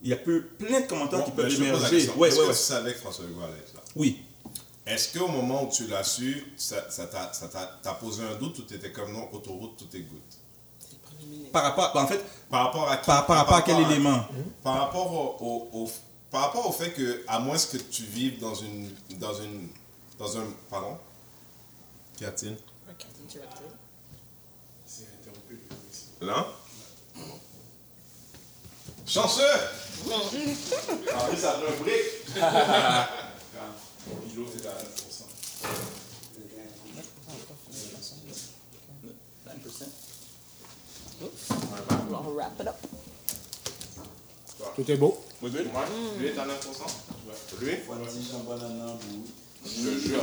il 0.03 0.09
y 0.11 0.13
a 0.13 0.17
peu, 0.17 0.43
plein 0.59 0.81
de 0.81 0.87
commentaires 0.87 1.25
qui 1.25 1.33
peuvent 1.33 1.53
émerger. 1.53 2.09
Ouais, 2.17 2.29
Est-ce 2.29 2.37
ouais, 2.39 2.45
que 2.45 2.49
ouais. 2.49 2.55
tu 2.55 2.55
savais 2.59 2.93
que 2.93 2.99
François 3.01 3.25
Legault 3.27 3.43
allait 3.43 3.59
être 3.59 3.75
là? 3.75 3.81
Oui. 3.97 4.23
Est-ce 4.87 5.19
qu'au 5.19 5.29
moment 5.29 5.65
où 5.65 5.71
tu 5.71 5.87
l'as 5.87 6.05
su, 6.05 6.47
ça 6.57 6.81
t'a 7.83 7.95
posé 7.95 8.23
un 8.23 8.37
doute 8.37 8.59
ou 8.61 8.63
tu 8.63 8.75
étais 8.75 8.91
comme 8.93 9.13
non, 9.13 9.29
autoroute, 9.35 9.77
tout 9.77 9.95
est 9.97 10.01
good? 10.01 10.21
Par 11.53 11.63
rapport, 11.63 11.97
en 11.97 12.07
fait, 12.07 12.23
Par 12.51 12.65
rapport 12.67 12.91
à 12.91 12.97
qui? 12.99 13.07
par, 13.07 13.27
par 13.27 13.37
rapport 13.39 13.57
à 13.57 13.63
quel 13.63 13.81
élément? 13.81 14.25
Par 14.63 14.79
rapport 14.79 15.13
au, 15.13 15.45
au- 15.45 15.69
au- 15.85 15.91
par 16.31 16.43
rapport 16.43 16.67
au 16.69 16.73
fait 16.73 16.93
que, 16.93 17.25
à 17.27 17.39
moins 17.39 17.57
que 17.57 17.77
tu 17.79 18.03
vives 18.05 18.39
dans 18.39 18.55
une. 18.55 18.95
Dans 19.19 19.35
une. 19.35 19.69
Dans 20.19 20.37
un. 20.39 20.45
Pardon? 20.71 20.97
Qu'y 22.17 22.25
a-t-il 22.27 22.57
C'est 24.87 25.07
interrompu. 25.21 25.59
Là? 26.21 26.47
Chanceux! 29.07 29.43
En 30.11 30.21
plus, 30.29 30.55
ça 31.37 31.53
fait 31.55 31.67
un 31.67 31.83
brick 31.83 32.37
Puis 42.09 42.17
l'autre 42.17 42.17
est 42.17 42.17
à 42.17 42.17
9%. 42.17 42.25
On 42.27 42.35
wrap 42.35 42.61
it 42.61 42.67
up. 42.69 42.77
Tout 44.75 44.91
est 44.91 44.97
beau. 44.97 45.23
Oui, 45.43 45.51
oui. 45.55 45.61
Lui 46.19 46.27
est 46.29 46.39
à 46.39 46.47
9%. 46.47 46.51
Lui? 47.61 47.73
Je 49.65 49.71
te 49.71 49.99
jure. 49.99 50.23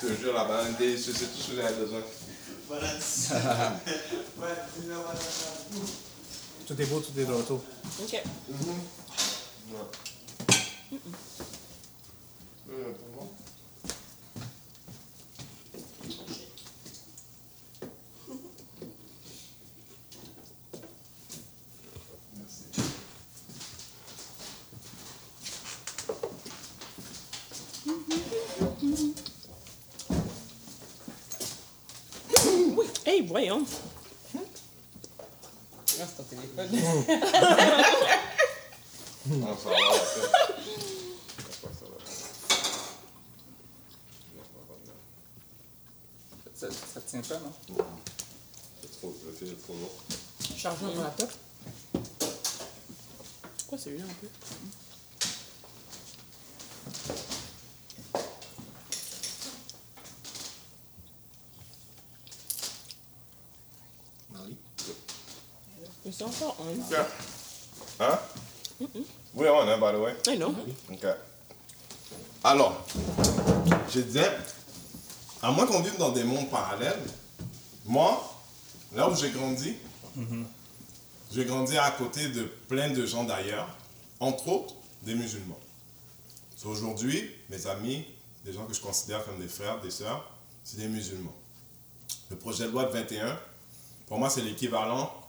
Je 0.00 0.06
te 0.06 0.12
jure, 0.20 0.32
la 0.32 0.44
banane 0.44 0.74
délicieuse, 0.78 1.16
c'est 1.16 1.26
tout 1.26 1.38
ce 1.38 1.50
que 1.50 1.56
j'avais 1.56 1.74
besoin. 1.74 2.00
Tout 6.66 6.80
est 6.80 6.86
beau, 6.86 7.00
tout 7.00 7.20
est 7.20 7.24
de 7.24 7.32
retour. 7.32 7.60
OK. 8.00 8.14
Euh, 12.70 12.92
pour 12.94 13.14
moi? 13.14 13.28
Hey, 33.04 33.21
voyons. 33.32 33.64
Ah, 34.34 34.38
c'est 35.96 36.16
ton 36.16 36.22
téléphone. 36.24 36.68
Ça 36.70 37.40
va. 37.40 37.82
Non, 39.26 39.56
ça 39.56 39.68
va. 39.70 39.76
Ça, 46.54 46.66
ça 46.70 47.00
tient 47.00 47.22
pas, 47.22 47.38
non? 47.38 47.52
C'est 48.82 48.90
trop, 48.98 49.16
le 49.26 49.32
fil 49.32 49.48
est 49.48 49.62
trop 49.62 49.74
lourd. 49.74 49.96
Chargeur 50.56 50.94
mon 50.94 51.02
laptop. 51.02 51.30
Quoi, 53.66 53.78
celui-là 53.78 54.04
un 54.04 54.14
peu? 54.20 54.28
Marie? 64.30 64.56
Un. 66.24 66.90
Yeah. 66.90 67.08
Hein? 68.00 68.18
Oui, 69.34 69.46
on 69.48 69.68
est, 69.68 69.76
by 69.76 69.92
the 69.92 69.98
way? 69.98 70.14
I 70.28 70.36
know. 70.36 70.54
OK. 70.90 71.06
Alors, 72.44 72.84
je 73.88 74.00
disais, 74.00 74.30
à 75.42 75.50
moins 75.50 75.66
qu'on 75.66 75.80
vive 75.80 75.96
dans 75.98 76.10
des 76.10 76.24
mondes 76.24 76.48
parallèles, 76.50 77.02
moi, 77.84 78.22
là 78.94 79.08
où 79.08 79.16
j'ai 79.16 79.30
grandi, 79.30 79.76
j'ai 81.32 81.44
grandi 81.44 81.76
à 81.78 81.90
côté 81.92 82.28
de 82.28 82.44
plein 82.68 82.90
de 82.90 83.04
gens 83.06 83.24
d'ailleurs, 83.24 83.68
entre 84.20 84.48
autres 84.48 84.74
des 85.02 85.14
musulmans. 85.14 85.58
So, 86.56 86.68
Aujourd'hui, 86.68 87.30
mes 87.50 87.66
amis, 87.66 88.04
des 88.44 88.52
gens 88.52 88.64
que 88.66 88.74
je 88.74 88.80
considère 88.80 89.24
comme 89.24 89.40
des 89.40 89.48
frères, 89.48 89.80
des 89.80 89.90
sœurs, 89.90 90.24
c'est 90.62 90.76
des 90.76 90.88
musulmans. 90.88 91.34
Le 92.30 92.36
projet 92.36 92.66
de 92.66 92.70
loi 92.70 92.84
de 92.84 92.90
21, 92.92 93.36
pour 94.06 94.18
moi, 94.18 94.30
c'est 94.30 94.42
l'équivalent 94.42 95.21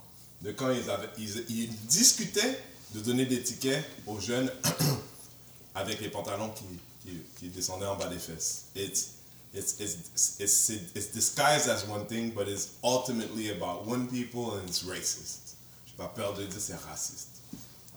de 0.44 0.52
quand 0.52 0.70
ils, 0.72 0.90
avaient, 0.90 1.10
ils, 1.18 1.76
discutaient 1.88 2.60
de 2.94 3.00
donner 3.00 3.26
des 3.26 3.42
tickets 3.42 3.84
aux 4.06 4.20
jeunes 4.20 4.52
avec 5.76 6.02
les 6.02 6.10
pantalons 6.10 6.52
qui, 6.52 6.66
qui, 7.02 7.18
qui 7.40 7.48
descendaient 7.48 7.88
en 7.88 7.96
bas 7.96 8.08
des 8.08 8.20
fesses. 8.20 8.66
It's, 8.76 9.14
it's, 9.54 9.80
it's, 9.80 10.40
it's, 10.40 10.70
it's 10.94 11.12
disguised 11.12 11.70
as 11.70 11.88
one 11.88 12.06
thing, 12.06 12.32
but 12.36 12.48
it's 12.48 12.74
ultimately 12.84 13.52
about 13.52 13.88
one 13.88 14.08
people 14.08 14.56
and 14.58 14.68
it's 14.68 14.84
racist. 14.84 15.56
J'ai 15.86 15.94
pas 15.96 16.10
peur 16.10 16.34
de 16.34 16.46
dire 16.46 16.60
c'est 16.60 16.76
raciste. 16.76 17.42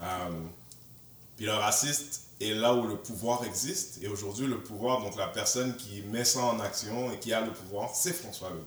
Um, 0.01 0.51
puis 1.37 1.47
le 1.47 1.53
raciste 1.53 2.23
est 2.41 2.55
là 2.55 2.75
où 2.75 2.87
le 2.87 2.97
pouvoir 2.97 3.45
existe. 3.45 3.99
Et 4.03 4.09
aujourd'hui, 4.09 4.47
le 4.47 4.63
pouvoir, 4.63 5.03
donc 5.03 5.17
la 5.17 5.29
personne 5.29 5.77
qui 5.77 6.03
met 6.03 6.25
ça 6.25 6.45
en 6.45 6.61
action 6.61 7.11
et 7.13 7.19
qui 7.19 7.33
a 7.33 7.41
le 7.41 7.53
pouvoir, 7.53 7.95
c'est 7.95 8.13
François 8.13 8.51
Legault. 8.51 8.65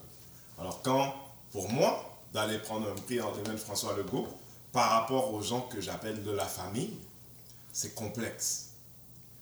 Alors 0.59 0.81
quand, 0.81 1.13
pour 1.51 1.69
moi, 1.71 2.08
d'aller 2.33 2.59
prendre 2.59 2.89
un 2.89 2.95
prix 2.95 3.19
en 3.21 3.31
domaine 3.31 3.57
François 3.57 3.95
Legault, 3.97 4.27
par 4.71 4.91
rapport 4.91 5.33
aux 5.33 5.41
gens 5.41 5.61
que 5.61 5.81
j'appelle 5.81 6.23
de 6.23 6.31
la 6.31 6.45
famille, 6.45 6.91
c'est 7.73 7.95
complexe. 7.95 8.67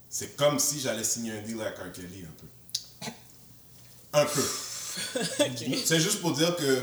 C'est 0.10 0.38
comme 0.38 0.58
si 0.60 0.80
j'allais 0.80 1.04
signer 1.04 1.34
un 1.38 1.42
deal 1.42 1.60
avec 1.62 1.78
R. 1.78 1.92
Kelly 1.92 2.24
un 2.26 2.34
peu. 2.40 3.12
Un 4.14 4.26
peu. 4.26 4.42
C'est 5.86 6.00
juste 6.00 6.22
pour 6.22 6.32
dire 6.32 6.56
que 6.56 6.82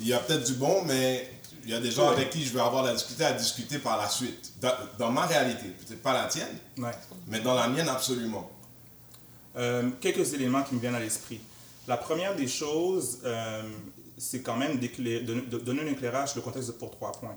il 0.00 0.06
y 0.08 0.12
a 0.12 0.18
peut-être 0.18 0.44
du 0.44 0.54
bon, 0.54 0.82
mais 0.84 1.30
il 1.64 1.70
y 1.70 1.74
a 1.74 1.80
des 1.80 1.90
gens 1.90 2.08
avec 2.10 2.30
qui 2.30 2.44
je 2.44 2.52
vais 2.52 2.60
avoir 2.60 2.82
la 2.82 2.92
discuter 2.94 3.24
à 3.24 3.32
discuter 3.32 3.78
par 3.78 3.96
la 3.96 4.08
suite. 4.08 4.52
Dans, 4.60 4.74
dans 4.98 5.10
ma 5.12 5.24
réalité, 5.26 5.68
peut-être 5.68 6.02
pas 6.02 6.12
la 6.14 6.26
tienne, 6.28 6.58
Ouais. 6.78 6.90
mais 7.28 7.40
dans 7.40 7.54
la 7.54 7.68
mienne 7.68 7.88
absolument. 7.88 8.50
Euh, 9.56 9.90
quelques 10.00 10.32
éléments 10.34 10.62
qui 10.62 10.74
me 10.74 10.80
viennent 10.80 10.94
à 10.94 11.00
l'esprit. 11.00 11.40
La 11.86 11.96
première 11.96 12.34
des 12.34 12.48
choses, 12.48 13.20
euh, 13.24 13.62
c'est 14.22 14.40
quand 14.42 14.56
même 14.56 14.78
de, 14.78 15.58
donner 15.58 15.82
un 15.82 15.86
éclairage 15.86 16.30
sur 16.30 16.38
le 16.38 16.44
contexte 16.44 16.68
de 16.68 16.74
Pour 16.74 16.90
Trois 16.92 17.12
Points. 17.12 17.36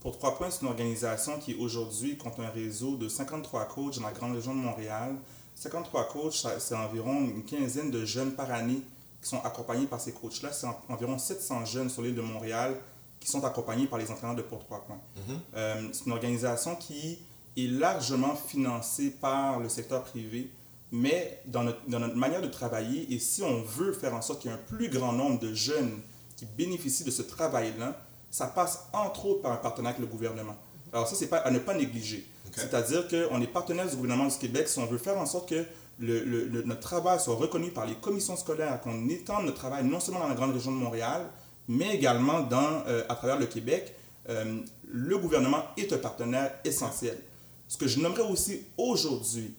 Pour 0.00 0.18
Trois 0.18 0.36
Points, 0.36 0.50
c'est 0.50 0.60
une 0.62 0.68
organisation 0.68 1.38
qui 1.38 1.54
aujourd'hui 1.54 2.16
compte 2.18 2.38
un 2.38 2.50
réseau 2.50 2.96
de 2.96 3.08
53 3.08 3.64
coachs 3.68 3.98
dans 3.98 4.06
la 4.06 4.12
grande 4.12 4.34
région 4.34 4.54
de 4.54 4.60
Montréal. 4.60 5.16
53 5.54 6.08
coachs, 6.08 6.46
c'est 6.58 6.74
environ 6.74 7.20
une 7.20 7.42
quinzaine 7.44 7.90
de 7.90 8.04
jeunes 8.04 8.32
par 8.32 8.50
année 8.50 8.82
qui 9.22 9.28
sont 9.30 9.40
accompagnés 9.42 9.86
par 9.86 10.00
ces 10.00 10.12
coachs-là. 10.12 10.52
C'est 10.52 10.66
en- 10.66 10.78
environ 10.90 11.16
700 11.18 11.64
jeunes 11.64 11.88
sur 11.88 12.02
l'île 12.02 12.14
de 12.14 12.20
Montréal 12.20 12.76
qui 13.18 13.28
sont 13.30 13.42
accompagnés 13.44 13.86
par 13.86 13.98
les 13.98 14.10
entraîneurs 14.10 14.36
de 14.36 14.42
Pour 14.42 14.62
Trois 14.64 14.84
Points. 14.84 15.00
Euh, 15.56 15.88
c'est 15.92 16.04
une 16.04 16.12
organisation 16.12 16.76
qui 16.76 17.18
est 17.56 17.66
largement 17.66 18.36
financée 18.36 19.10
par 19.10 19.58
le 19.58 19.70
secteur 19.70 20.04
privé, 20.04 20.50
mais 20.92 21.40
dans 21.46 21.64
notre, 21.64 21.80
dans 21.88 21.98
notre 21.98 22.14
manière 22.16 22.42
de 22.42 22.48
travailler, 22.48 23.12
et 23.12 23.18
si 23.18 23.42
on 23.42 23.62
veut 23.62 23.92
faire 23.94 24.14
en 24.14 24.20
sorte 24.20 24.42
qu'il 24.42 24.50
y 24.50 24.54
ait 24.54 24.56
un 24.56 24.60
plus 24.76 24.90
grand 24.90 25.12
nombre 25.12 25.40
de 25.40 25.54
jeunes 25.54 25.98
qui 26.36 26.44
bénéficient 26.46 27.04
de 27.04 27.10
ce 27.10 27.22
travail-là, 27.22 27.98
ça 28.30 28.46
passe 28.46 28.84
entre 28.92 29.26
autres 29.26 29.42
par 29.42 29.52
un 29.52 29.56
partenariat 29.56 29.96
avec 29.96 30.08
le 30.08 30.12
gouvernement. 30.14 30.56
Alors 30.92 31.08
ça, 31.08 31.16
c'est 31.16 31.28
pas 31.28 31.38
à 31.38 31.50
ne 31.50 31.58
pas 31.58 31.74
négliger. 31.74 32.26
C'est-à-dire 32.54 33.06
qu'on 33.08 33.40
est 33.42 33.46
partenaire 33.46 33.88
du 33.88 33.96
gouvernement 33.96 34.26
du 34.28 34.36
Québec 34.36 34.68
si 34.68 34.78
on 34.78 34.86
veut 34.86 34.98
faire 34.98 35.18
en 35.18 35.26
sorte 35.26 35.48
que 35.48 35.64
le- 35.98 36.24
le- 36.24 36.44
le- 36.46 36.62
notre 36.62 36.80
travail 36.80 37.18
soit 37.20 37.34
reconnu 37.34 37.70
par 37.70 37.86
les 37.86 37.94
commissions 37.96 38.36
scolaires, 38.36 38.80
qu'on 38.80 39.08
étende 39.08 39.44
notre 39.46 39.58
travail 39.58 39.84
non 39.84 40.00
seulement 40.00 40.20
dans 40.20 40.28
la 40.28 40.34
grande 40.34 40.52
région 40.54 40.70
de 40.72 40.76
Montréal, 40.76 41.26
mais 41.68 41.94
également 41.94 42.40
dans, 42.42 42.82
euh, 42.86 43.02
à 43.08 43.14
travers 43.14 43.38
le 43.38 43.46
Québec. 43.46 43.94
Euh, 44.28 44.60
le 44.90 45.18
gouvernement 45.18 45.62
est 45.76 45.92
un 45.92 45.98
partenaire 45.98 46.52
essentiel. 46.64 47.18
Ce 47.68 47.76
que 47.76 47.86
je 47.86 48.00
nommerais 48.00 48.22
aussi 48.22 48.62
aujourd'hui, 48.76 49.54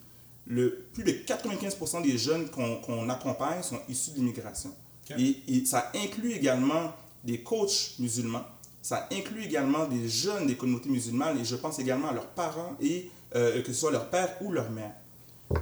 le, 0.46 0.86
plus 0.94 1.04
de 1.04 1.12
95% 1.12 2.02
des 2.02 2.18
jeunes 2.18 2.50
qu'on 2.50 2.78
qu'on 2.78 3.10
accompagne 3.10 3.62
sont 3.64 3.80
issus 3.90 4.12
de 4.12 4.16
l'immigration. 4.18 4.74
Et, 5.18 5.66
ça 5.66 5.92
inclut 5.96 6.32
également 6.34 6.94
des 7.24 7.42
coachs 7.42 7.94
musulmans, 8.00 8.46
ça 8.82 9.08
inclut 9.12 9.44
également 9.44 9.86
des 9.86 10.08
jeunes 10.08 10.48
des 10.48 10.56
communautés 10.56 10.90
musulmanes, 10.90 11.40
et 11.40 11.46
je 11.46 11.56
pense 11.56 11.80
également 11.80 12.10
à 12.10 12.14
leurs 12.14 12.28
parents, 12.28 12.76
et 12.82 13.10
euh, 13.36 13.62
que 13.62 13.74
ce 13.74 13.80
soit 13.80 13.92
leur 13.92 14.10
père 14.10 14.36
ou 14.42 14.52
leur 14.52 14.70
mère. 14.72 14.92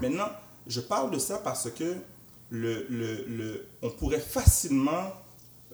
Maintenant, 0.02 0.30
je 0.68 0.82
parle 0.82 1.12
de 1.12 1.20
ça 1.20 1.38
parce 1.38 1.70
que 1.72 1.96
le, 2.50 2.86
le, 2.90 3.26
le- 3.26 3.66
on 3.82 3.90
pourrait 3.90 4.20
facilement 4.20 5.12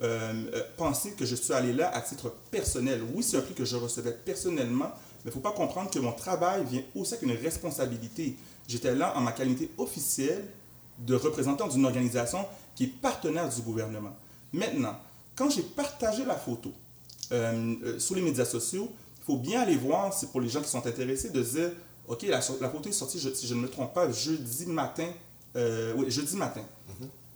euh, 0.02 0.34
euh, 0.54 0.64
penser 0.78 1.12
que 1.12 1.26
je 1.26 1.36
suis 1.36 1.54
allé 1.54 1.74
là 1.74 1.94
à 1.94 2.02
titre 2.02 2.34
personnel. 2.50 3.02
Oui, 3.14 3.24
c'est 3.24 3.38
un 3.38 3.42
prix 3.42 3.54
que 3.54 3.66
je 3.66 3.76
recevais 3.76 4.12
personnellement, 4.26 4.92
mais 5.24 5.26
il 5.26 5.28
ne 5.28 5.32
faut 5.32 5.40
pas 5.42 5.52
comprendre 5.52 5.92
que 5.92 6.00
mon 6.00 6.14
travail 6.14 6.64
vient 6.66 6.82
aussi 6.96 7.14
avec 7.14 7.30
une 7.30 7.38
responsabilité. 7.38 8.36
J'étais 8.68 8.96
là 8.96 9.16
en 9.18 9.22
ma 9.22 9.32
qualité 9.34 9.70
officielle 9.78 10.46
de 11.06 11.16
représentant 11.16 11.68
d'une 11.68 11.86
organisation 11.86 12.46
qui 12.76 12.86
est 12.86 12.88
partenaire 13.02 13.50
du 13.50 13.62
gouvernement. 13.62 14.16
Maintenant, 14.54 14.98
quand 15.36 15.50
j'ai 15.50 15.64
partagé 15.64 16.26
la 16.26 16.36
photo 16.36 16.72
euh, 17.32 17.76
euh, 17.84 18.00
sur 18.00 18.16
les 18.16 18.22
médias 18.22 18.46
sociaux, 18.46 18.92
il 19.20 19.24
faut 19.26 19.38
bien 19.38 19.62
aller 19.62 19.76
voir, 19.78 20.14
c'est 20.14 20.32
pour 20.32 20.42
les 20.42 20.50
gens 20.50 20.62
qui 20.62 20.70
sont 20.70 20.86
intéressés, 20.86 21.30
de 21.30 21.42
dire, 21.42 21.72
OK, 22.08 22.24
la, 22.24 22.40
la 22.60 22.70
photo 22.70 22.90
est 22.90 22.94
sortie, 22.94 23.20
je- 23.20 23.34
si 23.34 23.48
je 23.48 23.54
ne 23.56 23.62
me 23.62 23.70
trompe 23.70 23.94
pas, 23.94 24.12
jeudi 24.12 24.66
matin. 24.66 25.08
euh, 25.56 25.94
oui, 25.98 26.10
jeudi 26.10 26.36
matin. 26.38 26.62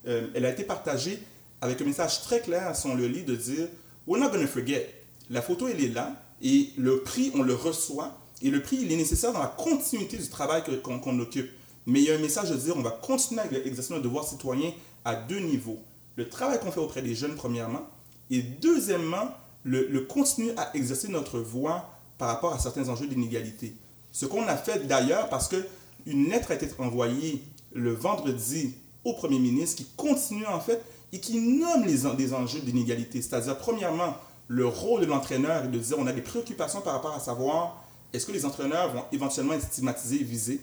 Euh, 0.07 0.27
elle 0.35 0.45
a 0.45 0.51
été 0.51 0.63
partagée 0.63 1.19
avec 1.61 1.81
un 1.81 1.85
message 1.85 2.21
très 2.21 2.39
clair 2.41 2.75
sur 2.75 2.93
le 2.95 3.07
lit 3.07 3.23
de 3.23 3.35
dire 3.35 3.67
We're 4.07 4.21
not 4.21 4.29
going 4.29 4.41
to 4.41 4.47
forget. 4.47 4.89
La 5.29 5.41
photo, 5.41 5.67
elle 5.67 5.83
est 5.83 5.89
là 5.89 6.13
et 6.41 6.69
le 6.77 7.01
prix, 7.01 7.31
on 7.35 7.41
le 7.41 7.55
reçoit 7.55 8.15
et 8.41 8.51
le 8.51 8.61
prix, 8.61 8.77
il 8.81 8.91
est 8.91 8.97
nécessaire 8.97 9.33
dans 9.33 9.39
la 9.39 9.47
continuité 9.47 10.17
du 10.17 10.29
travail 10.29 10.63
que- 10.63 10.75
qu'on 10.75 10.99
qu'on 10.99 11.17
occupe. 11.19 11.49
Mais 11.85 12.01
il 12.01 12.05
y 12.05 12.11
a 12.11 12.15
un 12.15 12.19
message 12.19 12.49
de 12.49 12.55
dire 12.55 12.75
on 12.77 12.81
va 12.81 12.91
continuer 12.91 13.41
à 13.41 13.51
exercer 13.65 13.93
notre 13.93 14.03
devoir 14.03 14.25
citoyen 14.25 14.71
à 15.03 15.15
deux 15.15 15.39
niveaux. 15.39 15.79
Le 16.15 16.29
travail 16.29 16.59
qu'on 16.59 16.71
fait 16.71 16.79
auprès 16.79 17.01
des 17.01 17.13
jeunes, 17.13 17.35
premièrement, 17.35 17.87
et 18.29 18.41
deuxièmement, 18.41 19.29
le, 19.63 19.99
continuer 20.01 20.53
à 20.57 20.75
exercer 20.75 21.07
notre 21.07 21.39
voix 21.39 21.89
par 22.17 22.29
rapport 22.29 22.53
à 22.53 22.59
certains 22.59 22.87
enjeux 22.89 23.07
d'inégalité. 23.07 23.75
Ce 24.11 24.25
qu'on 24.25 24.47
a 24.47 24.55
fait 24.55 24.87
d'ailleurs 24.87 25.29
parce 25.29 25.47
que 25.47 25.65
une 26.05 26.29
lettre 26.29 26.51
a 26.51 26.55
été 26.55 26.69
envoyée 26.77 27.43
le 27.73 27.91
vendredi 27.91 28.75
au 29.03 29.13
Premier 29.13 29.39
ministre 29.39 29.77
qui 29.77 29.87
continue 29.97 30.45
en 30.45 30.59
fait 30.59 30.81
et 31.11 31.19
qui 31.19 31.39
nomme 31.39 31.85
les, 31.85 32.15
des 32.15 32.33
enjeux 32.33 32.61
d'inégalité. 32.61 33.21
C'est-à-dire, 33.21 33.57
premièrement, 33.57 34.15
le 34.47 34.65
rôle 34.65 35.01
de 35.01 35.05
l'entraîneur 35.07 35.65
est 35.65 35.67
de 35.67 35.79
dire 35.79 35.97
on 35.99 36.07
a 36.07 36.13
des 36.13 36.21
préoccupations 36.21 36.81
par 36.81 36.93
rapport 36.93 37.13
à 37.13 37.19
savoir 37.19 37.83
est-ce 38.13 38.25
que 38.25 38.31
les 38.31 38.45
entraîneurs 38.45 38.93
vont 38.93 39.03
éventuellement 39.11 39.53
être 39.53 39.63
stigmatisés 39.63 40.21
et 40.21 40.23
visés? 40.23 40.61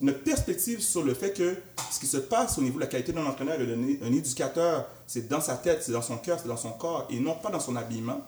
Notre 0.00 0.22
perspective 0.22 0.80
sur 0.82 1.02
le 1.02 1.14
fait 1.14 1.32
que 1.32 1.56
ce 1.90 1.98
qui 1.98 2.06
se 2.06 2.18
passe 2.18 2.58
au 2.58 2.62
niveau 2.62 2.76
de 2.76 2.80
la 2.80 2.86
qualité 2.86 3.12
d'un 3.12 3.24
entraîneur 3.24 3.58
et 3.60 3.66
d'un 3.66 4.06
un 4.06 4.12
éducateur, 4.12 4.86
c'est 5.06 5.26
dans 5.28 5.40
sa 5.40 5.56
tête, 5.56 5.82
c'est 5.82 5.92
dans 5.92 6.02
son 6.02 6.18
cœur, 6.18 6.38
c'est 6.40 6.48
dans 6.48 6.56
son 6.56 6.72
corps 6.72 7.06
et 7.08 7.18
non 7.18 7.34
pas 7.34 7.50
dans 7.50 7.60
son 7.60 7.74
habillement. 7.76 8.20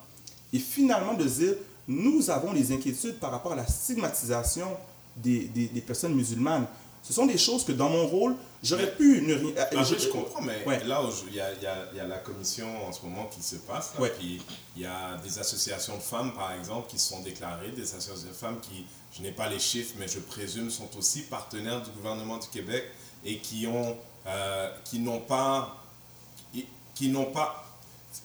Et 0.52 0.58
finalement 0.58 1.12
de 1.14 1.24
dire, 1.24 1.54
nous 1.86 2.30
avons 2.30 2.54
des 2.54 2.72
inquiétudes 2.72 3.18
par 3.18 3.30
rapport 3.32 3.52
à 3.52 3.56
la 3.56 3.66
stigmatisation 3.66 4.68
des, 5.16 5.40
des- 5.48 5.66
des 5.68 5.80
personnes 5.82 6.14
musulmanes. 6.14 6.66
Ce 7.02 7.12
sont 7.12 7.26
des 7.26 7.38
choses 7.38 7.64
que 7.64 7.72
dans 7.72 7.88
mon 7.88 8.06
rôle, 8.06 8.34
j'aurais 8.62 8.90
pu 8.94 9.22
ne 9.22 9.34
rien... 9.34 9.52
En 9.76 9.84
fait, 9.84 9.98
je 9.98 10.08
comprends, 10.08 10.42
mais 10.42 10.64
Ouais. 10.66 10.82
là, 10.84 11.02
il 11.28 11.34
y 11.36 11.40
a, 11.40 11.52
y 11.52 11.96
y 11.96 12.08
la 12.08 12.18
commission 12.18 12.66
en 12.86 12.92
ce 12.92 13.02
moment 13.04 13.26
qui 13.26 13.42
se 13.42 13.56
passe. 13.56 13.92
là, 13.94 14.00
Ouais. 14.02 14.12
puis 14.18 14.42
il 14.76 14.82
y 14.82 14.86
a 14.86 15.16
des 15.22 15.38
associations 15.38 15.96
de 15.96 16.02
femmes, 16.02 16.32
par 16.34 16.52
exemple, 16.52 16.88
qui 16.88 16.98
se 16.98 17.08
sont 17.10 17.20
déclarées, 17.20 17.70
des 17.70 17.82
associations 17.82 18.28
de 18.28 18.34
femmes 18.34 18.58
qui, 18.60 18.84
je 19.18 19.22
n'ai 19.24 19.32
pas 19.32 19.48
les 19.48 19.58
chiffres, 19.58 19.94
mais 19.98 20.06
je 20.06 20.20
présume, 20.20 20.70
sont 20.70 20.88
aussi 20.96 21.22
partenaires 21.22 21.82
du 21.82 21.90
gouvernement 21.90 22.38
du 22.38 22.46
Québec 22.48 22.84
et 23.24 23.38
qui 23.38 23.66
ont, 23.66 23.96
euh, 24.26 24.70
qui 24.84 25.00
n'ont 25.00 25.20
pas, 25.20 25.76
qui 26.94 27.08
n'ont 27.08 27.32
pas, 27.32 27.64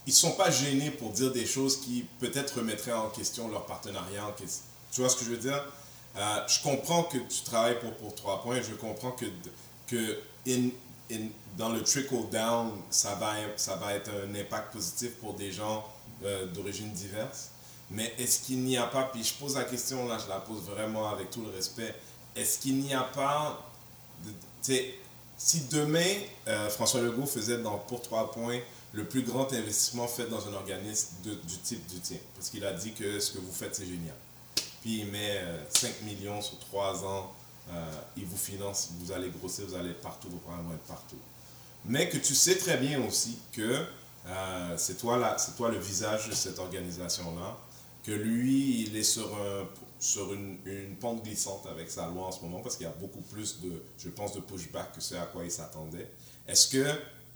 ils 0.05 0.13
sont 0.13 0.33
pas 0.33 0.51
gênés 0.51 0.91
pour 0.91 1.11
dire 1.11 1.31
des 1.31 1.45
choses 1.45 1.81
qui 1.81 2.05
peut-être 2.19 2.57
remettraient 2.57 2.93
en 2.93 3.09
question 3.09 3.47
leur 3.47 3.65
partenariat. 3.65 4.35
Tu 4.91 5.01
vois 5.01 5.09
ce 5.09 5.15
que 5.17 5.25
je 5.25 5.31
veux 5.31 5.37
dire? 5.37 5.65
Euh, 6.15 6.47
je 6.47 6.61
comprends 6.61 7.03
que 7.03 7.17
tu 7.17 7.41
travailles 7.43 7.79
pour, 7.79 7.93
pour 7.95 8.13
3 8.13 8.43
points. 8.43 8.61
Je 8.61 8.75
comprends 8.75 9.11
que, 9.11 9.25
que 9.87 10.19
dans 11.57 11.69
le 11.69 11.81
trickle 11.81 12.29
down, 12.31 12.71
ça 12.91 13.15
va, 13.15 13.33
ça 13.55 13.75
va 13.77 13.93
être 13.93 14.11
un 14.11 14.35
impact 14.35 14.73
positif 14.73 15.15
pour 15.15 15.33
des 15.33 15.51
gens 15.51 15.83
euh, 16.23 16.45
d'origine 16.47 16.91
diverse. 16.91 17.49
Mais 17.93 18.13
est-ce 18.17 18.39
qu'il 18.41 18.59
n'y 18.63 18.75
a 18.77 18.87
pas, 18.87 19.03
puis 19.03 19.23
je 19.23 19.33
pose 19.35 19.55
la 19.55 19.63
question, 19.65 20.07
là 20.07 20.17
je 20.23 20.27
la 20.27 20.39
pose 20.39 20.63
vraiment 20.63 21.09
avec 21.09 21.29
tout 21.29 21.41
le 21.43 21.49
respect, 21.55 21.93
est-ce 22.35 22.57
qu'il 22.59 22.77
n'y 22.79 22.93
a 22.93 23.01
pas, 23.03 23.63
de- 24.67 24.85
si 25.37 25.61
demain 25.71 26.15
euh, 26.47 26.69
François 26.69 27.01
Legault 27.01 27.25
faisait 27.25 27.59
dans, 27.59 27.77
pour 27.77 28.01
3 28.01 28.31
points 28.31 28.59
le 28.93 29.05
plus 29.05 29.23
grand 29.23 29.51
investissement 29.53 30.07
fait 30.07 30.25
dans 30.27 30.47
un 30.47 30.53
organisme 30.53 31.15
du 31.23 31.57
type 31.59 31.85
du 31.87 31.99
tien, 31.99 32.17
parce 32.35 32.49
qu'il 32.49 32.65
a 32.65 32.73
dit 32.73 32.93
que 32.93 33.19
ce 33.19 33.31
que 33.33 33.39
vous 33.39 33.51
faites 33.51 33.75
c'est 33.75 33.85
génial, 33.85 34.15
puis 34.81 34.99
il 35.01 35.07
met 35.07 35.37
euh, 35.37 35.63
5 35.69 36.01
millions 36.03 36.41
sur 36.41 36.57
3 36.59 37.03
ans, 37.05 37.31
euh, 37.69 37.91
il 38.17 38.25
vous 38.25 38.37
finance, 38.37 38.89
vous 38.99 39.11
allez 39.11 39.29
grossir, 39.29 39.65
vous 39.67 39.75
allez 39.75 39.93
partout, 39.93 40.29
vos 40.29 40.37
programmes 40.37 40.65
vont 40.67 40.73
être 40.73 40.83
partout. 40.87 41.17
Mais 41.85 42.09
que 42.09 42.17
tu 42.17 42.33
sais 42.35 42.55
très 42.57 42.77
bien 42.77 43.03
aussi 43.05 43.37
que 43.51 43.85
euh, 44.27 44.77
c'est 44.77 44.97
toi, 44.97 45.35
toi 45.57 45.69
le 45.69 45.77
visage 45.79 46.29
de 46.29 46.33
cette 46.35 46.57
organisation-là, 46.59 47.57
que 48.03 48.11
lui, 48.11 48.83
il 48.83 48.95
est 48.97 49.03
sur, 49.03 49.33
un, 49.35 49.67
sur 49.99 50.33
une, 50.33 50.57
une 50.65 50.95
pente 50.97 51.23
glissante 51.23 51.65
avec 51.71 51.89
sa 51.89 52.07
loi 52.07 52.27
en 52.27 52.31
ce 52.31 52.41
moment, 52.41 52.59
parce 52.59 52.75
qu'il 52.75 52.85
y 52.85 52.89
a 52.89 52.93
beaucoup 52.99 53.21
plus 53.21 53.61
de, 53.61 53.81
je 53.97 54.09
pense, 54.09 54.33
de 54.33 54.41
pushback 54.41 54.93
que 54.93 55.01
ce 55.01 55.15
à 55.15 55.25
quoi 55.25 55.43
il 55.45 55.51
s'attendait. 55.51 56.09
Est-ce 56.47 56.67
que, 56.67 56.85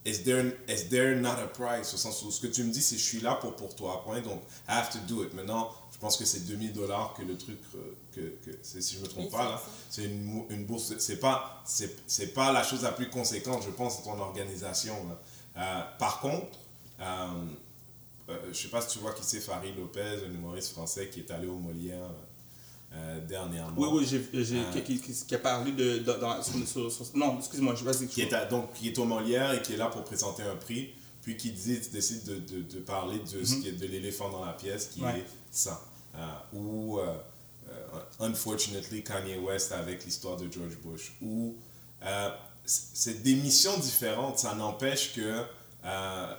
is 0.05 0.23
there, 0.23 0.45
is 0.67 0.89
there 0.89 1.15
not 1.15 1.39
a 1.41 1.47
price, 1.47 1.93
au 1.93 1.97
sens 1.97 2.21
où 2.23 2.31
ce 2.31 2.41
que 2.41 2.47
tu 2.47 2.63
me 2.63 2.71
dis, 2.71 2.81
c'est 2.81 2.97
je 2.97 3.03
suis 3.03 3.21
là 3.21 3.35
pour, 3.35 3.55
pour 3.55 3.75
toi, 3.75 4.03
point, 4.03 4.19
donc 4.21 4.41
I 4.67 4.71
have 4.73 4.89
to 4.91 4.99
do 5.07 5.23
it. 5.23 5.33
Maintenant, 5.33 5.71
je 5.93 5.97
pense 5.99 6.17
que 6.17 6.25
c'est 6.25 6.41
2000 6.45 6.73
dollars 6.73 7.13
que 7.17 7.23
le 7.23 7.37
truc, 7.37 7.57
euh, 7.75 7.95
que, 8.13 8.51
que 8.51 8.57
si 8.61 8.95
je 8.95 8.99
me 8.99 9.07
trompe 9.07 9.25
Oui, 9.25 9.31
pas, 9.31 9.61
c'est 9.89 10.01
là, 10.01 10.09
c'est 10.09 10.13
une, 10.13 10.43
une 10.49 10.65
bourse, 10.65 10.93
c'est 10.99 11.19
pas, 11.19 11.63
c'est, 11.65 11.95
c'est 12.07 12.33
pas 12.33 12.51
la 12.51 12.63
chose 12.63 12.83
la 12.83 12.91
plus 12.91 13.09
conséquente, 13.09 13.63
je 13.65 13.71
pense, 13.71 13.99
de 13.99 14.03
ton 14.03 14.19
organisation. 14.19 14.95
là. 15.07 15.19
Euh, 15.57 15.97
par 15.97 16.19
contre, 16.19 16.57
euh, 16.99 17.27
euh, 18.29 18.37
je 18.51 18.57
sais 18.57 18.67
pas 18.67 18.81
si 18.81 18.89
tu 18.89 18.99
vois 18.99 19.13
qui 19.13 19.23
c'est 19.23 19.39
Farid 19.39 19.75
Lopez, 19.77 20.19
un 20.27 20.33
humoriste 20.33 20.71
français 20.73 21.09
qui 21.09 21.19
est 21.21 21.31
allé 21.31 21.47
au 21.47 21.57
Molière 21.57 22.09
euh, 22.93 23.19
dernièrement. 23.27 23.73
Oui, 23.77 23.89
oui, 23.91 24.07
j'ai, 24.09 24.43
j'ai- 24.43 24.59
Euh, 24.59 24.81
qui, 24.81 24.99
qui- 24.99 25.13
qui 25.25 25.35
a 25.35 25.39
parlé 25.39 25.71
de. 25.73 25.99
dans- 25.99 26.17
dans- 26.17 26.41
sur- 26.43 26.67
sur- 26.67 26.91
sur- 26.91 27.05
non, 27.15 27.37
excuse-moi, 27.39 27.75
je 27.75 27.83
vas-y. 27.83 28.07
qui 28.07 28.21
est 28.21 28.33
à- 28.33 28.45
donc 28.45 28.73
qui 28.73 28.87
est 28.89 28.97
au 28.97 29.05
Molière 29.05 29.53
et 29.53 29.61
qui 29.61 29.73
est 29.73 29.77
là 29.77 29.87
pour 29.87 30.03
présenter 30.03 30.43
un 30.43 30.55
prix, 30.55 30.93
puis 31.21 31.35
qui 31.37 31.51
dit, 31.51 31.79
décide 31.91 32.23
de, 32.23 32.35
de, 32.39 32.61
de 32.61 32.79
parler 32.79 33.19
de 33.19 33.43
ce 33.43 33.55
qui 33.55 33.67
est 33.69 33.73
de 33.73 33.85
l'éléphant 33.87 34.29
dans 34.29 34.43
la 34.45 34.53
pièce, 34.53 34.87
qui 34.87 35.01
Mhm. 35.01 35.05
Ouais. 35.07 35.19
est 35.19 35.25
ça. 35.51 35.81
Euh, 36.15 36.19
ou, 36.53 36.99
unfortunately, 38.19 39.03
Kanye 39.03 39.37
West 39.37 39.71
avec 39.71 40.05
l'histoire 40.05 40.37
de 40.37 40.51
George 40.51 40.77
Bush. 40.83 41.13
Ou, 41.21 41.55
c'est 42.65 43.21
des 43.23 43.35
missions 43.35 43.77
différentes. 43.77 44.39
Ça 44.39 44.55
n'empêche 44.55 45.13
que 45.13 45.43
euh, 45.85 46.33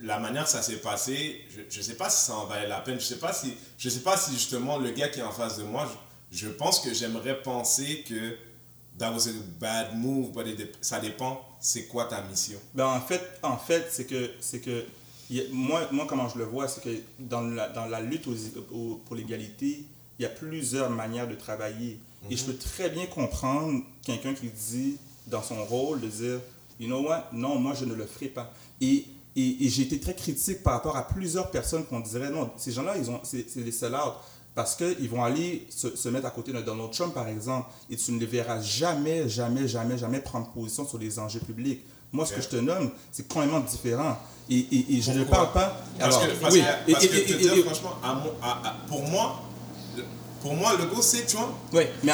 la 0.00 0.18
manière 0.18 0.44
que 0.44 0.50
ça 0.50 0.62
s'est 0.62 0.76
passé, 0.76 1.40
je 1.70 1.78
ne 1.78 1.82
sais 1.82 1.94
pas 1.94 2.08
si 2.10 2.24
ça 2.26 2.34
en 2.36 2.46
valait 2.46 2.68
la 2.68 2.80
peine. 2.80 2.98
Je 2.98 3.04
ne 3.04 3.08
sais, 3.08 3.18
pas 3.18 3.32
si- 3.32 3.54
je 3.78 3.88
sais 3.88 4.00
pas 4.00 4.16
si 4.16 4.32
justement 4.32 4.78
le 4.78 4.90
gars 4.90 5.08
qui 5.08 5.20
est 5.20 5.22
en 5.22 5.32
face 5.32 5.58
de 5.58 5.64
moi, 5.64 5.88
je, 6.32 6.38
je 6.38 6.48
pense 6.48 6.80
que 6.80 6.92
j'aimerais 6.94 7.40
penser 7.42 8.04
que 8.08 8.36
that 8.98 9.12
was 9.12 9.28
a 9.28 9.32
bad 9.60 9.96
move, 9.96 10.32
but 10.32 10.46
it 10.46 10.56
dep- 10.56 10.76
ça 10.80 11.00
dépend, 11.00 11.40
c'est 11.60 11.84
quoi 11.86 12.04
ta 12.06 12.22
mission? 12.22 12.58
Ben, 12.74 12.86
en 12.86 13.00
fait, 13.00 13.22
en 13.42 13.56
fait 13.56 13.86
c'est 13.90 14.04
que, 14.06 14.30
c'est 14.40 14.60
que 14.60 14.84
moi, 15.52 15.86
moi, 15.92 16.06
comment 16.08 16.28
je 16.28 16.38
le 16.38 16.44
vois, 16.44 16.68
c'est 16.68 16.82
que 16.82 16.90
dans 17.18 17.42
la, 17.42 17.68
dans 17.68 17.86
la 17.86 18.00
lutte 18.00 18.26
aux- 18.26 18.74
aux- 18.74 18.94
pour 19.04 19.14
l'égalité, 19.16 19.84
il 20.18 20.22
y 20.22 20.26
a 20.26 20.30
plusieurs 20.30 20.90
manières 20.90 21.28
de 21.28 21.34
travailler. 21.34 21.98
Et 22.30 22.36
je 22.36 22.44
peux 22.44 22.56
très 22.56 22.88
bien 22.90 23.06
comprendre 23.06 23.82
quelqu'un 24.02 24.34
qui 24.34 24.48
dit, 24.48 24.96
dans 25.28 25.42
son 25.42 25.62
rôle, 25.64 26.00
de 26.00 26.08
dire, 26.08 26.40
you 26.80 26.86
know 26.88 27.06
what, 27.06 27.28
non, 27.32 27.56
moi, 27.58 27.74
je 27.78 27.84
ne 27.84 27.94
le 27.94 28.06
ferai 28.06 28.26
pas. 28.26 28.52
Et, 28.80 29.04
et, 29.40 29.64
et 29.64 29.68
j'ai 29.68 29.82
été 29.82 30.00
très 30.00 30.14
critique 30.14 30.62
par 30.62 30.74
rapport 30.74 30.96
à 30.96 31.06
plusieurs 31.06 31.50
personnes 31.50 31.84
qu'on 31.84 32.00
dirait, 32.00 32.30
non, 32.30 32.50
ces 32.56 32.72
gens-là, 32.72 32.94
ils 32.98 33.08
ont, 33.10 33.20
c'est, 33.22 33.46
des 33.62 33.72
sell-out. 33.72 34.14
Parce 34.54 34.74
qu'ils 34.74 35.08
vont 35.08 35.22
aller 35.22 35.66
se, 35.70 35.94
se 35.94 36.08
mettre 36.08 36.26
à 36.26 36.30
côté 36.30 36.52
de 36.52 36.60
Donald 36.60 36.90
Trump, 36.90 37.14
par 37.14 37.28
exemple, 37.28 37.68
et 37.88 37.96
tu 37.96 38.10
ne 38.10 38.18
les 38.18 38.26
verras 38.26 38.60
jamais, 38.60 39.28
jamais, 39.28 39.68
jamais, 39.68 39.96
jamais 39.96 40.18
prendre 40.20 40.48
position 40.48 40.84
sur 40.88 40.98
les 40.98 41.16
enjeux 41.20 41.38
publics. 41.38 41.80
Moi, 42.10 42.26
ce 42.26 42.32
que 42.32 42.40
je 42.40 42.48
te 42.48 42.56
nomme, 42.56 42.90
c'est 43.12 43.28
complètement 43.28 43.60
différent. 43.60 44.18
Et, 44.50 44.56
et, 44.58 44.96
et 44.96 45.00
je 45.02 45.12
ne 45.12 45.22
parle 45.24 45.52
pas. 45.52 45.76
Alors, 46.00 46.20
parce 46.40 46.54
oui, 46.54 46.60
que, 46.86 46.92
parce 46.92 47.04
et- 47.04 47.62
franchement, 47.62 47.92
pour 48.88 49.02
moi, 49.02 49.42
le- 49.96 50.04
pour 50.42 50.54
moi, 50.54 50.72
le 50.76 50.86
go, 50.86 51.02
c'est 51.02 51.26
Trump. 51.26 51.50
Oui, 51.72 51.82
mais, 52.02 52.12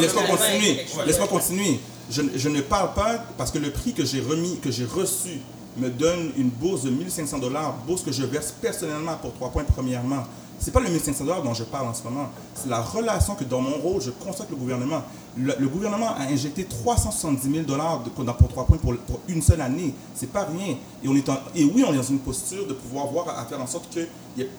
laisse-moi 0.00 0.24
continuer. 0.24 0.76
ouais. 0.98 1.06
Laisse-moi 1.06 1.28
continuer. 1.28 1.80
Je, 2.10 2.22
ne- 2.22 2.36
je 2.36 2.48
ne 2.48 2.60
parle 2.60 2.92
pas 2.92 3.24
parce 3.38 3.50
que 3.52 3.58
le 3.58 3.70
prix 3.70 3.94
que 3.94 4.04
j'ai 4.04 4.20
remis, 4.20 4.58
que 4.58 4.70
j'ai 4.70 4.84
reçu, 4.84 5.40
me 5.80 5.90
donne 5.90 6.30
une 6.36 6.50
bourse 6.50 6.82
de 6.84 6.90
1500 6.90 7.38
dollars, 7.38 7.74
bourse 7.86 8.02
que 8.02 8.12
je 8.12 8.22
verse 8.24 8.52
personnellement 8.60 9.16
pour 9.20 9.32
trois 9.34 9.50
points 9.50 9.64
premièrement. 9.64 10.24
C'est 10.62 10.72
pas 10.72 10.80
le 10.80 10.90
1500 10.90 11.24
dollars 11.24 11.42
dont 11.42 11.54
je 11.54 11.64
parle 11.64 11.88
en 11.88 11.94
ce 11.94 12.02
moment. 12.02 12.28
C'est 12.54 12.68
la 12.68 12.82
relation 12.82 13.34
que 13.34 13.44
dans 13.44 13.62
mon 13.62 13.76
rôle, 13.78 14.02
je 14.02 14.10
constate 14.10 14.40
avec 14.42 14.50
le 14.50 14.56
gouvernement. 14.56 15.02
Le, 15.38 15.54
le 15.58 15.68
gouvernement 15.68 16.14
a 16.14 16.24
injecté 16.24 16.64
370 16.64 17.50
000 17.50 17.64
dollars 17.64 18.02
pour 18.02 18.48
trois 18.48 18.66
points 18.66 18.76
pour, 18.76 18.94
pour 18.96 19.20
une 19.28 19.40
seule 19.40 19.62
année. 19.62 19.94
C'est 20.14 20.30
pas 20.30 20.44
rien. 20.44 20.76
Et, 21.02 21.08
on 21.08 21.16
est 21.16 21.26
en- 21.30 21.38
et 21.54 21.64
oui, 21.64 21.82
on 21.88 21.94
est 21.94 21.96
dans 21.96 22.02
une 22.02 22.18
posture 22.18 22.66
de 22.66 22.74
pouvoir 22.74 23.06
voir 23.06 23.28
à 23.38 23.46
faire 23.46 23.60
en 23.62 23.66
sorte 23.66 23.88
que, 23.94 24.00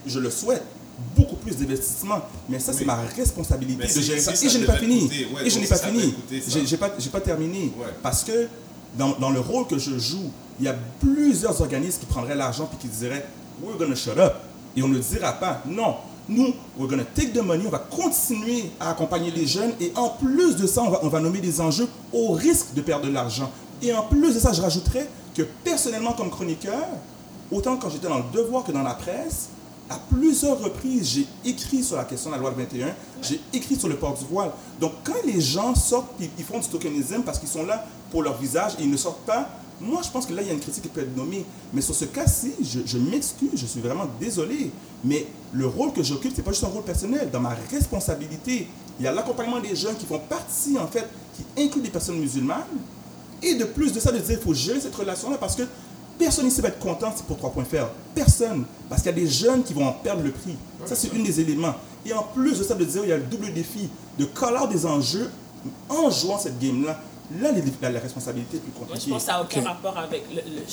je 0.07 0.19
le 0.19 0.31
souhaite, 0.31 0.63
beaucoup 1.15 1.35
plus 1.35 1.55
d'investissement. 1.55 2.19
Mais 2.49 2.57
ça, 2.59 2.73
c'est 2.73 2.85
ma 2.85 2.95
responsabilité 2.95 3.83
de 3.93 4.01
gérer 4.01 4.19
ça. 4.19 4.33
ça 4.35 4.43
Et 4.43 4.49
je 4.49 4.57
n'ai 4.57 4.65
pas 4.65 4.77
fini. 4.77 5.01
coûter, 5.01 5.27
ouais, 5.35 5.45
Et 5.45 5.49
je 5.51 5.59
n'ai 5.59 5.67
pas 5.67 5.77
fini. 5.77 6.15
J'ai 6.65 6.77
pas, 6.77 6.89
pas 6.89 7.21
terminé. 7.21 7.71
Ouais. 7.79 7.85
Parce 8.01 8.23
que 8.23 8.47
dans, 8.97 9.11
dans 9.19 9.29
le 9.29 9.39
rôle 9.39 9.67
que 9.67 9.77
je 9.77 9.99
joue, 9.99 10.31
il 10.61 10.65
y 10.65 10.67
a 10.67 10.75
plusieurs 10.99 11.59
organismes 11.59 11.99
qui 12.01 12.05
prendraient 12.05 12.35
l'argent 12.35 12.67
puis 12.67 12.77
qui 12.77 12.87
diraient 12.87 13.25
We're 13.63 13.77
gonna 13.77 13.95
shut 13.95 14.17
up. 14.17 14.35
Et 14.75 14.83
on 14.83 14.87
ne 14.87 14.99
dira 14.99 15.33
pas 15.33 15.61
non. 15.65 15.95
Nous, 16.29 16.53
we're 16.77 16.87
gonna 16.87 17.03
take 17.03 17.33
the 17.33 17.41
money, 17.41 17.63
on 17.65 17.71
va 17.71 17.79
continuer 17.79 18.65
à 18.79 18.91
accompagner 18.91 19.31
les 19.31 19.47
jeunes 19.47 19.71
et 19.79 19.91
en 19.95 20.09
plus 20.09 20.55
de 20.55 20.67
ça, 20.67 20.83
on 20.83 20.91
va, 20.91 20.99
on 21.01 21.09
va 21.09 21.19
nommer 21.19 21.39
des 21.39 21.59
enjeux 21.59 21.87
au 22.13 22.31
risque 22.33 22.73
de 22.75 22.81
perdre 22.81 23.07
de 23.07 23.11
l'argent. 23.11 23.51
Et 23.81 23.91
en 23.91 24.03
plus 24.03 24.35
de 24.35 24.39
ça, 24.39 24.53
je 24.53 24.61
rajouterais 24.61 25.09
que 25.33 25.41
personnellement, 25.63 26.13
comme 26.13 26.29
chroniqueur, 26.29 26.85
autant 27.51 27.77
quand 27.77 27.89
j'étais 27.89 28.07
dans 28.07 28.19
le 28.19 28.23
devoir 28.31 28.63
que 28.63 28.71
dans 28.71 28.83
la 28.83 28.93
presse, 28.93 29.49
à 29.89 29.99
plusieurs 30.15 30.59
reprises, 30.59 31.09
j'ai 31.09 31.27
écrit 31.43 31.83
sur 31.83 31.97
la 31.97 32.05
question 32.05 32.29
de 32.29 32.35
la 32.35 32.41
loi 32.41 32.51
21, 32.51 32.93
j'ai 33.21 33.41
écrit 33.51 33.75
sur 33.75 33.89
le 33.89 33.95
port 33.95 34.13
du 34.13 34.25
voile. 34.25 34.51
Donc, 34.79 34.93
quand 35.03 35.25
les 35.25 35.41
gens 35.41 35.75
sortent 35.75 36.21
et 36.21 36.29
ils 36.37 36.45
font 36.45 36.59
du 36.59 36.67
tokenisme 36.67 37.23
parce 37.23 37.39
qu'ils 37.39 37.49
sont 37.49 37.65
là 37.65 37.85
pour 38.11 38.21
leur 38.21 38.37
visage 38.37 38.73
et 38.79 38.83
ils 38.83 38.91
ne 38.91 38.97
sortent 38.97 39.25
pas, 39.25 39.49
moi, 39.81 40.01
je 40.03 40.09
pense 40.11 40.27
que 40.27 40.33
là, 40.33 40.43
il 40.43 40.47
y 40.47 40.51
a 40.51 40.53
une 40.53 40.59
critique 40.59 40.83
qui 40.83 40.89
peut 40.89 41.01
être 41.01 41.17
nommée. 41.17 41.43
Mais 41.73 41.81
sur 41.81 41.95
ce 41.95 42.05
cas-ci, 42.05 42.53
je, 42.61 42.97
m'excuse, 42.99 43.49
je 43.55 43.65
suis 43.65 43.79
vraiment 43.79 44.07
désolé. 44.19 44.71
Mais 45.03 45.25
le 45.53 45.65
rôle 45.65 45.91
que 45.91 46.03
j'occupe, 46.03 46.33
c'est 46.35 46.43
pas 46.43 46.51
juste 46.51 46.63
un 46.63 46.67
rôle 46.67 46.83
personnel. 46.83 47.29
Dans 47.31 47.39
ma 47.39 47.55
responsabilité, 47.71 48.67
il 48.99 49.05
y 49.05 49.07
a 49.07 49.11
l'accompagnement 49.11 49.59
des 49.59 49.75
jeunes 49.75 49.95
qui 49.95 50.05
font 50.05 50.19
partie, 50.19 50.77
en 50.77 50.87
fait, 50.87 51.07
qui 51.35 51.63
incluent 51.63 51.81
des 51.81 51.89
personnes 51.89 52.19
musulmanes. 52.19 52.61
Et 53.41 53.55
de 53.55 53.65
plus 53.65 53.91
de 53.91 53.99
ça, 53.99 54.11
de 54.11 54.19
dire 54.19 54.37
qu'il 54.37 54.45
faut 54.45 54.53
gérer 54.53 54.79
cette 54.79 54.95
relation-là 54.95 55.37
parce 55.39 55.55
que 55.55 55.63
personne 56.19 56.45
ici 56.45 56.61
va 56.61 56.67
être 56.67 56.77
content 56.77 57.11
pour 57.27 57.37
3 57.37 57.49
points 57.49 57.63
faire. 57.63 57.89
Personne. 58.13 58.65
Parce 58.87 59.01
qu'il 59.01 59.09
y 59.09 59.15
a 59.15 59.17
des 59.17 59.27
jeunes 59.27 59.63
qui 59.63 59.73
vont 59.73 59.87
en 59.87 59.93
perdre 59.93 60.21
le 60.21 60.31
prix. 60.31 60.55
Ça, 60.85 60.95
c'est 60.95 61.11
un 61.15 61.23
des 61.23 61.39
éléments. 61.41 61.73
Et 62.05 62.13
en 62.13 62.21
plus 62.21 62.59
de 62.59 62.63
ça, 62.63 62.75
de 62.75 62.85
dire 62.85 63.01
il 63.03 63.09
y 63.09 63.13
a 63.13 63.17
le 63.17 63.23
double 63.23 63.51
défi 63.51 63.89
de 64.19 64.25
color 64.25 64.67
des 64.67 64.85
enjeux 64.85 65.31
en 65.89 66.11
jouant 66.11 66.37
cette 66.37 66.59
game-là. 66.59 66.99
Là, 67.39 67.51
les- 67.51 67.63
la, 67.81 67.89
la 67.91 67.99
responsabilité 67.99 68.57
est 68.57 68.59
plus 68.59 68.71
Moi, 68.71 68.81
je 68.81 68.93
compliquée. 68.93 69.11
pense 69.11 69.21
que 69.23 69.25
ça 69.27 69.33
n'a 69.37 69.41
aucun 69.43 69.61
rapport 69.63 69.97
avec 69.97 70.23
le. 70.29 70.41
le- 70.41 70.65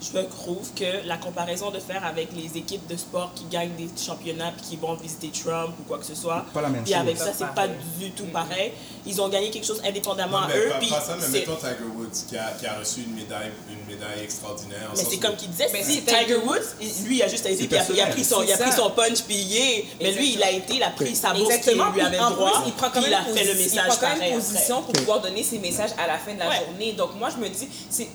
je, 0.00 0.18
trouve 0.20 0.70
que 0.74 1.06
la 1.06 1.16
comparaison 1.16 1.70
de 1.70 1.78
faire 1.78 2.04
avec 2.04 2.28
les 2.36 2.58
équipes 2.58 2.86
de 2.86 2.96
sport 2.96 3.32
qui 3.34 3.44
gagnent 3.44 3.74
des 3.76 3.88
championnats 4.00 4.52
puis 4.56 4.66
qui 4.70 4.76
vont 4.76 4.94
visiter 4.94 5.30
Trump 5.30 5.74
ou 5.80 5.82
quoi 5.84 5.98
que 5.98 6.04
ce 6.04 6.14
soit. 6.14 6.44
Pas 6.52 6.62
la 6.62 6.68
même 6.68 6.84
Puis 6.84 6.92
chose. 6.92 7.00
avec 7.02 7.16
ça, 7.16 7.32
c'est 7.36 7.54
pas 7.54 7.66
du 7.68 8.10
tout 8.12 8.26
pareil. 8.26 8.72
Ils 9.06 9.20
ont 9.20 9.28
gagné 9.28 9.50
quelque 9.50 9.66
chose 9.66 9.80
indépendamment 9.86 10.40
Non, 10.42 10.46
à 10.48 10.56
eux. 10.56 10.68
pas, 10.70 10.78
puis 10.78 10.88
pas 10.88 11.00
ça, 11.00 11.16
mais 11.20 11.28
mettons 11.38 11.56
Tiger 11.56 11.90
Woods 11.96 12.24
qui 12.28 12.36
a, 12.36 12.50
qui 12.58 12.66
a 12.66 12.78
reçu 12.78 13.00
une 13.02 13.14
médaille, 13.14 13.52
une 13.70 13.86
médaille 13.94 14.22
extraordinaire. 14.24 14.90
Mais 14.96 15.04
c'est 15.08 15.18
comme 15.18 15.36
qu'il 15.36 15.50
disait, 15.50 15.68
Mais 15.72 15.82
si 15.82 16.02
Tiger 16.02 16.36
Woods, 16.44 17.04
lui, 17.06 17.16
il 17.16 17.22
a 17.22 17.28
juste 17.28 17.46
été, 17.46 17.66
puis 17.66 17.76
il 17.76 17.78
a, 17.78 17.94
il 17.94 18.00
a 18.00 18.06
pris 18.08 18.24
son, 18.24 18.42
il 18.42 18.52
a 18.52 18.56
pris 18.58 18.72
son 18.72 18.90
punch, 18.90 19.22
puis 19.22 19.36
il 19.36 19.56
est. 19.56 19.84
Mais 20.00 20.12
lui, 20.12 20.34
il 20.34 20.42
a 20.42 20.50
été, 20.50 20.74
il 20.76 20.82
a 20.82 20.90
pris 20.90 21.14
sa 21.16 21.32
bourse 21.32 21.56
qui 21.58 21.74
lui 21.74 21.80
avait 22.00 22.18
en 22.18 22.30
droit, 22.32 22.62
plus, 22.62 22.68
il 22.68 22.72
prend 22.74 22.90
quand 22.90 23.00
même 23.00 23.10
il 23.10 23.14
a 23.14 23.22
fait 23.22 23.44
le 23.44 23.54
message 23.54 23.72
il 23.72 23.88
prend 23.88 23.96
quand 23.96 24.08
même 24.08 24.18
pareil 24.18 24.32
après. 24.34 24.44
position 24.44 24.82
pour 24.82 24.92
pouvoir 24.92 25.20
donner 25.20 25.42
ses 25.42 25.58
messages 25.58 25.90
à 25.98 26.06
la 26.06 26.18
fin 26.18 26.34
de 26.34 26.38
la 26.40 26.48
Ouais. 26.48 26.56
journée. 26.66 26.92
Donc 26.92 27.14
moi, 27.14 27.28
je 27.30 27.36
me 27.42 27.48
dis, 27.48 27.68
c'est 27.90 28.08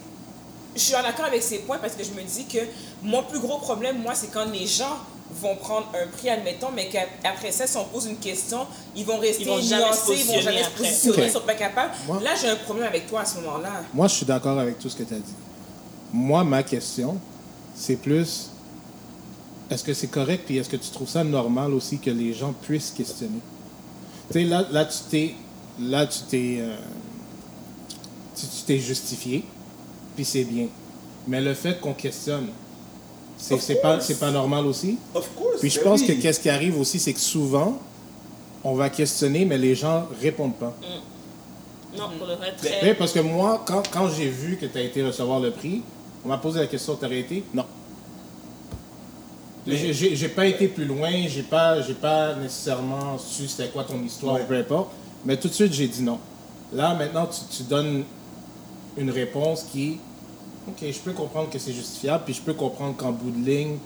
je 0.76 0.80
suis 0.82 0.96
en 0.96 1.04
accord 1.04 1.26
avec 1.26 1.44
ces 1.44 1.60
points 1.60 1.78
parce 1.80 1.94
que 1.96 2.04
je 2.04 2.12
me 2.12 2.22
dis 2.24 2.46
que 2.46 2.60
mon 3.04 3.24
plus 3.24 3.40
gros 3.40 3.58
problème, 3.58 4.02
moi, 4.02 4.14
c'est 4.16 4.32
quand 4.32 4.46
les 4.46 4.66
gens 4.68 4.98
vont 5.42 5.56
prendre 5.56 5.88
un 5.94 6.08
prix, 6.08 6.30
admettons, 6.30 6.70
mais 6.76 6.90
qu'après 6.90 7.52
ça, 7.52 7.66
si 7.66 7.78
on 7.78 7.86
pose 7.86 8.06
une 8.06 8.18
question, 8.18 8.68
ils 8.96 9.06
vont 9.06 9.18
rester 9.18 9.44
Ils 9.44 9.48
vont 9.48 9.56
nuancés, 9.58 10.18
ils 10.20 10.26
vont 10.26 10.42
jamais 10.42 10.64
se 10.64 10.70
positionner, 10.72 11.26
ils 11.28 11.32
sont 11.32 11.40
pas 11.42 11.54
capables. 11.56 11.94
Moi- 12.06 12.20
Là, 12.22 12.32
j'ai 12.40 12.50
un 12.50 12.56
problème 12.58 12.88
avec 12.88 13.08
toi 13.08 13.22
à 13.22 13.26
ce 13.26 13.36
moment-là. 13.40 13.84
Moi, 13.94 14.08
je 14.10 14.16
suis 14.16 14.26
d'accord 14.26 14.60
avec 14.60 14.78
tout 14.80 14.90
ce 14.90 14.96
que 14.98 15.04
tu 15.04 15.14
as 15.14 15.18
dit. 15.20 15.34
Moi, 16.14 16.44
ma 16.44 16.64
question, 16.64 17.18
c'est 17.76 17.96
plus 17.96 18.50
est-ce 19.70 19.86
que 19.86 19.94
c'est 19.94 20.08
correct, 20.08 20.44
puis 20.46 20.58
est-ce 20.58 20.68
que 20.68 20.76
tu 20.76 20.90
trouves 20.90 21.08
ça 21.08 21.24
normal 21.24 21.74
aussi 21.74 21.98
que 21.98 22.10
les 22.12 22.34
gens 22.34 22.52
puissent 22.52 22.92
questionner? 22.92 23.40
Tu 24.30 24.40
sais, 24.40 24.44
là, 24.44 24.66
là, 24.70 24.84
tu 24.84 24.98
t'es, 25.10 25.36
là, 25.80 26.06
tu 26.08 26.20
t'es, 26.30 26.58
euh, 26.60 26.76
tu 28.36 28.46
t'es 28.66 28.80
justifié, 28.80 29.46
puis 30.16 30.26
c'est 30.26 30.43
bien. 30.43 30.68
Mais 31.28 31.41
le 31.41 31.53
fait 31.53 31.80
qu'on 31.80 31.93
questionne, 31.93 32.47
c'est, 33.38 33.82
pas, 33.82 34.32
normal 34.32 34.66
aussi? 34.66 34.97
Of 35.16 35.30
course. 35.36 35.59
Puis 35.59 35.70
je 35.70 35.80
ben 35.80 35.84
pense 35.86 36.01
oui. 36.01 36.07
que 36.07 36.22
qu'est-ce 36.22 36.39
qui 36.39 36.49
arrive 36.49 36.80
aussi, 36.80 36.99
c'est 36.99 37.14
que 37.14 37.20
souvent, 37.20 37.80
on 38.64 38.76
va 38.76 38.89
questionner, 38.89 39.45
mais 39.45 39.57
les 39.57 39.74
gens 39.76 40.07
répondent 40.22 40.55
pas. 40.55 40.76
Non, 41.97 42.05
pour 42.18 42.28
le 42.28 42.36
vrai, 42.36 42.53
Oui, 42.84 42.93
parce 42.97 43.12
que 43.12 43.20
moi, 43.20 43.64
quand, 43.66 43.84
quand 43.91 44.07
j'ai 44.09 44.30
vu 44.30 44.57
que 44.57 44.66
tu 44.66 44.78
as 44.78 44.82
été 44.82 45.03
recevoir 45.03 45.39
le 45.39 45.51
prix, 45.51 45.82
on 46.24 46.30
m'a 46.30 46.38
posé 46.38 46.59
la 46.59 46.68
question, 46.68 46.95
t'aurais 46.95 47.20
été? 47.20 47.43
Non. 47.53 47.66
J'ai- 49.68 50.28
pas 50.30 50.45
été 50.47 50.68
plus 50.68 50.86
loin, 50.86 51.12
j'ai 51.28 51.43
pas, 51.43 51.82
j'ai 51.82 51.93
pas 51.93 52.36
nécessairement 52.36 53.18
su 53.20 53.47
c'était 53.47 53.70
quoi 53.70 53.84
ton 53.84 54.01
histoire, 54.03 54.36
Ouais. 54.36 54.45
peu 54.47 54.55
importe. 54.55 54.89
Mais 55.26 55.38
tout 55.38 55.49
de 55.49 55.53
suite, 55.53 55.74
j'ai 55.74 55.88
dit 55.88 56.01
non. 56.01 56.18
Là, 56.74 56.95
maintenant, 56.95 57.28
tu, 57.28 57.57
tu 57.57 57.64
donnes 57.64 58.03
une 58.98 59.10
réponse 59.10 59.64
qui, 59.72 60.00
ok, 60.68 60.78
je 60.92 61.00
peux 61.00 61.14
comprendre 61.14 61.50
que 61.50 61.60
c'est 61.60 61.74
justifiable, 61.74 62.24
puis 62.26 62.34
je 62.34 62.42
peux 62.42 62.54
comprendre 62.54 62.96
qu'en 62.98 63.12
bout 63.12 63.32
de 63.32 63.46
ligne, 63.46 63.78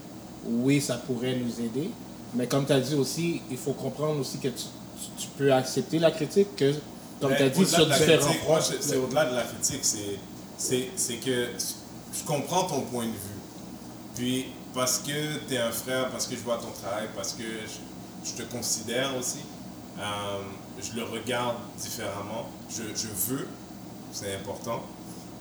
oui, 0.48 0.82
ça 0.82 0.96
pourrait 0.98 1.36
nous 1.36 1.60
aider. 1.64 1.90
Mais 2.34 2.48
comme 2.48 2.66
tu 2.66 2.74
as 2.74 2.80
dit 2.80 2.96
aussi, 2.96 3.42
il 3.50 3.58
faut 3.58 3.74
comprendre 3.74 4.20
aussi 4.20 4.38
que 4.40 4.50
tu, 4.50 4.56
tu- 4.64 5.24
tu 5.24 5.28
peux 5.38 5.54
accepter 5.54 6.00
la 6.00 6.12
critique, 6.12 6.56
que, 6.56 6.74
comme 7.22 7.32
tu 7.38 7.44
as 7.44 7.50
dit, 7.50 7.66
sur 7.66 7.86
différents 8.00 8.28
moi, 8.48 8.60
c'est- 8.62 8.98
au-delà 8.98 9.26
de 9.26 9.36
la 9.36 9.44
critique, 9.44 9.82
c'est, 10.58 11.16
que 11.20 11.48
je 12.14 12.24
comprends 12.26 12.64
ton 12.66 12.82
point 12.82 13.06
de 13.06 13.10
vue. 13.12 13.40
Puis, 14.16 14.46
parce 14.74 15.00
que 15.00 15.12
tu 15.48 15.54
es 15.54 15.58
un 15.58 15.72
frère, 15.72 16.10
parce 16.10 16.28
que 16.28 16.36
je 16.36 16.42
vois 16.42 16.58
ton 16.58 16.72
travail, 16.82 17.08
parce 17.16 17.34
que 17.34 17.44
je, 17.44 18.30
je 18.30 18.34
te 18.34 18.44
considère 18.52 19.12
aussi, 19.18 19.40
euh, 19.98 20.02
je 20.82 20.96
le 20.98 21.04
regarde 21.04 21.56
différemment. 21.82 22.48
Je, 22.70 22.84
je 22.96 23.08
veux, 23.34 23.48
c'est 24.12 24.36
important. 24.36 24.84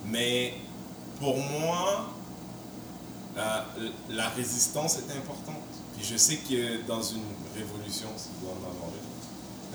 Mais 0.07 0.53
pour 1.19 1.37
moi, 1.37 2.07
euh, 3.37 3.61
la 4.09 4.29
résistance 4.29 4.97
est 4.97 5.11
importante. 5.17 5.63
Puis 5.95 6.05
je 6.05 6.17
sais 6.17 6.37
que 6.37 6.85
dans 6.87 7.01
une 7.01 7.23
révolution, 7.55 8.07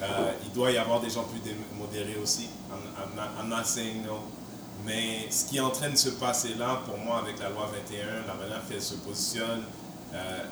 euh, 0.03 0.33
il 0.45 0.53
doit 0.53 0.70
y 0.70 0.78
avoir 0.78 1.01
des 1.01 1.11
gens 1.11 1.24
plus 1.24 1.41
dé- 1.41 1.57
modérés 1.78 2.16
aussi. 2.22 2.49
I'm, 2.70 3.20
I'm 3.43 3.49
not. 3.49 4.20
Mais 4.87 5.31
ce 5.31 5.45
qui 5.45 5.59
est 5.59 5.61
en 5.61 5.70
train 5.70 5.91
de 5.91 5.97
se 5.97 6.11
passer 6.11 6.55
là, 6.55 6.81
pour 6.87 6.97
moi, 6.99 7.18
avec 7.18 7.39
la 7.39 7.51
loi 7.51 7.70
21, 7.70 8.26
la 8.26 8.35
manière 8.35 8.66
qu'elle 8.66 8.81
se 8.81 8.95
positionne, 8.95 9.62
euh, 10.14 10.43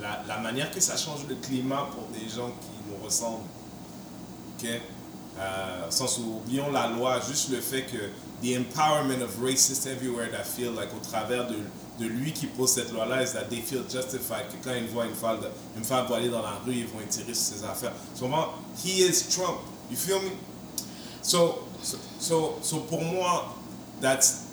la, 0.00 0.38
manière 0.38 0.70
que 0.70 0.80
ça 0.80 0.96
change 0.96 1.26
le 1.28 1.34
climat 1.36 1.88
pour 1.92 2.04
des 2.16 2.28
gens 2.28 2.50
qui 2.60 2.68
nous 2.88 3.04
ressemblent. 3.04 3.44
OK? 4.58 4.68
Sans 5.90 6.18
oublions 6.20 6.70
la 6.70 6.88
loi, 6.88 7.20
juste 7.20 7.50
le 7.50 7.60
fait 7.60 7.82
que 7.82 8.10
the 8.42 8.54
empowerment 8.54 9.22
of 9.22 9.30
racists 9.36 9.86
everywhere 9.86 10.28
that 10.28 10.46
feel 10.46 10.72
like 10.72 10.88
au 10.94 10.98
travers 10.98 11.48
de, 11.48 11.56
lui 11.98 12.32
qui 12.32 12.46
pose 12.46 12.72
cette 12.72 12.92
loi-là, 12.92 13.22
is 13.22 13.32
that 13.32 13.48
they 13.48 13.60
feel 13.60 13.82
justified, 13.88 14.46
que 14.50 14.56
quand 14.62 14.74
ils 14.74 14.86
voient 14.88 15.06
une 15.06 15.14
femme, 15.14 15.38
une 15.76 15.84
femme 15.84 16.06
voilée 16.06 16.28
dans 16.28 16.42
la 16.42 16.52
rue, 16.64 16.74
ils 16.74 16.86
vont 16.86 16.98
tirer 17.08 17.32
sur 17.32 17.56
ses 17.56 17.64
affaires. 17.64 17.92
Souvent, 18.14 18.48
he 18.84 19.00
is 19.00 19.28
Trump. 19.30 19.58
You 19.90 19.96
feel 19.96 20.20
me? 20.20 20.32
So, 21.22 21.66
so, 22.18 22.58
so, 22.62 22.80
pour 22.80 23.02
moi, 23.02 23.54
that's 24.00 24.46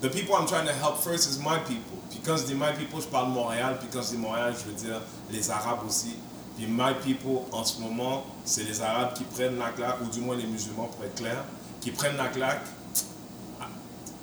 the 0.00 0.10
people 0.10 0.34
I'm 0.36 0.46
trying 0.46 0.66
to 0.66 0.72
help 0.74 0.98
first 0.98 1.28
is 1.30 1.38
my 1.38 1.58
people. 1.58 1.98
Je 2.36 2.46
dis 2.46 2.54
my 2.54 2.72
people, 2.72 3.00
je 3.00 3.06
parle 3.06 3.30
Montréal. 3.30 3.78
Je 3.90 4.00
dis 4.00 4.16
Montréal, 4.16 4.54
je 4.58 4.70
veux 4.70 4.76
dire 4.76 5.00
les 5.30 5.50
Arabes 5.50 5.80
aussi. 5.86 6.14
Puis 6.56 6.66
my 6.66 6.92
people, 7.02 7.46
en 7.52 7.64
ce 7.64 7.80
moment, 7.80 8.24
c'est 8.44 8.64
les 8.64 8.82
Arabes 8.82 9.14
qui 9.14 9.24
prennent 9.24 9.58
la 9.58 9.70
claque, 9.70 10.00
ou 10.02 10.08
du 10.08 10.20
moins 10.20 10.36
les 10.36 10.46
musulmans 10.46 10.88
pour 10.88 11.04
être 11.04 11.14
clair, 11.14 11.44
qui 11.80 11.90
prennent 11.90 12.16
la 12.16 12.28
claque. 12.28 12.66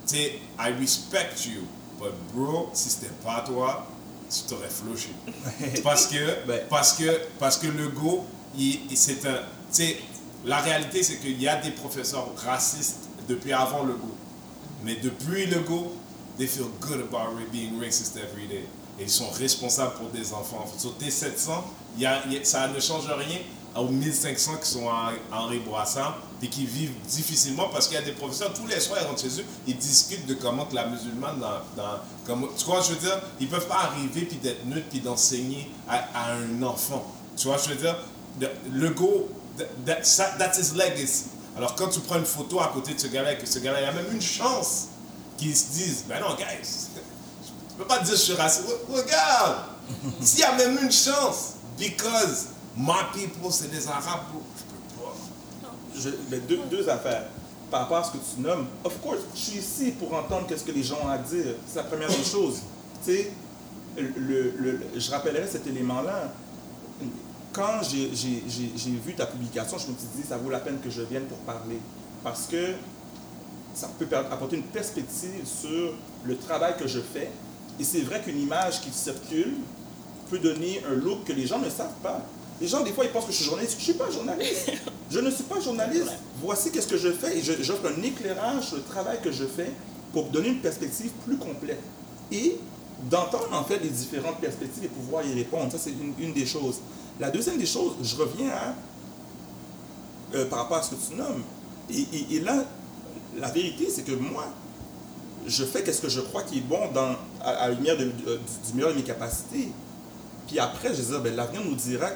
Tu 0.08 0.16
sais, 0.16 0.39
I 0.60 0.72
respect 0.80 1.45
you, 1.47 1.62
but 1.99 2.12
bro, 2.34 2.70
si 2.74 2.89
c'était 2.89 3.12
pas 3.24 3.41
toi, 3.45 3.88
tu 4.30 4.41
t'aurais 4.47 4.70
floché. 4.70 5.10
Parce 5.84 6.08
que, 6.08 6.45
Ben. 6.47 6.62
parce 6.70 6.93
que, 6.93 7.22
parce 7.39 7.58
que 7.58 7.68
le 7.68 7.89
go, 7.89 8.26
il, 8.58 8.91
il- 8.91 8.97
c'est 8.97 9.26
un, 9.26 9.36
tu 9.38 9.84
sais, 9.84 9.97
la 10.45 10.60
réalité 10.60 11.01
c'est 11.03 11.18
qu'il 11.18 11.41
y 11.41 11.47
a 11.47 11.56
des 11.62 11.72
professeurs 11.72 12.28
racistes 12.45 13.10
depuis 13.28 13.53
avant 13.53 13.84
le 13.84 13.93
go. 13.93 14.10
Mais 14.84 14.95
depuis 14.95 15.47
le 15.47 15.60
go, 15.62 15.93
they 16.38 16.47
feel 16.47 16.68
good 16.82 17.01
about 17.12 17.36
being 17.51 17.80
racist 17.80 18.16
every 18.18 18.47
day. 18.47 18.66
Et 18.99 19.03
ils 19.03 19.10
sont 19.10 19.30
responsables 19.32 19.93
pour 19.95 20.10
des 20.10 20.32
enfants. 20.34 20.66
Sur 20.78 20.91
T700, 20.97 21.64
il 21.97 22.03
y 22.03 22.06
a- 22.06 22.26
y 22.28 22.38
a- 22.38 22.43
ça 22.45 22.68
ne 22.68 22.80
change 22.80 23.08
rien 23.08 23.39
aux 23.76 23.88
1500 23.89 24.51
qui 24.63 24.69
sont 24.69 24.89
à 24.89 25.11
Henri 25.32 25.61
et 26.41 26.47
qui 26.47 26.65
vivent 26.65 26.93
difficilement 27.07 27.69
parce 27.69 27.88
qu'il 27.88 27.95
y 27.95 27.99
a 27.99 28.03
des 28.03 28.11
professeurs, 28.11 28.53
tous 28.53 28.67
les 28.67 28.80
soirs, 28.80 28.99
ils 29.01 29.07
rentrent 29.07 29.21
chez 29.21 29.39
eux, 29.41 29.45
ils 29.67 29.78
discutent 29.78 30.26
de 30.28 30.34
comment 30.36 30.65
que 30.65 30.76
la 30.76 30.88
musulmane, 30.88 31.39
dans, 31.39 31.82
dans- 31.82 31.99
comment, 32.26 32.47
tu 32.57 32.65
vois, 32.65 32.82
je 32.82 32.89
veux 32.91 32.99
dire, 32.99 33.19
ils 33.39 33.47
peuvent 33.49 33.67
pas 33.67 33.89
arriver 33.91 34.21
puis 34.21 34.38
d'être 34.38 34.65
neutres 34.65 34.88
puis 34.89 34.99
d'enseigner 34.99 35.71
à, 35.89 35.97
à 36.13 36.34
un 36.34 36.61
enfant. 36.63 37.05
Tu 37.38 37.47
vois, 37.47 37.57
je 37.57 37.69
veux 37.69 37.76
dire, 37.76 37.95
le- 38.71 38.89
go, 38.89 39.30
that- 39.57 39.65
that- 39.86 40.38
that's 40.38 40.57
his 40.59 40.76
legacy. 40.76 41.26
Alors 41.57 41.73
quand 41.76 41.88
tu 41.88 41.99
prends 42.01 42.17
une 42.17 42.26
photo 42.26 42.59
à 42.59 42.67
côté 42.67 42.93
de 42.93 42.99
ce 42.99 43.07
gars-là 43.07 43.34
et 43.34 43.38
que 43.38 43.45
ce 43.47 43.59
gars-là, 43.59 43.80
il 43.82 43.84
y 43.86 43.88
a 43.88 43.91
même 43.93 44.11
une 44.11 44.21
chance 44.21 44.88
qu'ils 45.38 45.55
se 45.55 45.71
disent, 45.71 46.03
ben 46.07 46.19
non, 46.19 46.36
guys, 46.36 46.45
tu 47.69 47.76
peux 47.78 47.86
pas 47.86 47.99
dire 47.99 48.13
je 48.13 48.19
suis 48.21 48.34
raciste. 48.34 48.67
Re- 48.67 48.97
Regarde, 48.97 49.55
s'il 50.21 50.39
y 50.41 50.43
a 50.43 50.53
même 50.55 50.78
une 50.84 50.91
chance, 50.91 51.53
because 51.80 52.47
my 52.78 53.03
people, 53.13 53.51
c'est 53.51 53.69
des 53.71 53.88
Arabes, 53.88 54.21
je 55.95 56.09
peux 56.09 56.11
pas. 56.11 56.17
Ben, 56.30 56.41
deux, 56.47 56.59
deux 56.69 56.89
affaires. 56.89 57.26
Par 57.71 57.82
rapport 57.82 57.97
à 57.97 58.03
ce 58.03 58.11
que 58.11 58.17
tu 58.17 58.41
nommes, 58.41 58.67
of 58.84 58.99
course, 59.01 59.19
je 59.34 59.39
suis 59.39 59.59
ici 59.59 59.91
pour 59.91 60.13
entendre 60.13 60.45
qu'est-ce 60.47 60.63
que 60.63 60.71
les 60.71 60.84
gens 60.84 60.97
ont 61.03 61.09
à 61.09 61.17
dire. 61.17 61.55
C'est 61.67 61.78
la 61.78 61.84
première 61.84 62.09
des 62.09 62.23
choses. 62.23 62.59
Tu 63.03 63.11
sais, 63.11 63.32
le, 63.97 64.53
le- 64.57 64.82
je 64.95 65.11
rappellerai 65.11 65.47
cet 65.47 65.65
élément-là. 65.67 66.32
Quand 67.53 67.82
j'ai 67.84 68.09
vu 69.05 69.15
ta 69.15 69.26
publication, 69.26 69.78
je 69.78 69.88
me 69.91 69.97
suis 69.97 70.07
dit, 70.21 70.28
ça 70.28 70.38
vaut 70.38 70.49
la 70.49 70.59
peine 70.59 70.80
que 70.80 70.89
je 70.89 71.01
vienne 71.01 71.23
pour 71.26 71.38
parler. 71.39 71.80
Parce 72.23 72.45
que 72.47 72.73
ça 73.73 73.89
peut 73.97 74.07
apporter 74.15 74.57
une 74.57 74.63
perspective 74.63 75.45
sur 75.45 75.93
le 76.26 76.38
travail 76.38 76.76
que 76.78 76.88
je 76.88 76.99
fais. 76.99 77.32
Et 77.80 77.84
c'est 77.84 78.01
vrai 78.01 78.21
qu'une 78.21 78.39
image 78.39 78.82
qui 78.82 78.91
circule 78.91 79.55
peut 80.30 80.39
donner 80.39 80.82
un 80.89 80.95
look 80.95 81.23
que 81.26 81.34
les 81.34 81.47
gens 81.47 81.59
ne 81.59 81.69
savent 81.69 81.95
pas. 82.03 82.21
Les 82.62 82.68
gens, 82.68 82.82
des 82.84 82.91
fois, 82.93 83.03
ils 83.06 83.12
pensent 83.12 83.26
que 83.26 83.32
je 83.32 83.38
suis 83.38 83.45
journaliste. 83.45 83.74
Je 83.80 83.80
ne 83.80 83.84
suis 83.84 83.93
pas 83.93 84.10
journaliste. 84.12 84.72
Je 85.12 85.20
ne 85.20 85.30
suis 85.30 85.43
pas 85.43 85.60
journaliste. 85.60 86.12
Voici 86.41 86.72
qu'est-ce 86.72 86.88
que 86.88 86.97
je 86.97 87.12
fais 87.12 87.38
et 87.38 87.41
j'offre 87.43 87.86
un 87.95 88.01
éclairage 88.01 88.66
sur 88.70 88.78
le 88.78 88.82
travail 88.84 89.20
que 89.22 89.32
je 89.32 89.45
fais 89.45 89.72
pour 90.12 90.26
donner 90.30 90.49
une 90.49 90.60
perspective 90.60 91.12
plus 91.26 91.38
complète. 91.38 91.80
Et 92.32 92.58
d'entendre 93.10 93.49
en 93.53 93.64
fait 93.64 93.78
les 93.80 93.89
différentes 93.89 94.39
perspectives 94.39 94.84
et 94.86 94.88
pouvoir 94.88 95.24
y 95.26 95.34
répondre. 95.34 95.72
Ça, 95.72 95.78
c'est 95.78 95.91
une, 95.91 96.14
une 96.18 96.34
des 96.34 96.45
choses. 96.45 96.80
La 97.20 97.30
deuxième 97.30 97.58
des 97.60 97.66
choses, 97.68 97.93
je 98.01 98.16
reviens 98.16 98.49
à, 98.49 98.76
euh, 100.36 100.45
par 100.49 100.60
rapport 100.60 100.78
à 100.78 100.84
ce 100.84 100.91
que 100.95 100.95
tu 101.10 101.16
nommes. 101.16 101.43
Et, 101.89 101.99
et- 102.14 102.36
et 102.36 102.39
là, 102.41 102.64
la 103.38 103.51
vérité, 103.51 103.88
c'est 103.89 104.03
que 104.03 104.14
moi, 104.14 104.45
je 105.45 105.64
fais 105.66 105.84
qu'est-ce 105.84 106.01
que 106.01 106.10
je 106.10 106.22
crois 106.22 106.43
qui 106.43 106.58
est 106.58 106.62
bon 106.62 106.91
dans, 106.93 107.16
à, 107.41 107.68
la 107.68 107.74
lumière 107.76 107.97
de- 107.97 108.06
du, 108.06 108.24
du 108.24 108.74
meilleur 108.74 108.91
de 108.91 108.95
mes 108.97 109.03
capacités. 109.03 109.70
Puis 110.48 110.57
après, 110.60 110.94
je 110.95 111.02
dis, 111.02 111.11
ben, 111.23 111.36
l'avenir 111.36 111.61
nous 111.64 111.76
dira 111.76 112.07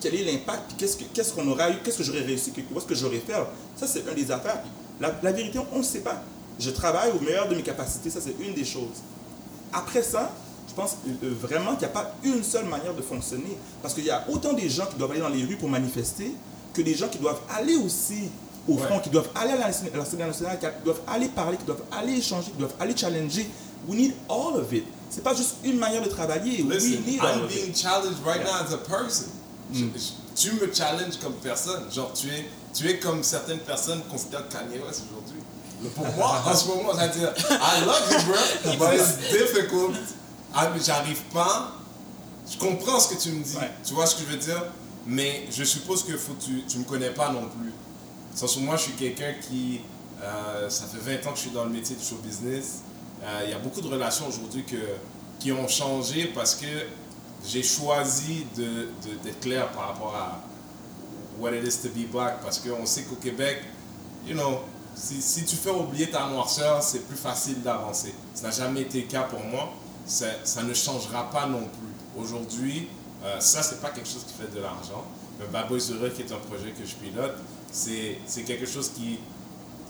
quel 0.00 0.14
est 0.14 0.24
l'impact, 0.24 0.72
qu'est-ce 0.78 0.96
que- 0.96 1.04
qu'est-ce 1.12 1.32
qu'on 1.32 1.46
aura 1.48 1.70
eu, 1.70 1.74
qu'est-ce 1.84 1.98
que 1.98 2.04
j'aurais 2.04 2.22
réussi, 2.22 2.52
que- 2.52 2.60
où 2.72 2.78
est-ce 2.78 2.86
que 2.86 2.94
j'aurais 2.94 3.18
fait. 3.18 3.32
Ça, 3.76 3.86
c'est 3.86 4.00
une 4.08 4.14
des 4.14 4.30
affaires. 4.30 4.62
La, 5.00 5.12
la 5.22 5.32
vérité, 5.32 5.58
on 5.72 5.78
ne 5.78 5.82
sait 5.82 6.00
pas. 6.00 6.22
Je 6.58 6.70
travaille 6.70 7.12
au 7.12 7.20
meilleur 7.20 7.48
de 7.48 7.54
mes 7.54 7.62
capacités, 7.62 8.10
ça, 8.10 8.20
c'est 8.20 8.34
une 8.44 8.54
des 8.54 8.64
choses. 8.64 8.98
Après 9.72 10.02
ça, 10.02 10.32
je 10.68 10.74
pense 10.74 10.96
euh, 11.06 11.34
vraiment 11.40 11.72
qu'il 11.72 11.80
n'y 11.80 11.84
a 11.86 11.88
pas 11.88 12.12
une 12.24 12.42
seule 12.42 12.64
manière 12.66 12.94
de 12.94 13.02
fonctionner. 13.02 13.56
Parce 13.82 13.94
qu'il 13.94 14.04
y 14.04 14.10
a 14.10 14.24
autant 14.28 14.52
des 14.52 14.68
gens 14.68 14.86
qui 14.86 14.96
doivent 14.96 15.10
aller 15.12 15.20
dans 15.20 15.28
les 15.28 15.44
rues 15.44 15.56
pour 15.56 15.68
manifester 15.68 16.32
que 16.74 16.82
des 16.82 16.94
gens 16.94 17.08
qui 17.08 17.18
doivent 17.18 17.40
aller 17.56 17.76
aussi 17.76 18.28
au 18.68 18.76
front, 18.76 18.98
qui 19.00 19.08
doivent 19.10 19.30
aller 19.34 19.52
à 19.52 19.56
l'Assemblée 19.68 20.26
nationale, 20.26 20.58
qui 20.58 20.66
doivent 20.84 21.00
aller 21.06 21.28
parler, 21.28 21.56
qui 21.56 21.64
doivent 21.64 21.82
aller 21.90 22.14
échanger, 22.18 22.50
qui 22.50 22.58
doivent 22.58 22.74
aller 22.80 22.96
challenger. 22.96 23.48
We 23.88 23.96
need 23.98 24.14
all 24.28 24.56
of 24.60 24.72
it. 24.72 24.84
C'est 25.10 25.22
pas 25.24 25.34
juste 25.34 25.56
une 25.64 25.78
manière 25.78 26.02
de 26.02 26.08
travailler. 26.08 26.62
Listen, 26.62 26.90
We 26.90 27.06
need 27.06 27.20
all 27.20 27.38
I'm 27.38 27.44
of 27.44 27.54
it. 27.54 27.62
being 27.64 27.74
challenged 27.74 28.18
right 28.26 28.40
Yeah. 28.44 28.52
now 28.52 28.66
as 28.66 28.72
a 28.74 28.78
person. 28.78 29.26
Je- 29.72 29.84
Mm. 29.84 29.92
je- 29.96 30.40
tu 30.42 30.52
me 30.54 30.72
challenges 30.72 31.18
comme 31.22 31.34
personne. 31.34 31.84
Genre, 31.92 32.12
tu 32.12 32.28
es, 32.28 32.48
tu 32.74 32.88
es 32.88 32.98
comme 32.98 33.22
certaines 33.22 33.58
personnes 33.60 34.02
considèrent 34.10 34.48
Kanye 34.48 34.78
West 34.86 35.02
aujourd'hui. 35.10 35.42
Pour 35.94 36.06
moi, 36.16 36.42
en 36.46 36.54
ce 36.56 36.66
moment, 36.68 36.94
ça 36.94 37.08
dire 37.08 37.32
I 37.50 37.84
love 37.84 38.10
you, 38.10 38.18
bro, 38.26 38.72
but 38.78 38.98
it's 38.98 39.30
difficult. 39.32 39.94
Ah, 40.54 40.70
J'arrive 40.84 41.22
pas. 41.32 41.72
Je 42.50 42.56
comprends 42.58 42.98
ce 42.98 43.14
que 43.14 43.20
tu 43.20 43.30
me 43.32 43.44
dis. 43.44 43.56
Ouais. 43.56 43.70
Tu 43.84 43.94
vois 43.94 44.06
ce 44.06 44.16
que 44.16 44.22
je 44.22 44.26
veux 44.32 44.38
dire? 44.38 44.62
Mais 45.06 45.46
je 45.50 45.62
suppose 45.64 46.02
que 46.04 46.16
faut 46.16 46.34
tu, 46.44 46.64
tu 46.66 46.78
me 46.78 46.84
connais 46.84 47.10
pas 47.10 47.30
non 47.30 47.42
plus. 47.48 47.72
Sans 48.34 48.60
moi, 48.60 48.76
je 48.76 48.82
suis 48.82 48.92
quelqu'un 48.92 49.34
qui. 49.40 49.80
euh, 50.22 50.68
ça 50.70 50.84
fait 50.86 50.98
20 51.16 51.26
ans 51.26 51.30
que 51.32 51.36
je 51.36 51.42
suis 51.42 51.50
dans 51.50 51.64
le 51.64 51.70
métier 51.70 51.94
du 51.94 52.04
show 52.04 52.16
business. 52.24 52.80
Euh, 53.22 53.42
Il 53.44 53.50
y 53.50 53.52
a 53.54 53.58
beaucoup 53.58 53.80
de 53.80 53.88
relations 53.88 54.26
aujourd'hui 54.26 54.64
qui 55.38 55.52
ont 55.52 55.68
changé 55.68 56.32
parce 56.34 56.54
que 56.56 56.66
j'ai 57.46 57.62
choisi 57.62 58.46
d'être 58.56 59.40
clair 59.40 59.70
par 59.72 59.88
rapport 59.88 60.14
à 60.14 60.40
what 61.38 61.52
it 61.54 61.64
is 61.64 61.80
to 61.82 61.88
be 61.88 62.10
black. 62.10 62.40
Parce 62.42 62.58
qu'on 62.58 62.84
sait 62.86 63.02
qu'au 63.02 63.16
Québec, 63.16 63.62
you 64.26 64.34
know, 64.34 64.60
si, 64.94 65.44
tu 65.44 65.56
fais 65.56 65.70
oublier 65.70 66.10
ta 66.10 66.28
noirceur, 66.28 66.82
c'est 66.82 67.06
plus 67.06 67.16
facile 67.16 67.62
d'avancer. 67.62 68.14
Ça 68.34 68.48
n'a 68.48 68.50
jamais 68.50 68.82
été 68.82 69.02
le 69.02 69.06
cas 69.06 69.22
pour 69.22 69.40
moi. 69.44 69.72
Ça, 70.04 70.62
ne 70.62 70.74
changera 70.74 71.30
pas 71.30 71.46
non 71.46 71.60
plus. 71.60 72.22
Aujourd'hui, 72.22 72.88
euh, 73.24 73.38
ça, 73.40 73.62
c'est 73.62 73.80
pas 73.80 73.90
quelque 73.90 74.08
chose 74.08 74.24
qui 74.26 74.34
fait 74.34 74.52
de 74.54 74.60
l'argent. 74.60 75.04
Le 75.38 75.46
Heureux, 75.46 76.10
qui 76.10 76.22
est 76.22 76.32
un 76.32 76.38
projet 76.38 76.70
que 76.70 76.84
je 76.84 76.94
pilote, 76.96 77.36
c'est 77.70 78.42
quelque 78.44 78.66
chose 78.66 78.90
qui, 78.90 79.20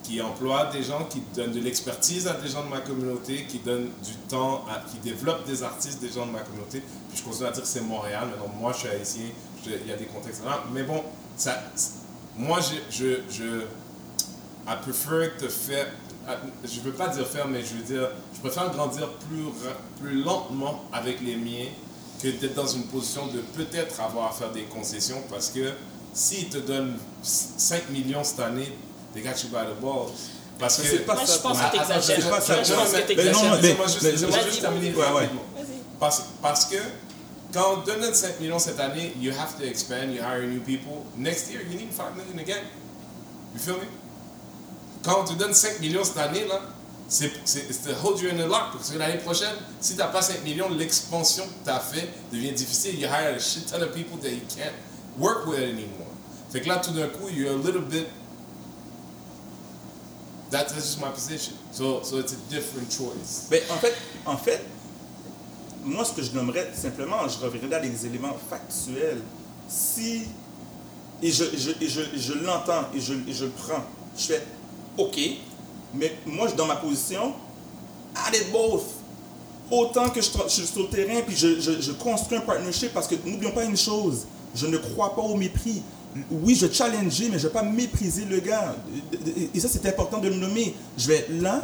qui 0.08 0.22
emploie 0.22 0.70
des 0.72 0.82
gens, 0.82 1.04
qui 1.04 1.22
donne 1.36 1.52
de 1.52 1.60
l'expertise 1.60 2.26
à 2.26 2.32
des 2.32 2.48
gens 2.48 2.64
de 2.64 2.70
ma 2.70 2.80
communauté, 2.80 3.44
qui 3.46 3.58
donne 3.58 3.90
du 4.02 4.14
temps, 4.26 4.64
qui 4.90 4.98
développe 5.00 5.46
des 5.46 5.62
artistes 5.62 6.00
des 6.00 6.08
gens 6.08 6.24
de 6.24 6.32
ma 6.32 6.40
communauté. 6.40 6.82
Puis 7.10 7.18
je 7.18 7.22
continue 7.22 7.46
à 7.46 7.50
dire 7.50 7.62
que 7.62 7.68
c'est 7.68 7.82
Montréal. 7.82 8.26
Maintenant, 8.30 8.50
moi, 8.58 8.72
je 8.72 8.78
suis 8.78 8.88
haïtien, 8.88 9.24
il 9.66 9.86
y 9.86 9.92
a 9.92 9.96
des 9.96 10.06
contextes. 10.06 10.42
Mais 10.72 10.84
bon, 10.84 11.02
moi, 12.38 12.58
je, 12.60 12.76
je, 12.90 13.20
je 13.30 13.60
I 14.66 14.76
prefer 14.80 15.30
te 15.38 15.48
faire, 15.48 15.86
je 16.64 16.80
veux 16.80 16.92
pas 16.92 17.08
dire 17.08 17.26
faire, 17.26 17.46
mais 17.46 17.60
je 17.60 17.74
veux 17.74 17.82
dire, 17.82 18.08
je 18.34 18.40
préfère 18.40 18.70
grandir 18.70 19.10
plus, 19.28 19.44
plus 20.00 20.22
lentement 20.22 20.84
avec 20.90 21.20
les 21.20 21.36
miens 21.36 21.68
que 22.22 22.28
d'être 22.28 22.54
dans 22.54 22.66
une 22.66 22.84
position 22.84 23.26
de 23.26 23.40
peut-être 23.40 24.00
avoir 24.00 24.30
à 24.30 24.32
faire 24.32 24.52
des 24.52 24.64
concessions 24.64 25.22
parce 25.30 25.50
que 25.50 25.72
s'ils 26.14 26.48
te 26.48 26.58
donnent 26.58 26.96
5 27.22 27.90
millions 27.90 28.24
cette 28.24 28.40
année, 28.40 28.72
they 29.14 29.22
got 29.22 29.42
you 29.42 29.48
by 29.50 29.64
the 29.66 29.80
balls. 29.80 30.12
Parce 30.58 30.76
que. 30.78 30.82
c'est 30.88 30.98
pas 31.06 31.14
Moi, 31.14 31.26
ça 31.26 31.34
je 31.36 31.38
pense 31.40 31.58
pour 31.58 31.70
que 31.70 31.76
t'exagères. 31.76 32.16
C'est 32.22 32.30
pas 32.30 32.40
ça. 32.40 32.62
Je 32.62 32.72
Non, 32.72 32.78
pense 32.80 32.92
mais- 32.92 33.02
que 33.02 33.08
mais 33.14 33.24
non, 33.30 33.32
t'exagères. 33.32 33.50
mais- 33.54 33.62
Laissez-moi 33.62 34.38
juste, 34.50 34.60
terminer 34.60 34.94
ouais. 34.94 35.28
Parce, 36.00 36.22
parce 36.42 36.64
que 36.66 36.76
quand 37.52 37.74
on 37.74 37.76
donne 37.82 38.12
5 38.14 38.40
millions 38.40 38.58
cette 38.58 38.78
année, 38.80 39.14
you 39.20 39.32
have 39.32 39.56
to 39.58 39.64
expand, 39.64 40.12
you 40.12 40.20
hire 40.22 40.46
new 40.46 40.60
people. 40.60 41.04
Next 41.16 41.50
year, 41.50 41.62
you 41.62 41.78
need 41.78 41.92
5 41.92 42.14
million 42.16 42.38
again. 42.40 42.62
You 43.54 43.60
feel 43.60 43.74
me? 43.74 43.86
Quand 45.02 45.20
on 45.22 45.24
te 45.24 45.32
donne 45.34 45.54
5 45.54 45.80
millions 45.80 46.04
cette 46.04 46.18
année, 46.18 46.44
là, 46.46 46.60
c'est 47.08 47.30
c'est- 47.44 47.66
c'est 47.72 47.88
to 47.88 47.94
hold 48.04 48.20
you 48.20 48.28
in 48.30 48.36
the 48.36 48.46
lock. 48.48 48.72
Parce 48.74 48.90
que 48.90 48.98
l'année 48.98 49.18
prochaine, 49.18 49.54
si 49.80 49.92
tu 49.92 49.98
n'as 49.98 50.08
pas 50.08 50.22
5 50.22 50.42
millions, 50.44 50.68
l'expansion 50.70 51.44
que 51.44 51.64
tu 51.64 51.70
as 51.70 51.80
fait 51.80 52.08
devient 52.32 52.52
difficile. 52.52 52.98
You 52.98 53.06
hire 53.06 53.34
a 53.36 53.38
shit 53.38 53.66
ton 53.70 53.80
of 53.80 53.92
people 53.92 54.18
that 54.20 54.28
you 54.30 54.42
can't 54.48 54.74
work 55.18 55.46
with 55.46 55.60
anymore. 55.60 56.06
Fait 56.52 56.60
que 56.60 56.68
là, 56.68 56.76
tout 56.78 56.90
d'un 56.92 57.08
coup, 57.08 57.28
you're 57.30 57.52
a 57.54 57.56
little 57.56 57.82
bit. 57.82 58.06
That's 60.50 60.74
just 60.74 61.00
my 61.00 61.10
position. 61.10 61.54
So, 61.72 62.02
so 62.02 62.18
it's 62.18 62.32
a 62.32 62.36
different 62.50 62.90
choice. 62.90 63.46
Ben, 63.50 63.60
en 63.70 63.76
fait, 63.78 63.94
en 64.24 64.36
fait, 64.36 64.64
moi, 65.84 66.04
ce 66.04 66.12
que 66.12 66.22
je 66.22 66.32
nommerais 66.32 66.70
simplement, 66.74 67.28
je 67.28 67.38
reviendrai 67.44 67.76
à 67.76 67.80
des 67.80 68.06
éléments 68.06 68.36
factuels. 68.48 69.20
Si, 69.68 70.22
et 71.22 71.30
je, 71.30 71.44
je, 71.54 71.72
je, 71.86 72.00
je 72.16 72.32
l'entends 72.44 72.84
et 72.94 73.00
je, 73.00 73.12
je 73.30 73.44
le 73.44 73.50
prends, 73.50 73.84
je 74.16 74.22
fais 74.24 74.42
OK, 74.96 75.18
mais 75.94 76.16
moi, 76.24 76.48
je- 76.48 76.54
dans 76.54 76.66
ma 76.66 76.76
position, 76.76 77.34
I 78.16 78.30
did 78.32 78.50
both. 78.50 78.84
Autant 79.70 80.08
que 80.08 80.22
je, 80.22 80.30
je 80.44 80.48
suis 80.48 80.66
sur 80.66 80.82
le 80.84 80.88
terrain 80.88 81.20
puis 81.26 81.36
je, 81.36 81.60
je, 81.60 81.78
je 81.82 81.92
construis 81.92 82.38
un 82.38 82.40
partnership 82.40 82.94
parce 82.94 83.06
que 83.06 83.16
n'oublions 83.26 83.50
pas 83.52 83.64
une 83.64 83.76
chose, 83.76 84.24
je 84.54 84.66
ne 84.66 84.78
crois 84.78 85.14
pas 85.14 85.20
au 85.20 85.36
mépris. 85.36 85.82
Oui, 86.30 86.54
je 86.54 86.66
challengeais, 86.72 87.28
mais 87.30 87.38
je 87.38 87.44
ne 87.46 87.48
vais 87.48 87.54
pas 87.54 87.62
mépriser 87.62 88.24
le 88.24 88.40
gars. 88.40 88.74
Et 89.54 89.60
ça, 89.60 89.68
c'est 89.70 89.86
important 89.86 90.18
de 90.18 90.28
le 90.28 90.34
nommer. 90.34 90.74
Je 90.96 91.08
vais 91.08 91.26
là. 91.30 91.62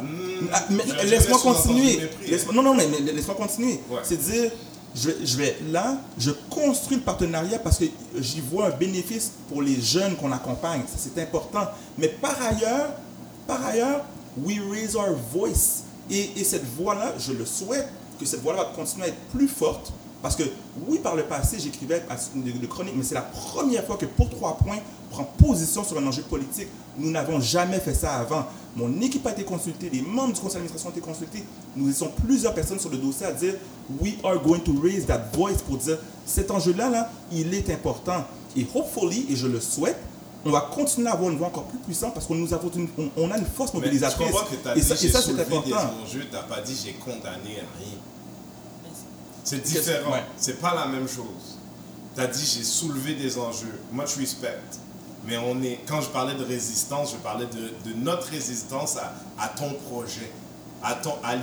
Ah, 0.53 0.63
je- 0.69 1.01
je 1.03 1.07
Laisse-moi 1.09 1.39
continuer. 1.39 1.97
mépris. 1.97 2.53
Non, 2.53 2.61
non, 2.63 2.73
mais, 2.73 2.87
mais 2.87 3.11
laisse-moi 3.11 3.35
continuer. 3.35 3.79
Ouais. 3.89 3.99
C'est 4.03 4.17
dire, 4.17 4.51
je, 4.95 5.09
je 5.23 5.37
vais 5.37 5.57
là, 5.71 5.97
je 6.17 6.31
construis 6.49 6.97
le 6.97 7.03
partenariat 7.03 7.59
parce 7.59 7.79
que 7.79 7.85
j'y 8.19 8.39
vois 8.39 8.67
un 8.67 8.77
bénéfice 8.77 9.31
pour 9.49 9.61
les 9.61 9.81
jeunes 9.81 10.15
qu'on 10.15 10.31
accompagne. 10.31 10.81
Ça, 10.87 10.97
c'est 11.13 11.21
important. 11.21 11.65
Mais 11.97 12.07
par 12.07 12.37
ailleurs, 12.41 12.91
par 13.47 13.65
ailleurs, 13.65 14.05
we 14.37 14.57
raise 14.71 14.95
our 14.95 15.15
voice. 15.33 15.83
Et, 16.09 16.29
et 16.37 16.43
cette 16.43 16.65
voix-là, 16.77 17.13
je 17.19 17.33
le 17.33 17.45
souhaite, 17.45 17.87
que 18.19 18.25
cette 18.25 18.41
voix-là 18.41 18.59
va 18.63 18.69
continuer 18.75 19.05
à 19.05 19.07
être 19.09 19.17
plus 19.33 19.47
forte. 19.49 19.91
Parce 20.25 20.37
que 20.37 20.43
oui, 20.87 20.97
par 20.97 21.15
le 21.15 21.21
passé, 21.21 21.59
j'écrivais 21.59 22.01
de, 22.01 22.65
chroniques, 22.65 22.95
mais 22.97 23.03
c'est 23.03 23.13
la 23.13 23.21
première 23.21 23.85
fois 23.85 23.95
que 23.95 24.07
pour 24.07 24.27
trois 24.27 24.57
points, 24.57 24.79
prend 25.11 25.23
position 25.23 25.83
sur 25.83 25.99
un 25.99 26.07
enjeu 26.07 26.23
politique. 26.23 26.67
Nous 26.97 27.11
n'avons 27.11 27.39
jamais 27.39 27.77
fait 27.77 27.93
ça 27.93 28.15
avant. 28.15 28.43
Mon 28.75 29.01
équipe 29.01 29.27
a 29.27 29.33
été 29.33 29.43
consultée, 29.43 29.87
les 29.87 30.01
membres 30.01 30.33
du 30.33 30.39
conseil 30.39 30.53
d'administration 30.55 30.89
ont 30.89 30.93
été 30.93 31.01
consultés. 31.01 31.43
Nous 31.75 31.91
étions 31.91 32.11
plusieurs 32.25 32.55
personnes 32.55 32.79
sur 32.79 32.89
le 32.89 32.97
dossier 32.97 33.27
à 33.27 33.33
dire 33.33 33.53
We 34.01 34.13
are 34.23 34.39
going 34.41 34.61
to 34.61 34.73
raise 34.81 35.05
that 35.05 35.29
voice 35.31 35.61
pour 35.63 35.77
dire 35.77 35.99
cet 36.25 36.49
enjeu-là, 36.49 36.89
là, 36.89 37.11
il 37.31 37.53
est 37.53 37.69
important. 37.69 38.25
Et 38.57 38.65
hopefully, 38.73 39.27
et 39.29 39.35
je 39.35 39.45
le 39.45 39.59
souhaite, 39.59 39.99
on 40.43 40.49
va 40.49 40.61
continuer 40.73 41.07
à 41.07 41.13
avoir 41.13 41.29
une 41.29 41.37
voix 41.37 41.49
encore 41.49 41.65
plus 41.65 41.77
puissante 41.77 42.15
parce 42.15 42.25
qu'on 42.25 42.33
nous 42.33 42.51
avons 42.51 42.71
une, 42.75 42.87
on, 42.97 43.09
on 43.15 43.29
a 43.29 43.37
une 43.37 43.45
force 43.45 43.75
Mais 43.75 43.79
mobilisatrice. 43.81 44.31
comprends 44.31 44.45
que 44.47 44.55
tu 44.55 44.67
as 44.67 44.75
et 44.75 44.79
dit 44.79 44.87
ça, 44.87 44.95
et 44.95 44.97
j'ai 44.97 45.09
ça, 45.09 45.21
c'est 45.21 45.39
important. 45.39 45.77
tu 46.09 46.17
n'as 46.33 46.41
pas 46.41 46.61
dit 46.61 46.75
j'ai 46.83 46.93
condamné 46.93 47.61
rien. 47.77 47.99
C'est 49.45 49.61
différent. 49.61 50.11
ouais. 50.11 50.23
C'est 50.37 50.59
pas 50.59 50.73
la 50.75 50.87
même 50.87 51.07
chose. 51.07 51.59
Tu 52.15 52.21
as 52.21 52.27
dit 52.27 52.45
j'ai 52.45 52.63
soulevé 52.63 53.13
des 53.13 53.37
enjeux. 53.37 53.79
Much 53.93 54.15
respect. 54.17 54.59
Mais 55.27 55.37
on 55.37 55.61
est, 55.63 55.79
quand 55.87 56.01
je 56.01 56.09
parlais 56.09 56.35
de 56.35 56.43
résistance, 56.43 57.13
je 57.13 57.17
parlais 57.17 57.45
de, 57.45 57.89
de 57.89 57.95
notre 57.97 58.27
résistance 58.27 58.97
à, 58.97 59.13
à 59.39 59.47
ton 59.49 59.73
projet, 59.89 60.29
à, 60.83 60.93
ton, 60.95 61.13
à, 61.23 61.35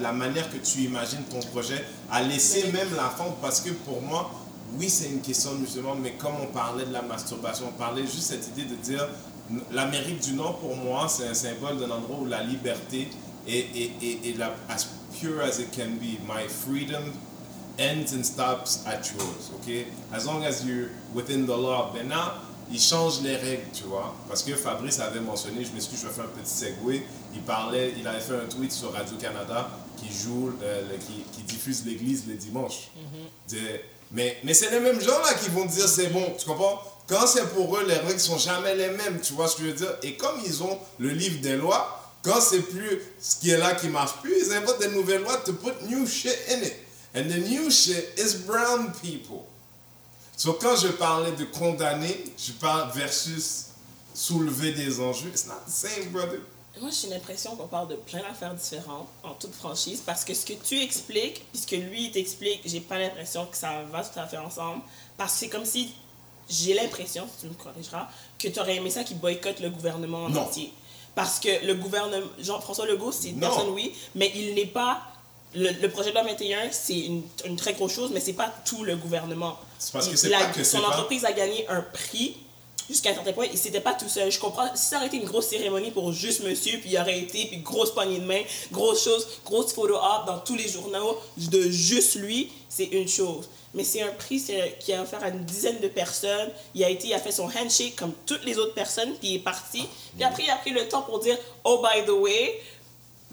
la 0.00 0.12
manière 0.12 0.50
que 0.50 0.56
tu 0.56 0.80
imagines 0.80 1.22
ton 1.30 1.40
projet, 1.50 1.84
à 2.10 2.22
laisser 2.22 2.72
même 2.72 2.88
la 2.96 3.08
femme, 3.10 3.34
parce 3.40 3.60
que 3.60 3.70
pour 3.70 4.02
moi, 4.02 4.30
oui, 4.78 4.88
c'est 4.88 5.08
une 5.08 5.20
question 5.20 5.52
de 5.52 5.58
musulman, 5.58 5.94
mais 5.94 6.12
comme 6.14 6.34
on 6.42 6.46
parlait 6.52 6.86
de 6.86 6.92
la 6.92 7.02
masturbation, 7.02 7.66
on 7.68 7.78
parlait 7.78 8.02
juste 8.02 8.22
cette 8.22 8.48
idée 8.48 8.64
de 8.64 8.74
dire 8.76 9.06
l'Amérique 9.70 10.20
du 10.20 10.32
Nord, 10.32 10.58
pour 10.58 10.74
moi, 10.74 11.06
c'est 11.08 11.28
un 11.28 11.34
symbole 11.34 11.78
d'un 11.78 11.90
endroit 11.90 12.18
où 12.20 12.26
la 12.26 12.42
liberté 12.42 13.08
est, 13.46 13.66
est 14.02 14.36
la, 14.38 14.54
as 14.68 14.88
pure 15.24 15.40
as 15.42 15.58
it 15.58 15.72
can 15.72 15.96
be. 15.98 16.18
My 16.26 16.46
freedom 16.46 17.12
ends 17.78 18.12
and 18.12 18.24
stops 18.24 18.84
at 18.86 19.10
yours, 19.12 19.50
ok? 19.56 19.86
As 20.12 20.26
long 20.26 20.44
as 20.44 20.64
you're 20.64 20.88
within 21.14 21.46
the 21.46 21.56
law. 21.56 21.92
Maintenant, 21.94 22.32
il 22.70 22.78
change 22.80 23.20
les 23.22 23.36
règles, 23.36 23.70
tu 23.72 23.84
vois? 23.84 24.14
Parce 24.28 24.42
que 24.42 24.54
Fabrice 24.54 25.00
avait 25.00 25.20
mentionné, 25.20 25.64
je 25.64 25.72
m'excuse, 25.72 26.00
je 26.02 26.06
vais 26.08 26.12
faire 26.14 26.24
un 26.24 26.38
petit 26.40 26.50
segue. 26.50 27.02
Il 27.34 27.42
parlait, 27.42 27.92
il 27.98 28.06
avait 28.06 28.20
fait 28.20 28.34
un 28.36 28.46
tweet 28.48 28.72
sur 28.72 28.92
Radio-Canada 28.92 29.68
qui 29.96 30.06
joue, 30.12 30.52
euh, 30.62 30.82
le- 30.90 30.96
qui, 30.98 31.24
qui 31.32 31.42
diffuse 31.42 31.84
l'église 31.84 32.24
le 32.28 32.34
dimanche. 32.34 32.90
De- 33.50 33.56
mais 34.12 34.36
mais 34.44 34.54
c'est 34.54 34.70
les 34.70 34.80
mêmes 34.80 35.00
gens 35.00 35.18
là 35.22 35.34
qui 35.34 35.50
vont 35.50 35.64
dire 35.64 35.88
c'est 35.88 36.08
bon, 36.08 36.24
tu 36.38 36.46
comprends? 36.46 36.80
Quand 37.06 37.26
c'est 37.26 37.46
pour 37.52 37.76
eux, 37.76 37.84
les 37.86 37.96
règles 37.96 38.20
sont 38.20 38.38
jamais 38.38 38.74
les 38.74 38.88
mêmes, 38.90 39.20
tu 39.20 39.34
vois 39.34 39.48
ce 39.48 39.56
que 39.56 39.62
je 39.64 39.68
veux 39.68 39.74
dire? 39.74 39.94
Et 40.02 40.16
comme 40.16 40.36
ils 40.46 40.62
ont 40.62 40.78
le 40.98 41.10
livre 41.10 41.40
des 41.42 41.56
lois, 41.56 42.03
quand 42.24 42.40
c'est 42.40 42.62
plus 42.62 43.00
ce 43.20 43.36
qui 43.36 43.50
est 43.50 43.58
là 43.58 43.74
qui 43.74 43.88
marche 43.88 44.14
plus, 44.22 44.34
ils 44.46 44.52
inventent 44.52 44.80
des 44.80 44.88
nouvelles 44.88 45.22
lois 45.22 45.36
to 45.38 45.52
put 45.52 45.72
new 45.88 46.06
shit 46.06 46.36
in 46.50 46.62
it. 46.62 46.74
And 47.14 47.28
the 47.28 47.38
new 47.48 47.70
shit 47.70 48.18
is 48.18 48.34
brown 48.46 48.92
people. 49.00 49.44
So 50.36 50.54
quand 50.54 50.76
je 50.76 50.88
parlais 50.88 51.30
de 51.32 51.44
condamner, 51.44 52.24
je 52.36 52.52
parle 52.52 52.90
versus 52.92 53.66
soulever 54.14 54.72
des 54.72 55.00
enjeux. 55.00 55.28
It's 55.28 55.46
not 55.46 55.60
the 55.66 55.70
same, 55.70 56.08
brother. 56.10 56.40
Moi, 56.80 56.90
j'ai 56.90 57.08
l'impression 57.08 57.54
qu'on 57.54 57.68
parle 57.68 57.86
de 57.88 57.94
plein 57.94 58.20
d'affaires 58.20 58.52
différentes 58.54 59.06
en 59.22 59.34
toute 59.34 59.54
franchise 59.54 60.02
parce 60.04 60.24
que 60.24 60.34
ce 60.34 60.44
que 60.44 60.54
tu 60.54 60.80
expliques, 60.80 61.46
puis 61.52 61.60
ce 61.62 61.66
que 61.68 61.76
lui 61.76 62.10
t'explique, 62.10 62.62
j'ai 62.64 62.80
pas 62.80 62.98
l'impression 62.98 63.46
que 63.46 63.56
ça 63.56 63.82
va 63.92 64.02
tout 64.02 64.18
à 64.18 64.26
fait 64.26 64.38
ensemble. 64.38 64.82
Parce 65.16 65.34
que 65.34 65.38
c'est 65.38 65.48
comme 65.48 65.64
si, 65.64 65.94
j'ai 66.50 66.74
l'impression, 66.74 67.28
si 67.32 67.42
tu 67.42 67.46
me 67.46 67.54
corrigeras, 67.54 68.08
que 68.40 68.48
tu 68.48 68.58
aurais 68.58 68.74
aimé 68.76 68.90
ça 68.90 69.04
qui 69.04 69.14
boycotte 69.14 69.60
le 69.60 69.70
gouvernement 69.70 70.24
en 70.24 70.30
Non. 70.30 70.40
entier. 70.42 70.72
Parce 71.14 71.38
que 71.38 71.64
le 71.64 71.74
gouvernement, 71.74 72.26
Jean-François 72.40 72.86
Legault, 72.86 73.12
c'est 73.12 73.28
une 73.28 73.40
Non. 73.40 73.48
personne, 73.48 73.68
oui, 73.70 73.92
mais 74.14 74.32
il 74.34 74.54
n'est 74.54 74.66
pas. 74.66 75.00
Le, 75.54 75.70
le 75.70 75.88
projet 75.88 76.10
de 76.10 76.14
loi 76.14 76.24
21, 76.24 76.70
c'est 76.72 76.98
une, 76.98 77.22
une 77.44 77.54
très 77.56 77.74
grosse 77.74 77.92
chose, 77.94 78.10
mais 78.12 78.18
c'est 78.18 78.32
pas 78.32 78.52
tout 78.64 78.82
le 78.82 78.96
gouvernement. 78.96 79.56
C'est 79.78 79.92
parce 79.92 80.06
que 80.08 80.12
Il- 80.12 80.18
c'est 80.18 80.26
il 80.28 80.34
a- 80.34 80.38
pas 80.40 80.46
que 80.46 80.64
Son 80.64 80.80
pas- 80.80 80.88
entreprise 80.88 81.24
a 81.24 81.32
gagné 81.32 81.64
un 81.68 81.80
prix 81.80 82.36
jusqu'à 82.90 83.10
un 83.10 83.14
certain 83.14 83.32
point, 83.32 83.44
et 83.44 83.56
c'était 83.56 83.80
pas 83.80 83.94
tout 83.94 84.08
seul. 84.08 84.32
Je 84.32 84.40
comprends, 84.40 84.66
si 84.74 84.86
ça 84.86 84.96
aurait 84.96 85.06
été 85.06 85.16
une 85.16 85.24
grosse 85.24 85.46
cérémonie 85.46 85.92
pour 85.92 86.12
juste 86.12 86.42
monsieur, 86.42 86.78
puis 86.80 86.90
il 86.90 86.98
aurait 86.98 87.20
été, 87.20 87.46
puis 87.46 87.58
grosse 87.58 87.92
poignée 87.94 88.18
de 88.18 88.24
main, 88.24 88.42
grosse 88.72 89.04
chose, 89.04 89.26
grosse 89.44 89.72
photo 89.72 89.94
op 89.94 90.26
dans 90.26 90.38
tous 90.40 90.56
les 90.56 90.68
journaux 90.68 91.16
de 91.36 91.62
juste 91.70 92.16
lui, 92.16 92.50
c'est 92.68 92.86
une 92.86 93.06
chose. 93.08 93.48
Mais 93.74 93.84
c'est 93.84 94.02
un 94.02 94.12
prix 94.12 94.42
qui 94.80 94.92
a 94.92 95.02
offert 95.02 95.22
à 95.22 95.28
une 95.28 95.44
dizaine 95.44 95.80
de 95.80 95.88
personnes. 95.88 96.50
Il 96.74 96.84
a 96.84 96.88
été, 96.88 97.08
il 97.08 97.14
a 97.14 97.18
fait 97.18 97.32
son 97.32 97.46
handshake 97.46 97.96
comme 97.96 98.12
toutes 98.24 98.44
les 98.44 98.56
autres 98.56 98.74
personnes, 98.74 99.14
puis 99.18 99.28
il 99.28 99.34
est 99.36 99.44
parti. 99.44 99.88
Puis 100.14 100.24
après, 100.24 100.44
il 100.44 100.50
a 100.50 100.56
pris 100.56 100.70
le 100.70 100.88
temps 100.88 101.02
pour 101.02 101.18
dire, 101.18 101.36
oh, 101.64 101.82
by 101.82 102.04
the 102.06 102.10
way, 102.10 102.60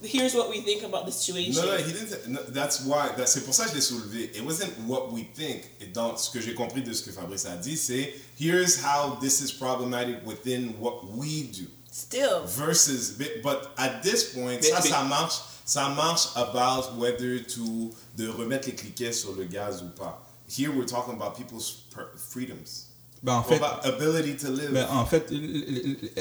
here's 0.04 0.34
what 0.34 0.50
we 0.50 0.64
think 0.64 0.84
about 0.84 1.06
the 1.06 1.12
situation. 1.12 1.62
Non, 1.62 1.72
non, 1.72 1.78
he 1.78 1.94
didn't. 1.94 2.28
no, 2.28 2.40
that's 2.54 2.82
why. 2.82 3.10
c'est 3.26 3.44
pour 3.46 3.54
ça 3.54 3.66
que 3.66 3.72
je 3.72 3.76
l'ai 3.76 3.82
soulevé. 3.82 4.32
It 4.36 4.44
wasn't 4.44 4.72
what 4.88 5.12
we 5.12 5.26
think. 5.36 5.64
Et 5.80 5.88
dans 5.88 6.18
ce 6.18 6.30
que 6.30 6.42
j'ai 6.42 6.54
compris 6.54 6.82
de 6.82 6.92
ce 6.94 7.04
que 7.04 7.12
Fabrice 7.12 7.46
a 7.46 7.56
dit, 7.56 7.78
c'est 7.78 8.14
here's 8.40 8.80
how 8.84 9.18
this 9.22 9.42
is 9.42 9.52
problematic 9.52 10.26
within 10.26 10.74
what 10.80 11.02
we 11.16 11.44
do. 11.44 11.68
Still. 11.92 12.42
Versus, 12.46 13.12
but 13.18 13.42
but 13.44 13.70
at 13.78 14.02
this 14.02 14.24
point, 14.34 14.58
Mais- 14.62 14.70
ça, 14.70 14.80
mais- 14.84 14.90
ça 14.90 15.04
marche. 15.04 15.36
ça 15.66 15.90
marche 15.90 16.28
about 16.36 16.98
whether 16.98 17.40
to 17.40 17.92
de 18.18 18.28
remettre 18.28 18.68
les 18.68 18.76
cliquets 18.76 19.14
sur 19.14 19.34
le 19.34 19.44
gaz 19.44 19.84
ou 19.84 19.90
pas. 19.90 20.26
Here 20.58 20.70
we're 20.70 20.86
talking 20.86 21.14
about 21.14 21.38
people's 21.38 21.86
freedoms. 22.18 22.88
Ben, 23.24 23.36
en 23.36 23.44
fait, 23.44 23.58
about 23.58 23.86
ability 23.86 24.36
to 24.36 24.52
live. 24.52 24.74
ben, 24.74 24.88
en 24.90 25.06
fait, 25.06 25.32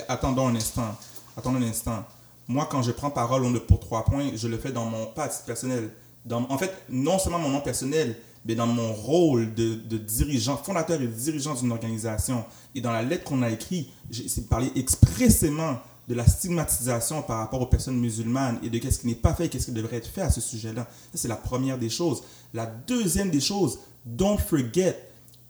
attendons 0.08 0.48
un 0.48 0.54
instant. 0.54 0.96
Attendons 1.36 1.58
un 1.58 1.68
instant. 1.68 2.04
Moi, 2.46 2.68
quand 2.70 2.82
je 2.82 2.92
prends 2.92 3.10
parole 3.10 3.44
on 3.44 3.58
pour 3.58 3.80
trois 3.80 4.04
points, 4.04 4.30
je 4.34 4.46
le 4.46 4.58
fais 4.58 4.70
dans 4.70 4.84
mon 4.84 5.06
pas 5.06 5.28
personnel. 5.46 5.90
Dans, 6.24 6.46
en 6.48 6.58
fait, 6.58 6.72
non 6.88 7.18
seulement 7.18 7.38
mon 7.38 7.48
nom 7.48 7.60
personnel, 7.60 8.16
mais 8.44 8.54
dans 8.54 8.66
mon 8.66 8.92
rôle 8.92 9.52
de, 9.54 9.74
de 9.74 9.98
dirigeant, 9.98 10.56
fondateur 10.56 11.00
et 11.00 11.06
dirigeant 11.06 11.54
d'une 11.54 11.72
organisation. 11.72 12.44
Et 12.74 12.80
dans 12.80 12.92
la 12.92 13.02
lettre 13.02 13.24
qu'on 13.24 13.42
a 13.42 13.50
écrite, 13.50 13.88
j'ai 14.10 14.42
parlé 14.42 14.70
expressément 14.76 15.78
de 16.08 16.14
la 16.14 16.26
stigmatisation 16.26 17.22
par 17.22 17.38
rapport 17.38 17.60
aux 17.60 17.66
personnes 17.66 17.98
musulmanes 17.98 18.58
et 18.64 18.68
de 18.68 18.78
qu'est-ce 18.78 18.98
qui 18.98 19.06
n'est 19.06 19.14
pas 19.14 19.32
fait 19.32 19.46
et 19.46 19.48
qu'est-ce 19.48 19.66
qui 19.66 19.72
devrait 19.72 19.98
être 19.98 20.08
fait 20.08 20.22
à 20.22 20.30
ce 20.30 20.40
sujet-là. 20.40 20.82
Ça, 21.12 21.18
c'est 21.18 21.28
la 21.28 21.36
première 21.36 21.78
des 21.78 21.88
choses. 21.88 22.24
La 22.52 22.66
deuxième 22.66 23.30
des 23.30 23.40
choses, 23.40 23.78
don't 24.04 24.38
forget, 24.38 24.96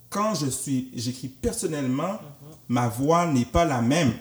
quand 0.09 0.35
je 0.35 0.47
suis, 0.51 0.91
j'écris 0.95 1.29
personnellement, 1.29 2.19
ma 2.69 2.89
voix 2.89 3.27
n'est 3.27 3.45
pas 3.45 3.65
la 3.65 3.81
même. 3.81 4.13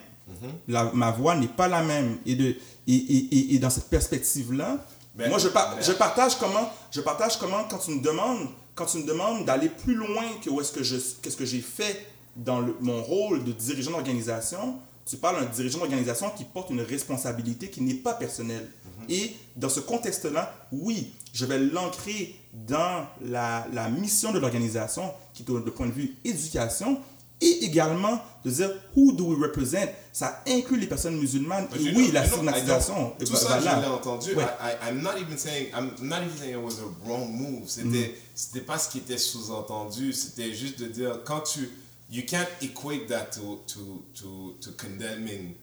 La- 0.68 0.91
ma 0.93 1.11
voix 1.11 1.35
n'est 1.35 1.47
pas 1.47 1.68
la 1.68 1.84
même. 1.84 2.18
Et, 2.26 2.35
de, 2.35 2.45
et, 2.45 2.56
et, 2.95 3.18
et, 3.38 3.56
et 3.56 3.60
dans 3.60 3.69
cette 3.69 3.89
perspective-là, 3.89 4.77
Ben, 5.15 5.30
moi, 5.30 5.38
je, 5.39 5.49
par- 5.49 5.76
ben- 5.76 5.81
je 5.84 5.91
partage 5.91 6.35
comment, 6.38 6.69
je 6.91 7.01
partage 7.01 7.38
comment 7.38 7.64
quand 7.69 7.80
tu 7.80 7.91
me 7.91 8.01
demandes, 8.01 8.47
quand 8.76 8.85
tu 8.85 8.99
me 8.99 9.03
demandes 9.06 9.43
d'aller 9.45 9.68
plus 9.69 9.95
loin 9.95 10.23
que 10.41 10.49
où 10.49 10.61
est-ce 10.61 10.72
que 10.72 10.84
je, 10.84 10.95
qu'est-ce 11.22 11.35
que 11.35 11.45
j'ai 11.45 11.60
fait 11.61 12.06
dans 12.38 12.61
le- 12.61 12.76
mon 12.80 13.01
rôle 13.03 13.43
de 13.43 13.51
dirigeant 13.51 13.91
d'organisation, 13.91 14.76
tu 15.06 15.18
parles 15.18 15.41
d'un 15.43 15.51
dirigeant 15.51 15.80
d'organisation 15.80 16.30
qui 16.38 16.45
porte 16.45 16.69
une 16.69 16.81
responsabilité 16.81 17.69
qui 17.69 17.81
n'est 17.81 17.95
pas 17.95 18.14
personnelle. 18.14 18.69
Et 19.10 19.34
dans 19.56 19.69
ce 19.69 19.80
contexte-là, 19.80 20.53
oui, 20.72 21.11
je 21.34 21.45
vais 21.45 21.60
l'ancrer 21.60 22.36
dans 22.53 23.06
la, 23.22 23.68
la 23.73 23.90
mission 23.90 24.31
de 24.31 24.40
l'organisation, 24.40 25.11
qui 25.34 25.44
est 25.44 25.45
de 25.45 25.69
point 25.69 25.88
de 25.88 25.91
vue 25.91 26.15
éducation, 26.23 26.99
et 27.41 27.64
également 27.64 28.22
de 28.44 28.52
dire 28.52 28.69
who 28.95 29.14
do 29.14 29.34
we 29.34 29.41
represent? 29.41 29.88
Ça 30.11 30.44
inclut 30.45 30.77
les 30.77 30.88
personnes 30.88 31.18
musulmanes. 31.18 31.68
But 31.72 31.80
Et 31.80 31.95
oui, 31.95 32.06
know- 32.07 32.11
la 32.14 32.26
stigmatisation. 32.27 33.14
Tout 33.18 33.36
ça, 33.36 33.60
je 33.60 33.65
l'ai 33.65 33.88
entendu. 33.88 34.34
Ouais. 34.36 34.44
I, 34.44 34.90
I'm 34.90 35.02
not 35.02 35.18
even 35.18 35.38
saying, 35.38 35.68
I'm 35.73 35.91
not 36.02 36.18
even 36.18 36.38
saying 36.38 36.53
it 36.60 36.64
was 36.64 36.80
a 36.80 37.07
wrong 37.07 37.31
move. 37.31 37.68
C'était, 37.69 38.14
c'était 38.36 38.65
pas 38.65 38.77
ce 38.77 38.90
qui 38.90 38.98
était 38.98 39.18
sous-entendu. 39.18 40.11
C'était 40.11 40.53
juste 40.53 40.80
de 40.81 40.88
dire 40.88 41.22
quand 41.23 41.40
tu, 41.41 41.69
you 42.11 42.23
can't 42.27 42.48
equate 42.61 43.07
that 43.07 43.27
to, 43.31 43.64
to, 43.68 44.06
to, 44.14 44.57
to 44.60 44.72
condemning 44.77 45.53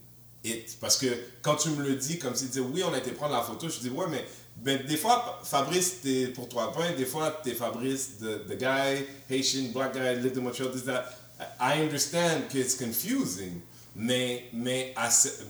Parce 0.81 0.97
que 0.99 1.07
quand 1.43 1.57
tu 1.57 1.71
me 1.71 1.83
le 1.87 1.95
dis 1.97 2.19
comme 2.19 2.35
si 2.35 2.47
tu 2.47 2.53
dis 2.53 2.61
oui, 2.61 2.83
on 2.85 2.93
a 2.93 2.99
été 2.99 3.13
prendre 3.13 3.35
la 3.35 3.43
photo, 3.43 3.69
je 3.69 3.79
dis 3.81 3.91
ouais, 3.91 4.07
mais 4.11 4.25
ben, 4.57 4.85
des 4.87 4.97
fois, 4.97 5.41
Fabrice, 5.45 6.01
t'es 6.03 6.29
pour 6.29 6.49
trois 6.49 6.73
points, 6.73 6.91
des 6.97 7.05
fois, 7.05 7.41
t'es 7.45 7.53
Fabrice, 7.55 8.19
the, 8.21 8.47
the 8.49 8.57
guy, 8.59 9.05
Haitian, 9.29 9.71
black 9.73 9.93
guy, 9.93 10.15
lived 10.17 10.37
in 10.39 10.43
Montreal, 10.43 10.71
this, 10.73 10.85
that. 10.85 11.05
I 11.61 11.83
understand 11.83 12.49
que 12.51 12.59
it's 12.59 12.75
confusing, 12.75 13.61
mais, 13.95 14.45
mais, 14.55 14.95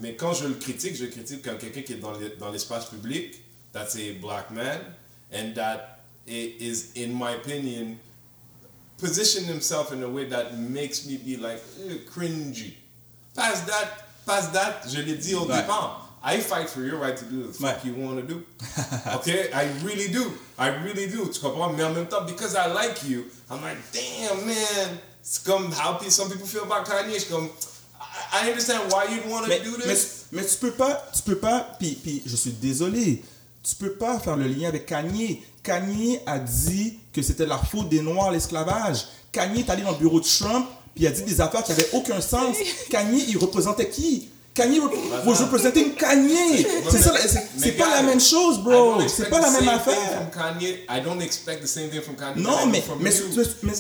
mais 0.03 0.17
quand 0.17 0.33
je 0.35 0.49
le 0.49 0.55
critique, 0.55 0.97
je 0.97 1.07
critique 1.07 1.43
comme 1.43 1.57
quelqu'un 1.59 1.83
qui 1.83 1.93
est 1.93 2.01
dans 2.01 2.13
le- 2.13 2.31
dans 2.41 2.51
l'espace 2.51 2.87
public, 2.87 3.41
that's 3.73 3.95
a 3.97 4.13
black 4.21 4.51
man, 4.51 4.81
and 5.33 5.55
that 5.55 6.01
is, 6.27 6.91
in 6.97 7.13
my 7.13 7.35
opinion, 7.37 7.99
position 8.99 9.45
himself 9.45 9.93
in 9.93 10.03
a 10.03 10.09
way 10.09 10.25
that 10.25 10.59
makes 10.59 11.07
me 11.07 11.17
be 11.17 11.37
like 11.37 11.63
eh, 11.89 11.99
cringy. 12.13 12.75
Past 13.37 13.67
that, 13.69 14.06
past 14.27 14.53
that, 14.53 14.83
je 14.89 15.01
l'ai 15.01 15.15
dit 15.15 15.35
au 15.35 15.47
Ouais. 15.47 15.57
départ. 15.57 16.03
I 16.29 16.41
fight 16.41 16.69
for 16.69 16.81
your 16.83 16.99
right 16.99 17.17
to 17.17 17.25
do 17.27 17.47
the 17.47 17.53
fuck 17.53 17.85
Ouais. 17.85 17.91
you 17.91 17.95
want 17.97 18.17
to 18.17 18.23
do. 18.23 18.43
Okay, 19.15 19.49
I 19.55 19.69
really 19.85 20.09
do. 20.09 20.25
I 20.59 20.69
really 20.85 21.07
do. 21.07 21.27
Tu 21.29 21.39
comprends? 21.41 21.73
Mais 21.73 21.85
en 21.85 21.93
même 21.93 22.09
temps, 22.09 22.25
because 22.27 22.55
I 22.55 22.67
like 22.73 23.03
you, 23.05 23.25
I'm 23.51 23.63
like, 23.63 23.79
damn 23.93 24.45
man. 24.45 24.99
C'est 25.23 25.45
comme 25.45 25.73
how 25.73 25.99
some 26.09 26.29
people 26.29 26.47
feel 26.47 26.63
about 26.63 26.85
Kanye. 26.85 27.15
Je 27.15 27.21
suis 27.21 27.33
comme, 27.33 27.49
I, 28.33 28.49
understand 28.51 28.91
why 28.91 29.05
you'd 29.13 29.29
want 29.31 29.43
to 29.43 29.49
mais, 29.49 29.61
do 29.61 29.77
mais, 29.79 29.95
this. 29.95 30.25
mais 30.33 30.45
tu 30.45 30.57
peux 30.57 30.73
pas, 30.73 31.05
tu 31.15 31.23
peux 31.23 31.37
pas, 31.37 31.77
puis, 31.79 31.97
puis 32.03 32.23
je 32.27 32.35
suis 32.37 32.53
désolé, 32.53 33.23
tu 33.63 33.75
peux 33.77 33.93
pas 33.93 34.19
faire 34.19 34.37
le 34.37 34.47
lien 34.49 34.69
avec 34.69 34.87
Kanye. 34.87 35.43
Kanye 35.63 36.21
a 36.27 36.39
dit 36.41 36.99
que 37.13 37.23
c'était 37.23 37.47
la 37.47 37.59
faute 37.59 37.89
des 37.89 38.01
Noirs, 38.03 38.31
l'esclavage. 38.33 39.07
Kanye 39.33 39.61
est 39.61 39.71
allé 39.71 39.83
dans 39.83 39.91
le 39.93 39.99
bureau 39.99 40.21
de 40.21 40.27
Trump, 40.27 40.67
puis 40.97 41.05
il 41.05 41.07
a 41.07 41.11
dit 41.13 41.23
des 41.23 41.41
affaires 41.41 41.63
qui 41.63 41.71
n'avaient 41.71 41.91
aucun 41.93 42.21
sens. 42.21 42.57
Kanye, 42.91 43.25
il 43.29 43.37
représentait 43.39 43.89
qui? 43.89 44.31
Kanye 44.55 44.81
rep- 44.81 45.27
was 45.27 45.35
representing 45.45 45.93
Kanye. 45.97 46.67
C'est 46.91 47.03
ça, 47.03 47.13
c'est- 47.59 47.73
pas 47.73 47.91
la 47.91 48.03
même 48.03 48.19
chose, 48.21 48.59
bro. 48.61 48.95
C'est 49.07 49.29
pas 49.29 49.39
la 49.39 49.49
the 49.51 49.61
même 49.61 49.69
affaire. 49.69 49.95
From 50.13 50.31
Kanye. 50.33 50.79
I 50.89 51.03
don't 51.05 51.21
expect 51.21 51.63
the 51.63 51.67
same 51.67 51.91
thing 51.91 52.01
from 52.01 52.17
Kanye. 52.17 52.35
that 52.37 52.41
I 52.41 52.43
Non, 52.43 52.67
mais, 52.67 52.83
mais, 52.99 53.11
mais, 53.63 53.73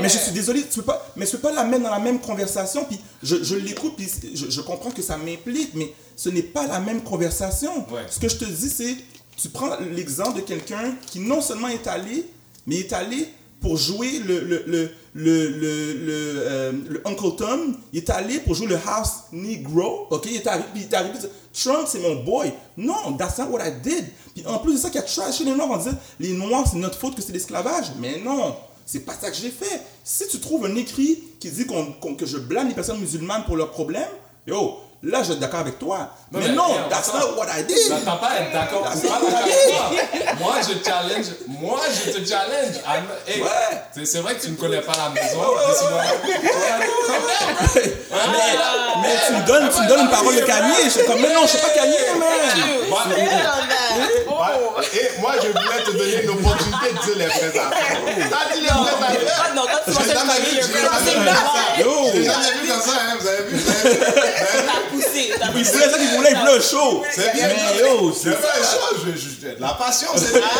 mais 0.00 0.08
je 0.08 0.18
suis 0.18 0.30
désolé, 0.32 0.62
tu 0.62 0.76
peux 0.78 0.82
pas. 0.84 1.12
Mais 1.16 1.26
tu 1.26 1.32
peux 1.32 1.48
pas 1.48 1.52
la 1.52 1.64
mettre 1.64 1.82
dans 1.82 1.90
la 1.90 1.98
même 1.98 2.20
conversation. 2.20 2.84
Puis 2.84 3.00
je, 3.22 3.42
je 3.42 3.56
l'écoute, 3.56 3.94
puis 3.96 4.08
je, 4.34 4.48
je 4.48 4.60
comprends 4.60 4.90
que 4.92 5.02
ça 5.02 5.16
m'implique, 5.16 5.70
mais 5.74 5.92
ce 6.16 6.28
n'est 6.28 6.42
pas 6.42 6.66
la 6.68 6.78
même 6.78 7.02
conversation. 7.02 7.78
Ouais. 7.90 8.02
Ce 8.08 8.20
que 8.20 8.28
je 8.28 8.36
te 8.36 8.44
dis, 8.44 8.70
c'est 8.70 8.94
tu 9.36 9.48
prends 9.48 9.70
l'exemple 9.92 10.36
de 10.36 10.42
quelqu'un 10.42 10.94
qui 11.06 11.18
non 11.18 11.40
seulement 11.40 11.68
est 11.68 11.86
allé, 11.88 12.26
mais 12.66 12.76
est 12.80 12.92
allé 12.92 13.26
pour 13.60 13.76
jouer 13.76 14.20
le 14.20 14.40
le 14.40 14.60
le 14.66 14.92
euh, 15.14 16.72
le 16.88 17.02
Uncle 17.06 17.36
Tom, 17.36 17.76
il 17.92 17.98
est 17.98 18.10
allé 18.10 18.38
pour 18.40 18.54
jouer 18.54 18.66
le 18.68 18.76
House 18.86 19.24
Negro, 19.32 20.06
ok, 20.10 20.26
il 20.30 20.36
est 20.36 20.46
arrivé, 20.46 20.66
il 20.76 20.82
est 20.82 21.30
Trump 21.52 21.86
c'est 21.86 21.98
mon 22.00 22.22
boy, 22.22 22.52
non, 22.76 23.16
that's 23.18 23.38
not 23.38 23.46
what 23.46 23.66
I 23.66 23.72
did, 23.82 24.04
puis 24.34 24.46
en 24.46 24.58
plus 24.58 24.74
de 24.74 24.78
ça 24.78 24.88
qu'il 24.88 25.00
a 25.00 25.02
trashé 25.02 25.44
les 25.44 25.50
Noirs 25.52 25.70
en 25.72 25.76
disant 25.78 25.96
les 26.20 26.32
Noirs 26.32 26.66
c'est 26.70 26.78
notre 26.78 26.98
faute 26.98 27.16
que 27.16 27.22
c'est 27.22 27.32
l'esclavage, 27.32 27.86
mais 27.98 28.20
non, 28.24 28.54
c'est 28.86 29.00
pas 29.00 29.14
ça 29.20 29.30
que 29.30 29.36
j'ai 29.36 29.50
fait. 29.50 29.82
Si 30.04 30.26
tu 30.28 30.38
trouves 30.40 30.64
un 30.66 30.76
écrit 30.76 31.18
qui 31.38 31.50
dit 31.50 31.66
qu'on- 31.66 32.14
que 32.14 32.26
je 32.26 32.38
blâme 32.38 32.68
les 32.68 32.74
personnes 32.74 33.00
musulmanes 33.00 33.44
pour 33.44 33.56
leurs 33.56 33.70
problèmes, 33.70 34.08
yo, 34.46 34.78
là 35.02 35.22
je 35.22 35.32
être 35.32 35.38
d'accord 35.38 35.60
avec 35.60 35.78
toi, 35.78 36.10
mais, 36.30 36.40
mais, 36.40 36.48
non, 36.50 36.76
that's 36.90 37.12
not 37.14 37.34
what 37.36 37.46
I 37.48 37.62
did. 37.64 37.76
T'as 38.04 38.16
pas 38.16 38.30
être 38.38 38.52
d'accord. 38.52 38.86
Avec 38.86 39.04
moi. 39.04 39.20
Moi, 40.38 40.54
je 40.60 40.74
challenge. 40.88 41.26
Moi, 41.48 41.80
je 41.88 42.10
te 42.12 42.28
challenge. 42.28 42.76
Hey, 43.26 43.40
Ouais. 43.42 43.48
c'est- 44.04 44.18
vrai 44.20 44.34
que 44.34 44.42
tu 44.42 44.50
ne 44.50 44.56
connais 44.56 44.80
pas 44.80 44.92
la 44.92 45.08
maison. 45.08 45.40
mais 49.02 49.16
tu 49.26 49.32
me 49.32 49.46
donnes, 49.46 49.68
tu 49.74 49.80
me 49.82 49.88
donnes 49.88 50.00
une 50.00 50.10
parole 50.10 50.36
de 50.36 50.40
Kanye, 50.42 50.74
je 50.84 50.88
suis 50.90 51.04
comme, 51.04 51.20
mais 51.20 51.32
non, 51.32 51.42
je 51.42 51.48
suis 51.48 51.58
pas 51.58 51.70
Kanye, 51.70 51.96
man. 52.18 52.28
Moi, 52.88 53.02
Ouais, 54.40 54.86
Et 54.94 55.20
moi, 55.20 55.32
je 55.36 55.48
voulais 55.48 55.84
te 55.84 55.90
donner 55.90 56.22
une 56.22 56.30
opportunité 56.30 56.92
de 56.92 56.98
dire 57.04 57.16
les 57.16 57.26
vraies 57.26 57.58
affaires. 57.58 57.98
T'as 58.30 58.54
dit 58.54 58.60
les 58.62 58.68
vraies 58.68 58.92
affaires. 58.92 59.44
Ah 59.44 59.54
non, 59.54 59.62
quand 59.62 59.92
tu 59.92 59.98
Kanye, 59.98 60.60
vu, 62.12 62.24
jamais 62.24 62.68
comme 62.68 62.80
ça. 62.80 62.92
Hein, 63.00 63.16
vous 63.20 63.26
avez 63.28 63.42
vu. 63.44 63.56
T'as 63.82 64.80
poussé. 64.90 65.30
Il 65.30 65.64
voulait 65.64 65.64
ça 65.64 65.98
qu'il 65.98 66.08
voulait, 66.16 66.30
il 66.32 66.36
voulait 66.38 66.56
un 66.56 66.60
show. 66.60 67.02
C'est 67.12 67.32
bien. 67.32 67.48
Mais 67.48 67.78
yo, 67.80 68.12
c'est 68.12 68.28
un 68.30 68.32
show, 68.32 68.96
la 69.58 69.68
passion, 69.74 70.08
c'est 70.16 70.32
bien. 70.38 70.42
Ah, 70.50 70.56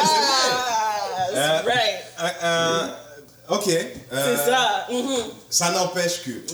Euh, 1.32 1.60
right. 1.64 2.00
Euh, 2.20 2.28
euh, 2.42 3.54
ok. 3.54 3.68
euh, 3.68 4.36
C'est 4.36 4.50
ça. 4.50 4.86
Mhm. 4.90 5.24
Ça 5.48 5.70
n'empêche 5.70 6.22
que. 6.22 6.30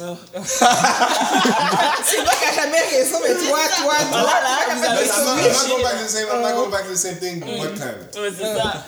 C'est 2.05 2.17
toi 2.23 2.33
qui 2.35 2.45
n'as 2.47 2.55
jamais 2.63 2.81
raison, 2.91 3.19
mais 3.23 3.35
toi, 3.35 3.59
toi, 3.59 3.95
toi. 3.95 3.97
Voilà, 4.11 4.41
là, 4.43 4.51
I'm 4.69 4.81
not, 4.81 6.53
going 6.55 6.71
back 6.71 6.85
to 6.87 6.93
the 6.93 6.97
same. 6.97 7.17
Thing. 7.19 7.43
What 7.59 7.69
kind? 7.75 8.23
Ouais, 8.23 8.31
c'est 8.39 8.45
ça. 8.57 8.85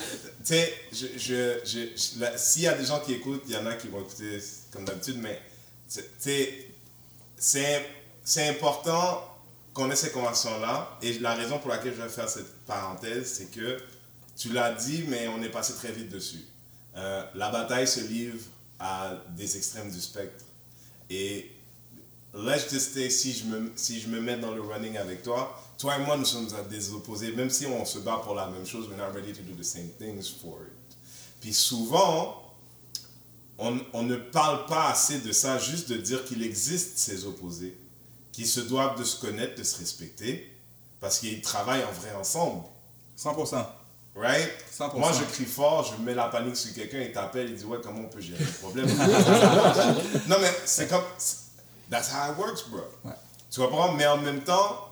Tu 0.46 0.54
sais, 0.54 0.74
je, 0.92 1.06
je, 1.18 1.58
je, 1.64 1.78
s'il 2.36 2.62
y 2.62 2.68
a 2.68 2.72
des 2.74 2.84
gens 2.86 3.00
qui 3.00 3.14
écoutent, 3.14 3.42
il 3.48 3.54
y 3.54 3.56
en 3.58 3.66
a 3.66 3.74
qui 3.74 3.88
vont 3.88 4.00
écouter 4.00 4.42
comme 4.72 4.84
d'habitude, 4.84 5.18
mais 5.20 5.40
tu 5.92 6.00
sais, 6.18 6.67
c'est 7.38 8.48
important 8.48 9.24
qu'on 9.72 9.90
ait 9.90 9.96
ces 9.96 10.10
conversations-là. 10.10 10.98
Et 11.02 11.18
la 11.20 11.34
raison 11.34 11.58
pour 11.58 11.70
laquelle 11.70 11.94
je 11.94 12.02
vais 12.02 12.08
faire 12.08 12.28
cette 12.28 12.52
parenthèse, 12.66 13.34
c'est 13.34 13.50
que 13.50 13.78
tu 14.36 14.52
l'as 14.52 14.72
dit, 14.72 15.04
mais 15.08 15.28
on 15.28 15.42
est 15.42 15.48
passé 15.48 15.74
très 15.74 15.92
vite 15.92 16.08
dessus. 16.08 16.44
Euh, 16.96 17.24
la 17.34 17.50
bataille 17.50 17.86
se 17.86 18.00
livre 18.00 18.44
à 18.78 19.12
des 19.36 19.56
extrêmes 19.56 19.90
du 19.90 20.00
spectre. 20.00 20.44
Et 21.10 21.50
let's 22.34 22.70
just 22.70 23.10
si 23.10 23.32
je, 23.32 23.44
me, 23.44 23.72
si 23.76 24.00
je 24.00 24.08
me 24.08 24.20
mets 24.20 24.36
dans 24.36 24.52
le 24.52 24.60
running 24.60 24.96
avec 24.96 25.22
toi, 25.22 25.60
toi 25.78 25.96
et 25.96 26.04
moi, 26.04 26.16
nous 26.16 26.24
sommes 26.24 26.48
à 26.58 26.62
des 26.62 26.92
opposés. 26.92 27.32
Même 27.32 27.50
si 27.50 27.66
on 27.66 27.84
se 27.84 27.98
bat 28.00 28.20
pour 28.22 28.34
la 28.34 28.48
même 28.48 28.66
chose, 28.66 28.88
we're 28.88 28.96
not 28.96 29.12
ready 29.14 29.32
to 29.32 29.42
do 29.42 29.54
the 29.54 29.64
same 29.64 29.88
things 29.98 30.28
for 30.40 30.58
it. 30.62 30.96
Puis 31.40 31.54
souvent, 31.54 32.47
on, 33.58 33.78
on 33.92 34.02
ne 34.04 34.16
parle 34.16 34.66
pas 34.66 34.88
assez 34.90 35.18
de 35.18 35.32
ça, 35.32 35.58
juste 35.58 35.88
de 35.90 35.96
dire 35.96 36.24
qu'il 36.24 36.42
existe 36.42 36.98
ces 36.98 37.26
opposés, 37.26 37.76
qui 38.32 38.46
se 38.46 38.60
doivent 38.60 38.98
de 38.98 39.04
se 39.04 39.20
connaître, 39.20 39.56
de 39.56 39.64
se 39.64 39.78
respecter, 39.78 40.54
parce 41.00 41.18
qu'ils 41.18 41.40
travaillent 41.42 41.84
en 41.84 41.92
vrai 41.92 42.14
ensemble. 42.14 42.62
100%. 43.18 43.66
Right? 44.14 44.50
100%. 44.76 44.98
Moi, 44.98 45.12
je 45.12 45.24
crie 45.32 45.44
fort, 45.44 45.84
je 45.84 46.02
mets 46.02 46.14
la 46.14 46.28
panique 46.28 46.56
sur 46.56 46.74
quelqu'un, 46.74 47.00
il 47.00 47.12
t'appelle, 47.12 47.50
il 47.50 47.56
dit 47.56 47.64
Ouais, 47.64 47.78
comment 47.82 48.00
on 48.00 48.08
peut 48.08 48.20
gérer 48.20 48.44
le 48.44 48.50
problème? 48.50 48.86
Non, 50.28 50.36
mais 50.40 50.52
c'est 50.64 50.88
comme. 50.88 51.04
That's 51.90 52.10
how 52.12 52.32
it 52.32 52.38
works, 52.38 52.68
bro. 52.68 52.80
Ouais. 53.04 53.12
Tu 53.50 53.60
comprends? 53.60 53.92
Mais 53.92 54.06
en 54.06 54.18
même 54.18 54.42
temps, 54.42 54.88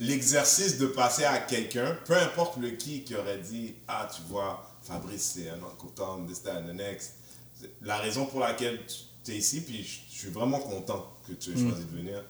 l'exercice 0.00 0.78
de 0.78 0.86
passer 0.86 1.24
à 1.24 1.38
quelqu'un, 1.38 1.96
peu 2.04 2.16
importe 2.16 2.56
le 2.58 2.70
qui 2.70 3.04
qui 3.04 3.14
aurait 3.14 3.38
dit 3.38 3.74
Ah, 3.86 4.08
tu 4.14 4.22
vois, 4.28 4.68
Fabrice, 4.82 5.34
c'est 5.36 5.48
un 5.48 5.54
Uncle 5.54 5.92
Tom, 5.94 6.26
this, 6.26 6.42
that, 6.42 6.58
and 6.58 6.68
the 6.68 6.74
next. 6.74 7.14
La 7.82 7.98
raison 7.98 8.26
pour 8.26 8.40
laquelle 8.40 8.80
tu 9.24 9.32
es 9.32 9.36
ici, 9.36 9.60
puis 9.62 9.82
je 9.82 10.00
je 10.16 10.20
suis 10.22 10.30
vraiment 10.30 10.58
content 10.58 11.14
que 11.26 11.32
tu 11.34 11.50
aies 11.50 11.60
choisi 11.60 11.84
de 11.84 11.96
venir. 11.96 12.24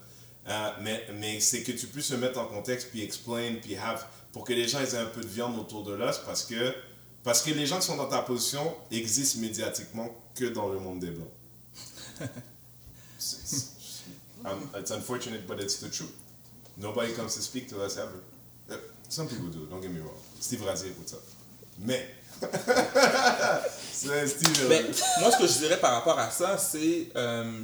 Euh, 0.48 0.70
mais 0.82 1.06
mais 1.20 1.38
c'est 1.40 1.62
que 1.62 1.70
tu 1.72 1.86
puisses 1.86 2.06
se 2.06 2.14
mettre 2.16 2.38
en 2.40 2.46
contexte, 2.46 2.90
puis 2.90 3.02
explain, 3.02 3.54
puis 3.62 3.76
have, 3.76 4.04
pour 4.32 4.44
que 4.44 4.52
les 4.52 4.66
gens 4.66 4.80
aient 4.80 4.96
un 4.96 5.06
peu 5.06 5.20
de 5.20 5.26
viande 5.28 5.56
autour 5.58 5.84
de 5.84 5.92
l'os, 5.94 6.18
parce 6.26 6.44
que, 6.44 6.74
parce 7.22 7.42
que 7.42 7.50
les 7.52 7.64
gens 7.66 7.78
qui 7.78 7.86
sont 7.86 7.96
dans 7.96 8.08
ta 8.08 8.22
position 8.22 8.74
existent 8.90 9.40
médiatiquement 9.40 10.08
que 10.34 10.46
dans 10.46 10.68
le 10.68 10.80
monde 10.80 10.98
des 11.00 11.10
Blancs. 11.10 11.30
C'est- 13.18 13.68
um, 14.44 14.68
it's 14.76 14.90
unfortunate, 14.90 15.46
but 15.46 15.60
it's 15.60 15.76
the 15.80 15.90
truth. 15.90 16.12
Nobody 16.76 17.12
comes 17.14 17.34
to 17.36 17.40
speak 17.42 17.68
to 17.68 17.82
us 17.82 17.96
ever. 17.96 18.20
Uh, 18.70 18.76
some 19.08 19.28
people 19.28 19.46
do, 19.46 19.66
don't 19.66 19.80
get 19.80 19.90
me 19.90 20.00
wrong. 20.00 20.18
Steve 20.40 20.62
Razier, 20.64 20.92
what's 20.98 21.14
up? 21.14 21.22
Mais, 21.78 22.02
moi, 25.20 25.30
ce 25.30 25.38
que 25.38 25.46
je 25.46 25.58
dirais 25.58 25.78
par 25.78 25.92
rapport 25.94 26.18
à 26.18 26.30
ça, 26.30 26.58
c'est. 26.58 27.08
euh, 27.16 27.60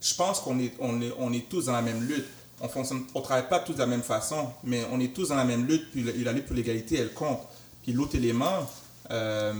je 0.00 0.14
pense 0.14 0.40
qu'on 0.40 0.58
est, 0.58 0.72
on 0.80 1.00
est, 1.00 1.12
on 1.18 1.32
est 1.32 1.48
tous 1.48 1.66
dans 1.66 1.72
la 1.72 1.82
même 1.82 2.06
lutte. 2.06 2.26
On 2.60 2.68
on 3.14 3.20
travaille 3.20 3.48
pas 3.48 3.58
tous 3.58 3.74
de 3.74 3.78
la 3.78 3.86
même 3.86 4.02
façon, 4.02 4.50
mais 4.62 4.84
on 4.92 5.00
est 5.00 5.14
tous 5.14 5.28
dans 5.28 5.34
la 5.36 5.44
même 5.44 5.66
lutte. 5.66 5.90
Puis 5.90 6.02
la, 6.02 6.12
la 6.12 6.32
lutte 6.32 6.46
pour 6.46 6.56
l'égalité, 6.56 6.98
elle 6.98 7.12
compte. 7.12 7.40
Puis 7.82 7.92
l'autre 7.92 8.14
élément, 8.14 8.66
euh, 9.10 9.52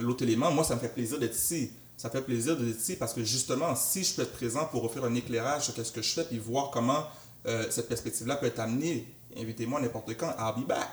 l'autre 0.00 0.22
élément, 0.22 0.50
moi, 0.50 0.64
ça 0.64 0.74
me 0.74 0.80
fait 0.80 0.88
plaisir 0.88 1.18
d'être 1.18 1.36
ici. 1.36 1.70
Ça 1.96 2.10
fait 2.10 2.22
plaisir 2.22 2.56
d'être 2.56 2.76
ici 2.78 2.96
parce 2.96 3.12
que 3.12 3.22
justement, 3.22 3.76
si 3.76 4.02
je 4.02 4.14
peux 4.14 4.22
être 4.22 4.32
présent 4.32 4.64
pour 4.66 4.84
offrir 4.84 5.04
un 5.04 5.14
éclairage 5.14 5.64
sur 5.64 5.74
ce 5.86 5.92
que 5.92 6.02
je 6.02 6.12
fais, 6.14 6.24
puis 6.24 6.38
voir 6.38 6.70
comment 6.70 7.04
euh, 7.46 7.66
cette 7.70 7.88
perspective-là 7.88 8.36
peut 8.36 8.46
être 8.46 8.60
amenée, 8.60 9.06
invitez-moi 9.36 9.80
n'importe 9.80 10.16
quand. 10.16 10.34
I'll 10.38 10.62
be 10.62 10.66
back. 10.66 10.88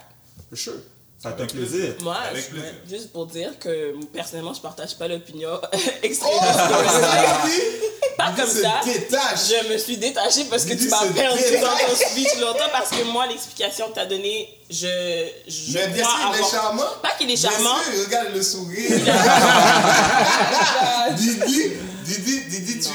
For 0.49 0.57
sure. 0.57 0.73
Ça 1.21 1.29
Avec 1.29 1.51
plaisir. 1.51 1.95
Moi, 2.01 2.15
Avec 2.31 2.49
juste 2.89 3.11
pour 3.11 3.25
dire 3.25 3.51
que 3.59 3.93
personnellement, 4.13 4.53
je 4.53 4.61
partage 4.61 4.95
pas 4.97 5.07
l'opinion 5.09 5.59
extrême. 6.03 6.31
pas 8.17 8.31
comme 8.37 8.47
ça. 8.49 8.79
détache. 8.85 9.49
Je 9.49 9.67
me 9.73 9.77
suis 9.77 9.97
détachée 9.97 10.45
parce 10.49 10.63
que 10.63 10.69
Didi 10.73 10.85
tu 10.85 10.89
m'as 10.89 11.05
perdu 11.07 11.41
dans 11.61 11.75
ton 11.75 11.93
speech 11.95 12.37
longtemps 12.39 12.69
parce 12.71 12.89
que 12.91 13.03
moi, 13.03 13.27
l'explication 13.27 13.89
que 13.89 13.95
tu 13.95 13.99
as 13.99 14.05
donnée, 14.05 14.47
je, 14.69 15.27
je 15.47 15.73
Mais 15.73 15.87
bien 15.89 16.05
sûr, 16.05 16.31
il 16.33 16.39
est 16.39 16.49
charmant. 16.51 16.83
Pas 17.01 17.11
qu'il 17.17 17.29
est 17.29 17.35
Bien 17.41 17.51
charmant. 17.51 17.75
sûr, 17.83 18.05
regarde 18.05 18.29
le 18.33 18.41
sourire. 18.41 18.89
Didi, 21.17 21.73
Didi, 22.05 22.38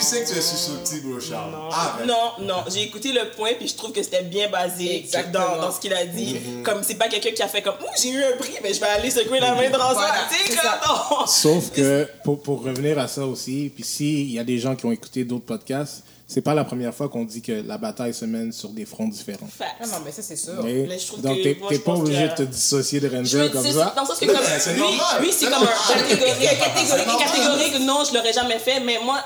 sais 0.05 0.23
que 0.25 0.31
tu 0.31 0.39
es 0.39 0.41
susceptible 0.41 1.13
au 1.17 1.21
charme. 1.21 1.53
Non, 1.53 1.69
Ah, 1.73 1.97
ben. 1.99 2.07
non, 2.07 2.47
non, 2.47 2.65
j'ai 2.73 2.83
écouté 2.83 3.13
le 3.13 3.31
point 3.37 3.51
puis 3.59 3.69
je 3.69 3.75
trouve 3.77 3.93
que 3.93 4.03
c'était 4.03 4.23
bien 4.23 4.49
basé 4.49 4.97
Exactement. 4.99 5.57
dans, 5.57 5.63
dans 5.63 5.73
ce 5.73 5.81
qu'il 5.81 5.93
a 5.95 6.05
dit. 6.07 6.35
Mm-hmm. 6.37 6.63
Comme 6.63 6.83
c'est 6.83 6.95
pas 6.97 7.09
quelqu'un 7.09 7.31
qui 7.33 7.43
a 7.43 7.49
fait 7.49 7.63
comme 7.63 7.75
Ouh, 7.81 8.01
j'ai 8.01 8.11
eu 8.11 8.23
un 8.23 8.37
prix, 8.37 8.55
mais 8.63 8.73
je 8.73 8.81
vais 8.81 8.87
aller 8.87 9.11
secouer 9.11 9.41
la 9.41 9.55
main 9.55 9.69
de 9.69 9.75
Rosa. 9.77 9.95
Voilà, 9.95 10.15
Tu 10.47 10.53
ça. 10.53 10.81
Sauf 11.27 11.71
que, 11.75 12.09
pour, 12.23 12.41
pour 12.43 12.63
revenir 12.63 12.99
à 12.99 13.09
ça 13.09 13.25
aussi, 13.27 13.71
puis 13.75 13.85
s'il 13.85 14.31
y 14.31 14.39
a 14.39 14.45
des 14.45 14.59
gens 14.59 14.77
qui 14.77 14.87
ont 14.87 14.93
écouté 14.93 15.25
d'autres 15.25 15.45
podcasts, 15.47 16.05
c'est 16.27 16.41
pas 16.41 16.55
la 16.55 16.65
première 16.65 16.95
fois 16.95 17.09
qu'on 17.09 17.25
dit 17.25 17.43
que 17.43 17.53
la 17.67 17.77
bataille 17.79 18.15
se 18.15 18.25
mène 18.25 18.51
sur 18.53 18.71
des 18.71 18.87
fronts 18.87 19.09
différents. 19.09 19.49
Ah 19.61 19.87
non, 19.87 19.97
mais 20.05 20.11
ça, 20.11 20.23
c'est 20.23 20.37
sûr. 20.37 20.55
Mais- 20.65 20.87
Mais 20.89 20.99
je 20.99 21.07
trouve 21.07 21.21
donc, 21.21 21.39
t'es 21.43 21.79
pas 21.79 21.93
obligé 21.93 22.29
de 22.29 22.35
te 22.35 22.43
dissocier 22.43 22.99
de 23.01 23.09
Ranger 23.09 23.51
comme 23.53 23.63
ça. 23.65 23.93
Dans 23.95 24.03
le 24.03 24.07
sens 24.09 24.19
que 24.19 24.25
comme 24.27 24.37
c'est 24.59 24.73
lui, 24.73 24.81
normal. 24.81 25.23
lui 25.23 25.33
c'est 25.33 25.51
comme 25.51 25.63
un 25.63 25.67
catégorique, 25.95 26.59
catégorique. 26.59 27.81
Non, 27.81 28.03
je 28.09 28.15
l'aurais 28.15 28.33
jamais 28.33 28.59
fait, 28.59 28.81
mais 28.81 28.99
moi, 29.05 29.21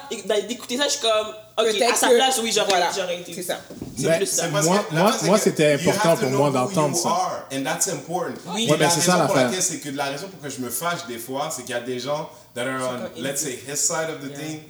d'écouter 0.49 0.77
ça, 0.77 0.85
je 0.85 0.91
suis 0.93 1.01
comme, 1.01 1.29
ok, 1.59 1.81
à 1.83 1.95
sa 1.95 2.09
place, 2.11 2.41
oui, 2.43 2.53
j'aurais 2.55 2.69
voilà, 2.69 2.91
été. 3.21 3.33
C'est 3.35 3.43
ça. 3.43 3.61
C'est 3.97 4.05
Ben, 4.07 4.27
ça. 4.27 4.49
Moi- 4.49 5.39
c'était 5.39 5.73
important 5.75 6.11
have 6.11 6.21
to 6.21 6.27
pour 6.27 6.37
moi 6.37 6.51
d'entendre 6.51 6.97
ça. 6.97 7.09
are, 7.09 7.45
And 7.53 7.63
that's 7.63 7.89
important. 7.89 8.35
Oui. 8.55 8.67
Ouais, 8.71 8.77
ben, 8.77 8.91
c'est 8.91 9.01
ça, 9.03 9.19
l'affaire. 9.19 9.51
c'est 9.61 9.79
que 9.79 9.91
la 9.91 10.05
raison 10.07 10.27
pour 10.29 10.43
laquelle 10.43 10.59
je 10.59 10.65
me 10.65 10.71
fâche 10.71 11.07
des 11.09 11.19
fois, 11.19 11.49
c'est 11.55 11.63
qu'il 11.63 11.71
y 11.75 11.79
a 11.79 11.81
des 11.81 11.99
gens 12.01 12.29
that 12.55 12.63
are 12.67 12.81
on, 13.17 13.23
let's 13.23 13.41
say, 13.41 13.53
his 13.69 13.77
side 13.77 14.09
of 14.11 14.21
the 14.29 14.33
thing, 14.33 14.61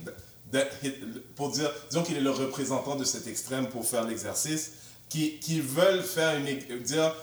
pour 1.37 1.51
dire, 1.51 1.71
disons 1.91 2.03
qu'il 2.03 2.17
est 2.17 2.21
le 2.21 2.31
représentant 2.31 2.97
de 2.97 3.05
cet 3.05 3.27
extrême 3.27 3.69
pour 3.69 3.85
faire 3.87 4.05
l'exercice, 4.05 4.73
qui, 5.09 5.39
qui 5.41 5.61
veulent 5.61 6.03
faire 6.03 6.37
une, 6.39 6.83
dire, 6.83 7.15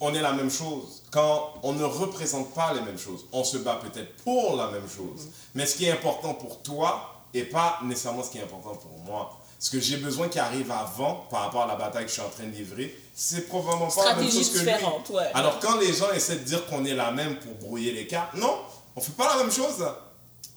on 0.00 0.14
est 0.14 0.20
la 0.22 0.32
même 0.32 0.50
chose. 0.50 1.02
Quand 1.10 1.54
on 1.62 1.72
ne 1.72 1.84
représente 1.84 2.52
pas 2.54 2.72
les 2.74 2.80
mêmes 2.80 2.98
choses, 2.98 3.26
on 3.32 3.44
se 3.44 3.56
bat 3.58 3.80
peut-être 3.82 4.16
pour 4.24 4.56
la 4.56 4.70
même 4.70 4.88
chose. 4.88 5.28
Mais 5.54 5.66
ce 5.66 5.76
qui 5.76 5.86
est 5.86 5.90
important 5.90 6.34
pour 6.34 6.62
toi 6.62 7.22
n'est 7.34 7.44
pas 7.44 7.78
nécessairement 7.84 8.22
ce 8.22 8.30
qui 8.30 8.38
est 8.38 8.42
important 8.42 8.74
pour 8.74 8.98
moi. 9.04 9.38
Ce 9.60 9.70
que 9.70 9.80
j'ai 9.80 9.96
besoin 9.96 10.28
qui 10.28 10.38
arrive 10.38 10.70
avant, 10.70 11.26
par 11.30 11.40
rapport 11.42 11.62
à 11.62 11.66
la 11.66 11.74
bataille 11.74 12.04
que 12.04 12.08
je 12.10 12.14
suis 12.14 12.22
en 12.22 12.28
train 12.28 12.44
de 12.44 12.52
livrer, 12.52 12.96
c'est 13.14 13.48
probablement 13.48 13.88
pas 13.90 14.04
la 14.04 14.14
même 14.16 14.30
chose 14.30 14.50
que 14.52 14.58
lui. 14.60 14.70
ouais. 15.16 15.30
Alors 15.34 15.58
quand 15.58 15.78
les 15.80 15.92
gens 15.92 16.12
essaient 16.12 16.36
de 16.36 16.44
dire 16.44 16.64
qu'on 16.66 16.84
est 16.84 16.94
la 16.94 17.10
même 17.10 17.36
pour 17.40 17.54
brouiller 17.54 17.92
les 17.92 18.06
cartes, 18.06 18.34
non, 18.34 18.56
on 18.94 19.00
fait 19.00 19.12
pas 19.16 19.34
la 19.36 19.42
même 19.42 19.52
chose. 19.52 19.80
là. 19.80 19.98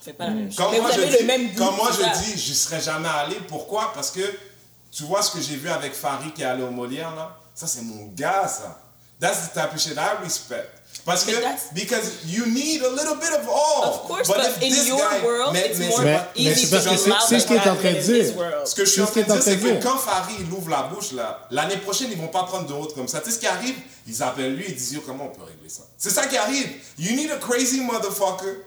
On 0.01 0.03
fait 0.03 0.13
pas 0.13 0.25
la 0.25 0.31
même 0.31 0.47
chose. 0.49 0.57
Quand 0.57 0.71
Mais 0.71 0.79
moi, 0.79 0.89
vous 0.89 0.95
je 0.95 1.01
le 1.05 1.17
dis, 1.17 1.23
même 1.25 1.47
but, 1.49 1.57
quand 1.57 1.71
moi 1.73 1.91
c'est 1.95 2.01
ça. 2.03 2.13
je 2.13 2.31
dis, 2.33 2.41
je 2.41 2.53
serais 2.53 2.81
jamais 2.81 3.07
allé. 3.09 3.35
Pourquoi? 3.47 3.91
Parce 3.93 4.09
que 4.09 4.21
tu 4.91 5.03
vois 5.03 5.21
ce 5.21 5.31
que 5.31 5.39
j'ai 5.41 5.55
vu 5.55 5.69
avec 5.69 5.93
Farid 5.93 6.33
qui 6.33 6.41
est 6.41 6.45
allé 6.45 6.63
au 6.63 6.71
Molière 6.71 7.15
là? 7.15 7.37
Ça 7.53 7.67
c'est 7.67 7.81
mon 7.83 8.07
gars 8.15 8.47
ça. 8.47 8.81
That's 9.19 9.49
the 9.49 9.53
type 9.53 9.73
of 9.75 9.79
shit 9.79 9.93
I 9.95 10.23
respect. 10.23 10.67
Parce 11.05 11.23
que 11.23 11.31
But 11.31 11.45
because 11.73 12.11
you 12.25 12.45
need 12.47 12.83
a 12.83 12.89
little 12.89 13.15
bit 13.15 13.29
of 13.31 13.47
all. 13.47 13.89
Of 13.89 14.03
course, 14.07 14.27
but, 14.27 14.37
if 14.39 14.61
in 14.61 14.85
your 14.87 14.97
guy- 14.97 15.23
world, 15.23 15.53
mais- 15.53 15.69
it's 15.69 15.79
mais 15.79 15.87
more 15.87 15.97
c'est 15.99 16.03
Mais- 16.03 16.21
easy 16.35 16.69
to 16.69 16.75
be 16.75 16.79
c'est- 16.81 17.07
loud 17.09 17.17
c'est 17.29 17.39
ce 17.39 17.45
qu'il 17.47 17.55
est 17.55 17.59
en 17.59 17.63
that 17.63 17.75
train 17.75 17.93
de 17.93 17.99
dire. 18.01 18.33
Ce 18.65 18.75
que 18.75 18.85
je 18.85 18.89
suis 18.91 19.01
en 19.01 19.05
train 19.05 19.21
de 19.21 19.25
dire, 19.31 19.41
c'est 19.41 19.57
que 19.57 19.81
quand 19.83 19.97
Farid 19.97 20.35
il 20.41 20.51
ouvre 20.51 20.69
la 20.69 20.83
bouche, 20.83 21.13
là, 21.13 21.47
l'année 21.51 21.77
prochaine, 21.77 22.09
ils 22.11 22.17
vont 22.17 22.27
pas 22.27 22.43
prendre 22.43 22.67
de 22.67 22.73
route 22.73 22.93
comme 22.93 23.07
ça. 23.07 23.19
Tu 23.21 23.29
sais 23.29 23.35
ce 23.35 23.39
qui 23.39 23.47
arrive? 23.47 23.75
Ils 24.07 24.21
appellent 24.21 24.55
lui 24.55 24.65
et 24.65 24.71
disent 24.73 24.93
Yo, 24.93 25.01
comment 25.05 25.25
on 25.25 25.29
peut 25.35 25.43
régler 25.43 25.69
ça? 25.69 25.83
C'est 25.97 26.09
ça 26.09 26.25
qui 26.27 26.35
arrive. 26.37 26.67
You 26.99 27.15
need 27.15 27.31
a 27.31 27.37
crazy 27.37 27.79
motherfucker 27.81 28.57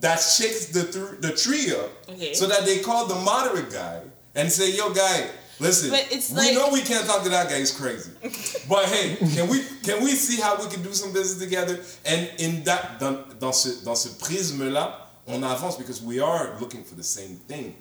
that 0.00 0.16
shakes 0.20 0.66
the, 0.66 0.82
thr- 0.84 1.16
the 1.20 1.32
tree 1.32 1.72
up 1.74 1.90
Okay. 2.10 2.34
so 2.34 2.46
that 2.46 2.64
they 2.64 2.80
call 2.80 3.06
the 3.06 3.14
moderate 3.16 3.70
guy 3.72 4.00
and 4.34 4.50
say, 4.50 4.74
Yo, 4.76 4.92
guy, 4.92 5.28
listen, 5.58 5.90
But 5.90 6.06
it's 6.10 6.30
we 6.30 6.36
like- 6.36 6.54
know 6.54 6.68
we 6.70 6.82
can't 6.82 7.06
talk 7.06 7.22
to 7.24 7.28
that 7.30 7.48
guy, 7.48 7.58
he's 7.58 7.72
crazy. 7.72 8.10
but 8.68 8.84
hey, 8.86 9.16
can 9.34 9.48
we, 9.48 9.62
can 9.82 10.02
we 10.04 10.10
see 10.10 10.40
how 10.40 10.56
we 10.62 10.68
can 10.70 10.82
do 10.82 10.92
some 10.92 11.12
business 11.12 11.38
together? 11.42 11.80
And 12.04 12.30
in 12.38 12.62
that, 12.64 13.00
dans, 13.00 13.24
dans 13.38 13.52
ce, 13.56 13.84
dans 13.84 13.96
ce 13.96 14.08
prisme-là, 14.10 15.00
on 15.28 15.42
avance 15.42 15.76
because 15.76 16.00
we 16.02 16.20
are 16.20 16.56
looking 16.60 16.84
for 16.84 16.94
the 16.94 17.02
same 17.02 17.36
thing. 17.48 17.74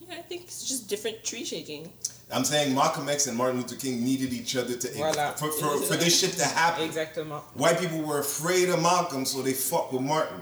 Yeah, 0.00 0.16
I 0.18 0.22
think 0.22 0.42
it's 0.44 0.66
just 0.66 0.88
different 0.88 1.22
tree 1.22 1.44
shaking. 1.44 1.92
I'm 2.32 2.44
saying 2.44 2.74
Malcolm 2.74 3.08
X 3.08 3.26
and 3.26 3.36
Martin 3.38 3.58
Luther 3.58 3.76
King 3.76 4.02
needed 4.04 4.32
each 4.32 4.56
other 4.56 4.74
to 4.76 4.88
Voilà. 4.88 5.38
for, 5.38 5.50
for, 5.52 5.78
for 5.82 5.96
this 5.96 6.18
shit 6.20 6.32
to 6.32 6.44
happen. 6.44 6.88
Exactement. 6.90 7.40
White 7.54 7.78
people 7.78 8.00
were 8.02 8.18
afraid 8.20 8.68
of 8.68 8.82
Malcolm, 8.82 9.24
so 9.24 9.40
they 9.42 9.52
fuck 9.52 9.92
with 9.92 10.02
Martin. 10.02 10.40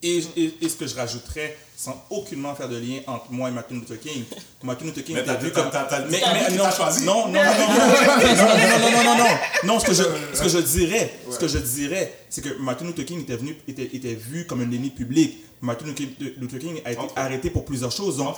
Et, 0.00 0.22
et- 0.36 0.54
et 0.62 0.68
ce 0.68 0.76
que 0.76 0.86
je 0.86 0.94
rajouterais, 0.94 1.56
sans 1.76 2.04
aucunement 2.10 2.54
faire 2.54 2.68
de 2.68 2.76
lien 2.76 3.00
entre 3.08 3.32
moi 3.32 3.48
et 3.48 3.52
Martin 3.52 3.74
Luther 3.74 3.98
King, 3.98 4.22
Martin 4.62 4.84
Luther 4.86 5.02
King 5.02 5.16
t'as- 5.24 5.34
vu 5.34 5.50
comme... 5.50 5.70
Mais- 6.08 6.20
mais 6.50 6.56
non, 6.56 6.70
choisi. 6.70 7.04
Non, 7.04 7.26
non, 7.26 7.32
non, 7.32 7.40
non, 7.42 7.42
non, 7.42 7.76
non, 7.76 8.34
non, 8.36 8.78
non, 8.78 8.90
non, 8.92 9.04
non, 9.04 9.18
non. 9.18 9.24
Non, 9.64 9.80
ce 9.80 9.86
que 9.86 9.94
je, 9.94 10.02
ce 10.34 10.42
que 10.42 10.48
je 10.48 10.58
dirais, 10.58 11.18
ce 11.30 11.38
que 11.38 11.48
je 11.48 11.58
dirais, 11.58 12.14
c'est 12.30 12.42
que 12.42 12.56
Martin 12.60 12.84
Luther 12.86 13.04
King 13.06 13.22
était, 13.22 13.36
venu, 13.36 13.56
était, 13.66 13.90
était 13.92 14.14
vu 14.14 14.46
comme 14.46 14.60
un 14.60 14.70
ennemi 14.70 14.90
public. 14.90 15.36
Martin 15.62 15.86
Luther 15.86 16.58
King 16.60 16.80
a 16.84 16.92
été 16.92 17.00
Entre 17.00 17.18
arrêté 17.18 17.50
pour 17.50 17.64
plusieurs 17.64 17.90
choses. 17.90 18.18
Donc, 18.18 18.36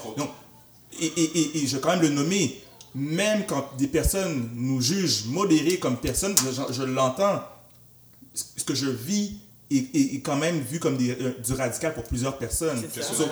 et, 0.99 1.07
et, 1.07 1.23
et, 1.41 1.59
et 1.63 1.67
je 1.67 1.77
vais 1.77 1.83
quand 1.83 1.91
même 1.91 2.01
le 2.01 2.09
nommer, 2.09 2.59
même 2.95 3.45
quand 3.47 3.77
des 3.77 3.87
personnes 3.87 4.49
nous 4.55 4.81
jugent 4.81 5.25
modérés 5.27 5.79
comme 5.79 5.99
personne, 5.99 6.35
je, 6.39 6.73
je 6.73 6.83
l'entends, 6.85 7.43
ce 8.35 8.65
que 8.65 8.75
je 8.75 8.87
vis 8.87 9.37
est, 9.71 9.95
est- 9.97 10.15
est 10.17 10.21
quand 10.21 10.37
même 10.37 10.61
vu 10.61 10.79
comme 10.81 10.97
des- 10.97 11.11
euh, 11.13 11.35
du 11.45 11.53
radical 11.53 11.95
pour 11.95 12.05
plusieurs 12.05 12.37
personnes. 12.39 12.83
C'est 12.93 13.03
ça. 13.03 13.15
So, 13.15 13.25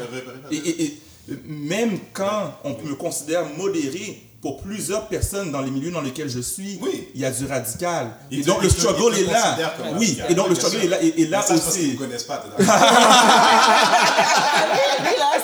et, 0.50 0.56
et- 0.56 0.84
et 0.84 0.98
même 1.46 1.98
quand 2.12 2.58
on 2.64 2.70
me 2.82 2.94
considère 2.94 3.44
modéré, 3.56 4.22
pour 4.40 4.60
plusieurs 4.62 5.08
personnes 5.08 5.50
dans 5.50 5.60
les 5.60 5.70
milieux 5.70 5.90
dans 5.90 6.00
lesquels 6.00 6.28
je 6.28 6.40
suis, 6.40 6.78
Oui. 6.80 7.08
il 7.14 7.20
y 7.20 7.24
a 7.24 7.30
du 7.30 7.44
radical. 7.46 8.10
Et 8.30 8.42
donc 8.42 8.62
le 8.62 8.68
struggle 8.68 9.14
est 9.16 9.24
là. 9.24 9.56
Oui, 9.94 10.06
radical. 10.06 10.26
et 10.30 10.34
donc 10.34 10.48
le 10.48 10.54
struggle 10.54 10.76
est 10.84 10.88
là. 10.88 11.02
Et, 11.02 11.22
et 11.22 11.26
là 11.26 11.42
ça, 11.42 11.54
parce 11.54 11.68
aussi. 11.68 11.92
ne 11.92 11.96
connaissent 11.98 12.24
pas. 12.24 12.44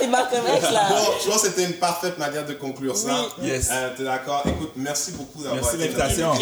c'est 0.00 0.06
Malcolm 0.08 0.44
X, 0.56 0.70
là. 0.70 0.88
bon, 0.90 1.12
je 1.24 1.28
pense 1.30 1.42
que 1.42 1.48
c'était 1.48 1.64
une 1.64 1.74
parfaite 1.74 2.18
manière 2.18 2.46
de 2.46 2.54
conclure 2.54 2.96
ça. 2.96 3.26
Oui. 3.40 3.48
Yes. 3.48 3.68
Euh, 3.72 3.90
T'es 3.96 4.04
d'accord 4.04 4.42
Écoute, 4.46 4.72
merci 4.76 5.12
beaucoup 5.12 5.42
d'avoir 5.42 5.62
Merci 5.62 5.76
été 5.76 5.84
l'invitation. 5.88 6.34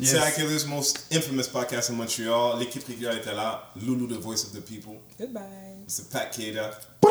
Yes. 0.00 0.10
C'est 0.10 0.18
Achilles' 0.18 0.66
most 0.68 0.98
infamous 1.12 1.48
podcast 1.52 1.90
in 1.90 1.94
Montreal. 1.94 2.58
L'équipe 2.58 2.86
régulière 2.86 3.14
était 3.16 3.34
là. 3.34 3.64
Lulu, 3.80 4.06
the 4.08 4.20
voice 4.20 4.44
of 4.44 4.52
the 4.52 4.60
people. 4.60 4.94
Goodbye. 5.18 5.42
C'est 5.90 6.10
Pat 6.10 6.30
Keda. 6.30 6.70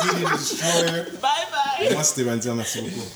Didi 0.00 0.24
the 0.24 0.38
Destroyer. 0.38 1.02
Bye 1.20 1.46
bye. 1.50 1.92
Moi, 1.92 2.04
c'était 2.04 2.30
Randy. 2.30 2.48
Merci 2.50 2.82
beaucoup. 2.82 3.08